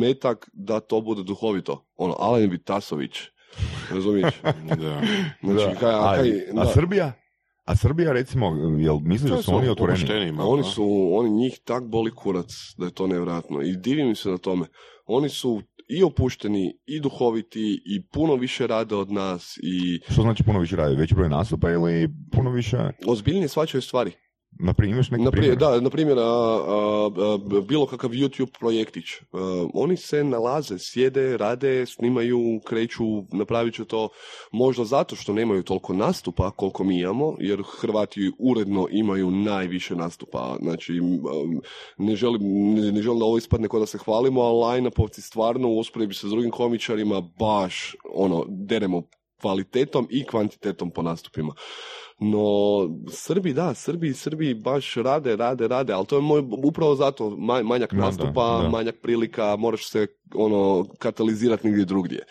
metak 0.00 0.50
da 0.52 0.80
to 0.80 1.00
bude 1.00 1.22
duhovito. 1.22 1.86
Ono, 1.96 2.16
Alen 2.18 2.50
Vitasović, 2.50 3.18
razumiješ? 3.90 4.34
Da. 4.82 5.02
Znači, 5.42 5.74
Da. 5.74 5.74
kaj, 5.74 5.94
a, 5.94 6.10
a, 6.10 6.16
kaj, 6.16 6.30
a 6.50 6.64
da. 6.64 6.66
Srbija? 6.66 7.12
A 7.64 7.76
Srbija, 7.76 8.12
recimo, 8.12 8.46
jel 8.78 8.98
misliš 8.98 9.30
da 9.30 9.42
su 9.42 9.54
oni 9.54 9.68
otvoreni? 9.68 10.32
Oni 10.40 10.60
a? 10.60 10.64
su, 10.64 11.10
oni 11.12 11.30
njih 11.30 11.60
tak 11.64 11.84
boli 11.84 12.10
kurac 12.10 12.52
da 12.78 12.84
je 12.84 12.94
to 12.94 13.06
nevjerojatno 13.06 13.62
i 13.62 13.76
divim 13.76 14.14
se 14.14 14.30
na 14.30 14.38
tome. 14.38 14.66
Oni 15.06 15.28
su 15.28 15.62
i 15.88 16.02
opušteni, 16.02 16.78
i 16.86 17.00
duhoviti, 17.00 17.82
i 17.86 18.06
puno 18.06 18.34
više 18.34 18.66
rade 18.66 18.94
od 18.94 19.10
nas 19.10 19.58
i 19.62 20.00
Što 20.10 20.22
znači 20.22 20.42
puno 20.42 20.58
više 20.58 20.76
radi? 20.76 20.96
Veći 20.96 21.14
broj 21.14 21.28
nastupa 21.28 21.70
ili 21.70 22.08
puno 22.32 22.50
više... 22.50 22.76
ozbiljnije 23.06 23.48
shvaćaju 23.48 23.82
stvari. 23.82 24.12
Naprimjer, 24.58 24.94
imaš 24.94 25.10
neki 25.10 25.24
Na 25.24 25.30
primjer? 25.30 25.56
da, 25.56 25.80
na 25.80 25.90
primjer, 25.90 26.18
a, 26.18 26.22
a, 26.22 27.10
a, 27.16 27.60
bilo 27.68 27.86
kakav 27.86 28.10
YouTube 28.10 28.58
projektić. 28.58 29.04
A, 29.32 29.66
oni 29.74 29.96
se 29.96 30.24
nalaze, 30.24 30.78
sjede, 30.78 31.36
rade, 31.36 31.86
snimaju, 31.86 32.60
kreću, 32.64 33.04
napravit 33.32 33.74
će 33.74 33.84
to 33.84 34.08
možda 34.52 34.84
zato 34.84 35.16
što 35.16 35.32
nemaju 35.32 35.62
toliko 35.62 35.92
nastupa 35.92 36.50
koliko 36.50 36.84
mi 36.84 37.00
imamo, 37.00 37.36
jer 37.38 37.62
Hrvati 37.80 38.32
uredno 38.38 38.86
imaju 38.90 39.30
najviše 39.30 39.96
nastupa. 39.96 40.56
Znači, 40.62 40.92
ne 41.98 42.16
želim, 42.16 42.40
ne, 42.74 42.92
ne 42.92 43.02
želim 43.02 43.18
da 43.18 43.24
ovo 43.24 43.38
ispadne 43.38 43.68
kao 43.68 43.80
da 43.80 43.86
se 43.86 43.98
hvalimo, 43.98 44.40
ali 44.40 44.76
line-upovci 44.76 45.20
stvarno 45.20 45.68
u 45.68 45.78
usporedbi 45.78 46.14
sa 46.14 46.28
drugim 46.28 46.50
komičarima 46.50 47.20
baš 47.20 47.96
ono, 48.14 48.44
deremo 48.48 49.02
kvalitetom 49.40 50.08
i 50.10 50.24
kvantitetom 50.24 50.90
po 50.90 51.02
nastupima. 51.02 51.54
No, 52.20 52.48
Srbi, 53.10 53.52
da, 53.52 53.74
Srbi, 53.74 54.12
Srbi 54.14 54.54
baš 54.54 54.94
rade, 54.94 55.36
rade, 55.36 55.68
rade, 55.68 55.92
ali 55.92 56.06
to 56.06 56.16
je 56.16 56.22
moj, 56.22 56.42
upravo 56.64 56.94
zato 56.94 57.30
ma- 57.30 57.62
manjak 57.62 57.94
Da, 57.94 58.00
da, 58.00 58.06
nastupa, 58.06 58.60
da. 58.62 58.68
manjak 58.68 58.94
prilika, 59.02 59.56
moraš 59.56 59.90
se 59.90 60.06
ono 60.34 60.86
katalizirati 60.98 61.66
negdje 61.66 61.84
drugdje. 61.84 62.24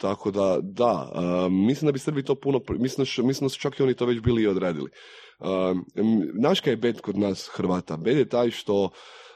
Tako 0.00 0.30
da, 0.30 0.58
da, 0.62 1.10
a, 1.14 1.48
mislim 1.50 1.86
da 1.86 1.92
bi 1.92 1.98
Srbi 1.98 2.22
to 2.22 2.34
puno, 2.34 2.60
mislim 2.68 3.06
mislim 3.26 3.44
da 3.46 3.48
su 3.48 3.60
čak 3.60 3.80
i 3.80 3.82
oni 3.82 3.94
to 3.94 4.06
već 4.06 4.20
bili 4.20 4.42
i 4.42 4.46
odradili. 4.46 4.90
A, 5.38 5.74
m, 5.96 6.30
Znaš 6.38 6.60
kaj 6.60 6.72
je 6.72 6.76
bed 6.76 7.00
kod 7.00 7.18
nas 7.18 7.50
Hrvata? 7.54 7.96
Bed 7.96 8.16
je 8.16 8.28
taj 8.28 8.50
što 8.50 8.90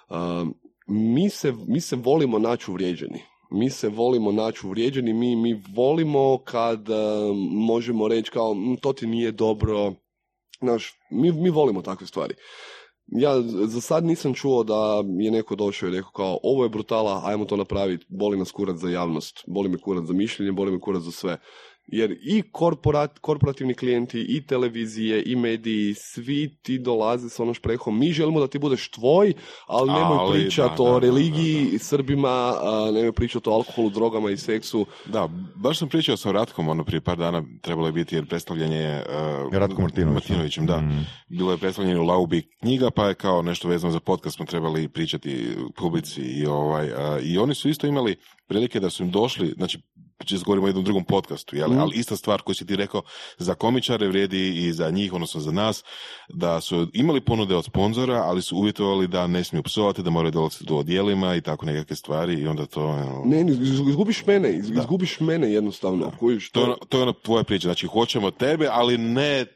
a, 0.09 0.47
mi, 0.87 1.31
se, 1.31 1.53
mi 1.69 1.81
se 1.81 1.97
volimo 1.97 2.39
naći 2.39 2.71
uvrijeđeni. 2.71 3.23
Mi 3.51 3.71
se 3.71 3.89
volimo 3.89 4.33
naći 4.33 4.67
uvrijeđeni, 4.67 5.13
mi, 5.13 5.37
mi 5.37 5.63
volimo 5.75 6.39
kad 6.45 6.91
a, 6.91 7.33
možemo 7.51 8.09
reći 8.09 8.31
kao 8.31 8.55
"Mm, 8.55 8.77
to 8.77 8.93
ti 8.93 9.07
nije 9.07 9.33
dobro. 9.33 9.93
Znaš, 10.61 10.93
mi, 11.11 11.33
mi 11.33 11.51
volimo 11.51 11.83
takve 11.83 12.07
stvari. 12.07 12.35
Ja 13.07 13.41
za 13.43 13.81
sad 13.81 14.05
nisam 14.05 14.35
čuo 14.35 14.65
da 14.65 15.03
je 15.19 15.31
neko 15.31 15.55
došao 15.57 15.89
i 15.89 15.93
rekao 15.93 16.11
kao 16.11 16.39
ovo 16.43 16.63
je 16.65 16.69
brutala, 16.69 17.23
ajmo 17.25 17.45
to 17.45 17.57
napraviti, 17.57 18.07
boli 18.09 18.39
nas 18.39 18.51
kurac 18.53 18.77
za 18.77 18.89
javnost, 18.89 19.45
boli 19.47 19.69
me 19.69 19.79
kurac 19.79 20.05
za 20.05 20.13
mišljenje, 20.13 20.53
boli 20.53 20.73
me 20.73 20.81
kurac 20.81 21.03
za 21.03 21.11
sve. 21.13 21.39
Jer 21.89 22.17
i 22.23 22.43
korporat, 22.53 23.19
korporativni 23.19 23.75
klijenti, 23.75 24.27
i 24.29 24.47
televizije, 24.47 25.23
i 25.27 25.37
mediji, 25.37 25.95
svi 25.95 26.59
ti 26.63 26.79
dolaze 26.79 27.29
s 27.29 27.41
ono 27.41 27.55
šprehom. 27.55 27.99
Mi 27.99 28.13
želimo 28.13 28.41
da 28.41 28.47
ti 28.47 28.59
budeš 28.59 28.91
tvoj, 28.91 29.33
ali 29.67 29.93
nemoj 29.93 30.19
Ali, 30.19 30.41
pričati 30.41 30.75
da, 30.77 30.83
o 30.83 30.87
da, 30.87 31.01
da, 31.01 31.07
religiji, 31.07 31.79
Srbima, 31.79 32.29
a, 32.29 32.91
nemoj 32.95 33.13
pričati 33.13 33.49
o 33.49 33.53
alkoholu, 33.53 33.91
drogama 33.91 34.31
i 34.31 34.37
seksu. 34.37 34.87
Da, 35.07 35.29
baš 35.57 35.79
sam 35.79 35.89
pričao 35.89 36.17
sa 36.17 36.33
Ratkom, 36.33 36.69
ono 36.69 36.85
prije 36.85 37.01
par 37.01 37.17
dana 37.17 37.43
trebalo 37.63 37.87
je 37.87 37.93
biti 37.93 38.15
jer 38.15 38.27
predstavljanje 38.27 39.03
uh, 39.47 39.55
Ratko 39.55 39.83
Martinović. 39.83 40.15
Martinovićem, 40.15 40.67
da. 40.67 40.81
Mm. 40.81 41.07
Bilo 41.29 41.53
je 41.53 41.59
predstavljanje 41.59 42.01
u 42.01 42.05
Laubi 42.05 42.43
knjiga, 42.61 42.91
pa 42.91 43.09
je 43.09 43.15
kao 43.15 43.43
nešto 43.43 43.69
vezano 43.69 43.93
za 43.93 44.01
podcast 44.01 44.37
smo 44.37 44.47
trebali 44.47 44.89
pričati 44.89 45.57
publici 45.77 46.21
i 46.21 46.47
ovaj, 46.47 46.93
a, 46.93 47.19
i 47.23 47.39
oni 47.39 47.55
su 47.55 47.69
isto 47.69 47.87
imali 47.87 48.17
prilike 48.49 48.81
da 48.81 48.91
su 48.91 49.03
im 49.03 49.11
došli, 49.11 49.55
znači 49.57 49.79
često 50.19 50.45
govorimo 50.45 50.65
o 50.65 50.69
jednom 50.69 50.85
drugom 50.85 51.05
podcastu, 51.05 51.57
jel? 51.57 51.71
Mhm. 51.71 51.81
ali 51.81 51.97
ista 51.97 52.17
stvar 52.17 52.43
koju 52.43 52.55
si 52.55 52.67
ti 52.67 52.77
rekao 52.77 53.03
za 53.39 53.55
komičare 53.55 54.09
vrijedi 54.09 54.49
i 54.59 54.73
za 54.73 54.91
njih, 54.91 55.13
odnosno 55.13 55.41
za 55.41 55.53
nas, 55.53 55.85
da 56.29 56.61
su 56.61 56.87
imali 56.93 57.21
ponude 57.21 57.57
od 57.57 57.65
sponzora, 57.65 58.15
ali 58.17 58.43
su 58.43 58.57
uvjetovali 58.57 59.09
da 59.09 59.27
ne 59.27 59.45
smiju 59.45 59.63
psovati, 59.63 60.03
da 60.03 60.11
moraju 60.11 60.33
dolaziti 60.33 60.73
u 60.73 60.77
odjelima 60.77 61.35
i 61.35 61.41
tako 61.41 61.67
nekakve 61.67 61.97
stvari 61.97 62.35
i 62.35 62.47
onda 62.47 62.67
to... 62.67 62.81
evo, 62.83 63.23
Ne, 63.27 63.41
iz- 63.43 63.61
izgubiš 63.89 64.27
mene, 64.27 64.53
iz- 64.53 64.71
Da. 64.71 64.81
izgubiš 64.81 65.21
mene 65.21 65.53
jednostavno. 65.53 66.13
Kužiš, 66.19 66.51
To 66.51 66.61
je, 66.61 66.65
ono- 66.65 66.77
to 66.89 66.97
je 66.97 67.03
ona 67.03 67.13
tvoja 67.15 67.45
priča, 67.45 67.69
znači 67.69 67.87
hoćemo 67.87 68.31
tebe, 68.31 68.69
ali 68.71 68.99
ne 68.99 69.47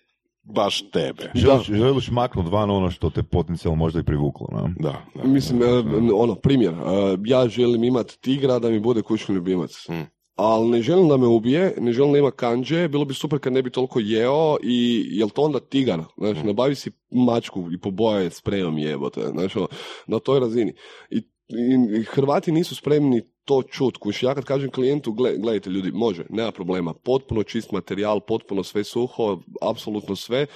baš 0.44 0.90
tebe. 0.90 1.30
Želiš, 1.34 1.66
želiš 1.66 2.10
maknuti 2.10 2.50
van 2.50 2.70
ono 2.70 2.90
što 2.90 3.10
te 3.10 3.22
potencijalno 3.22 3.76
možda 3.76 4.00
i 4.00 4.04
privuklo, 4.04 4.46
ne? 4.52 4.74
Da, 4.78 5.04
da. 5.14 5.24
Mislim, 5.24 5.62
e, 5.62 5.66
ono, 6.14 6.34
primjer, 6.34 6.72
e, 6.72 6.76
ja 7.24 7.48
želim 7.48 7.84
imati 7.84 8.18
tigra 8.20 8.58
da 8.58 8.70
mi 8.70 8.80
bude 8.80 9.02
kućni 9.02 9.34
ljubimac. 9.34 9.88
Mm. 9.88 10.02
Ali 10.35 10.68
ne 10.70 10.83
želim 10.83 11.09
da 11.09 11.16
me 11.16 11.26
ubije, 11.26 11.74
ne 11.80 11.93
želim 11.93 12.12
da 12.12 12.18
ima 12.18 12.30
kanđe, 12.30 12.89
bilo 12.89 13.05
bi 13.05 13.14
super 13.14 13.39
kad 13.39 13.53
ne 13.53 13.62
bi 13.62 13.70
toliko 13.70 14.01
jeo 14.01 14.57
i 14.62 15.05
jel 15.11 15.28
to 15.28 15.43
onda 15.43 15.61
tigar? 15.61 16.01
Znaš, 16.18 16.39
Mm. 16.43 16.47
nabavi 16.47 16.74
si 16.74 16.91
mačku 17.11 17.68
i 17.72 17.80
poboje 17.80 18.30
sprejom 18.30 18.78
jebote, 18.78 19.20
znaš, 19.20 19.57
ono, 19.57 19.68
na 20.07 20.18
toj 20.18 20.41
razini. 20.41 20.74
I, 21.11 21.16
i- 21.49 22.01
i 22.01 22.05
Hrvati 22.05 22.53
nisu 22.53 22.74
spremni 22.76 23.22
to 23.45 23.62
čut, 23.62 23.97
kuš, 23.97 24.22
ja 24.22 24.35
kad 24.35 24.45
kažem 24.45 24.70
klijentu, 24.70 25.12
gle, 25.12 25.39
gledajte 25.39 25.70
ljudi, 25.70 25.91
može, 25.93 26.24
nema 26.30 26.51
problema, 26.53 26.95
potpuno 26.95 27.43
čist 27.43 27.72
materijal, 27.72 28.20
potpuno 28.20 28.62
sve 28.62 28.85
suho, 28.85 29.39
apsolutno 29.62 30.16
sve, 30.16 30.47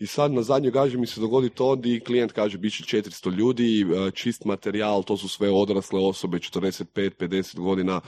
i 0.00 0.06
sad 0.06 0.32
na 0.32 0.42
zadnjoj 0.42 0.72
gaži 0.72 0.98
mi 0.98 1.06
se 1.06 1.20
dogodi 1.20 1.50
to 1.50 1.76
di 1.76 2.00
klijent 2.00 2.32
kaže 2.32 2.58
bit 2.58 2.72
će 2.72 2.96
400 2.96 3.30
ljudi, 3.36 3.80
e, 3.82 4.10
čist 4.10 4.44
materijal, 4.44 5.02
to 5.02 5.16
su 5.16 5.28
sve 5.28 5.50
odrasle 5.50 6.00
osobe, 6.00 6.38
45, 6.38 7.10
50 7.18 7.58
godina. 7.58 8.00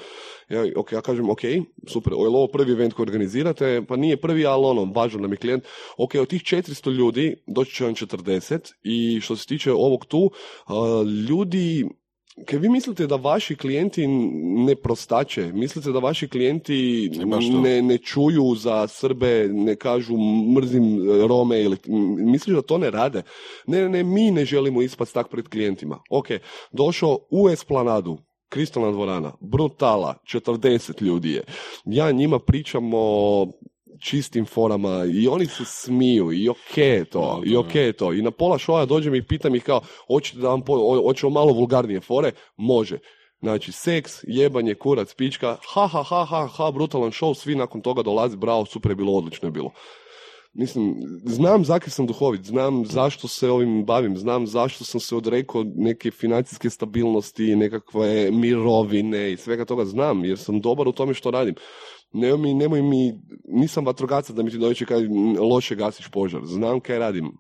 Ja, 0.49 0.65
ok, 0.77 0.93
ja 0.93 1.01
kažem, 1.01 1.31
ok, 1.31 1.41
super, 1.87 2.13
je 2.13 2.29
ovo 2.29 2.47
prvi 2.47 2.73
event 2.73 2.95
koji 2.95 3.05
organizirate? 3.05 3.83
Pa 3.89 3.97
nije 3.97 4.17
prvi, 4.17 4.47
ali 4.47 4.67
ono, 4.67 4.93
važan 4.95 5.21
nam 5.23 5.33
je 5.33 5.37
klijent. 5.37 5.65
Ok, 5.97 6.15
od 6.15 6.29
tih 6.29 6.43
400 6.43 6.93
ljudi 6.93 7.37
doći 7.47 7.75
će 7.75 7.85
vam 7.85 7.95
40 7.95 8.73
i 8.83 9.21
što 9.21 9.37
se 9.37 9.47
tiče 9.47 9.73
ovog 9.73 10.07
tu, 10.07 10.31
a, 10.67 11.05
ljudi 11.29 11.85
Kaj 12.47 12.59
vi 12.59 12.69
mislite 12.69 13.07
da 13.07 13.17
vaši 13.17 13.57
klijenti 13.57 14.07
ne 14.67 14.75
prostače? 14.75 15.53
Mislite 15.53 15.93
da 15.93 15.99
vaši 15.99 16.29
klijenti 16.29 17.11
E, 17.21 17.27
ne, 17.63 17.83
ne 17.83 17.99
čuju 17.99 18.55
za 18.55 18.87
Srbe, 18.89 19.49
ne 19.49 19.77
kažu 19.77 20.17
mrzim 20.57 20.85
e, 20.85 21.27
Rome 21.29 21.61
ili 21.63 21.77
misliš 22.19 22.57
da 22.57 22.63
to 22.63 22.79
ne 22.79 22.91
rade? 22.91 23.23
Ne, 23.67 23.89
ne, 23.89 24.03
mi 24.03 24.31
ne 24.31 24.45
želimo 24.45 24.83
ispast 24.83 25.15
tak 25.15 25.29
pred 25.29 25.49
klijentima. 25.49 25.99
Ok, 26.11 26.27
došao 26.73 27.19
u 27.31 27.49
Esplanadu, 27.49 28.19
kristalna 28.49 28.91
dvorana, 28.91 29.33
brutala, 29.41 30.15
40 30.35 31.03
ljudi 31.03 31.31
je. 31.33 31.45
Ja 31.85 32.13
njima 32.13 32.39
pričam 32.39 32.91
o 32.95 33.47
čistim 34.03 34.47
forama 34.47 35.05
i 35.15 35.29
oni 35.29 35.47
se 35.47 35.65
smiju 35.67 36.33
i 36.33 36.49
ok 36.49 36.77
je 36.77 37.05
to, 37.05 37.41
Da, 37.45 37.51
i 37.51 37.57
ok 37.57 37.75
je 37.75 37.93
to. 37.93 38.13
I 38.13 38.23
na 38.23 38.31
pola 38.31 38.59
šoja 38.59 38.87
dođem 38.87 39.15
i 39.15 39.27
pitam 39.27 39.55
ih 39.55 39.63
kao, 39.65 39.81
hoćete 40.07 40.39
da 40.39 40.49
vam, 40.49 40.63
po, 40.63 40.77
ho- 40.77 41.03
hoćemo 41.07 41.31
malo 41.31 41.53
vulgarnije 41.53 42.01
fore? 42.01 42.33
Može. 42.57 42.99
Znači, 43.41 43.73
seks, 43.73 44.13
jebanje, 44.23 44.75
kurac, 44.75 45.15
pička, 45.15 45.57
ha, 45.75 45.87
ha, 45.87 46.03
ha, 46.03 46.25
ha, 46.25 46.47
ha, 46.47 46.71
brutalan 46.71 47.11
show, 47.11 47.35
svi 47.35 47.55
nakon 47.55 47.81
toga 47.81 48.03
dolazi, 48.03 48.37
bravo, 48.37 48.65
super 48.65 48.91
je 48.93 48.97
bilo, 48.97 49.13
odlično 49.13 49.47
je 49.49 49.53
bilo. 49.53 49.71
Mislim, 50.55 50.95
znam 51.25 51.65
zakaj 51.65 51.91
sam 51.91 52.07
duhovit, 52.07 52.45
znam 52.45 52.87
zašto 52.87 53.29
se 53.29 53.51
ovim 53.51 53.85
bavim, 53.85 54.17
znam 54.17 54.47
zašto 54.47 54.85
sam 54.85 55.01
se 55.01 55.17
odrekao 55.17 55.65
neke 55.77 56.11
financijske 56.11 56.71
stabilnosti, 56.71 57.57
nekakve 57.57 58.31
mirovine 58.31 59.33
i 59.33 59.37
svega 59.37 59.65
toga 59.65 59.85
znam, 59.85 60.25
jer 60.25 60.39
sam 60.39 60.61
dobar 60.61 60.89
u 60.89 60.93
tome 60.93 61.15
što 61.15 61.31
radim. 61.31 61.55
Nemoj 62.13 62.39
mi, 62.39 62.55
nemoj 62.55 62.83
mi, 62.83 63.13
nisam 63.49 63.87
vatrogaca 63.87 64.33
da 64.33 64.43
mi 64.43 64.51
ti 64.51 64.59
dođe 64.59 64.85
kad 64.87 65.03
loše 65.53 65.75
gasiš 65.75 66.09
požar. 66.09 66.41
Znam 66.45 66.81
kaj 66.81 66.99
radim. 66.99 67.33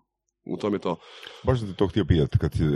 U 0.44 0.56
tome 0.56 0.78
to. 0.78 0.96
Baš 1.44 1.58
sam 1.58 1.68
te 1.68 1.74
to 1.74 1.86
htio 1.86 2.04
pitati, 2.04 2.38
kad 2.38 2.52
si, 2.52 2.64
e, 2.64 2.68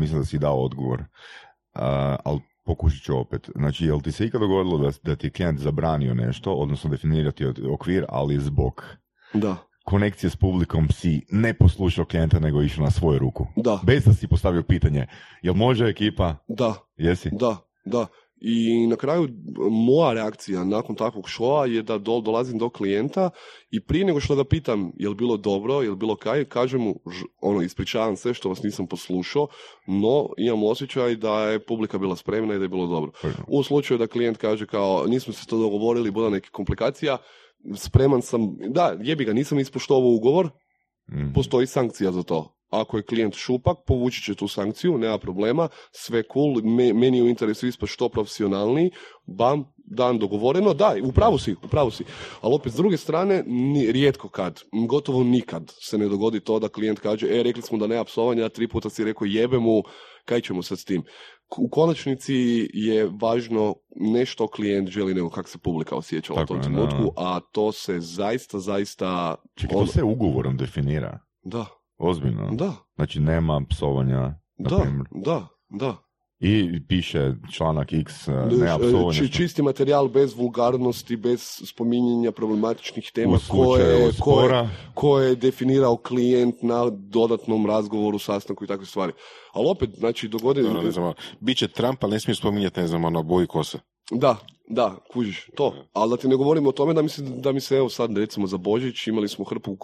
mislim 0.00 0.18
da 0.18 0.24
si 0.24 0.38
dao 0.38 0.64
odgovor. 0.64 1.00
Uh, 1.00 1.80
ali 2.24 2.40
pokušat 2.64 3.02
ću 3.02 3.18
opet. 3.18 3.50
Znači, 3.54 3.84
jel 3.84 4.00
ti 4.00 4.12
se 4.12 4.26
ikad 4.26 4.40
dogodilo 4.40 4.78
da, 4.78 4.90
da 5.02 5.16
ti 5.16 5.26
je 5.26 5.30
klijent 5.30 5.60
zabranio 5.60 6.14
nešto, 6.14 6.52
odnosno 6.52 6.90
definirati 6.90 7.44
okvir, 7.72 8.04
ali 8.08 8.38
zbog 8.40 8.84
Da. 9.32 9.56
konekcije 9.84 10.30
s 10.30 10.36
publikom 10.36 10.88
si 10.90 11.26
ne 11.30 11.54
poslušao 11.54 12.04
klijenta, 12.04 12.38
nego 12.38 12.62
išao 12.62 12.84
na 12.84 12.90
svoju 12.90 13.18
ruku. 13.18 13.46
Da. 13.56 13.80
Bez 13.82 14.04
da 14.04 14.12
si 14.12 14.28
postavio 14.28 14.62
pitanje, 14.62 15.06
jel 15.42 15.54
može 15.54 15.84
ekipa? 15.84 16.36
Da. 16.48 16.74
Jesi? 16.96 17.30
Da, 17.32 17.56
da. 17.84 18.06
I 18.46 18.86
na 18.86 18.96
kraju 18.96 19.28
moja 19.70 20.12
reakcija 20.12 20.64
nakon 20.64 20.96
takvog 20.96 21.28
šoa 21.28 21.66
je 21.66 21.82
da 21.82 21.98
do, 21.98 22.20
dolazim 22.20 22.58
do 22.58 22.70
klijenta 22.70 23.30
i 23.70 23.80
prije 23.80 24.04
nego 24.04 24.20
što 24.20 24.36
ga 24.36 24.44
pitam 24.44 24.92
je 24.96 25.08
li 25.08 25.14
bilo 25.14 25.36
dobro, 25.36 25.82
je 25.82 25.90
li 25.90 25.96
bilo 25.96 26.16
kaj, 26.16 26.44
kažem 26.44 26.80
mu, 26.80 26.94
ono, 27.40 27.62
ispričavam 27.62 28.16
se 28.16 28.34
što 28.34 28.48
vas 28.48 28.62
nisam 28.62 28.86
poslušao, 28.86 29.46
no 29.86 30.28
imam 30.38 30.64
osjećaj 30.64 31.16
da 31.16 31.50
je 31.50 31.64
publika 31.66 31.98
bila 31.98 32.16
spremna 32.16 32.54
i 32.54 32.58
da 32.58 32.64
je 32.64 32.68
bilo 32.68 32.86
dobro. 32.86 33.12
U 33.48 33.62
slučaju 33.62 33.98
da 33.98 34.06
klijent 34.06 34.36
kaže 34.36 34.66
kao 34.66 35.06
nismo 35.06 35.32
se 35.32 35.46
to 35.46 35.58
dogovorili, 35.58 36.10
bude 36.10 36.30
neke 36.30 36.48
komplikacija, 36.52 37.16
spreman 37.76 38.22
sam, 38.22 38.40
da, 38.68 38.96
jebi 39.02 39.24
ga, 39.24 39.32
nisam 39.32 39.58
ispoštovao 39.58 40.10
ugovor, 40.10 40.50
Mm. 41.08 41.32
postoji 41.34 41.66
sankcija 41.66 42.12
za 42.12 42.22
to. 42.22 42.56
Ako 42.74 42.96
je 42.96 43.02
klijent 43.02 43.34
šupak, 43.34 43.76
povući 43.86 44.22
će 44.22 44.34
tu 44.34 44.48
sankciju, 44.48 44.98
nema 44.98 45.18
problema, 45.18 45.68
sve 45.92 46.22
cool, 46.32 46.54
me- 46.64 46.92
meni 46.92 47.16
je 47.16 47.22
u 47.22 47.28
interesu 47.28 47.66
ispast 47.66 47.92
što 47.92 48.08
profesionalniji, 48.08 48.90
bam, 49.26 49.64
dan 49.76 50.18
dogovoreno, 50.18 50.74
da, 50.74 50.94
upravo 51.04 51.38
si, 51.38 51.54
upravo 51.64 51.90
si. 51.90 52.04
Ali 52.40 52.54
opet, 52.54 52.72
s 52.72 52.76
druge 52.76 52.96
strane, 52.96 53.42
ni, 53.46 53.92
rijetko 53.92 54.28
kad, 54.28 54.60
gotovo 54.88 55.24
nikad 55.24 55.72
se 55.80 55.98
ne 55.98 56.08
dogodi 56.08 56.40
to 56.40 56.58
da 56.58 56.68
klijent 56.68 56.98
kaže, 56.98 57.26
e, 57.30 57.42
rekli 57.42 57.62
smo 57.62 57.78
da 57.78 57.86
nema 57.86 58.04
psovanja, 58.04 58.48
tri 58.48 58.68
puta 58.68 58.90
si 58.90 59.04
rekao 59.04 59.24
jebe 59.26 59.58
mu, 59.58 59.82
kaj 60.24 60.40
ćemo 60.40 60.62
sad 60.62 60.78
s 60.78 60.84
tim? 60.84 61.02
U 61.58 61.68
konačnici 61.68 62.34
je 62.72 63.10
važno 63.20 63.74
ne 63.96 64.26
što 64.26 64.48
klijent 64.48 64.88
želi, 64.88 65.14
nego 65.14 65.30
kako 65.30 65.48
se 65.48 65.58
publika 65.58 65.96
osjećala 65.96 66.42
u 66.42 66.46
tom 66.46 66.62
trenutku, 66.62 67.12
a 67.16 67.40
to 67.52 67.72
se 67.72 68.00
zaista, 68.00 68.58
zaista... 68.58 69.34
Čekaj, 69.54 69.76
ono- 69.76 69.86
to 69.86 69.92
se 69.92 70.02
ugovorom 70.02 70.56
definira. 70.56 71.18
Da, 71.42 71.66
Ozbiljno. 71.98 72.48
da, 72.52 72.72
Znači, 72.94 73.20
nema 73.20 73.60
psovanja, 73.70 74.20
na 74.58 74.68
da, 74.70 74.76
primjer. 74.78 75.06
da, 75.10 75.46
da. 75.70 75.96
I 76.40 76.86
piše 76.88 77.32
članak 77.52 77.92
X, 77.92 78.24
Č- 78.24 78.30
nema 78.30 78.78
psovanja. 78.78 79.12
či- 79.12 79.32
čisti 79.32 79.62
materijal 79.62 80.08
bez 80.08 80.34
vulgarnosti, 80.36 81.16
bez 81.16 81.40
spominjanja 81.64 82.32
problematičnih 82.32 83.10
tema 83.14 83.38
koje, 83.48 84.10
koje, 84.20 84.68
koje 84.94 85.28
je 85.28 85.34
definirao 85.36 85.96
klijent 85.96 86.54
na 86.62 86.90
dodatnom 86.90 87.66
razgovoru, 87.66 88.18
sastanku 88.18 88.64
i 88.64 88.68
takve 88.68 88.86
stvari. 88.86 89.12
Ali 89.52 89.68
opet, 89.68 89.90
znači, 89.90 90.28
dogodi... 90.28 90.60
Ono, 90.60 90.82
ne 90.82 90.90
znam, 90.90 91.12
bit 91.40 91.58
će 91.58 91.68
Trump, 91.68 92.04
ali 92.04 92.12
ne 92.12 92.20
smije 92.20 92.34
spominjati, 92.34 92.80
ne 92.80 92.86
znam, 92.86 93.04
ono, 93.04 93.22
boji 93.22 93.46
kose. 93.46 93.78
Da, 94.10 94.36
da, 94.68 94.96
kužiš, 95.12 95.48
to. 95.54 95.74
Ali 95.92 96.10
da 96.10 96.16
ti 96.16 96.28
ne 96.28 96.36
govorimo 96.36 96.68
o 96.68 96.72
tome 96.72 96.94
da 96.94 97.02
mi 97.02 97.08
se, 97.08 97.22
da 97.22 97.52
mi 97.52 97.60
se 97.60 97.76
evo 97.76 97.88
sad 97.88 98.18
recimo 98.18 98.46
za 98.46 98.56
Božić 98.56 99.06
imali 99.06 99.28
smo 99.28 99.44
hrpu 99.44 99.70
uh, 99.70 99.78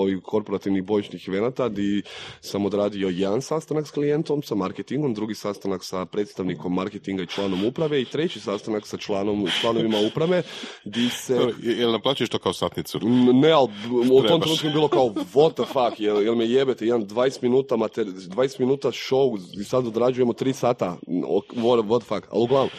ovih 0.00 0.18
korporativnih 0.24 0.84
božićnih 0.84 1.28
evenata 1.28 1.68
di 1.68 2.02
sam 2.40 2.66
odradio 2.66 3.08
jedan 3.08 3.42
sastanak 3.42 3.86
s 3.86 3.90
klijentom, 3.90 4.42
sa 4.42 4.54
marketingom, 4.54 5.14
drugi 5.14 5.34
sastanak 5.34 5.84
sa 5.84 6.04
predstavnikom 6.04 6.74
marketinga 6.74 7.22
i 7.22 7.26
članom 7.26 7.64
uprave 7.64 8.02
i 8.02 8.04
treći 8.04 8.40
sastanak 8.40 8.86
sa 8.86 8.96
članom, 8.96 9.46
članovima 9.60 9.98
uprave 10.10 10.42
di 10.84 11.08
se... 11.08 11.34
Je- 11.62 11.76
Jel 11.78 11.92
naplaćuješ 11.92 12.30
to 12.30 12.38
kao 12.38 12.52
satnicu? 12.52 12.98
Ne, 13.32 13.50
ali 13.50 13.68
u 14.12 14.22
tom 14.22 14.40
trenutku 14.40 14.66
je 14.66 14.72
bilo 14.72 14.88
kao 14.88 15.04
what 15.08 15.52
the 15.54 15.64
fuck, 15.64 16.00
jel, 16.00 16.22
jel 16.22 16.34
me 16.34 16.46
jebete, 16.46 16.84
jedan 16.86 17.06
20 17.06 17.42
minuta, 17.42 17.76
mater, 17.76 18.06
20 18.06 18.60
minuta 18.60 18.88
show 18.88 19.38
i 19.60 19.64
sad 19.64 19.86
odrađujemo 19.86 20.32
3 20.32 20.52
sata, 20.52 20.96
what, 21.06 21.82
what 21.82 22.00
the 22.00 22.08
fuck, 22.08 22.26
ali 22.30 22.42
uglavnom, 22.42 22.70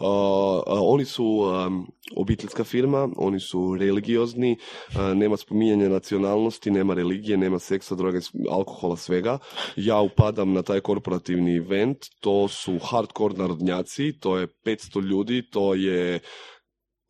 uh, 0.00 0.06
uh, 0.06 0.78
oni 0.82 1.05
su 1.06 1.24
um, 1.24 1.86
obiteljska 2.16 2.64
firma, 2.64 3.08
oni 3.16 3.40
su 3.40 3.76
religiozni, 3.80 4.56
uh, 4.88 5.16
nema 5.16 5.36
spominjanja 5.36 5.88
nacionalnosti, 5.88 6.70
nema 6.70 6.94
religije, 6.94 7.36
nema 7.36 7.58
seksa, 7.58 7.94
droge, 7.94 8.18
alkohola, 8.50 8.96
svega. 8.96 9.38
Ja 9.76 10.00
upadam 10.00 10.52
na 10.52 10.62
taj 10.62 10.80
korporativni 10.80 11.56
event, 11.56 11.98
to 12.20 12.48
su 12.48 12.78
hardcore 12.78 13.34
narodnjaci, 13.34 14.12
to 14.20 14.38
je 14.38 14.46
500 14.46 15.02
ljudi, 15.02 15.42
to 15.50 15.74
je 15.74 16.20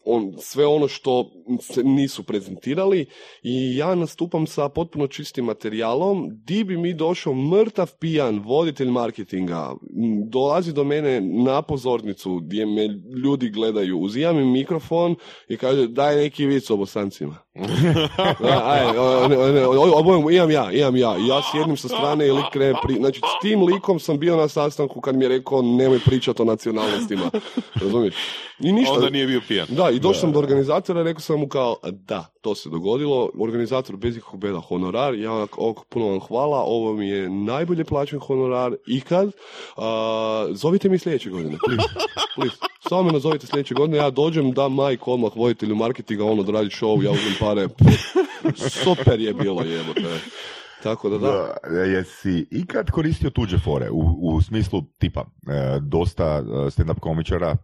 on, 0.07 0.33
sve 0.39 0.67
ono 0.67 0.89
što 0.89 1.31
se 1.61 1.83
nisu 1.85 2.23
prezentirali 2.23 3.07
i 3.43 3.77
ja 3.77 3.95
nastupam 3.95 4.47
sa 4.47 4.69
potpuno 4.69 5.07
čistim 5.07 5.45
materijalom, 5.45 6.29
di 6.31 6.65
bi 6.65 6.77
mi 6.77 6.95
došao 6.95 7.35
mrtav 7.35 7.91
pijan 8.01 8.39
voditelj 8.39 8.89
marketinga, 8.89 9.75
m, 10.05 10.31
dolazi 10.31 10.73
do 10.73 10.85
mene 10.85 11.21
na 11.21 11.63
pozornicu 11.63 12.37
gdje 12.37 12.67
me 12.67 12.87
ljudi 13.25 13.51
gledaju, 13.51 13.99
uzimam 13.99 14.39
im 14.39 14.53
mikrofon 14.53 15.15
i 15.49 15.57
kaže 15.57 15.87
daj 15.87 16.17
neki 16.17 16.47
vic 16.47 16.71
o 16.71 16.77
bosancima. 16.77 17.47
Imam 20.33 20.51
ja, 20.51 20.73
imam 20.73 20.97
ja. 20.97 21.17
Ja 21.29 21.43
sjedim 21.53 21.77
sa 21.77 21.89
strane 21.89 22.27
i 22.27 22.33
lik 22.33 22.45
krene 22.53 22.75
pri... 22.83 22.95
Znači, 22.95 23.21
s 23.21 23.43
tim 23.43 23.63
likom 23.63 24.01
sam 24.01 24.19
bio 24.19 24.37
na 24.37 24.49
sastanku 24.49 25.01
kad 25.01 25.17
mi 25.17 25.25
je 25.25 25.29
rekao 25.29 25.63
nemoj 25.63 25.99
pričati 26.05 26.43
o 26.43 26.45
nacionalnostima. 26.45 27.31
Razumiješ? 27.75 28.15
I 28.61 28.73
ništa. 28.73 28.95
Onda 28.95 29.11
nije 29.11 29.27
bio 29.27 29.41
pijan. 29.49 29.67
Da, 29.71 29.91
i 29.97 30.01
došao 30.01 30.21
sam 30.21 30.33
do 30.33 30.39
organizatora 30.39 31.01
i 31.01 31.05
rekao 31.05 31.21
sam 31.21 31.41
mu 31.41 31.49
kao, 31.49 31.77
da, 31.93 32.25
to 32.41 32.55
se 32.55 32.71
dogodilo, 32.71 33.31
organizator 33.41 33.97
bez 33.97 34.17
ikakvog 34.17 34.41
beda 34.41 34.61
honorar, 34.61 35.15
ja 35.15 35.47
ok, 35.57 35.85
puno 35.89 36.07
vam 36.07 36.21
hvala, 36.21 36.63
ovo 36.67 36.93
mi 36.93 37.09
je 37.09 37.31
najbolje 37.31 37.85
plaćen 37.85 38.19
honorar 38.19 38.77
ikad, 38.87 39.33
a, 39.77 40.47
zovite 40.51 40.89
mi 40.89 40.99
sljedeće 40.99 41.31
godine, 41.31 41.57
please, 41.67 41.89
please. 42.37 42.57
Samo 42.89 43.03
me 43.03 43.13
nazovite 43.13 43.47
sljedeće 43.47 43.75
godine, 43.75 43.97
ja 43.97 44.11
dođem, 44.11 44.53
dam 44.53 44.75
majk 44.75 45.09
odmah 45.09 45.37
voditelju 45.37 45.77
marketinga, 45.77 46.25
on 46.25 46.41
odradi 46.41 46.69
show, 46.69 47.05
ja 47.05 47.11
uzmem 47.11 47.35
pare, 47.41 47.69
super 48.85 49.21
je 49.21 49.35
bilo 49.35 49.63
jebote. 49.63 50.21
Tako 50.83 51.09
da 51.09 51.19
da. 51.19 51.55
Da, 51.71 51.79
jesi 51.79 52.47
ikad 52.51 52.91
koristio 52.91 53.31
tuđe 53.31 53.59
fore 53.59 53.91
u, 53.91 54.19
u 54.23 54.43
smislu 54.43 54.83
tipa 54.99 55.21
e, 55.21 55.81
dosta 55.81 56.25
e, 56.25 56.71
stand-up 56.71 57.01
komičara 57.01 57.57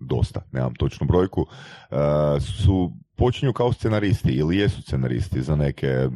dosta, 0.00 0.40
nemam 0.52 0.74
točnu 0.74 1.06
brojku, 1.06 1.46
e, 1.90 1.96
su 2.40 2.92
počinju 3.16 3.52
kao 3.52 3.72
scenaristi 3.72 4.32
ili 4.32 4.56
jesu 4.56 4.82
scenaristi 4.82 5.42
za 5.42 5.56
neke, 5.56 5.86
e, 5.86 6.08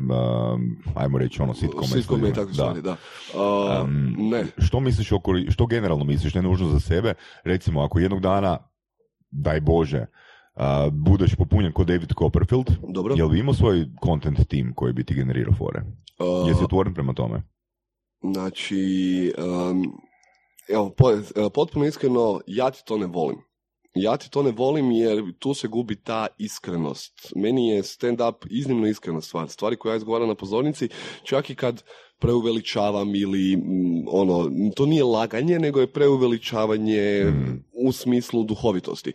ajmo 0.95 1.19
reći 1.19 1.43
ono, 1.43 1.55
sitkome. 1.55 1.87
Sitkome 1.87 2.29
i 2.29 2.33
stvari, 2.55 2.83
da. 2.83 2.97
A, 3.39 3.83
Um, 3.85 4.17
ne. 4.19 4.45
Što 4.59 4.81
misliš 4.81 5.13
o, 5.13 5.17
kori- 5.19 5.51
što 5.51 5.67
generalno 5.67 6.05
misliš, 6.05 6.35
ne 6.35 6.43
nužno 6.43 6.69
za 6.69 6.81
sebe, 6.81 7.15
recimo 7.45 7.83
ako 7.83 7.99
jednog 7.99 8.21
dana, 8.21 8.59
daj 9.31 9.61
Bože, 9.61 10.07
a, 10.55 10.89
budeš 10.93 11.35
popunjen 11.35 11.73
kod 11.73 11.87
David 11.87 12.13
Copperfield, 12.19 12.71
Dobro. 12.89 13.15
jel 13.15 13.29
bi 13.29 13.39
imao 13.39 13.55
svoj 13.55 13.87
content 14.05 14.49
team 14.49 14.73
koji 14.75 14.93
bi 14.93 15.05
ti 15.05 15.15
generirao 15.15 15.55
fore? 15.59 15.81
A, 16.19 16.49
Jesi 16.49 16.65
otvoren 16.65 16.95
prema 16.95 17.13
tome? 17.13 17.43
Znači, 18.33 19.33
um, 19.39 19.83
evo, 20.69 20.91
po, 20.97 21.05
potpuno 21.55 21.85
iskreno, 21.87 22.41
ja 22.47 22.71
ti 22.71 22.83
to 22.87 22.99
ne 22.99 23.07
volim. 23.07 23.37
Ja 23.95 24.17
ti 24.17 24.31
to 24.31 24.43
ne 24.43 24.51
volim 24.51 24.91
jer 24.91 25.23
tu 25.39 25.55
se 25.55 25.69
gubi 25.69 25.97
ta 25.97 26.27
iskrenost. 26.39 27.33
Meni 27.37 27.69
je 27.69 27.83
stand-up 27.83 28.47
iznimno 28.51 28.87
iskrena 28.87 29.21
stvar. 29.21 29.49
Stvari 29.49 29.77
koje 29.77 29.93
ja 29.93 29.97
izgovaram 29.97 30.29
na 30.29 30.35
pozornici, 30.35 30.89
čak 31.23 31.51
i 31.51 31.55
kad 31.55 31.83
preuveličavam 32.19 33.15
ili 33.15 33.57
mm, 33.57 34.05
ono, 34.09 34.51
to 34.77 34.87
nije 34.87 35.05
laganje, 35.05 35.59
nego 35.59 35.81
je 35.81 35.93
preuveličavanje 35.93 37.33
u 37.73 37.93
smislu 37.93 38.45
duhovitosti. 38.45 39.13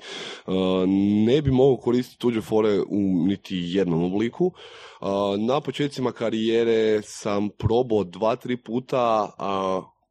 Uh, 0.48 0.54
ne 1.26 1.42
bi 1.42 1.52
mogao 1.52 1.78
koristiti 1.78 2.20
tuđe 2.20 2.42
fore 2.42 2.80
u 2.80 3.00
niti 3.28 3.56
jednom 3.58 4.04
obliku. 4.04 4.46
Uh, 4.46 5.08
na 5.38 5.62
početcima 5.62 6.12
karijere 6.12 7.02
sam 7.02 7.50
probao 7.50 8.04
dva, 8.04 8.36
tri 8.36 8.58
puta, 8.58 9.32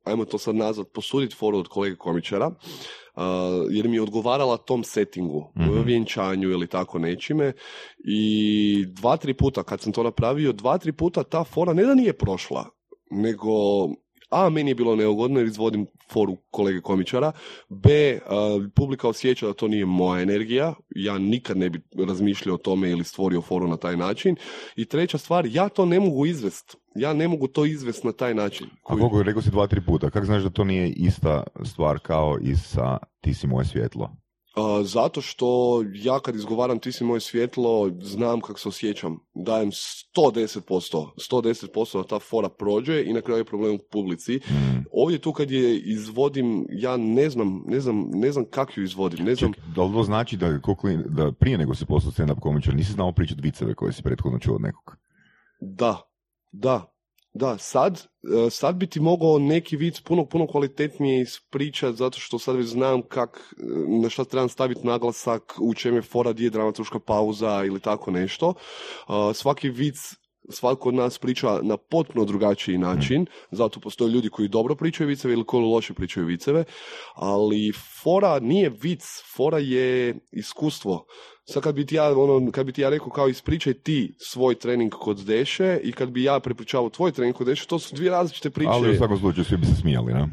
ajmo 0.05 0.25
to 0.25 0.39
sad 0.39 0.55
nazvat, 0.55 0.87
posuditi 0.95 1.35
foru 1.35 1.59
od 1.59 1.69
kolege 1.69 1.97
komičara, 1.97 2.51
jer 3.71 3.89
mi 3.89 3.97
je 3.97 4.03
odgovarala 4.03 4.57
tom 4.57 4.85
settingu, 4.85 5.53
Mhm. 5.57 5.83
vjenčanju 5.85 6.51
ili 6.51 6.67
tako 6.67 6.99
nečime. 6.99 7.53
I 8.05 8.85
dva, 8.89 9.17
tri 9.17 9.35
puta 9.35 9.63
kad 9.63 9.81
sam 9.81 9.93
to 9.93 10.03
napravio, 10.03 10.53
dva, 10.53 10.79
tri 10.79 10.93
puta 10.93 11.23
ta 11.23 11.45
fora 11.45 11.73
ne 11.73 11.85
da 11.85 11.95
nije 11.95 12.13
prošla, 12.13 12.65
nego 13.11 13.51
A, 14.31 14.51
meni 14.51 14.71
je 14.71 14.75
bilo 14.75 14.97
neugodno 14.97 15.41
jer 15.41 15.47
izvodim 15.47 15.87
foru 16.13 16.37
kolege 16.51 16.81
komičara. 16.81 17.33
B, 17.69 18.19
publika 18.75 19.09
osjeća 19.09 19.47
da 19.47 19.53
to 19.53 19.69
nije 19.69 19.87
moja 19.87 20.23
energija. 20.23 20.75
Ja 20.97 21.19
nikad 21.19 21.57
ne 21.57 21.71
bi 21.71 21.81
razmišljao 22.07 22.55
o 22.55 22.59
tome 22.59 22.91
ili 22.91 23.05
stvorio 23.05 23.43
foru 23.43 23.69
na 23.69 23.77
taj 23.77 23.97
način. 23.97 24.37
I 24.77 24.85
treća 24.85 25.19
stvar, 25.19 25.47
ja 25.47 25.69
to 25.69 25.85
ne 25.87 26.01
mogu 26.01 26.27
izvest. 26.27 26.77
Ja 26.99 27.13
ne 27.13 27.29
mogu 27.29 27.49
to 27.49 27.65
izvest 27.65 28.05
na 28.05 28.13
taj 28.13 28.35
način. 28.35 28.67
A 28.67 28.97
koliko, 28.97 29.23
rekao 29.23 29.43
si 29.43 29.51
dva, 29.51 29.67
tri 29.67 29.81
puta. 29.81 30.11
Kako 30.11 30.27
znaš 30.27 30.43
da 30.43 30.51
to 30.51 30.65
nije 30.65 30.89
ista 30.89 31.43
stvar 31.65 31.99
kao 31.99 32.39
i 32.43 32.57
sa 32.57 32.99
ti 33.21 33.35
si 33.35 33.47
moje 33.47 33.65
svjetlo? 33.65 34.11
zato 34.85 35.21
što 35.21 35.81
ja 35.95 36.21
kad 36.21 36.35
izgovaram 36.35 36.79
ti 36.79 36.93
si 36.93 37.05
moje 37.05 37.21
svjetlo, 37.21 37.91
znam 38.03 38.41
kako 38.41 38.59
se 38.61 38.69
osjećam. 38.69 39.19
Dajem 39.35 39.71
110%, 39.71 41.09
110% 41.31 42.03
da 42.03 42.09
ta 42.09 42.19
fora 42.19 42.49
prođe 42.49 43.03
i 43.05 43.13
na 43.13 43.21
kraju 43.21 43.41
je 43.41 43.45
problem 43.45 43.75
u 43.75 43.79
publici. 43.93 44.37
Mm. 44.37 44.85
Ovdje 44.93 45.19
tu 45.19 45.33
kad 45.33 45.51
je 45.51 45.79
izvodim, 45.79 46.67
ja 46.71 46.97
ne 46.97 47.31
znam, 47.31 47.63
ne 47.67 47.81
znam, 47.81 48.11
ne 48.13 48.33
znam 48.33 48.45
kako 48.51 48.73
ju 48.77 48.85
izvodim. 48.85 49.25
Ne 49.25 49.35
znam... 49.35 49.53
da 49.77 49.83
li 49.83 49.93
to 49.93 50.03
znači 50.03 50.37
da, 50.37 50.59
da 51.09 51.33
prije 51.33 51.59
nego 51.59 51.75
se 51.75 51.87
postao 51.87 52.13
stand-up 52.13 52.41
komičar 52.41 52.75
nisi 52.75 52.93
znao 52.93 53.13
pričati 53.13 53.41
viceve 53.43 53.75
koje 53.75 53.93
si 53.93 54.03
prethodno 54.03 54.39
čuo 54.39 54.55
od 54.55 54.63
nekog? 54.63 54.97
Da, 55.61 56.08
da, 56.53 56.93
da, 57.35 57.59
sad, 57.59 58.09
e, 58.47 58.51
sad 58.51 58.77
bi 58.77 58.87
ti 58.87 59.01
mogao 59.01 59.39
neki 59.39 59.77
vic 59.77 60.01
puno, 60.01 60.27
puno 60.27 60.47
kvalitetnije 60.47 61.21
ispričati 61.21 61.97
zato 61.97 62.19
što 62.21 62.39
sad 62.39 62.57
već 62.57 62.67
znam 62.67 63.03
kak, 63.03 63.55
e, 63.59 63.63
na 64.03 64.09
šta 64.11 64.25
trebam 64.25 64.49
staviti 64.49 64.87
naglasak, 64.87 65.55
u 65.61 65.75
čem 65.75 65.95
je 65.95 66.03
fora, 66.03 66.33
gdje 66.33 66.45
je 66.45 66.51
dramaturška 66.51 66.99
pauza 66.99 67.65
ili 67.67 67.81
tako 67.81 68.11
nešto. 68.11 68.55
E, 69.09 69.35
svaki 69.35 69.71
vic 69.71 69.97
svatko 70.51 70.89
od 70.89 70.95
nas 70.95 71.19
priča 71.19 71.59
na 71.63 71.77
potpuno 71.77 72.25
drugačiji 72.25 72.79
način, 72.79 73.27
zato 73.51 73.81
postoje 73.81 74.11
ljudi 74.11 74.29
koji 74.29 74.49
dobro 74.49 74.75
pričaju 74.77 75.09
viceve 75.09 75.35
ili 75.35 75.45
koji 75.45 75.65
loše 75.65 75.95
pričaju 75.95 76.27
viceve, 76.27 76.65
ali 77.15 77.73
fora 78.03 78.39
nije 78.41 78.71
vic, 78.83 79.05
fora 79.37 79.59
je 79.59 80.19
iskustvo. 80.33 81.05
Sad 81.51 81.63
kad 81.63 81.75
bi 81.75 81.87
ti 81.87 81.95
ja, 81.95 82.19
ono, 82.19 82.51
kad 82.53 82.67
bi 82.67 82.73
ti 82.73 82.81
ja 82.81 82.89
rekao 82.89 83.11
kao 83.11 83.29
ispričaj 83.29 83.75
ti 83.75 84.15
svoj 84.19 84.55
trening 84.55 84.93
kod 84.93 85.17
Deše 85.17 85.81
i 85.83 85.93
kad 85.93 86.11
bi 86.11 86.25
ja 86.25 86.41
prepričavao 86.41 86.91
tvoj 86.91 87.13
trening 87.13 87.37
kod 87.37 87.47
Deše, 87.47 87.67
to 87.67 87.79
su 87.79 87.97
dvije 87.97 88.11
različite 88.11 88.51
priče. 88.51 88.71
Ali 88.73 88.91
u 88.91 88.97
svakom 88.97 89.19
slučaju 89.19 89.45
svi 89.45 89.57
bi 89.57 89.67
se 89.67 89.75
smijali, 89.81 90.13
ne? 90.13 90.29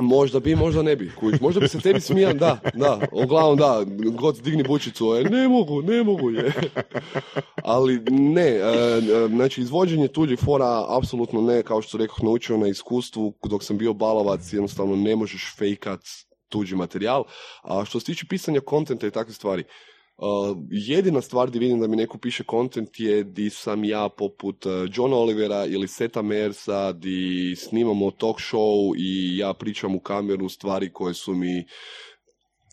Možda 0.00 0.40
bi, 0.40 0.56
možda 0.56 0.82
ne 0.82 0.96
bi. 0.96 1.12
Možda 1.40 1.60
bi 1.60 1.68
se 1.68 1.80
tebi 1.80 2.00
smijali, 2.00 2.38
da, 2.38 2.58
da. 2.74 3.00
Uglavnom 3.12 3.56
da, 3.56 3.84
god 4.10 4.40
digni 4.40 4.62
bučicu, 4.62 5.14
e, 5.14 5.24
ne 5.24 5.48
mogu, 5.48 5.82
ne 5.82 6.02
mogu 6.02 6.30
je. 6.30 6.52
Ali 7.62 8.00
ne, 8.10 8.48
e, 8.48 8.58
e, 8.58 9.28
znači 9.28 9.60
izvođenje 9.60 10.08
tuđih 10.08 10.38
fora 10.38 10.84
apsolutno 10.88 11.40
ne, 11.40 11.62
kao 11.62 11.82
što 11.82 11.98
rekao, 11.98 12.16
naučio 12.22 12.56
na 12.56 12.68
iskustvu, 12.68 13.34
dok 13.48 13.64
sam 13.64 13.78
bio 13.78 13.94
balavac, 13.94 14.52
jednostavno 14.52 14.96
ne 14.96 15.16
možeš 15.16 15.54
fejkat 15.58 16.00
tuđi 16.48 16.76
materijal. 16.76 17.24
A 17.62 17.84
što 17.84 18.00
se 18.00 18.06
tiče 18.06 18.26
pisanja 18.28 18.60
kontenta 18.60 19.06
i 19.06 19.10
takve 19.10 19.34
stvari, 19.34 19.64
Uh, 20.18 20.56
jedina 20.70 21.20
stvar 21.20 21.48
gdje 21.48 21.58
vidim 21.58 21.80
da 21.80 21.86
mi 21.86 21.96
neko 21.96 22.18
piše 22.18 22.44
kontent 22.44 23.00
je 23.00 23.24
di 23.24 23.50
sam 23.50 23.84
ja 23.84 24.08
poput 24.08 24.66
uh, 24.66 24.72
John 24.92 25.12
Olivera 25.12 25.66
ili 25.66 25.88
Seta 25.88 26.22
Mersa 26.22 26.92
di 26.92 27.54
snimamo 27.56 28.10
talk 28.10 28.36
show 28.36 28.94
i 28.98 29.36
ja 29.38 29.54
pričam 29.54 29.94
u 29.94 30.00
kameru 30.00 30.48
stvari 30.48 30.92
koje 30.92 31.14
su 31.14 31.34
mi 31.34 31.64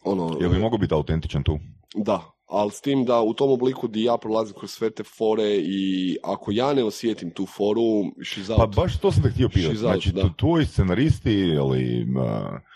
ono... 0.03 0.38
Jel 0.41 0.49
bi 0.49 0.59
mogu 0.59 0.77
biti 0.77 0.93
autentičan 0.93 1.43
tu? 1.43 1.59
Da, 1.95 2.22
ali 2.47 2.72
s 2.72 2.81
tim 2.81 3.05
da 3.05 3.22
u 3.22 3.34
tom 3.34 3.51
obliku 3.51 3.88
di 3.88 4.03
ja 4.03 4.17
prolazim 4.17 4.55
kroz 4.59 4.72
sve 4.72 4.89
te 4.89 5.03
fore 5.03 5.55
i 5.55 6.17
ako 6.23 6.51
ja 6.51 6.73
ne 6.73 6.84
osjetim 6.84 7.31
tu 7.31 7.45
foru, 7.45 7.81
she's 8.17 8.49
out. 8.49 8.57
Pa 8.57 8.81
baš 8.81 8.99
to 8.99 9.11
sam 9.11 9.23
te 9.23 9.30
htio 9.30 9.49
pitati. 9.49 9.77
Znači, 9.77 10.11
tvoji 10.38 10.65
scenaristi 10.65 11.34
ili... 11.34 12.03
Uh 12.03 12.74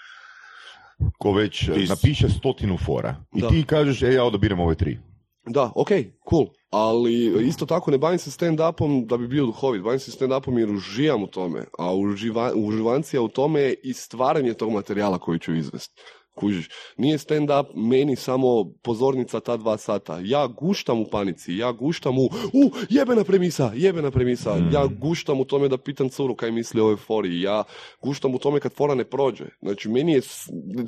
ko 1.18 1.32
već 1.32 1.70
eh, 1.70 1.74
napiše 1.90 2.30
stotinu 2.30 2.78
fora 2.78 3.16
i 3.36 3.42
ti 3.42 3.64
kažeš, 3.68 4.04
e, 4.04 4.14
ja 4.14 4.24
odabiram 4.24 4.60
ove 4.60 4.76
tri. 4.76 4.98
Da, 5.46 5.72
ok, 5.76 5.90
cool. 6.30 6.46
Ali 6.70 7.48
isto 7.48 7.66
tako 7.66 7.92
ne 7.92 7.98
bavim 7.98 8.20
se 8.20 8.32
stand-upom 8.32 9.06
da 9.06 9.18
bi 9.18 9.28
bio 9.28 9.46
duhovit, 9.46 9.82
bavim 9.84 10.00
se 10.00 10.12
stand-upom 10.12 10.58
jer 10.58 10.72
uživam 10.72 11.24
u 11.24 11.28
tome, 11.28 11.66
a 11.78 11.96
uživa, 11.96 12.52
uživancija 12.56 13.22
u 13.22 13.28
tome 13.28 13.62
je 13.62 13.74
i 13.84 13.94
stvaranje 13.94 14.54
tog 14.54 14.72
materijala 14.72 15.18
koji 15.18 15.40
ću 15.40 15.56
izvesti. 15.56 16.02
Kužiš, 16.36 16.70
nije 16.98 17.18
stand-up 17.18 17.66
meni 17.76 18.16
samo 18.16 18.72
pozornica 18.82 19.40
ta 19.40 19.58
dva 19.58 19.78
sata. 19.78 20.20
Ja 20.24 20.48
guštam 20.48 21.02
u 21.02 21.06
panici, 21.06 21.56
ja 21.56 21.72
guštam 21.72 22.18
u, 22.18 22.24
u, 22.54 22.72
jebena 22.90 23.24
premisa, 23.24 23.72
jebena 23.76 24.12
premisa. 24.12 24.56
Mm. 24.56 24.70
Ja 24.74 24.88
guštam 25.00 25.40
u 25.40 25.46
tome 25.46 25.68
da 25.68 25.78
pitam 25.78 26.10
curu 26.10 26.36
kaj 26.36 26.52
misli 26.52 26.82
o 26.82 26.84
ovoj 26.84 26.98
fori. 26.98 27.42
Ja 27.42 27.64
guštam 28.02 28.36
u 28.36 28.40
tome 28.40 28.60
kad 28.60 28.74
fora 28.74 28.96
ne 28.96 29.04
prođe. 29.04 29.46
Znači, 29.62 29.90
meni 29.90 30.14
je, 30.14 30.22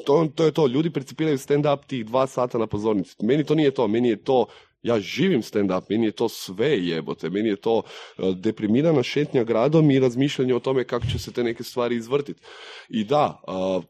to, 0.06 0.28
to 0.36 0.46
je 0.46 0.52
to, 0.52 0.68
ljudi 0.68 0.90
principiraju 0.90 1.38
stand-up 1.38 1.86
tih 1.88 2.06
dva 2.06 2.28
sata 2.28 2.58
na 2.58 2.68
pozornici. 2.68 3.16
Meni 3.22 3.44
to 3.44 3.56
nije 3.56 3.72
to, 3.72 3.88
meni 3.88 4.10
je 4.10 4.24
to 4.24 4.46
ja 4.82 5.00
živim 5.00 5.42
stand-up, 5.42 5.82
meni 5.90 6.06
je 6.06 6.12
to 6.12 6.30
sve 6.30 6.78
jebote, 6.80 7.30
meni 7.30 7.50
je 7.50 7.56
to 7.56 7.82
e, 8.18 8.34
deprimirana 8.36 9.04
šetnja 9.04 9.44
gradom 9.44 9.92
i 9.92 10.00
razmišljanje 10.00 10.56
o 10.56 10.60
tome 10.60 10.84
kako 10.84 11.06
će 11.06 11.20
se 11.20 11.34
te 11.34 11.44
neke 11.44 11.64
stvari 11.64 11.96
izvrtiti. 11.96 12.42
I 12.90 13.04
da, 13.04 13.42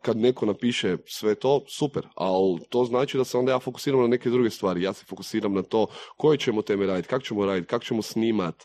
kad 0.02 0.18
neko 0.18 0.46
napiše 0.46 0.98
sve 1.06 1.36
to, 1.36 1.66
super, 1.68 2.08
ali 2.16 2.60
to 2.70 2.86
znači 2.86 3.18
da 3.18 3.24
se 3.24 3.38
onda 3.38 3.52
ja 3.52 3.60
fokusiram 3.60 4.02
na 4.02 4.08
neke 4.08 4.30
druge 4.30 4.50
stvari. 4.50 4.82
Ja 4.82 4.94
se 4.94 5.06
fokusiram 5.06 5.54
na 5.54 5.62
to 5.62 5.88
koje 6.18 6.38
ćemo 6.38 6.62
teme 6.62 6.86
raditi, 6.86 7.08
kako 7.08 7.24
ćemo 7.24 7.46
raditi, 7.46 7.68
kako 7.68 7.86
ćemo 7.86 8.02
snimat, 8.02 8.56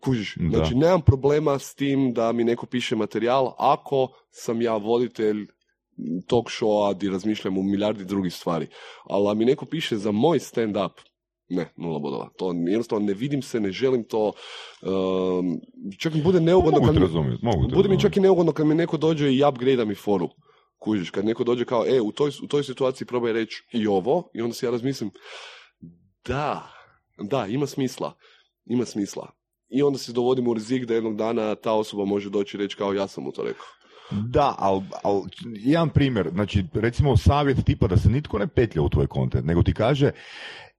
kužiš. 0.00 0.36
Znači, 0.50 0.74
nemam 0.74 1.02
problema 1.02 1.58
s 1.58 1.74
tim 1.74 2.12
da 2.12 2.32
mi 2.32 2.44
neko 2.44 2.66
piše 2.66 2.96
materijal 2.96 3.54
ako 3.58 4.08
sam 4.30 4.62
ja 4.62 4.76
voditelj 4.76 5.46
talk 6.26 6.46
showa 6.50 6.94
gdje 6.94 7.10
razmišljam 7.10 7.58
o 7.58 7.62
milijardi 7.62 8.04
drugih 8.04 8.34
stvari. 8.34 8.66
Ali 9.04 9.38
mi 9.38 9.44
neko 9.44 9.66
piše 9.66 9.96
za 9.96 10.12
moj 10.12 10.38
stand-up, 10.38 10.90
ne, 11.48 11.72
nula 11.76 11.98
bodova. 11.98 12.30
To 12.38 12.52
jednostavno 12.66 13.06
ne 13.06 13.14
vidim 13.14 13.42
se, 13.42 13.60
ne 13.60 13.72
želim 13.72 14.04
to. 14.04 14.32
Um, 14.82 15.60
čak 15.98 16.14
mi 16.14 16.22
bude 16.22 16.40
neugodno 16.40 16.80
kad 16.80 16.94
mi, 16.94 17.00
mogu 17.42 17.68
bude 17.74 17.88
mi 17.88 18.00
čak 18.00 18.16
i 18.16 18.20
neugodno 18.20 18.52
kad 18.52 18.66
mi 18.66 18.74
neko 18.74 18.96
dođe 18.96 19.32
i 19.32 19.44
upgrade 19.44 19.84
mi 19.84 19.94
foru. 19.94 20.28
Kužiš, 20.78 21.10
kad 21.10 21.24
neko 21.24 21.44
dođe 21.44 21.64
kao, 21.64 21.84
e, 21.86 22.00
u 22.00 22.12
toj, 22.12 22.30
u 22.42 22.46
toj 22.46 22.62
situaciji 22.62 23.06
probaj 23.06 23.32
reći 23.32 23.62
i 23.72 23.86
ovo, 23.86 24.30
i 24.34 24.42
onda 24.42 24.54
se 24.54 24.66
ja 24.66 24.70
razmislim, 24.70 25.10
da, 26.26 26.72
da, 27.18 27.46
ima 27.46 27.66
smisla, 27.66 28.14
ima 28.66 28.84
smisla. 28.84 29.30
I 29.68 29.82
onda 29.82 29.98
se 29.98 30.12
dovodimo 30.12 30.50
u 30.50 30.54
rizik 30.54 30.84
da 30.84 30.94
jednog 30.94 31.16
dana 31.16 31.54
ta 31.54 31.72
osoba 31.72 32.04
može 32.04 32.30
doći 32.30 32.56
i 32.56 32.60
reći 32.60 32.76
kao 32.76 32.92
ja 32.92 33.08
sam 33.08 33.24
mu 33.24 33.32
to 33.32 33.42
rekao. 33.42 33.66
Da, 34.10 34.54
ali 34.58 34.82
al, 35.02 35.22
jedan 35.44 35.90
primjer, 35.90 36.30
znači 36.32 36.64
recimo 36.74 37.16
savjet 37.16 37.64
tipa 37.66 37.86
da 37.86 37.96
se 37.96 38.08
nitko 38.08 38.38
ne 38.38 38.46
petlja 38.46 38.82
u 38.82 38.88
tvoj 38.88 39.06
kontent, 39.06 39.46
nego 39.46 39.62
ti 39.62 39.74
kaže, 39.74 40.10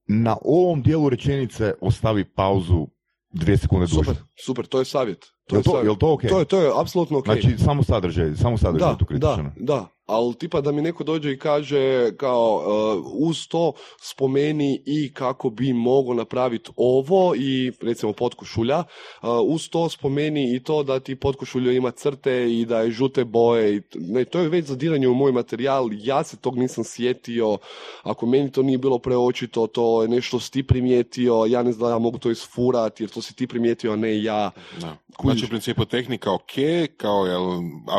na 0.09 0.37
ovom 0.45 0.81
dijelu 0.81 1.09
rečenice 1.09 1.73
ostavi 1.81 2.25
pauzu 2.25 2.87
dvije 3.33 3.57
sekunde 3.57 3.85
duže. 3.85 3.97
Super, 3.97 4.15
super, 4.45 4.65
to 4.65 4.79
je 4.79 4.85
savjet. 4.85 5.25
To 5.49 5.55
je, 5.55 5.63
to, 5.63 5.95
to 5.95 6.13
ok? 6.13 6.21
To 6.29 6.39
je, 6.39 6.45
to 6.45 6.61
je 6.61 6.71
apsolutno 6.75 7.17
ok. 7.17 7.25
Znači, 7.25 7.57
samo 7.57 7.83
sadržaj, 7.83 8.35
samo 8.35 8.57
sadržaj 8.57 8.89
da, 8.89 8.97
tu 8.97 9.05
kritičan. 9.05 9.51
Da, 9.55 9.73
da, 9.73 9.87
ali 10.09 10.35
tipa 10.35 10.61
da 10.61 10.71
mi 10.71 10.81
neko 10.81 11.03
dođe 11.03 11.31
i 11.31 11.39
kaže 11.39 12.11
kao 12.17 12.55
uh, 12.55 13.27
uz 13.29 13.47
to 13.47 13.73
spomeni 14.01 14.81
i 14.85 15.13
kako 15.13 15.49
bi 15.49 15.73
mogao 15.73 16.13
napraviti 16.13 16.71
ovo 16.75 17.35
i 17.35 17.71
recimo 17.81 18.13
potkošulja, 18.13 18.79
uh, 18.79 19.29
uz 19.43 19.69
to 19.69 19.89
spomeni 19.89 20.55
i 20.55 20.63
to 20.63 20.83
da 20.83 20.99
ti 20.99 21.15
potkošulja 21.15 21.71
ima 21.71 21.91
crte 21.91 22.53
i 22.53 22.65
da 22.65 22.79
je 22.79 22.91
žute 22.91 23.25
boje. 23.25 23.75
I, 23.75 23.81
ne, 23.95 24.25
to 24.25 24.39
je 24.39 24.49
već 24.49 24.65
zadiranje 24.65 25.07
u 25.07 25.13
moj 25.13 25.31
materijal, 25.31 25.89
ja 25.91 26.23
se 26.23 26.37
tog 26.37 26.57
nisam 26.57 26.83
sjetio, 26.83 27.57
ako 28.03 28.25
meni 28.25 28.51
to 28.51 28.63
nije 28.63 28.77
bilo 28.77 28.99
preočito, 28.99 29.67
to 29.67 30.01
je 30.01 30.07
nešto 30.07 30.39
si 30.39 30.51
ti 30.51 30.63
primijetio, 30.63 31.45
ja 31.47 31.63
ne 31.63 31.71
znam 31.71 31.89
da 31.89 31.93
ja 31.93 31.99
mogu 31.99 32.17
to 32.17 32.31
isfurati 32.31 33.03
jer 33.03 33.09
to 33.09 33.21
si 33.21 33.35
ti 33.35 33.47
primijetio, 33.47 33.93
a 33.93 33.95
ne 33.95 34.23
ja. 34.23 34.51
Da. 34.81 34.97
Znači 35.39 35.45
u 35.45 35.49
principu 35.49 35.85
tehnika 35.85 36.33
ok, 36.33 36.51
kao 36.97 37.25
jel, 37.25 37.43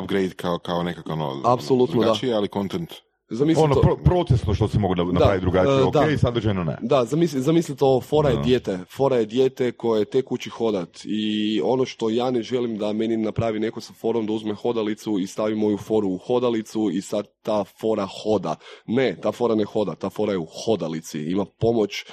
upgrade, 0.02 0.30
kao, 0.36 0.58
kao 0.58 0.82
nekakav 0.82 1.14
ono, 1.14 1.42
Apsolutno 1.44 2.00
drugačije, 2.00 2.34
ali 2.34 2.48
content 2.48 2.92
Zamisli 3.32 3.62
ono, 3.62 3.74
to... 3.74 3.96
procesno 4.04 4.54
što 4.54 4.68
se 4.68 4.78
mogu 4.78 4.94
napraviti 4.94 5.40
drugačije, 5.40 5.82
uh, 5.82 5.88
ok, 5.88 5.94
da. 5.94 6.18
sadržajno 6.18 6.64
ne. 6.64 6.76
Da, 6.82 7.04
zamisli, 7.04 7.40
zamisli 7.40 7.76
to, 7.76 8.00
fora 8.00 8.28
je 8.28 8.36
dijete, 8.36 8.78
fora 8.96 9.16
je 9.16 9.26
dijete 9.26 9.72
koje 9.72 10.04
tek 10.04 10.32
uči 10.32 10.50
hodat 10.50 11.00
i 11.04 11.60
ono 11.64 11.84
što 11.84 12.10
ja 12.10 12.30
ne 12.30 12.42
želim 12.42 12.78
da 12.78 12.92
meni 12.92 13.16
napravi 13.16 13.60
neko 13.60 13.80
sa 13.80 13.92
forom 13.92 14.26
da 14.26 14.32
uzme 14.32 14.54
hodalicu 14.54 15.18
i 15.18 15.26
stavi 15.26 15.54
moju 15.54 15.78
foru 15.78 16.08
u 16.08 16.18
hodalicu 16.18 16.90
i 16.92 17.00
sad 17.00 17.26
ta 17.42 17.64
fora 17.80 18.08
hoda. 18.22 18.56
Ne, 18.86 19.16
ta 19.22 19.32
fora 19.32 19.54
ne 19.54 19.64
hoda, 19.64 19.94
ta 19.94 20.10
fora 20.10 20.32
je 20.32 20.38
u 20.38 20.46
hodalici, 20.64 21.20
ima 21.20 21.44
pomoć 21.44 22.04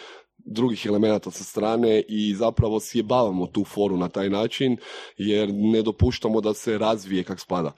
drugih 0.48 0.86
elemenata 0.86 1.32
sa 1.32 1.44
strane 1.44 2.02
i 2.08 2.36
zapravo 2.36 2.80
sjebavamo 2.80 3.48
tu 3.48 3.64
foru 3.64 3.98
na 3.98 4.08
taj 4.08 4.30
način 4.30 4.78
jer 5.18 5.50
ne 5.54 5.82
dopuštamo 5.82 6.42
da 6.42 6.54
se 6.54 6.78
razvije 6.78 7.24
kak 7.24 7.40
spada. 7.40 7.72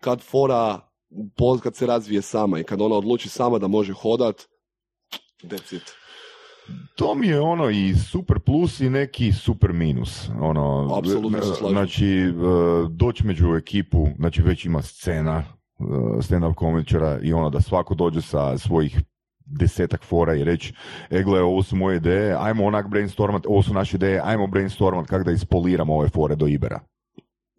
Kad 0.00 0.20
fora 0.20 0.80
kad 1.62 1.76
se 1.76 1.86
razvije 1.86 2.22
sama 2.22 2.58
i 2.58 2.64
kad 2.64 2.80
ona 2.80 2.96
odluči 2.96 3.28
sama 3.28 3.58
da 3.58 3.68
može 3.68 3.92
hodat, 3.92 4.42
that's 5.42 5.76
it. 5.76 5.82
To 6.96 7.14
mi 7.14 7.26
je 7.26 7.40
ono 7.40 7.70
i 7.70 7.94
super 7.94 8.38
plus 8.40 8.80
i 8.80 8.90
neki 8.90 9.32
super 9.32 9.72
minus. 9.72 10.28
Ono, 10.40 10.94
Apsolutno 10.98 11.42
se 11.42 11.54
slažem. 11.54 11.76
Znači, 11.76 12.06
e, 12.06 12.32
doći 12.90 13.26
među 13.26 13.54
ekipu, 13.54 14.08
znači 14.18 14.42
već 14.42 14.64
ima 14.64 14.82
scena 14.82 15.36
e, 15.38 15.44
stand-up 16.18 16.54
komičara 16.54 17.20
i 17.22 17.32
ono 17.32 17.50
da 17.50 17.60
svako 17.60 17.94
dođe 17.94 18.20
sa 18.20 18.58
svojih 18.58 19.00
desetak 19.44 20.04
fora 20.04 20.34
i 20.34 20.44
reći, 20.44 20.72
e 21.10 21.22
gle, 21.22 21.42
ovo 21.42 21.62
su 21.62 21.76
moje 21.76 21.96
ideje, 21.96 22.36
ajmo 22.38 22.64
onak 22.64 22.88
brainstormat, 22.88 23.46
ovo 23.46 23.62
su 23.62 23.74
naše 23.74 23.96
ideje, 23.96 24.20
ajmo 24.24 24.46
brainstormat 24.46 25.06
kako 25.06 25.24
da 25.24 25.32
ispoliramo 25.32 25.94
ove 25.94 26.08
fore 26.08 26.34
do 26.34 26.46
Ibera. 26.46 26.80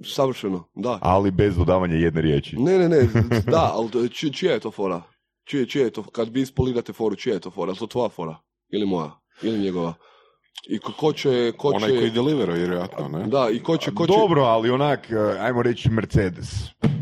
Savršeno, 0.04 0.64
da. 0.76 1.00
Ali 1.02 1.32
bez 1.32 1.58
dodavanja 1.58 1.96
jedne 1.96 2.22
riječi. 2.22 2.56
Ne, 2.60 2.78
ne, 2.78 2.90
ne, 2.90 3.08
da, 3.56 3.72
ali 3.74 4.10
či, 4.10 4.34
čija 4.34 4.54
je 4.54 4.60
to 4.60 4.72
fora? 4.72 5.02
Čije, 5.44 5.66
čija 5.66 5.86
je 5.86 5.92
to, 5.92 6.04
kad 6.04 6.30
vi 6.30 6.42
ispolirate 6.42 6.94
foru, 6.94 7.16
čija 7.16 7.34
je 7.34 7.40
to 7.40 7.52
fora? 7.52 7.72
Je 7.72 7.78
to 7.78 7.88
tvoja 7.88 8.10
fora? 8.10 8.38
Ili 8.70 8.86
moja? 8.86 9.12
Ili 9.42 9.60
njegova? 9.60 9.94
I 10.68 10.80
ko, 10.80 10.92
ko 10.92 11.14
će, 11.14 11.52
ko 11.58 11.72
će... 11.72 11.76
Onaj 11.76 11.90
koji 11.90 12.12
deliveruje, 12.12 12.58
vjerojatno, 12.60 13.08
ne? 13.08 13.28
Da, 13.28 13.50
i 13.54 13.60
ko 13.60 13.78
će, 13.78 13.92
ko 13.96 14.08
će... 14.08 14.14
Dobro, 14.14 14.42
ali 14.44 14.70
onak, 14.70 15.12
e, 15.12 15.40
ajmo 15.40 15.62
reći 15.62 15.90
Mercedes. 15.90 16.48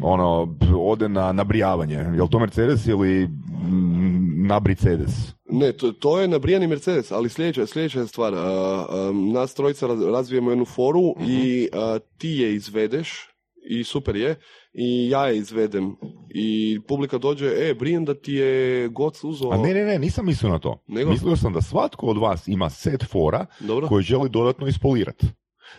Ono, 0.01 0.55
ode 0.79 1.09
na 1.09 1.31
nabrijavanje. 1.31 1.95
Jel 2.15 2.27
to 2.27 2.39
Mercedes 2.39 2.87
ili 2.87 3.27
mm, 3.27 4.47
nabricedes? 4.47 5.11
Ne, 5.49 5.71
to, 5.71 5.91
to 5.91 6.19
je 6.21 6.27
nabrijani 6.27 6.67
Mercedes, 6.67 7.11
ali 7.11 7.29
sljedeća, 7.29 7.65
sljedeća 7.65 7.99
je 7.99 8.07
stvar. 8.07 8.33
a, 8.33 8.37
a, 8.39 9.11
nas 9.33 9.53
trojica 9.53 9.87
raz- 9.87 10.11
razvijemo 10.11 10.51
jednu 10.51 10.65
foru 10.65 11.15
i 11.27 11.69
a, 11.73 11.99
ti 12.17 12.29
je 12.29 12.55
izvedeš 12.55 13.32
i 13.65 13.83
super 13.83 14.15
je 14.15 14.35
i 14.73 15.09
ja 15.09 15.27
je 15.27 15.37
izvedem 15.37 15.95
i 16.29 16.79
publika 16.87 17.17
dođe, 17.17 17.45
e, 17.45 17.73
brijem 17.73 18.05
da 18.05 18.13
ti 18.13 18.33
je 18.33 18.87
goc 18.87 19.23
uzeo... 19.23 19.51
A 19.51 19.57
ne, 19.57 19.73
ne, 19.73 19.85
ne, 19.85 19.99
nisam 19.99 20.25
mislio 20.25 20.51
na 20.51 20.59
to. 20.59 20.83
Nego? 20.87 21.11
Mislio 21.11 21.35
sam 21.35 21.53
da 21.53 21.61
svatko 21.61 22.05
od 22.05 22.17
vas 22.17 22.47
ima 22.47 22.69
set 22.69 23.03
fora 23.03 23.45
Dobro. 23.59 23.87
koji 23.87 24.03
želi 24.03 24.29
dodatno 24.29 24.67
ispolirati. 24.67 25.27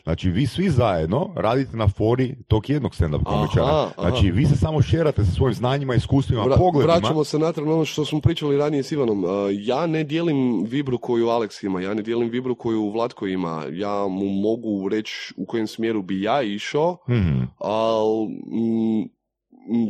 Znači, 0.02 0.30
vi 0.30 0.46
svi 0.46 0.70
zajedno 0.70 1.30
radite 1.36 1.76
na 1.76 1.88
fori 1.88 2.36
tog 2.48 2.70
jednog 2.70 2.92
stand-up 2.92 3.24
komičara. 3.24 3.66
aha. 3.66 3.90
Znači, 4.00 4.30
vi 4.30 4.46
se 4.46 4.56
samo 4.56 4.82
šerate 4.82 5.24
sa 5.24 5.30
svojim 5.30 5.54
znanjima, 5.54 5.94
iskustvima, 5.94 6.42
Vra- 6.42 6.58
pogledima. 6.58 6.94
vraćamo 6.94 7.24
se 7.24 7.38
natrag 7.38 7.66
na 7.66 7.74
ono 7.74 7.84
što 7.84 8.04
smo 8.04 8.20
pričali 8.20 8.56
ranije 8.56 8.82
s 8.82 8.92
Ivanom. 8.92 9.24
Ja 9.52 9.86
ne 9.86 10.04
dijelim 10.04 10.34
vibru 10.64 10.98
koju 10.98 11.26
Alex 11.26 11.66
ima, 11.66 11.80
ja 11.80 11.94
ne 11.94 12.02
dijelim 12.02 12.28
vibru 12.28 12.54
koju 12.54 12.90
Vlatko 12.90 13.26
ima. 13.26 13.64
Ja 13.72 14.06
mu 14.08 14.28
mogu 14.28 14.88
reći 14.88 15.12
u 15.36 15.46
kojem 15.46 15.66
smjeru 15.66 16.02
bi 16.02 16.22
ja 16.22 16.42
išao, 16.42 16.96
Mhm. 17.08 17.40
ali 17.58 18.26
mm, 18.46 19.00
m, 19.00 19.08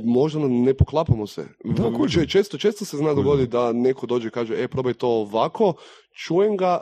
možda 0.05 0.39
ne 0.41 0.75
poklapamo 0.75 1.27
se. 1.27 1.47
Da, 1.65 1.91
često, 2.27 2.59
često 2.59 2.85
se 2.85 2.97
zna 2.97 3.15
dogoditi 3.15 3.49
da 3.49 3.73
neko 3.73 4.07
dođe 4.07 4.29
i 4.29 4.31
kaže, 4.31 4.55
e, 4.55 4.69
probaj 4.69 4.95
to 4.95 5.09
ovako, 5.09 5.75
čujem 6.17 6.57
ga, 6.57 6.81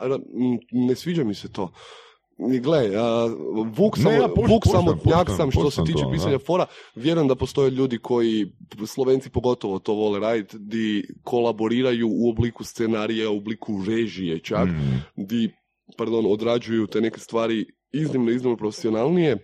ne 0.71 0.95
sviđa 0.95 1.23
mi 1.23 1.33
se 1.33 1.51
to. 1.51 1.71
I 2.47 2.59
gle, 2.59 2.91
a, 2.95 3.27
Vuk, 3.67 3.97
Ne, 3.97 4.03
samo, 4.03 4.13
ja 4.13 4.27
poštujem, 4.27 4.49
Vuk 4.49 4.63
samotnjak 4.67 5.03
poštujem, 5.17 5.37
sam 5.37 5.51
što 5.51 5.71
se 5.71 5.81
tiče 5.83 5.99
to, 5.99 6.11
pisanja 6.11 6.31
da. 6.31 6.39
fora, 6.39 6.65
vjerujem 6.95 7.27
da 7.27 7.35
postoje 7.35 7.69
ljudi 7.71 7.97
koji, 7.97 8.51
Slovenci 8.87 9.29
pogotovo 9.29 9.79
to 9.79 9.93
vole 9.93 10.19
raditi, 10.19 10.57
di 10.59 11.07
kolaboriraju 11.23 12.07
u 12.09 12.29
obliku 12.29 12.63
scenarija, 12.63 13.29
u 13.29 13.37
obliku 13.37 13.83
režije 13.87 14.39
čak, 14.39 14.67
Mhm. 14.67 14.95
di, 15.17 15.51
pardon, 15.97 16.25
odrađuju 16.27 16.87
te 16.87 17.01
neke 17.01 17.19
stvari 17.19 17.65
iznimno, 17.91 18.31
iznimno 18.31 18.57
profesionalnije. 18.57 19.37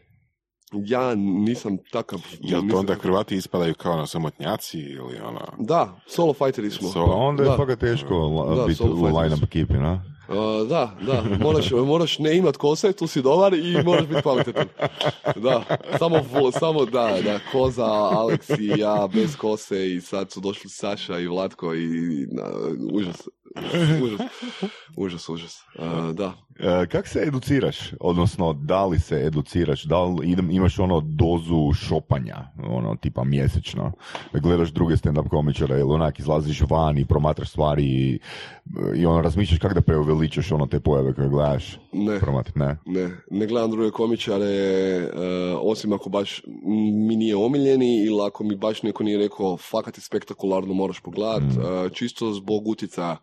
Ja 0.76 1.16
nisam 1.16 1.78
takav. 1.92 2.20
Jel 2.40 2.62
to 2.62 2.78
onda 2.78 2.94
takav. 2.94 3.04
Hrvati 3.04 3.36
ispadaju 3.36 3.74
kao 3.74 3.98
na 3.98 4.08
samotnjaci 4.08 4.80
ili 4.80 5.20
ono... 5.20 5.40
Da, 5.60 6.00
solo 6.08 6.34
fighteri 6.34 6.70
smo. 6.72 6.90
So- 6.90 7.06
Pa 7.06 7.14
onda 7.14 7.44
je 7.44 7.50
Da. 7.50 7.58
fakat 7.58 7.80
teško 7.80 8.16
la- 8.18 8.56
Da, 8.56 8.64
biti 8.64 8.78
solo 8.78 8.92
u 8.94 9.18
line-up 9.18 9.44
ekipi, 9.44 9.74
na? 9.74 10.04
Uh, 10.30 10.68
da, 10.68 10.96
da, 11.02 11.24
moraš, 11.40 11.72
moraš 11.72 12.20
ne 12.20 12.38
imat 12.38 12.58
kose, 12.58 12.94
tu 12.94 13.08
si 13.08 13.22
dobar 13.22 13.54
i 13.54 13.84
moraš 13.86 14.08
biti 14.08 14.22
kvalitetan. 14.22 14.68
Da, 15.36 15.64
samo, 16.00 16.26
samo 16.60 16.86
da, 16.86 17.18
da, 17.24 17.40
koza, 17.52 17.86
Alex 17.86 18.60
i 18.60 18.80
ja 18.80 19.08
bez 19.14 19.36
kose 19.36 19.94
i 19.94 20.02
sad 20.02 20.32
su 20.32 20.40
došli 20.40 20.70
Saša 20.70 21.20
i 21.20 21.28
Vlatko 21.28 21.76
i 21.76 21.88
na, 22.32 22.44
užas, 22.94 23.28
užas, 24.04 24.22
užas, 24.98 25.30
užas. 25.30 25.64
Uh, 25.76 26.16
da, 26.16 26.34
E, 26.60 26.88
kak 26.88 27.08
se 27.08 27.20
educiraš? 27.20 27.94
Odnosno, 28.00 28.54
da 28.54 28.86
li 28.86 29.00
se 29.00 29.16
educiraš? 29.26 29.84
Da 29.84 30.04
li 30.04 30.38
imaš 30.52 30.80
ono 30.80 31.02
dozu 31.02 31.74
šopanja, 31.74 32.38
ono, 32.70 32.96
tipa 32.96 33.24
mjesečno? 33.24 33.92
Gledaš 34.34 34.70
druge 34.70 34.96
stand-up 34.96 35.30
komičare 35.30 35.80
ili 35.80 35.94
onak 35.94 36.20
izlaziš 36.20 36.62
van 36.70 36.98
i 36.98 37.06
promatraš 37.06 37.50
stvari 37.50 37.84
i, 37.84 38.20
i 38.96 39.06
ono, 39.06 39.22
razmišljaš 39.22 39.60
kako 39.60 39.74
da 39.74 39.82
preuveličaš 39.82 40.52
ono 40.52 40.68
te 40.68 40.80
pojave 40.80 41.14
koje 41.14 41.30
gledaš? 41.30 41.80
ne. 41.94 42.20
Promat, 42.20 42.56
ne. 42.56 42.78
Ne, 42.86 43.10
ne 43.32 43.48
gledam 43.48 43.72
druge 43.72 43.92
komičare, 43.92 44.46
e, 44.46 45.10
osim 45.62 45.94
ako 45.94 46.10
baš 46.10 46.42
mi 47.08 47.16
nije 47.16 47.36
omiljeni 47.36 48.06
ili 48.06 48.22
ako 48.28 48.44
mi 48.44 48.56
baš 48.56 48.84
neko 48.84 49.04
nije 49.04 49.18
rekao 49.18 49.58
fakat 49.58 49.98
je 49.98 50.02
spektakularno, 50.02 50.74
moraš 50.74 51.00
pogledat, 51.00 51.44
e, 51.44 51.90
čisto 51.94 52.34
zbog 52.34 52.68
utjecaja. 52.68 53.18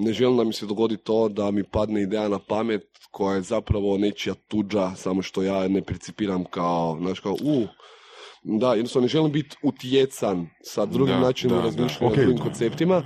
Ne 0.00 0.12
želim 0.12 0.36
da 0.36 0.44
mi 0.44 0.52
se 0.52 0.66
dogodi 0.66 0.96
to 0.96 1.28
da 1.28 1.50
mi 1.50 1.64
padne 1.64 2.02
ideja 2.02 2.28
na 2.28 2.38
pamet 2.38 2.82
koja 3.10 3.34
je 3.34 3.42
zapravo 3.42 3.98
nečija 3.98 4.34
tuđa, 4.48 4.94
samo 4.96 5.22
što 5.22 5.42
ja 5.42 5.68
ne 5.68 5.82
percipiram 5.82 6.44
kao, 6.44 6.96
znaš 7.00 7.20
kao, 7.20 7.32
u, 7.32 7.66
da, 8.42 8.74
jednostavno 8.74 9.04
ne 9.04 9.08
želim 9.08 9.32
biti 9.32 9.56
utjecan 9.62 10.46
sa 10.62 10.86
drugim 10.86 11.14
Da, 11.14 11.20
načinom 11.20 11.58
da, 11.58 11.64
razmišljanja, 11.64 12.14
da. 12.14 12.22
drugim 12.22 12.40
Ok. 12.40 12.42
konceptima. 12.42 12.96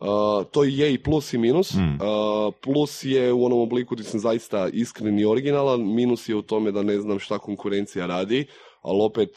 Uh, 0.00 0.06
to 0.50 0.64
je 0.64 0.94
i 0.94 1.02
plus 1.02 1.32
i 1.32 1.38
minus. 1.38 1.74
Mm. 1.74 1.78
Uh, 1.78 2.54
plus 2.62 3.04
je 3.04 3.32
u 3.32 3.44
onom 3.44 3.58
obliku 3.58 3.94
gdje 3.94 4.04
sam 4.04 4.20
zaista 4.20 4.68
iskren 4.72 5.18
i 5.18 5.24
originalan, 5.24 5.94
minus 5.94 6.28
je 6.28 6.34
u 6.34 6.42
tome 6.42 6.72
da 6.72 6.82
ne 6.82 7.00
znam 7.00 7.18
šta 7.18 7.38
konkurencija 7.38 8.06
radi, 8.06 8.46
ali 8.82 8.98
opet 9.02 9.30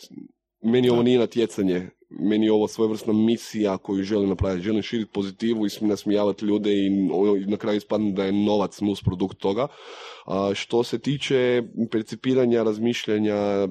meni 0.62 0.90
ovo 0.90 1.04
nije 1.04 1.20
natjecanje, 1.20 1.90
meni 2.10 2.46
je 2.46 2.52
ovo 2.52 2.68
svojevrsna 2.68 3.14
misija 3.14 3.78
koju 3.78 4.04
želim 4.04 4.30
napraviti. 4.30 4.64
Želim 4.64 4.82
širiti 4.82 5.12
pozitivu 5.12 5.66
i 5.66 5.70
nasmijavati 5.82 6.46
ljude 6.46 6.74
i 6.74 6.90
na 7.48 7.58
kraju 7.58 7.78
ispadne 7.78 8.12
da 8.12 8.24
je 8.24 8.32
novac 8.32 8.82
nus 8.82 9.04
produkt 9.04 9.38
toga. 9.38 9.68
A 10.28 10.52
što 10.56 10.84
se 10.84 11.00
tiče 11.00 11.64
percipiranja, 11.92 12.64
razmišljanja, 12.64 13.68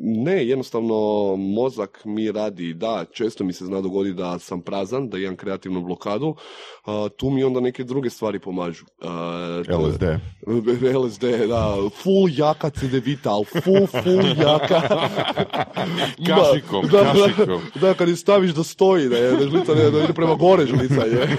ne, 0.00 0.46
jednostavno 0.46 0.94
mozak 1.36 2.02
mi 2.04 2.32
radi, 2.32 2.74
da, 2.74 3.04
često 3.12 3.44
mi 3.44 3.52
se 3.52 3.64
zna 3.64 3.80
dogoditi 3.80 4.16
da 4.16 4.38
sam 4.38 4.60
prazan, 4.60 5.08
da 5.08 5.18
imam 5.18 5.36
kreativnu 5.36 5.82
blokadu, 5.82 6.34
a, 6.84 7.08
tu 7.16 7.30
mi 7.30 7.44
onda 7.44 7.60
neke 7.60 7.84
druge 7.84 8.10
stvari 8.10 8.38
pomažu. 8.38 8.84
A, 9.02 9.62
LSD. 9.68 10.02
LSD, 11.04 11.24
da, 11.48 11.76
full 12.02 12.28
jaka 12.36 12.70
CD 12.70 12.94
Vital, 13.04 13.44
full, 13.44 13.86
full 13.86 14.26
jaka. 14.42 14.80
Kašikom, 16.28 16.88
da, 16.92 17.02
da, 17.02 17.12
kašikom. 17.12 17.60
Da, 17.80 17.94
kad 17.94 18.08
je 18.08 18.16
staviš 18.16 18.50
da 18.50 18.64
stoji, 18.64 19.08
da 19.08 19.16
je 19.16 19.32
da 19.32 19.48
žlica 19.48 19.74
ne, 19.74 19.90
da 19.90 20.02
ide 20.04 20.12
prema 20.12 20.34
gore 20.34 20.66
žlica 20.66 21.02
je. 21.02 21.36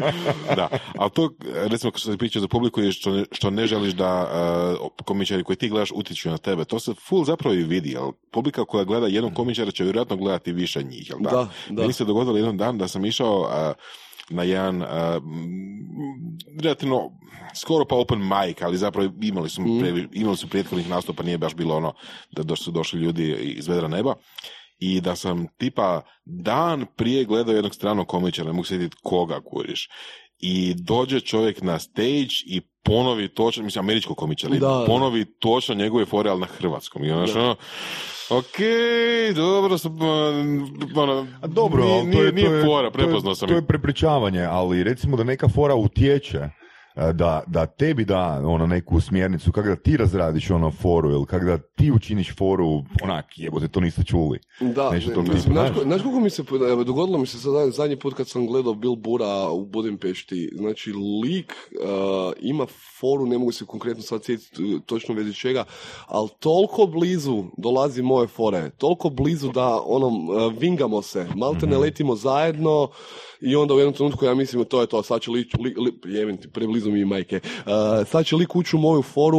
da, 0.56 0.68
ali 0.98 1.10
to, 1.10 1.30
recimo, 1.54 1.92
što 1.96 2.10
se 2.10 2.18
priča 2.18 2.40
za 2.40 2.48
publiku 2.48 2.80
je 2.80 2.92
što 2.92 3.10
ne, 3.10 3.24
što 3.32 3.50
ne 3.50 3.66
želiš 3.66 3.92
da 3.92 4.11
uh, 4.14 5.04
komičari 5.04 5.44
koji 5.44 5.56
ti 5.56 5.68
gledaš 5.68 5.92
utječu 5.92 6.30
na 6.30 6.38
tebe. 6.38 6.64
To 6.64 6.80
se 6.80 6.94
full 7.00 7.24
zapravo 7.24 7.54
i 7.54 7.62
vidi, 7.62 7.90
jel? 7.90 8.12
Publika 8.30 8.64
koja 8.64 8.84
gleda 8.84 9.06
jednog 9.06 9.34
komičara 9.34 9.70
će 9.70 9.84
vjerojatno 9.84 10.16
gledati 10.16 10.52
više 10.52 10.82
njih, 10.82 11.10
jel 11.10 11.18
da? 11.20 11.30
Da, 11.30 11.48
da. 11.70 11.80
Meni 11.80 11.92
se 11.92 12.04
dogodilo 12.04 12.36
jedan 12.36 12.56
dan 12.56 12.78
da 12.78 12.88
sam 12.88 13.04
išao 13.04 13.40
uh, 13.40 13.48
na 14.30 14.42
jedan 14.42 14.82
uh, 14.82 14.88
relativno 16.60 17.10
skoro 17.54 17.84
pa 17.84 17.94
open 17.96 18.18
mic, 18.20 18.62
ali 18.62 18.76
zapravo 18.76 19.10
imali 19.22 19.48
su, 19.50 19.60
Mhm. 19.62 19.78
previ- 19.80 20.08
imali 20.12 20.36
su 20.36 20.48
prethodnih 20.48 20.90
nastupa, 20.90 21.22
nije 21.22 21.38
baš 21.38 21.54
bilo 21.54 21.76
ono 21.76 21.92
da 22.32 22.56
su 22.56 22.70
došli 22.70 23.00
ljudi 23.00 23.32
iz 23.32 23.68
vedra 23.68 23.88
neba 23.88 24.14
i 24.78 25.00
da 25.00 25.16
sam 25.16 25.46
tipa 25.58 26.00
dan 26.24 26.86
prije 26.96 27.24
gledao 27.24 27.54
jednog 27.54 27.74
stranog 27.74 28.08
komičara, 28.08 28.46
ne 28.46 28.52
mogu 28.52 28.64
se 28.64 28.68
sjetiti 28.68 28.96
koga 29.02 29.40
kuriš. 29.40 29.88
I 30.42 30.74
dođe 30.74 31.20
čovjek 31.20 31.62
na 31.62 31.78
stage 31.78 32.34
i 32.46 32.60
ponovi 32.82 33.28
točno, 33.28 33.64
mislim 33.64 33.84
američkog 33.84 34.16
komičara, 34.16 34.56
i 34.56 34.58
Da, 34.58 34.68
da. 34.68 34.84
ponovi 34.86 35.24
točno 35.24 35.74
njegove 35.74 36.04
fore, 36.04 36.30
ali 36.30 36.40
na 36.40 36.46
hrvatskom. 36.46 37.04
I 37.04 37.10
ono, 37.10 37.26
ono 37.34 37.56
ok, 38.30 38.56
dobro, 39.34 39.78
sam, 39.78 39.98
ono, 40.96 41.26
A 41.40 41.46
dobro, 41.46 41.84
nije, 41.84 42.00
ali 42.00 42.12
to 42.12 42.22
je, 42.22 42.32
nije 42.32 42.48
to 42.48 42.54
je, 42.54 42.64
fora, 42.64 42.90
to 42.90 42.98
prepoznao 42.98 43.34
sam 43.34 43.48
To 43.48 43.54
je. 43.54 43.58
je 43.58 43.66
prepričavanje, 43.66 44.42
ali 44.42 44.84
recimo 44.84 45.16
da 45.16 45.24
neka 45.24 45.48
fora 45.48 45.74
utječe 45.74 46.48
da, 46.94 47.42
da 47.46 47.66
tebi 47.66 48.04
da 48.04 48.18
ono 48.44 48.66
neku 48.66 49.00
smjernicu, 49.00 49.52
kako 49.52 49.68
da 49.68 49.76
ti 49.76 49.96
razradiš 49.96 50.50
ono 50.50 50.70
foru 50.72 51.10
ili 51.10 51.26
kako 51.26 51.44
da 51.44 51.58
ti 51.58 51.92
učiniš 51.92 52.36
foru, 52.36 52.66
onak, 53.02 53.24
jebote, 53.36 53.68
to 53.68 53.80
niste 53.80 54.04
čuli. 54.04 54.38
Da, 54.60 54.90
Nešto 54.90 55.08
ne, 55.08 55.14
tog 55.14 55.24
mislim, 55.24 55.42
tipa, 55.42 55.52
znaš, 55.52 55.66
znaš? 55.66 55.76
ko- 55.76 55.84
znaš 55.84 56.02
koliko 56.02 56.20
mi 56.20 56.30
se, 56.30 56.42
evo, 56.70 56.84
dogodilo 56.84 57.18
mi 57.18 57.26
se 57.26 57.38
sad, 57.38 57.52
zadnji 57.72 57.96
put 57.96 58.14
kad 58.14 58.28
sam 58.28 58.46
gledao 58.46 58.74
Bill 58.74 58.96
Bura 58.96 59.22
u 59.48 59.66
Budimpešti, 59.66 60.50
znači 60.54 60.92
lik 60.92 61.52
uh, 61.72 61.88
ima 62.40 62.66
foru, 63.00 63.26
ne 63.26 63.38
mogu 63.38 63.52
se 63.52 63.64
konkretno 63.66 64.02
sad 64.02 64.24
sjetiti 64.24 64.64
uh, 64.64 64.80
točno 64.82 65.14
vezi 65.14 65.34
čega, 65.34 65.64
ali 66.06 66.28
toliko 66.38 66.86
blizu 66.86 67.44
dolazi 67.58 68.02
moje 68.02 68.26
fore, 68.28 68.70
toliko 68.70 69.10
blizu 69.10 69.48
da 69.48 69.80
onom 69.80 70.28
uh, 70.28 70.36
vingamo 70.52 71.02
se, 71.02 71.26
malte 71.36 71.58
Mhm. 71.58 71.70
ne 71.70 71.78
letimo 71.78 72.14
zajedno 72.16 72.88
i 73.42 73.56
onda 73.56 73.74
u 73.74 73.78
jednom 73.78 73.94
trenutku 73.94 74.24
ja 74.24 74.34
mislim 74.34 74.64
to 74.64 74.80
je 74.80 74.86
to, 74.86 75.02
sad 75.02 75.20
će 75.20 75.30
li, 75.30 75.48
li, 75.58 75.74
li, 75.76 76.36
ti, 76.36 76.48
preblizu 76.48 76.72
blizu 76.72 76.90
mi 76.90 77.04
majke. 77.04 77.40
Uh, 77.44 77.72
sad 78.06 78.26
će 78.26 78.36
lik 78.36 78.56
ući 78.56 78.76
u 78.76 78.78
moju 78.78 79.02
foru, 79.02 79.38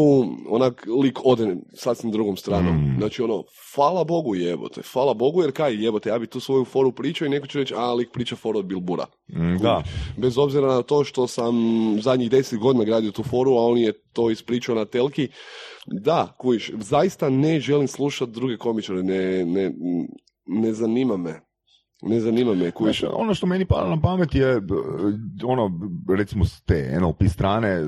onak 0.50 0.88
lik 1.02 1.20
ode 1.24 1.56
sasvim 1.74 2.12
drugom 2.12 2.38
stranom. 2.38 2.76
Mm. 2.76 2.96
Znači 2.98 3.22
ono, 3.22 3.44
hvala 3.76 4.04
Bogu 4.04 4.36
jebote, 4.36 4.82
hvala 4.94 5.14
Bogu 5.14 5.42
jer 5.42 5.52
kaj 5.52 5.84
jebote, 5.84 6.10
ja 6.10 6.20
bi 6.20 6.28
tu 6.28 6.40
svoju 6.40 6.66
foru 6.66 6.92
pričao 6.92 7.26
i 7.26 7.30
neko 7.30 7.48
će 7.48 7.60
reći, 7.60 7.74
a 7.78 7.94
lik 7.94 8.10
priča 8.14 8.36
foru 8.36 8.60
od 8.60 8.66
Bilbura. 8.66 9.06
Mm, 9.30 9.58
da. 9.62 9.84
Bez 10.18 10.38
obzira 10.38 10.68
na 10.68 10.82
to 10.82 11.04
što 11.04 11.28
sam 11.28 11.56
zadnjih 12.02 12.30
deset 12.32 12.60
godina 12.60 12.86
gradio 12.86 13.12
tu 13.12 13.24
foru, 13.24 13.52
a 13.52 13.66
on 13.66 13.78
je 13.78 13.94
to 14.14 14.30
ispričao 14.30 14.76
na 14.76 14.86
telki. 14.86 15.28
Da, 15.86 16.36
kujiš, 16.38 16.72
zaista 16.80 17.30
ne 17.30 17.60
želim 17.60 17.88
slušati 17.88 18.32
druge 18.32 18.58
komičare, 18.58 19.04
ne, 19.04 19.46
ne, 19.46 19.74
ne 20.46 20.74
zanima 20.74 21.18
me. 21.18 21.53
Ne 22.06 22.20
zanima 22.20 22.54
me, 22.54 22.72
kujiš. 22.72 23.00
Znaš, 23.00 23.12
ono 23.14 23.34
što 23.34 23.48
meni 23.48 23.66
pada 23.66 23.90
na 23.90 24.02
pamet 24.02 24.36
je, 24.36 24.62
b- 24.62 24.74
ono, 25.46 25.80
recimo 26.10 26.46
s 26.46 26.62
te 26.62 26.98
NLP 27.02 27.24
strane, 27.28 27.68
e, 27.70 27.84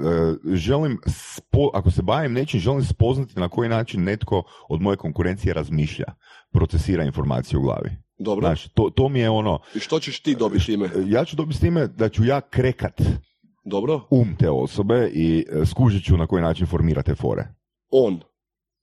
želim, 0.45 0.99
spo- 1.05 1.69
ako 1.73 1.91
se 1.91 2.01
bavim 2.01 2.33
nečim, 2.33 2.59
želim 2.59 2.83
spoznati 2.83 3.39
na 3.39 3.49
koji 3.49 3.69
način 3.69 4.03
netko 4.03 4.43
od 4.69 4.81
moje 4.81 4.97
konkurencije 4.97 5.53
razmišlja, 5.53 6.05
procesira 6.51 7.03
informacije 7.03 7.59
u 7.59 7.61
glavi. 7.61 7.89
Dobro, 8.19 8.47
Znaš, 8.47 8.67
to, 8.67 8.89
to 8.89 9.09
mi 9.09 9.19
je 9.19 9.29
ono, 9.29 9.59
i 9.75 9.79
što 9.79 9.99
ćeš 9.99 10.19
ti 10.19 10.35
dobiti 10.35 10.65
time? 10.65 10.89
ja 11.05 11.25
ću 11.25 11.35
dobiti 11.35 11.57
s 11.57 11.61
time 11.61 11.87
da 11.87 12.09
ću 12.09 12.23
ja 12.25 12.41
krekat 12.41 13.01
Dobro, 13.65 14.01
um 14.09 14.35
te 14.39 14.49
osobe 14.49 15.09
i 15.13 15.45
e, 15.51 15.65
skužit 15.65 16.03
ću 16.05 16.17
na 16.17 16.27
koji 16.27 16.43
način 16.43 16.67
formira 16.67 17.01
te 17.01 17.15
fore. 17.15 17.43
on. 17.89 18.19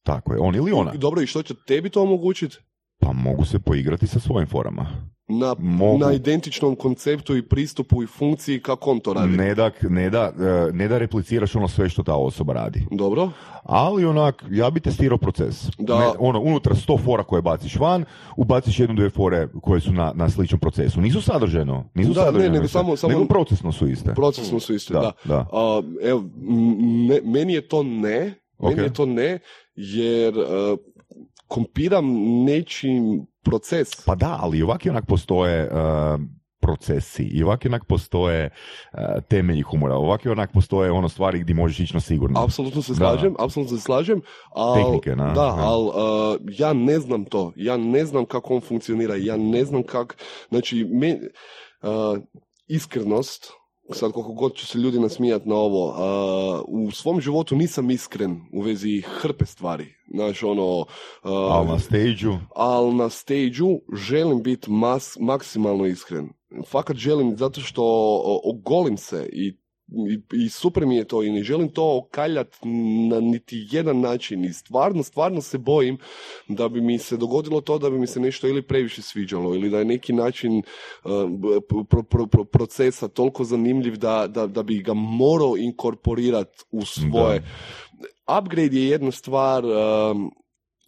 Tako 0.03 0.33
je, 0.33 0.39
on 0.41 0.55
ili 0.55 0.73
ona. 0.73 0.93
Dobro, 0.95 1.23
i 1.23 1.27
što 1.27 1.43
će 1.43 1.55
tebi 1.67 1.91
to 1.91 2.03
omogućiti? 2.03 2.57
Pa 3.01 3.13
mogu 3.13 3.45
se 3.45 3.59
poigrati 3.59 4.07
sa 4.07 4.21
svojim 4.21 4.49
forama. 4.49 5.12
Na, 5.33 5.55
Mogu. 5.59 5.99
na 5.99 6.13
identičnom 6.13 6.77
konceptu 6.77 7.37
i 7.37 7.43
pristupu 7.43 8.03
i 8.03 8.07
funkciji 8.09 8.61
kako 8.61 8.91
on 8.91 9.01
to 9.01 9.13
radi. 9.13 9.33
Ne 9.33 9.55
da, 9.55 9.71
ne, 9.83 10.11
da, 10.11 10.33
e, 10.69 10.73
ne 10.73 10.89
da 10.89 10.99
repliciraš 10.99 11.57
ono 11.57 11.69
sve 11.69 11.89
što 11.89 12.03
ta 12.03 12.15
osoba 12.15 12.53
radi. 12.53 12.87
Dobro, 12.91 13.31
Ali 13.63 14.05
onak, 14.05 14.45
ja 14.51 14.71
bi 14.71 14.81
testirao 14.81 15.19
proces. 15.19 15.69
Da. 15.79 15.99
Ne, 15.99 16.07
ono, 16.19 16.41
unutar 16.41 16.77
sto 16.77 16.99
fora 16.99 17.23
koje 17.23 17.43
baciš 17.43 17.77
van, 17.77 18.05
ubaciš 18.37 18.81
jednu, 18.81 18.95
dvije 18.97 19.11
fore 19.11 19.49
koje 19.63 19.81
su 19.81 19.93
na, 19.93 20.13
na 20.15 20.31
sličnom 20.31 20.61
procesu. 20.61 21.01
Nisu 21.01 21.21
sadržajno, 21.23 21.91
nisu 21.95 22.13
Da, 22.13 22.21
ne, 22.21 22.27
sadržajno 22.27 22.53
nego 22.53 22.65
iste, 22.65 22.73
samo- 22.73 22.97
samo- 22.97 23.13
nego 23.13 23.25
procesno 23.25 23.73
su 23.73 23.89
iste. 23.89 24.15
procesno 24.15 24.61
su 24.61 24.75
iste, 24.75 24.95
Da, 24.95 25.01
da. 25.01 25.13
da. 25.25 25.47
A, 25.53 25.83
evo, 26.03 26.25
ne- 27.09 27.21
meni 27.25 27.53
je 27.53 27.69
to 27.69 27.83
ne, 27.83 28.19
meni 28.59 28.75
Ok. 28.75 28.79
je 28.79 28.93
to 28.93 29.07
ne, 29.07 29.39
jer 29.75 30.39
uh, 30.39 30.45
kompiram 31.49 32.05
nečim 32.45 33.27
proces. 33.43 33.89
Pa 34.07 34.15
da, 34.15 34.39
ali 34.41 34.63
ovak 34.63 34.87
i 34.87 34.91
onak 34.91 35.07
postoje 35.07 35.71
uh, 35.73 36.21
procesi, 36.61 37.23
i 37.23 37.43
ovak 37.43 37.65
i 37.65 37.69
onak 37.69 37.85
postoje 37.85 38.51
uh, 38.93 38.99
temelji 39.29 39.63
humora, 39.63 39.95
ovak 39.95 40.25
i 40.25 40.29
onak 40.29 40.53
postoje 40.53 40.91
ono 40.93 41.09
stvari 41.09 41.39
gdje 41.39 41.55
možeš 41.55 41.81
ići 41.81 41.95
na 41.95 42.01
sigurno. 42.01 42.45
Apsolutno 42.45 42.83
se 42.83 42.95
slažem, 42.95 43.35
apsolutno 43.39 43.77
se 43.77 43.83
slažem, 43.83 44.23
al, 44.55 44.75
Tehnike, 44.75 45.17
na, 45.17 45.27
da, 45.27 45.35
da. 45.35 45.57
ali 45.59 45.87
uh, 45.87 46.41
ja 46.59 46.73
ne 46.73 47.01
znam 47.01 47.25
to, 47.25 47.53
ja 47.57 47.77
ne 47.77 48.05
znam 48.05 48.25
kako 48.25 48.55
on 48.55 48.61
funkcionira, 48.61 49.17
ja 49.17 49.37
ne 49.37 49.65
znam 49.65 49.83
kak, 49.83 50.17
znači, 50.49 50.85
me, 50.85 51.19
uh, 51.83 52.19
iskrenost, 52.69 53.53
sad 53.95 54.13
koliko 54.13 54.33
god 54.33 54.55
će 54.55 54.67
se 54.67 54.79
ljudi 54.79 55.01
nasmijati 55.01 55.49
na 55.49 55.55
ovo, 55.55 55.89
uh, 55.89 56.65
u 56.69 56.91
svom 56.91 57.21
životu 57.21 57.57
nisam 57.57 57.91
iskren 57.91 58.41
u 58.53 58.61
vezi 58.61 59.03
hrpe 59.07 59.47
stvari, 59.47 59.87
znaš, 60.15 60.43
ono, 60.43 60.79
uh, 60.79 60.87
Ali 61.23 61.69
na 61.69 61.79
stage 61.79 62.39
ali 62.55 62.95
na 62.95 63.11
stage 63.11 63.59
želim 63.93 64.43
biti 64.43 64.71
mas, 64.71 65.17
maksimalno 65.21 65.87
iskren. 65.87 66.29
Fakat 66.67 66.97
želim 66.97 67.37
zato 67.37 67.61
što 67.61 67.83
ogolim 68.45 68.97
se 68.97 69.29
i, 69.33 69.62
i, 70.11 70.45
i 70.45 70.49
super 70.49 70.87
mi 70.87 70.97
je 70.97 71.05
to 71.05 71.23
i 71.23 71.31
ne 71.31 71.43
želim 71.43 71.69
to 71.69 71.97
okaljat 71.97 72.57
na 73.11 73.21
niti 73.21 73.69
jedan 73.71 74.01
način 74.01 74.45
i 74.45 74.53
stvarno, 74.53 75.03
stvarno 75.03 75.41
se 75.41 75.59
bojim 75.59 75.99
da 76.49 76.69
bi 76.69 76.81
mi 76.81 76.99
se 76.99 77.17
dogodilo 77.17 77.61
to 77.61 77.79
da 77.79 77.91
bi 77.91 77.99
mi 77.99 78.07
se 78.07 78.21
nešto 78.21 78.49
ili 78.49 78.63
previše 78.63 79.03
sviđalo 79.03 79.55
ili 79.55 79.71
da 79.71 79.79
je 79.79 79.85
neki 79.85 80.13
način 80.13 80.63
uh, 81.05 81.11
pro, 81.89 82.03
pro, 82.03 82.27
pro- 82.27 82.45
procesa 82.45 83.09
toliko 83.09 83.45
zanimljiv 83.45 83.97
da, 83.97 84.27
da, 84.27 84.47
da 84.47 84.63
bi 84.63 84.83
ga 84.83 84.95
morao 84.95 85.57
inkorporirati 85.57 86.65
u 86.71 86.85
svoje. 86.85 87.43
Upgrade 88.39 88.77
je 88.77 88.89
jedna 88.89 89.11
stvar, 89.11 89.65
um, 89.65 90.31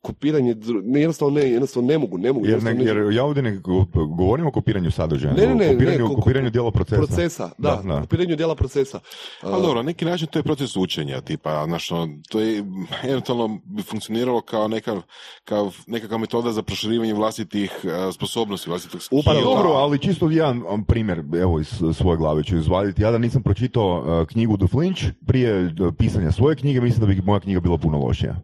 kopiranje, 0.04 0.54
ne, 0.84 1.00
jednostavno 1.00 1.34
ne, 1.34 1.50
jednostavno 1.50 1.88
ne 1.88 1.98
mogu, 1.98 2.18
ne 2.18 2.32
mogu. 2.32 2.46
Jer, 2.46 2.62
ne, 2.62 2.74
ne- 2.74 2.84
jer 2.84 3.12
ja 3.12 3.24
ovdje 3.24 3.42
ne 3.42 3.52
go- 3.52 3.84
govorim 4.08 4.46
o 4.46 4.50
kopiranju 4.50 4.90
sadržaja, 4.90 5.34
Ne, 5.34 5.46
ne, 5.46 5.54
ne, 5.54 5.66
o 5.66 5.72
kopiranju, 5.72 5.98
ne, 5.98 6.04
ko- 6.06 6.14
kopiranju 6.14 6.50
dijela 6.50 6.70
procesa. 6.70 6.96
procesa, 6.96 7.50
da, 7.58 7.70
Da, 7.76 7.82
da. 7.84 8.00
kopiranju 8.00 8.36
dijela 8.36 8.54
procesa. 8.54 9.00
Ali 9.42 9.62
dobro, 9.62 9.74
na 9.76 9.82
neki 9.82 10.04
način 10.04 10.28
to 10.28 10.38
je 10.38 10.42
proces 10.42 10.76
učenja, 10.76 11.20
tipa, 11.20 11.64
znaš, 11.66 11.92
ono, 11.92 12.08
to 12.28 12.40
je 12.40 12.64
eventualno 13.04 13.60
bi 13.64 13.82
funkcioniralo 13.82 14.40
kao 14.40 14.68
neka, 14.68 15.02
kao 15.44 15.70
nekakva 15.86 16.18
metoda 16.18 16.52
za 16.52 16.62
proširivanje 16.62 17.14
vlastitih 17.14 17.70
eh, 17.84 18.12
sposobnosti, 18.12 18.70
skilla. 19.00 19.22
Pa 19.24 19.34
Dobro, 19.34 19.70
ali 19.70 19.98
čisto 19.98 20.30
jedan 20.30 20.62
um, 20.64 20.84
primjer, 20.84 21.18
evo 21.34 21.60
iz 21.60 21.68
svoje 21.92 22.16
glave 22.16 22.42
ću 22.42 22.56
izvaditi. 22.56 23.02
Ja 23.02 23.10
da 23.10 23.18
nisam 23.18 23.42
pročitao 23.42 23.98
uh, 24.20 24.26
knjigu 24.26 24.56
The 24.56 24.66
Flinch 24.66 25.02
prije 25.26 25.64
uh, 25.64 25.94
pisanja 25.98 26.32
svoje 26.32 26.56
knjige, 26.56 26.80
mislim 26.80 27.00
da 27.00 27.06
bi 27.06 27.22
moja 27.22 27.40
knjiga 27.40 27.60
bila 27.60 27.78
puno 27.78 27.98
lošija. 27.98 28.36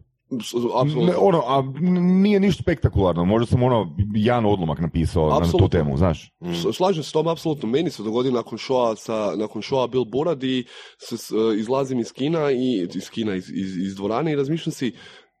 Ne, 0.97 1.15
ono, 1.17 1.39
a 1.39 1.63
nije 2.01 2.39
ništa 2.39 2.63
spektakularno, 2.63 3.25
možda 3.25 3.45
sam 3.45 3.63
ono 3.63 3.95
jedan 4.15 4.45
odlomak 4.45 4.79
napisao 4.79 5.29
na 5.29 5.35
tu 5.51 5.69
temu, 5.69 5.97
znaš. 5.97 6.31
S- 6.43 6.75
Slažem 6.75 7.03
se 7.03 7.09
s 7.09 7.13
tom, 7.13 7.27
apsolutno. 7.27 7.69
Meni 7.69 7.89
se 7.89 8.03
dogodilo 8.03 8.35
nakon 8.35 8.57
šoa, 8.57 8.95
sa, 8.95 9.33
nakon 9.35 9.61
šoa 9.61 9.87
Bill 9.87 10.05
Burra 10.05 10.35
di 10.35 10.65
se, 10.99 11.17
s- 11.17 11.31
izlazim 11.57 11.99
iz 11.99 12.13
kina, 12.13 12.51
i, 12.51 12.87
iz 12.95 13.09
kina, 13.09 13.35
iz, 13.35 13.49
iz, 13.49 13.77
iz 13.77 13.95
dvorane 13.95 14.31
i 14.31 14.35
razmišljam 14.35 14.71
si, 14.71 14.91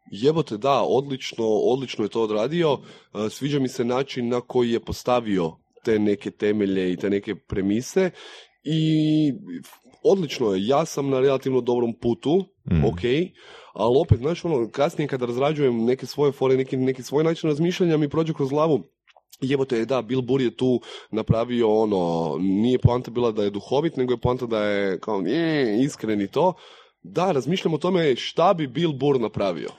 jebote 0.07 0.57
da, 0.57 0.81
odlično, 0.81 1.45
odlično 1.47 2.05
je 2.05 2.09
to 2.09 2.23
odradio, 2.23 2.79
e, 3.15 3.29
sviđa 3.29 3.59
mi 3.59 3.67
se 3.67 3.85
način 3.85 4.27
na 4.27 4.41
koji 4.41 4.71
je 4.71 4.79
postavio 4.79 5.51
te 5.83 5.99
neke 5.99 6.31
temelje 6.31 6.93
i 6.93 6.97
te 6.97 7.09
neke 7.09 7.35
premise 7.37 8.09
i 8.63 8.81
odlično 10.03 10.53
je, 10.53 10.67
ja 10.67 10.85
sam 10.85 11.09
na 11.09 11.19
relativno 11.19 11.61
dobrom 11.61 11.93
putu, 11.93 12.45
Mm. 12.65 12.85
ok, 12.85 13.01
ali 13.73 13.97
opet, 14.01 14.19
znaš, 14.19 14.45
ono, 14.45 14.69
kasnije 14.71 15.07
kada 15.07 15.25
razrađujem 15.25 15.85
neke 15.85 16.05
svoje 16.05 16.31
fore, 16.31 16.57
neki, 16.57 16.77
neki 16.77 17.03
svoj 17.03 17.23
način 17.23 17.49
razmišljanja 17.49 17.97
mi 17.97 18.09
prođe 18.09 18.33
kroz 18.33 18.49
glavu, 18.49 18.83
Jebote, 19.41 19.85
da, 19.85 20.01
Bill 20.01 20.21
Burr 20.21 20.41
je 20.41 20.55
tu 20.55 20.81
napravio 21.11 21.69
ono, 21.69 22.37
nije 22.39 22.79
poanta 22.79 23.11
bila 23.11 23.31
da 23.31 23.43
je 23.43 23.49
duhovit, 23.49 23.97
nego 23.97 24.13
je 24.13 24.21
poanta 24.21 24.45
da 24.45 24.63
je 24.63 24.99
kao, 24.99 25.19
je, 25.19 25.83
iskren 25.83 26.21
i 26.21 26.27
to. 26.27 26.53
Da, 27.03 27.31
razmišljam 27.31 27.73
o 27.73 27.77
tome 27.77 28.15
šta 28.15 28.53
bi 28.53 28.67
Bill 28.67 28.93
Burr 28.93 29.19
napravio. 29.19 29.69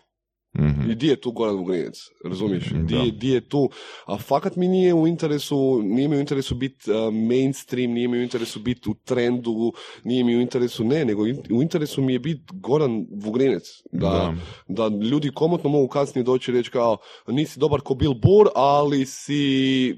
Mhm. 0.59 0.91
I 0.91 0.95
di 0.95 1.07
je 1.07 1.17
tu 1.17 1.33
Goran 1.33 1.57
Vugrinec, 1.57 1.99
razumiješ? 2.25 2.71
Mm, 2.71 2.87
Di, 2.87 2.95
da. 2.95 3.03
di 3.13 3.29
je 3.29 3.41
tu, 3.41 3.71
a 4.07 4.19
fakat 4.19 4.57
mi 4.57 4.69
nije 4.69 4.95
u 4.95 5.07
interesu, 5.07 5.83
nije 5.83 6.09
mi 6.09 6.17
u 6.17 6.21
interesu 6.21 6.55
biti 6.55 6.91
mainstream, 7.29 7.93
nije 7.93 8.09
mi 8.09 8.19
u 8.19 8.23
interesu 8.23 8.61
biti 8.61 8.91
u 8.91 8.95
trendu, 8.95 9.73
nije 10.05 10.25
mi 10.25 10.37
u 10.37 10.41
interesu, 10.41 10.85
ne, 10.85 11.05
nego 11.05 11.27
in- 11.27 11.43
u 11.51 11.63
interesu 11.63 12.03
mi 12.03 12.13
je 12.13 12.19
biti 12.19 12.43
Goran 12.53 13.07
Vugrinec. 13.15 13.63
Da, 13.93 14.35
da. 14.69 14.89
ljudi 14.89 15.31
komotno 15.31 15.71
mogu 15.71 15.89
kasnije 15.89 16.25
doći 16.25 16.51
i 16.51 16.55
reći 16.55 16.71
kao, 16.71 16.97
nisi 17.27 17.59
dobar 17.61 17.81
ko 17.81 17.95
Bill 17.95 18.15
Burr, 18.15 18.49
ali 18.55 19.07
si 19.07 19.95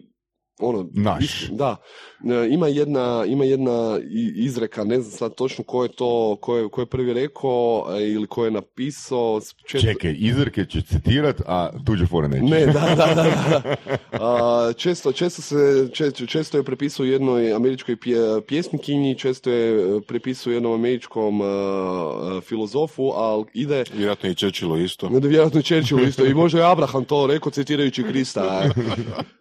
ono, 0.60 0.88
Naš. 0.92 1.48
da, 1.50 1.76
ima 2.50 2.68
jedna, 2.68 3.24
ima 3.26 3.44
jedna 3.44 3.98
izreka, 4.36 4.84
ne 4.84 5.00
znam 5.00 5.12
sad 5.12 5.34
točno 5.34 5.64
ko 5.64 5.82
je 5.82 5.88
to, 5.88 6.36
ko 6.40 6.56
je, 6.56 6.68
ko 6.68 6.80
je 6.80 6.86
prvi 6.86 7.12
rekao 7.12 7.86
e, 7.90 8.10
ili 8.10 8.26
ko 8.26 8.44
je 8.44 8.50
napisao. 8.50 9.40
često- 9.66 9.88
Čekaj, 9.88 10.14
izreke 10.18 10.64
će 10.64 10.82
citirat, 10.82 11.40
a 11.46 11.70
tuđe 11.86 12.06
fore 12.06 12.28
neće. 12.28 12.44
ne, 12.44 12.66
da, 12.66 12.72
da, 12.72 13.14
da. 13.14 13.14
da. 13.14 13.76
A, 14.24 14.72
često, 14.72 15.12
često, 15.12 15.42
se, 15.42 15.56
često, 15.92 16.26
često 16.26 16.56
je 16.56 16.62
prepisao 16.62 17.06
jednoj 17.06 17.52
američkoj 17.52 17.96
pje, 17.96 18.16
pjesnikinji, 18.48 19.14
često 19.14 19.50
je 19.50 20.00
prepisao 20.00 20.52
jednom 20.52 20.72
američkom 20.72 21.40
a, 21.40 21.44
a, 21.44 22.40
filozofu, 22.40 23.10
ali 23.10 23.44
ide, 23.54 23.84
Vjerojatno 23.94 24.28
i 24.30 24.34
Churchillu 24.34 24.78
isto. 24.78 25.08
ne, 25.08 25.18
vjerojatno 25.20 25.62
Churchill 25.62 26.00
isto, 26.00 26.26
i 26.26 26.34
možda 26.34 26.58
je 26.58 26.70
Abraham 26.72 27.04
to 27.04 27.26
rekao 27.26 27.52
citirajući 27.52 28.02
Krista. 28.02 28.62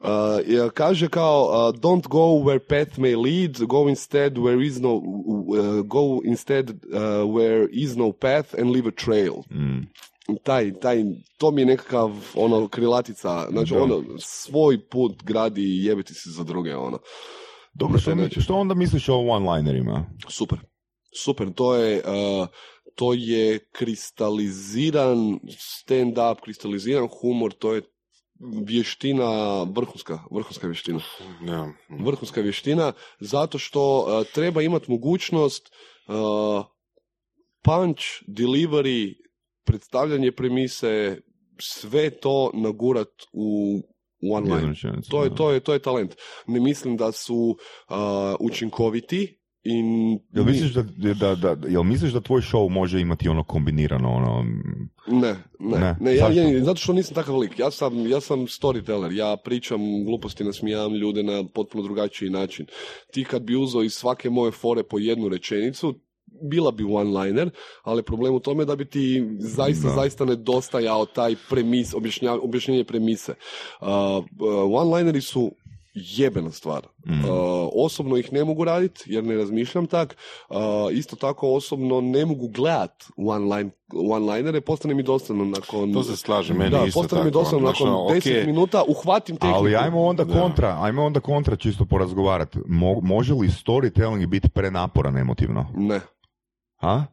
A, 0.01 0.39
i, 0.47 0.69
kaže 0.73 1.07
kao, 1.07 1.49
a, 1.51 1.71
don't 1.73 2.07
go 2.07 2.19
where 2.19 2.59
path 2.73 2.97
may 2.97 3.15
lead, 3.17 3.53
go 3.67 3.89
instead 3.89 4.37
where 4.37 4.65
is 4.65 4.79
no, 4.79 4.93
uh, 4.95 5.81
go 5.87 6.21
instead 6.25 6.69
uh, 6.69 6.75
where 7.27 7.67
is 7.73 7.95
no 7.95 8.11
path 8.13 8.53
and 8.59 8.69
leave 8.71 8.87
a 8.87 8.95
trail 9.05 9.33
Mm. 9.51 9.81
taj, 10.43 10.71
taj, 10.73 11.03
to 11.37 11.51
mi 11.51 11.61
je 11.61 11.65
nekakav, 11.65 12.11
ono, 12.35 12.67
krilatica, 12.67 13.47
znači, 13.51 13.73
Da. 13.73 13.83
ono, 13.83 14.03
svoj 14.19 14.85
put 14.89 15.23
gradi 15.23 15.61
i 15.63 15.85
jebiti 15.85 16.13
se 16.13 16.29
za 16.31 16.43
druge, 16.43 16.75
ono. 16.75 16.99
Dobro, 17.73 17.99
što, 17.99 18.15
mi- 18.15 18.29
što 18.41 18.55
onda 18.55 18.73
misliš 18.75 19.09
o 19.09 19.15
one-linerima? 19.15 20.05
Super. 20.29 20.59
Super, 21.23 21.53
to 21.53 21.75
je, 21.75 21.97
uh, 21.97 22.47
to 22.95 23.13
je 23.13 23.59
kristaliziran 23.71 25.39
stand-up, 25.49 26.35
kristaliziran 26.43 27.07
humor, 27.21 27.53
to 27.53 27.73
je 27.73 27.81
vještina, 28.65 29.63
vrhunska, 29.63 30.19
vrhunska 30.31 30.67
vještina. 30.67 30.99
Ja. 31.47 31.73
Vrhunska 31.89 32.41
vještina, 32.41 32.93
zato 33.19 33.57
što 33.57 33.99
uh, 33.99 34.27
treba 34.33 34.61
imati 34.61 34.91
mogućnost 34.91 35.71
uh, 36.07 36.65
punch, 37.63 38.03
delivery, 38.27 39.13
predstavljanje 39.65 40.31
premise, 40.31 41.17
sve 41.59 42.09
to 42.09 42.51
nagurat 42.53 43.11
u 43.33 43.79
one 44.31 44.55
line. 44.55 44.75
To 45.09 45.23
je, 45.23 45.35
to, 45.35 45.51
je, 45.51 45.59
to 45.59 45.73
je 45.73 45.79
talent. 45.79 46.15
Ne 46.47 46.59
mislim 46.59 46.97
da 46.97 47.11
su 47.11 47.57
a, 47.87 48.35
učinkoviti 48.39 49.42
i 49.63 49.73
Jel 50.33 50.45
misliš 50.45 50.73
da, 50.73 50.83
da, 51.13 51.35
da, 51.35 51.67
jel 51.67 51.83
misliš 51.83 52.11
da 52.13 52.21
tvoj 52.21 52.41
show 52.41 52.69
može 52.69 53.01
imati 53.01 53.29
ono 53.29 53.43
kombinirano, 53.43 54.09
ono, 54.11 54.45
Ne, 55.07 55.35
ne, 55.59 55.79
Ne, 55.79 55.95
ne. 55.99 56.15
ja, 56.15 56.31
ja, 56.31 56.63
zato 56.63 56.79
što 56.79 56.93
nisam 56.93 57.15
takav 57.15 57.37
lik. 57.37 57.59
Ja 57.59 57.71
sam, 57.71 58.07
ja 58.07 58.21
sam 58.21 58.39
storyteller, 58.39 59.11
ja 59.11 59.37
pričam 59.37 60.05
gluposti, 60.05 60.43
nasmijavam 60.43 60.95
ljude 60.95 61.23
na 61.23 61.43
potpuno 61.53 61.83
drugačiji 61.83 62.29
način. 62.29 62.65
Ti 63.11 63.23
kad 63.23 63.41
bi 63.43 63.55
uzeo 63.55 63.83
iz 63.83 63.93
svake 63.93 64.29
moje 64.29 64.51
fore 64.51 64.83
po 64.83 64.99
jednu 64.99 65.29
rečenicu, 65.29 65.93
bila 66.41 66.71
bi 66.71 66.83
one-liner, 66.83 67.49
ali 67.83 68.03
problem 68.03 68.35
u 68.35 68.39
tome 68.39 68.65
da 68.65 68.75
bi 68.75 68.85
ti 68.85 69.23
zaista, 69.39 69.87
Da. 69.87 69.93
zaista 69.93 70.25
nedostajao 70.25 71.05
taj 71.05 71.35
premis, 71.49 71.93
objašnjenje 72.41 72.83
premise. 72.83 73.33
Uh, 73.81 73.87
uh, 73.87 74.25
one-lineri 74.71 75.21
su 75.21 75.51
jebena 75.93 76.51
stvar. 76.51 76.87
Mhm. 77.07 77.19
Uh, 77.19 77.29
osobno 77.75 78.17
ih 78.17 78.33
ne 78.33 78.43
mogu 78.43 78.63
raditi 78.63 79.03
jer 79.05 79.23
ne 79.23 79.35
razmišljam 79.35 79.87
tak. 79.87 80.15
Uh, 80.49 80.57
isto 80.91 81.15
tako 81.15 81.53
osobno 81.53 82.01
ne 82.01 82.25
mogu 82.25 82.47
gledat 82.47 83.03
one-line, 83.17 83.69
one-linere, 83.93 84.61
postane 84.61 84.93
mi 84.93 85.03
dosadno 85.03 85.45
nakon... 85.45 85.93
To 85.93 86.03
se 86.03 86.17
slaže, 86.17 86.53
meni 86.53 86.69
da, 86.69 86.85
isto 86.85 87.01
postane 87.01 87.23
mi 87.23 87.31
tako, 87.31 87.39
dosadno 87.39 87.67
znači, 87.67 87.83
nakon 87.83 87.99
ono, 87.99 88.09
10 88.09 88.41
ok. 88.41 88.45
minuta, 88.45 88.83
uhvatim 88.87 89.37
tehniku. 89.37 89.57
ali 89.59 89.75
ajmo 89.75 90.03
onda 90.03 90.23
Da. 90.23 90.41
kontra, 90.41 90.77
ajmo 90.81 91.05
onda 91.05 91.19
kontra 91.19 91.55
čisto 91.55 91.85
porazgovarati. 91.85 92.59
Mo, 92.67 92.99
može 93.01 93.33
li 93.33 93.47
storytelling 93.47 94.25
biti 94.25 94.49
prenaporan 94.49 95.17
emotivno? 95.17 95.65
Ne. 95.75 95.99
A? 96.81 97.03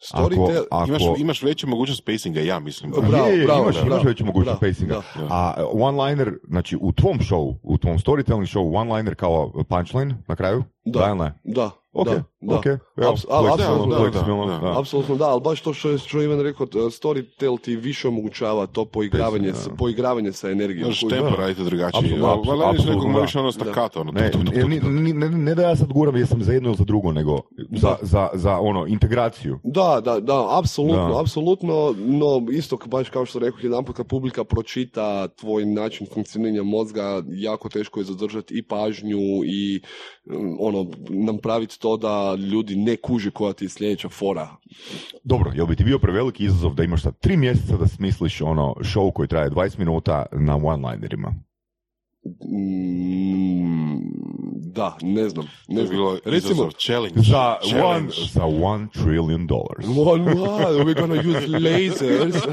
Storytel... 0.00 0.64
Ako, 0.70 0.88
Imaš, 0.88 1.02
ako, 1.02 1.16
imaš 1.18 1.42
veću 1.42 1.68
mogućnost 1.68 2.04
pacinga, 2.06 2.40
ja 2.40 2.58
mislim. 2.58 2.92
Bravo, 3.08 3.26
je, 3.26 3.38
je, 3.38 3.44
bravo, 3.44 3.62
imaš, 3.62 3.74
bravo, 3.74 3.88
imaš 3.88 4.04
veću 4.04 4.24
mogućnost 4.24 4.60
bravo, 4.60 4.72
pacinga. 4.72 4.94
da. 4.94 5.26
A 5.30 5.54
one-liner, 5.72 6.36
znači 6.48 6.76
u 6.80 6.92
tvom 6.92 7.18
show, 7.18 7.56
u 7.62 7.78
tvom 7.78 7.98
storytelling 7.98 8.56
show, 8.56 8.70
one-liner 8.72 9.14
kao 9.14 9.64
punchline 9.68 10.14
na 10.28 10.36
kraju? 10.36 10.64
Da. 10.84 11.14
ne? 11.14 11.32
Da, 11.44 11.70
Ok, 11.92 12.08
da, 12.40 12.52
da. 12.54 12.58
ok. 12.58 12.66
Evo, 12.66 12.80
Aps- 12.96 13.26
a- 13.30 13.40
fleksibilno, 13.40 13.94
apsolutno, 13.94 14.46
da, 14.46 14.52
da, 14.52 14.60
da. 14.60 14.68
da. 14.68 14.78
Apsolutno 14.80 15.16
da, 15.16 15.24
ali 15.24 15.40
baš 15.40 15.60
to 15.60 15.74
što 15.74 15.90
je, 15.90 15.98
što 15.98 16.22
Ivan 16.22 16.40
rekao, 16.40 16.66
Storytel 16.66 17.60
ti 17.60 17.76
više 17.76 18.08
omogućava 18.08 18.66
to 18.66 18.84
poigravanje, 18.84 19.52
s- 19.54 19.68
poigravanje 19.78 20.32
sa 20.32 20.50
energijom. 20.50 20.86
Možeš 20.86 21.00
Kužiš? 21.00 21.18
tempo 21.18 21.36
raditi 21.36 21.64
drugačije. 21.64 21.98
Apsolutno, 22.14 22.26
Ali 22.26 22.40
apsolutno, 22.64 22.92
nekog 22.94 23.04
da. 23.04 23.18
možeš 23.20 23.36
ono 23.36 23.52
stakato. 23.52 24.00
Ono, 24.00 24.12
Ne, 24.12 24.30
ne, 24.80 25.12
ne, 25.12 25.28
ne, 25.30 25.54
da 25.54 25.62
ja 25.62 25.76
sad 25.76 25.92
guram 25.92 26.16
jesam 26.16 26.42
za 26.42 26.52
jednu 26.52 26.68
ili 26.68 26.76
za 26.76 26.84
drugo, 26.84 27.12
nego 27.12 27.40
za, 27.72 27.96
za, 28.02 28.28
za 28.34 28.58
ono, 28.58 28.86
integraciju. 28.86 29.58
Da, 29.64 30.00
da, 30.04 30.20
da, 30.20 30.58
apsolutno, 30.58 31.18
apsolutno, 31.18 31.94
no 31.98 32.46
isto 32.52 32.78
baš 32.86 33.08
kao 33.08 33.26
što 33.26 33.38
rekao 33.38 33.58
jedanput 33.62 33.96
kad 33.96 34.06
publika 34.06 34.44
pročita 34.44 35.00
tvoj 35.28 35.66
način 35.66 36.06
funkcioniranja 36.14 36.62
mozga, 36.62 37.22
jako 37.28 37.68
teško 37.68 38.00
je 38.00 38.04
zadržati 38.04 38.54
i 38.54 38.62
pažnju 38.62 39.18
i 39.44 39.80
um, 40.26 40.56
ono, 40.60 40.86
napraviti 41.08 41.80
to 41.80 41.96
da 41.96 42.29
ljudi 42.34 42.76
ne 42.76 42.96
kuže 42.96 43.30
koja 43.30 43.52
ti 43.52 43.64
je 43.64 43.68
sljedeća 43.68 44.08
fora. 44.08 44.48
Dobro, 45.24 45.52
jel 45.54 45.66
bi 45.66 45.76
ti 45.76 45.84
bio 45.84 45.98
preveliki 45.98 46.44
izazov 46.44 46.74
da 46.74 46.84
imaš 46.84 47.02
sad 47.02 47.18
tri 47.18 47.36
mjeseca 47.36 47.76
da 47.76 47.88
smisliš 47.88 48.40
ono 48.40 48.74
show 48.78 49.12
koji 49.12 49.28
traje 49.28 49.50
20 49.50 49.78
minuta 49.78 50.26
na 50.32 50.56
one-linerima? 50.56 51.34
Mm, 52.24 54.00
da, 54.72 54.96
ne 55.02 55.28
znam, 55.28 55.46
ne 55.68 55.86
znam. 55.86 55.96
bilo 55.96 56.18
Recimo, 56.24 56.70
challenge. 56.70 57.20
Za 57.20 57.56
one, 57.62 57.70
challenge. 57.70 58.14
za 58.32 58.44
one 58.44 58.86
trillion 58.92 59.46
dollars. 59.46 59.86
one, 59.86 60.24
one, 60.40 60.84
we're 60.84 61.00
gonna 61.00 61.22
use 61.30 61.46
lasers. 61.48 62.36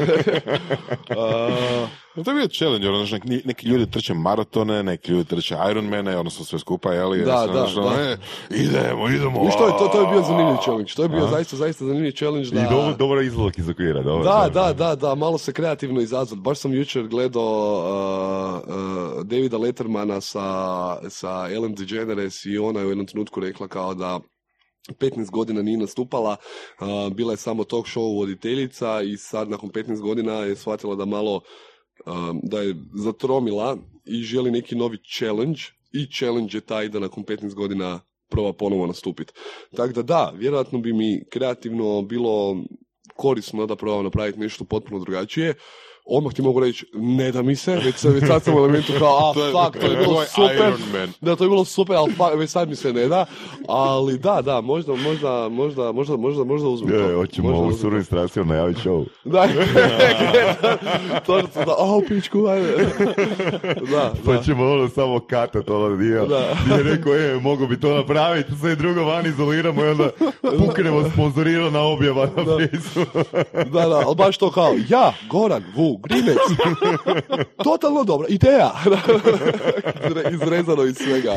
Uh, 1.09 1.89
No, 2.18 2.23
to 2.23 2.31
je 2.31 2.35
bio 2.35 2.48
challenge, 2.48 2.89
ono, 2.89 3.06
neki, 3.11 3.48
neki 3.48 3.68
ljudi 3.68 3.91
trče 3.91 4.14
maratone, 4.14 4.84
neki 4.84 5.11
ljudi 5.11 5.30
trče 5.30 5.56
Ironmane, 5.72 6.18
odnosno 6.18 6.45
sve 6.45 6.60
skupa, 6.60 6.94
jeli? 6.94 7.18
Da, 7.18 7.48
da, 7.53 7.64
ono, 7.64 7.89
da. 7.89 8.02
e, 8.02 8.18
idemo, 8.49 9.10
idemo. 9.10 9.44
Viš, 9.45 9.56
to 9.57 9.68
je, 9.68 9.73
to, 9.80 9.88
to 9.88 10.02
je 10.02 10.07
bio 10.07 10.22
zanimljiv 10.22 10.57
challenge. 10.64 10.94
To 10.95 11.03
je 11.03 11.10
bio 11.10 11.23
A? 11.23 11.27
zaista, 11.27 11.56
zaista 11.56 11.85
zanimljiv 11.85 12.11
challenge. 12.11 12.49
Da, 12.49 12.61
I 12.61 12.64
dobro, 12.69 12.94
dobro 12.94 13.22
izlazak 13.22 13.57
iz 13.57 13.69
okvira, 13.69 14.02
dobro. 14.02 14.23
da, 14.23 14.49
da, 14.53 14.73
da, 14.73 14.95
da, 14.95 15.15
malo 15.15 15.38
se 15.38 15.53
kreativno 15.53 16.02
izazvat. 16.02 16.39
Baš 16.39 16.60
sam 16.60 16.73
jučer 16.73 17.07
gledao 17.07 18.64
uh, 18.65 18.76
uh, 18.76 19.23
Davida 19.23 19.57
Lettermana 19.57 20.22
sa, 20.22 21.10
sa 21.10 21.49
Ellen 21.52 21.76
DeGeneres 21.76 22.45
i 22.45 22.57
ona 22.57 22.80
je 22.80 22.85
u 22.85 22.89
jednom 22.89 23.07
trenutku 23.07 23.39
rekla 23.39 23.68
kao 23.68 23.94
da 23.94 24.19
15 24.89 25.31
godina 25.31 25.61
nije 25.61 25.77
nastupala, 25.77 26.35
uh, 26.81 27.14
bila 27.14 27.34
je 27.34 27.38
samo 27.38 27.64
talk 27.64 27.85
show 27.85 28.18
voditeljica 28.19 29.02
i 29.02 29.18
sad 29.18 29.49
nakon 29.49 29.69
15 29.69 30.02
godina 30.02 30.34
je 30.34 30.56
shvatila 30.56 30.95
da 30.95 31.06
malo 31.06 31.41
um, 32.06 32.40
da 32.44 32.61
je 32.61 32.76
zatromila 32.95 33.78
i 34.06 34.24
želi 34.24 34.52
neki 34.52 34.76
novi 34.76 34.98
challenge 35.18 35.61
i 35.91 36.07
challenge 36.11 36.57
je 36.57 36.61
taj 36.61 36.90
da 36.90 36.99
nakon 36.99 37.24
15 37.24 37.53
godina 37.53 37.99
proba 38.30 38.53
ponovo 38.53 38.88
nastupiti. 38.88 39.34
Tako 39.76 39.94
da 39.94 40.02
da, 40.02 40.34
vjerojatno 40.36 40.80
bi 40.80 40.94
mi 40.94 41.24
kreativno 41.30 42.02
bilo 42.02 42.64
korisno 43.15 43.65
da 43.65 43.76
probam 43.76 44.03
napraviti 44.03 44.40
nešto 44.40 44.64
potpuno 44.64 44.99
drugačije. 44.99 45.53
Odmah 46.09 46.34
ti 46.34 46.41
mogu 46.41 46.59
reći, 46.59 46.85
ne 46.93 47.31
da 47.31 47.41
mi 47.41 47.55
se, 47.55 47.75
već, 47.75 48.03
već 48.03 48.27
sad 48.27 48.43
sam 48.43 48.55
u 48.55 48.57
elementu 48.57 48.93
kao, 48.99 49.17
a 49.19 49.34
To 49.35 49.45
je- 49.45 49.51
fuck, 49.53 49.79
to 49.79 49.91
je 49.91 49.97
bilo 49.97 50.23
super. 50.25 50.55
Iron 50.55 50.79
Man. 50.93 51.09
Da, 51.21 51.35
to 51.35 51.43
je 51.43 51.49
bilo 51.49 51.65
super, 51.65 51.95
ali 51.95 52.11
fuck, 52.11 52.29
već 52.35 52.49
sad 52.49 52.69
mi 52.69 52.75
se 52.75 52.93
ne 52.93 53.07
da. 53.07 53.25
Ali 53.67 54.17
da, 54.17 54.41
da, 54.41 54.61
možda, 54.61 54.95
možda, 54.95 55.49
možda, 55.49 55.91
možda, 55.91 56.17
možda, 56.17 56.43
možda 56.43 56.67
uzmem 56.67 56.93
Je, 56.95 57.07
to. 57.07 57.15
hoćemo 57.15 57.49
ovu 57.49 57.59
uzmem 57.59 57.77
surovim 57.77 58.03
stracijom 58.03 58.47
najaviti 58.47 58.81
show. 58.81 59.05
Da, 59.25 59.47
to 61.19 61.38
je 61.38 61.43
da, 61.55 61.71
a, 61.71 61.99
pičku, 62.07 62.45
ajde. 62.45 62.67
Da, 63.91 64.13
Pa 64.25 64.34
da. 64.34 64.41
ćemo 64.43 64.65
ono 64.65 64.89
samo 64.89 65.19
katat 65.19 65.69
ono 65.69 65.95
dio. 65.95 66.25
Da. 66.25 66.47
Gdje 66.65 66.75
je 66.75 66.84
rekao, 66.85 67.15
e, 67.15 67.39
mogu 67.41 67.67
bi 67.67 67.79
to 67.79 67.93
napraviti, 67.93 68.51
sve 68.59 68.75
drugo 68.75 69.03
van 69.03 69.25
izoliramo 69.25 69.85
i 69.85 69.88
onda 69.88 70.09
puknemo 70.59 71.09
sponzorirana 71.09 71.81
objava 71.81 72.25
na 72.25 72.43
Facebooku. 72.67 73.19
Da, 73.53 73.88
da, 73.88 74.03
ali 74.05 74.15
baš 74.15 74.38
to 74.38 74.51
kao, 74.51 74.73
ja, 74.89 75.13
Goran, 75.29 75.63
Vu, 75.98 76.02
Grinec, 76.03 76.38
totalno 77.64 78.03
dobra 78.03 78.28
ideja. 78.30 78.72
Izre- 80.10 80.32
Izrezano 80.36 80.84
iz 80.84 80.95
svega. 80.98 81.32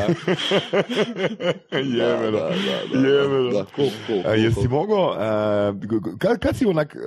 Jebeno, 1.71 2.31
Da, 2.31 2.49
da, 2.49 3.01
da, 3.01 3.07
jebeno. 3.07 3.49
Da, 3.51 3.65
cool, 3.75 3.89
cool, 4.07 4.19
A 4.19 4.23
cool, 4.23 4.39
jesi 4.39 4.67
mogao, 4.67 5.13
e, 5.13 5.73
kad, 6.19 6.39
kad 6.39 6.55
si 6.57 6.65
onak 6.65 6.95
e, 6.95 6.99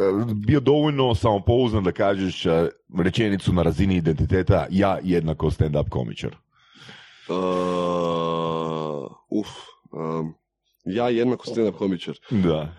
bio 0.46 0.60
dovoljno 0.60 1.14
samopouznan 1.14 1.84
da 1.84 1.92
kažeš 1.92 2.46
e, 2.46 2.68
rečenicu 2.98 3.52
na 3.52 3.62
razini 3.62 3.96
identiteta 3.96 4.66
ja 4.70 4.98
jednako 5.02 5.50
stand-up 5.50 5.88
komičar? 5.88 6.36
Uh, 7.28 9.10
uf, 9.30 9.48
um, 9.92 10.34
ja 10.84 11.08
jednako 11.08 11.46
stand-up 11.46 11.78
komičar. 11.78 12.14
Da. 12.30 12.74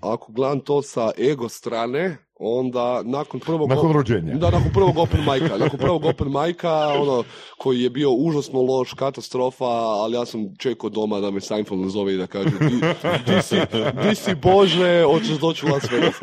Ako 0.00 0.32
gledam 0.32 0.60
to 0.60 0.82
sa 0.82 1.10
ego 1.18 1.48
strane, 1.48 2.16
onda 2.38 3.02
nakon 3.04 3.40
prvog... 3.40 3.68
Nakon 3.68 3.92
rođenja. 3.92 4.34
Da, 4.34 4.50
nakon 4.50 4.70
prvog 4.72 4.98
open 4.98 5.20
majka. 5.22 5.58
Nakon 5.58 5.78
prvog 5.78 6.04
open 6.04 6.28
majka, 6.28 6.70
ono, 6.92 7.24
koji 7.58 7.80
je 7.80 7.90
bio 7.90 8.10
užasno 8.10 8.62
loš, 8.62 8.92
katastrofa, 8.92 9.64
ali 9.64 10.14
ja 10.14 10.24
sam 10.24 10.56
čekao 10.58 10.90
doma 10.90 11.20
da 11.20 11.30
me 11.30 11.40
Seinfeld 11.40 11.80
nazove 11.80 12.14
i 12.14 12.16
da 12.16 12.26
kaže 12.26 12.50
di, 12.50 12.80
di, 13.26 13.42
si, 13.42 13.56
di 14.02 14.14
si 14.14 14.34
Bože, 14.34 15.04
hoćeš 15.04 15.38
doći 15.38 15.66
u 15.66 15.68
Las 15.68 15.84
Vegas. 15.92 16.14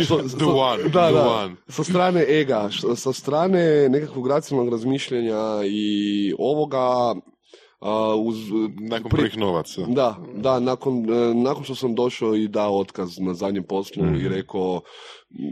I 0.00 0.04
što- 0.04 0.18
The 0.18 0.28
sa- 0.30 0.46
one, 0.46 0.82
da, 0.84 1.06
the 1.06 1.14
da, 1.14 1.30
one. 1.34 1.54
Sa 1.68 1.84
strane 1.84 2.24
ega, 2.30 2.68
sa 2.96 3.12
strane 3.12 3.56
nekakvog 3.88 4.28
racionalnog 4.28 4.72
razmišljanja 4.72 5.40
i 5.64 5.86
ovoga, 6.38 7.14
a, 7.80 8.14
uz 8.14 8.36
Nakon 8.80 9.10
pri- 9.10 9.16
prvih 9.16 9.38
novaca. 9.38 9.82
da, 9.88 10.16
da, 10.34 10.60
nakon, 10.60 11.10
e, 11.10 11.34
nakon 11.34 11.64
što 11.64 11.74
sam 11.74 11.94
došao 11.94 12.34
i 12.34 12.48
dao 12.48 12.78
otkaz 12.78 13.18
na 13.18 13.34
zadnjem 13.34 13.64
poslu 13.64 14.04
i 14.16 14.28
rekao 14.28 14.80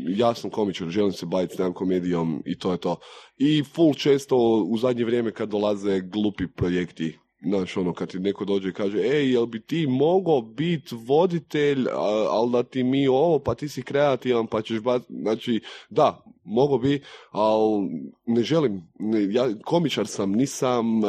ja 0.09 0.34
sam 0.34 0.51
komičar, 0.51 0.88
želim 0.88 1.12
se 1.12 1.26
baviti 1.26 1.55
stand 1.55 1.74
komedijom 1.74 2.42
i 2.46 2.59
to 2.59 2.72
je 2.72 2.78
to. 2.78 2.96
I 3.36 3.62
full 3.64 3.94
često 3.94 4.36
u 4.68 4.78
zadnje 4.78 5.05
vrijeme 5.05 5.32
kad 5.32 5.48
dolaze 5.48 6.01
glupi 6.01 6.46
projekti, 6.46 7.18
znaš 7.45 7.77
ono, 7.77 7.93
kad 7.93 8.09
ti 8.11 8.19
neko 8.19 8.45
dođe 8.45 8.69
i 8.69 8.73
kaže, 8.73 8.99
ej, 8.99 9.33
jel 9.33 9.47
bi 9.47 9.61
ti 9.61 9.87
mogao 9.87 10.43
biti 10.43 10.95
voditelj, 11.07 11.87
ali 12.31 12.51
da 12.53 12.62
ti 12.62 12.83
mi 12.85 13.09
ovo, 13.09 13.39
pa 13.39 13.55
ti 13.55 13.69
si 13.69 13.83
kreativan, 13.83 14.47
pa 14.47 14.62
ćeš 14.62 14.81
bat, 14.81 15.03
znači, 15.09 15.61
da, 15.91 16.25
mogo 16.45 16.79
bi, 16.79 17.03
ali 17.31 17.89
ne 18.27 18.43
želim, 18.43 18.83
ne, 18.99 19.33
ja 19.35 19.49
komičar 19.65 20.07
sam, 20.07 20.33
nisam 20.33 21.05
e, 21.05 21.09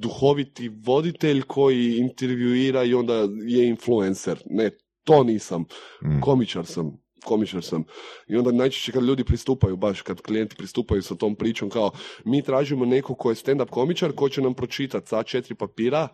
duhoviti 0.00 0.68
voditelj 0.68 1.42
koji 1.42 1.96
intervjuira 1.96 2.84
i 2.84 2.94
onda 2.94 3.14
je 3.46 3.68
influencer, 3.68 4.42
ne, 4.50 4.70
to 5.04 5.24
nisam, 5.24 5.64
Mm. 6.02 6.20
komičar 6.20 6.66
sam, 6.66 7.01
komičar 7.24 7.62
sam. 7.62 7.84
I 8.28 8.36
onda 8.36 8.52
najčešće 8.52 8.92
kad 8.92 9.02
ljudi 9.02 9.24
pristupaju, 9.24 9.76
baš 9.76 10.02
kad 10.02 10.20
klijenti 10.20 10.56
pristupaju 10.56 11.02
sa 11.02 11.14
tom 11.14 11.34
pričom 11.34 11.70
kao 11.70 11.90
mi 12.24 12.42
tražimo 12.42 12.84
nekog 12.84 13.18
ko 13.18 13.30
je 13.30 13.34
stand-up 13.36 13.68
komičar 13.70 14.12
ko 14.12 14.28
će 14.28 14.42
nam 14.42 14.54
pročitati 14.54 15.08
sa 15.08 15.22
četiri 15.22 15.54
papira 15.54 16.08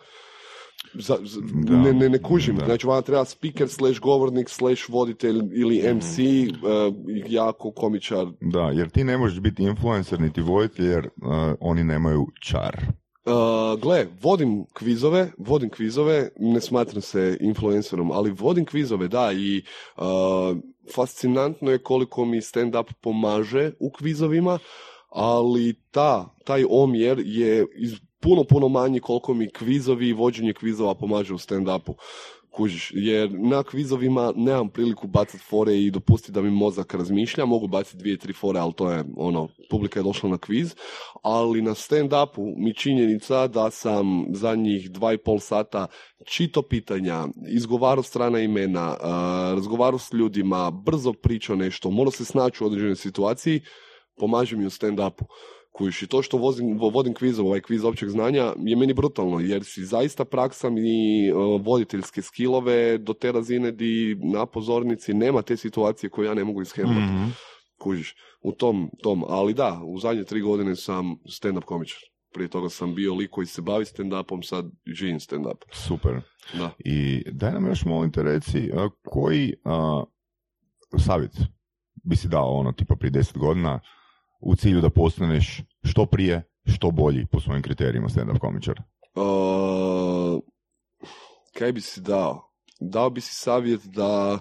za, 0.94 1.18
za- 1.22 1.40
Da. 1.54 1.72
ne, 1.72 1.92
ne, 1.92 2.08
ne 2.08 2.22
kužim. 2.22 2.56
Da. 2.56 2.64
Znači, 2.64 2.86
vama 2.86 3.02
treba 3.02 3.24
speaker, 3.24 3.68
slash 3.68 4.00
govornik, 4.00 4.48
slash 4.48 4.88
voditelj 4.88 5.40
ili 5.52 5.94
MC, 5.94 6.18
eh, 6.18 6.52
jako 7.28 7.70
komičar. 7.72 8.26
Da, 8.40 8.60
jer 8.60 8.88
ti 8.90 9.04
ne 9.04 9.18
možeš 9.18 9.40
biti 9.40 9.62
influencer 9.62 10.20
niti 10.20 10.40
voditelj 10.40 10.86
jer 10.86 11.04
uh, 11.06 11.10
oni 11.60 11.84
nemaju 11.84 12.26
čar. 12.42 12.76
Uh, 13.24 13.34
gle, 13.80 14.06
vodim 14.22 14.64
kvizove, 14.72 15.30
vodim 15.38 15.70
kvizove, 15.70 16.28
ne 16.38 16.60
smatram 16.60 17.02
se 17.02 17.36
influencerom, 17.40 18.10
ali 18.10 18.30
vodim 18.30 18.64
kvizove, 18.64 19.08
da, 19.08 19.32
i 19.32 19.62
uh, 19.96 20.04
fascinantno 20.94 21.70
je 21.70 21.82
koliko 21.82 22.24
mi 22.24 22.40
stand-up 22.40 22.92
pomaže 23.00 23.72
u 23.80 23.90
kvizovima, 23.90 24.58
ali 25.08 25.74
ta, 25.90 26.34
taj 26.44 26.64
omjer 26.70 27.22
je 27.24 27.66
iz, 27.76 27.92
puno, 28.20 28.44
puno 28.44 28.68
manji 28.68 29.00
koliko 29.00 29.34
mi 29.34 29.52
kvizovi 29.52 30.08
i 30.08 30.12
vođenje 30.12 30.52
kvizova 30.52 30.94
pomaže 30.94 31.34
u 31.34 31.38
stand-upu. 31.38 31.94
Kužiš, 32.58 32.92
jer 32.94 33.30
na 33.32 33.62
kvizovima 33.62 34.32
nemam 34.36 34.68
priliku 34.68 35.06
bacati 35.06 35.38
fore 35.38 35.76
i 35.78 35.90
dopustiti 35.90 36.32
da 36.32 36.42
mi 36.42 36.50
mozak 36.50 36.94
razmišlja, 36.94 37.44
mogu 37.44 37.66
baciti 37.66 37.96
dvije, 37.96 38.16
tri 38.16 38.32
fore, 38.32 38.58
ali 38.58 38.72
to 38.72 38.90
je 38.90 39.04
ono, 39.16 39.48
publika 39.70 40.00
je 40.00 40.04
došla 40.04 40.30
na 40.30 40.38
kviz, 40.38 40.74
ali 41.22 41.62
na 41.62 41.74
stand-upu 41.74 42.54
mi 42.56 42.74
činjenica 42.74 43.46
da 43.46 43.70
sam 43.70 44.26
zadnjih 44.32 44.90
dva 44.90 45.12
i 45.12 45.18
pol 45.18 45.38
sata 45.38 45.86
čito 46.26 46.62
pitanja, 46.62 47.26
izgovarao 47.48 48.02
strana 48.02 48.40
imena, 48.40 48.96
a, 49.00 49.52
razgovarao 49.54 49.98
s 49.98 50.12
ljudima, 50.12 50.70
brzo 50.70 51.12
pričao 51.12 51.56
nešto, 51.56 51.90
morao 51.90 52.10
se 52.10 52.24
snaći 52.24 52.64
u 52.64 52.66
određenoj 52.66 52.96
situaciji, 52.96 53.60
pomaže 54.16 54.56
mi 54.56 54.66
u 54.66 54.70
stand-upu. 54.70 55.24
Kužiš, 55.78 56.02
i 56.02 56.06
to 56.06 56.22
što 56.22 56.36
vozim, 56.36 56.78
vo- 56.78 56.90
vodim 56.90 57.14
kvizov, 57.14 57.46
ovaj 57.46 57.60
kviz 57.60 57.84
općeg 57.84 58.08
znanja, 58.08 58.52
je 58.58 58.76
meni 58.76 58.94
brutalno, 58.94 59.40
jer 59.40 59.64
si 59.64 59.84
zaista 59.84 60.24
praksam 60.24 60.78
i 60.78 61.32
uh, 61.32 61.66
voditeljske 61.66 62.22
skillove 62.22 62.98
do 62.98 63.12
te 63.12 63.32
razine 63.32 63.70
di 63.72 64.16
na 64.22 64.46
pozornici 64.46 65.14
nema 65.14 65.42
te 65.42 65.56
situacije 65.56 66.10
koje 66.10 66.26
ja 66.26 66.34
ne 66.34 66.44
mogu 66.44 66.62
ishendlati. 66.62 67.12
Mhm. 67.12 67.24
Kužiš, 67.80 68.14
u 68.42 68.52
tom, 68.52 68.90
tom, 69.02 69.24
ali 69.28 69.54
da, 69.54 69.80
u 69.84 69.98
zadnje 69.98 70.24
tri 70.24 70.40
godine 70.40 70.76
sam 70.76 71.16
stand-up 71.26 71.64
komičar. 71.64 71.98
Prije 72.34 72.48
toga 72.48 72.68
sam 72.68 72.94
bio 72.94 73.14
lik 73.14 73.30
koji 73.30 73.46
se 73.46 73.62
bavi 73.62 73.84
stand-upom, 73.84 74.42
sad 74.42 74.66
živim 74.86 75.20
stand-up. 75.20 75.64
Super. 75.72 76.20
Da. 76.58 76.70
I 76.78 77.24
daj 77.32 77.52
nam 77.52 77.66
još 77.66 77.84
molim 77.84 78.12
te 78.12 78.22
reci, 78.22 78.70
koji 79.04 79.54
a, 79.64 80.04
savjet 81.06 81.32
bi 82.04 82.16
si 82.16 82.28
dao 82.28 82.50
ono 82.50 82.72
tipa 82.72 82.96
prije 82.96 83.12
10 83.12 83.38
godina 83.38 83.80
u 84.40 84.56
cilju 84.56 84.80
da 84.80 84.90
postaneš 84.90 85.62
što 85.84 86.06
prije, 86.06 86.42
što 86.66 86.90
bolji 86.90 87.26
po 87.26 87.40
svojim 87.40 87.62
kriterijima 87.62 88.08
stand-up 88.08 88.38
komičar? 88.38 88.80
Uh, 89.14 90.40
kaj 91.58 91.72
bi 91.72 91.80
si 91.80 92.00
dao? 92.00 92.50
Dao 92.80 93.10
bi 93.10 93.20
si 93.20 93.34
savjet 93.34 93.80
da... 93.84 94.38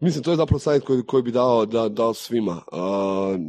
Mislim, 0.00 0.24
to 0.24 0.30
je 0.30 0.36
zapravo 0.36 0.58
savjet 0.58 0.84
koji, 0.84 1.02
koji 1.06 1.22
bi 1.22 1.32
dao, 1.32 1.66
da, 1.66 1.88
dao 1.88 2.14
svima. 2.14 2.62
Uh, 2.72 3.40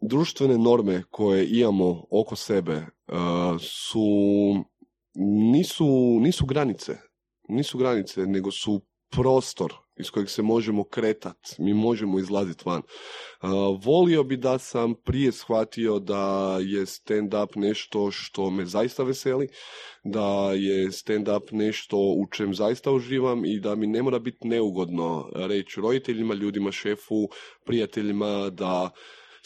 društvene 0.00 0.58
norme 0.58 1.02
koje 1.10 1.48
imamo 1.50 2.04
oko 2.10 2.36
sebe 2.36 2.74
uh, 2.76 3.60
su... 3.60 4.04
Nisu, 5.52 6.18
nisu 6.20 6.46
granice. 6.46 6.96
Nisu 7.48 7.78
granice, 7.78 8.26
nego 8.26 8.50
su 8.50 8.80
prostor 9.10 9.85
iz 9.98 10.10
kojeg 10.10 10.30
se 10.30 10.42
možemo 10.42 10.84
kretat. 10.84 11.38
Mi 11.58 11.74
možemo 11.74 12.18
izlaziti 12.18 12.62
van. 12.66 12.82
Uh, 13.42 13.50
volio 13.84 14.24
bi 14.24 14.36
da 14.36 14.58
sam 14.58 14.94
prije 14.94 15.32
shvatio 15.32 15.98
da 15.98 16.56
je 16.60 16.86
stand-up 16.86 17.56
nešto 17.56 18.10
što 18.10 18.50
me 18.50 18.66
zaista 18.66 19.02
veseli, 19.02 19.48
da 20.04 20.52
je 20.52 20.86
stand-up 20.86 21.52
nešto 21.52 21.96
u 21.96 22.26
čem 22.32 22.54
zaista 22.54 22.92
uživam 22.92 23.44
i 23.44 23.60
da 23.60 23.74
mi 23.74 23.86
ne 23.86 24.02
mora 24.02 24.18
biti 24.18 24.48
neugodno 24.48 25.30
reći 25.34 25.80
roditeljima, 25.80 26.34
ljudima, 26.34 26.72
šefu, 26.72 27.28
prijateljima 27.64 28.50
da 28.50 28.90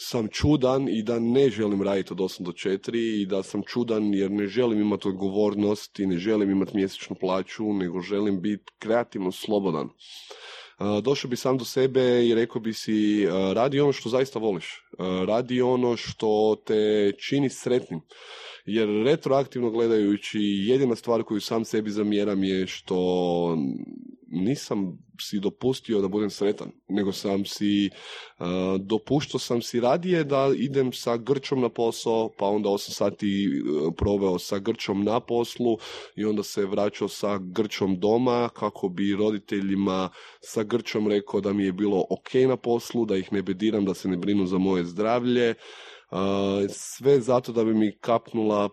sam 0.03 0.27
čudan 0.27 0.89
i 0.89 1.03
da 1.03 1.19
ne 1.19 1.49
želim 1.49 1.81
raditi 1.81 2.13
od 2.13 2.19
8 2.19 2.43
do 2.43 2.51
4 2.51 3.21
i 3.21 3.25
da 3.25 3.43
sam 3.43 3.61
čudan 3.67 4.13
jer 4.13 4.31
ne 4.31 4.47
želim 4.47 4.81
imati 4.81 5.07
odgovornost 5.07 5.99
i 5.99 6.05
ne 6.05 6.17
želim 6.17 6.49
imati 6.51 6.77
mjesečnu 6.77 7.15
plaću, 7.19 7.73
nego 7.73 8.01
želim 8.01 8.41
biti 8.41 8.71
kreativno 8.79 9.31
slobodan. 9.31 9.89
Došao 11.03 11.29
bi 11.29 11.35
sam 11.35 11.57
do 11.57 11.65
sebe 11.65 12.27
i 12.27 12.35
rekao 12.35 12.61
bi 12.61 12.73
si 12.73 13.27
radi 13.53 13.79
ono 13.79 13.93
što 13.93 14.09
zaista 14.09 14.39
voliš. 14.39 14.83
Radi 15.27 15.61
ono 15.61 15.97
što 15.97 16.61
te 16.65 17.11
čini 17.19 17.49
sretnim. 17.49 18.01
Jer 18.65 18.89
retroaktivno 19.05 19.69
gledajući 19.69 20.39
jedina 20.41 20.95
stvar 20.95 21.23
koju 21.23 21.41
sam 21.41 21.65
sebi 21.65 21.89
zamjeram 21.89 22.43
je 22.43 22.67
što 22.67 22.97
nisam 24.31 24.97
si 25.21 25.39
dopustio 25.39 26.01
da 26.01 26.07
budem 26.07 26.29
sretan, 26.29 26.71
nego 26.89 27.11
sam 27.11 27.45
si 27.45 27.89
uh, 28.39 28.45
dopuštao 28.79 29.39
sam 29.39 29.61
si 29.61 29.79
radije 29.79 30.23
da 30.23 30.51
idem 30.55 30.93
sa 30.93 31.17
grčom 31.17 31.61
na 31.61 31.69
posao, 31.69 32.29
pa 32.37 32.45
onda 32.45 32.69
8 32.69 32.91
sati 32.91 33.47
uh, 33.47 33.93
proveo 33.97 34.39
sa 34.39 34.59
grčom 34.59 35.03
na 35.03 35.19
poslu 35.19 35.77
i 36.15 36.25
onda 36.25 36.43
se 36.43 36.65
vraćao 36.65 37.07
sa 37.07 37.37
grčom 37.37 37.99
doma 37.99 38.49
kako 38.49 38.89
bi 38.89 39.15
roditeljima 39.15 40.09
sa 40.39 40.63
grčom 40.63 41.07
rekao 41.07 41.41
da 41.41 41.53
mi 41.53 41.63
je 41.63 41.71
bilo 41.71 42.05
ok 42.09 42.33
na 42.47 42.57
poslu, 42.57 43.05
da 43.05 43.17
ih 43.17 43.33
ne 43.33 43.41
bediram, 43.41 43.85
da 43.85 43.93
se 43.93 44.09
ne 44.09 44.17
brinu 44.17 44.45
za 44.45 44.57
moje 44.57 44.85
zdravlje. 44.85 45.53
Sve 46.69 47.21
zato 47.21 47.51
da 47.51 47.63
bi 47.63 47.73
mi 47.73 47.97
kapnula 47.99 48.69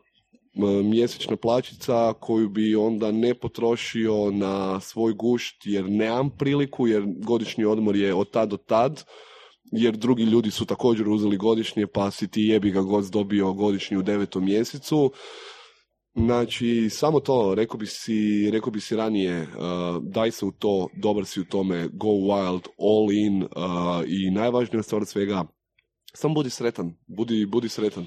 mjesečna 0.85 1.36
plaćica 1.36 2.12
koju 2.20 2.48
bi 2.48 2.77
onda 2.77 3.12
ne 3.12 3.35
potrošio 3.35 4.31
na 4.31 4.81
svoj 4.81 5.12
gušt 5.12 5.56
jer 5.65 5.90
nemam 5.90 6.31
priliku 6.31 6.86
jer 6.86 7.05
godišnji 7.27 7.65
odmor 7.65 7.97
je 7.97 8.15
od 8.15 8.31
tad 8.31 8.48
do 8.48 8.56
tad 8.56 9.05
jer 9.73 9.97
drugi 9.97 10.23
ljudi 10.23 10.51
su 10.51 10.66
također 10.66 11.09
uzeli 11.09 11.36
godišnje 11.36 11.86
pa 11.86 12.10
si 12.10 12.28
ti 12.28 12.43
jebi 12.43 12.70
ga 12.70 12.81
god 12.81 13.05
dobio 13.05 13.52
godišnji 13.52 13.97
u 13.97 14.02
devetom 14.02 14.44
mjesecu. 14.44 15.12
Znači, 16.15 16.89
samo 16.90 17.20
to, 17.20 17.55
rekao 17.55 17.78
bi 17.78 17.86
si, 17.86 18.51
rekao 18.52 18.70
bi 18.70 18.81
si 18.81 18.97
ranije, 18.97 19.43
uh, 19.43 19.48
daj 20.02 20.31
se 20.31 20.47
u 20.47 20.51
to, 20.52 20.89
dobar 20.97 21.24
si 21.24 21.40
u 21.40 21.44
tome, 21.44 21.89
go 21.93 22.09
wild, 22.09 22.66
all 22.78 23.12
in 23.12 23.43
uh, 23.43 23.48
i 24.06 24.31
najvažnija 24.31 24.82
stvar 24.82 25.06
svega, 25.06 25.44
samo 26.14 26.35
budi 26.35 26.51
sretan, 26.51 26.94
budi, 27.06 27.47
budi 27.47 27.68
sretan. 27.68 28.06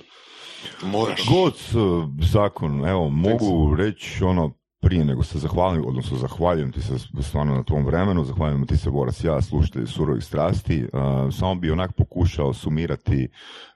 Moraš. 0.84 1.22
God 1.30 1.54
uh, 1.54 2.10
zakon, 2.32 2.86
evo, 2.86 3.10
mogu 3.10 3.76
reći 3.76 4.24
ono, 4.24 4.54
prije 4.82 5.06
nego 5.06 5.24
se 5.24 5.40
zahvalim, 5.40 5.86
odnosno 5.88 6.18
zahvaljujem 6.18 6.72
ti 6.72 6.82
se 6.82 6.94
stvarno 7.22 7.56
na 7.56 7.64
tvom 7.64 7.86
vremenu, 7.86 8.24
zahvaljujem 8.24 8.68
ti 8.68 8.78
se 8.78 8.90
Boras 8.90 9.24
ja, 9.24 9.42
slušatelji 9.42 9.88
surovih 9.88 10.24
strasti, 10.24 10.84
uh, 10.84 10.90
samo 11.34 11.56
bi 11.56 11.72
onak 11.72 11.94
pokušao 11.94 12.54
sumirati 12.54 13.28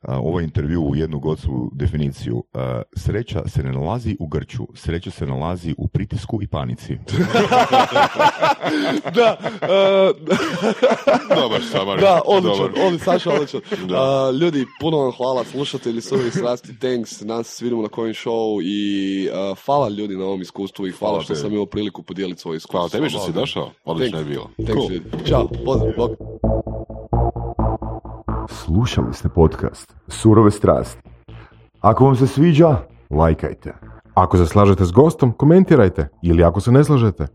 uh, 0.02 0.10
ovaj 0.10 0.44
intervju 0.44 0.82
u 0.82 0.95
jednu 0.95 1.19
godsku 1.19 1.72
definiciju. 1.73 2.36
Uh, 2.36 2.61
sreća 2.95 3.48
se 3.48 3.64
ne 3.64 3.72
nalazi 3.72 4.18
u 4.19 4.27
grču, 4.27 4.68
sreća 4.73 5.11
se 5.11 5.26
nalazi 5.26 5.76
u 5.77 5.88
pritisku 5.88 6.40
i 6.41 6.48
panici. 6.48 6.98
da, 9.18 9.38
uh, 9.41 10.15
Dobar, 11.41 11.61
Samar. 11.72 11.99
da, 11.99 12.22
odličan, 12.26 12.99
Saša, 12.99 13.34
odličan. 13.34 13.61
Uh, 13.72 14.36
ljudi, 14.41 14.65
puno 14.80 14.98
vam 14.98 15.11
hvala, 15.11 15.44
slušatelji 15.44 16.02
surovih 16.02 16.34
strasti, 16.34 16.80
thanks, 16.80 17.22
nas 17.22 17.61
vidimo 17.61 17.82
na 17.82 17.90
kojem 17.90 18.14
show 18.14 18.61
i 18.64 19.30
uh, 19.30 19.57
hvala 19.65 19.90
ljudi 19.90 20.18
na 20.18 20.26
ovom 20.26 20.41
iskustvu 20.41 20.88
i 20.88 20.94
hvala, 20.99 21.11
Hvala 21.11 21.23
što 21.23 21.35
sam 21.35 21.51
imao 21.53 21.65
priliku 21.65 22.03
podijeliti 22.03 22.41
svoje 22.41 22.57
iskustvo. 22.57 22.77
Hvala 22.77 22.89
tebi 22.89 23.09
što 23.09 23.19
si 23.19 23.34
došao. 23.34 23.69
Odlično 23.85 24.19
je 24.19 24.26
bilo. 24.26 24.49
Thanks, 24.55 24.73
Cool. 24.73 25.23
Ćao, 25.26 25.47
pozdrav, 25.65 25.93
bok. 25.97 26.11
Slušali 28.49 29.13
ste 29.13 29.30
podcast 29.30 29.95
Surove 30.07 30.51
strasti. 30.51 31.01
Ako 31.81 32.05
vam 32.05 32.15
se 32.15 32.27
sviđa, 32.27 32.77
lajkajte. 33.09 33.73
Ako 34.13 34.38
se 34.38 34.45
slažete 34.45 34.85
s 34.85 34.91
gostom, 34.91 35.31
komentirajte. 35.31 36.07
Ili 36.22 36.43
ako 36.43 36.59
se 36.59 36.72
ne 36.72 36.84
slažete, 36.84 37.27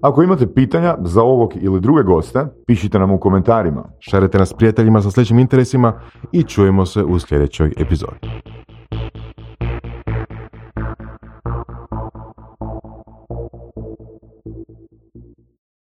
Ako 0.00 0.22
imate 0.22 0.54
pitanja 0.54 0.96
za 1.00 1.22
ovog 1.22 1.52
ili 1.60 1.80
druge 1.80 2.02
goste, 2.02 2.46
pišite 2.66 2.98
nam 2.98 3.10
u 3.10 3.20
komentarima. 3.20 3.84
šerite 3.98 4.38
nas 4.38 4.48
s 4.48 4.52
prijateljima 4.52 5.02
sa 5.02 5.10
sličnim 5.10 5.38
interesima 5.38 6.00
i 6.32 6.42
čujemo 6.42 6.86
se 6.86 7.04
u 7.04 7.18
sljedećoj 7.18 7.72
epizodi. 7.76 8.18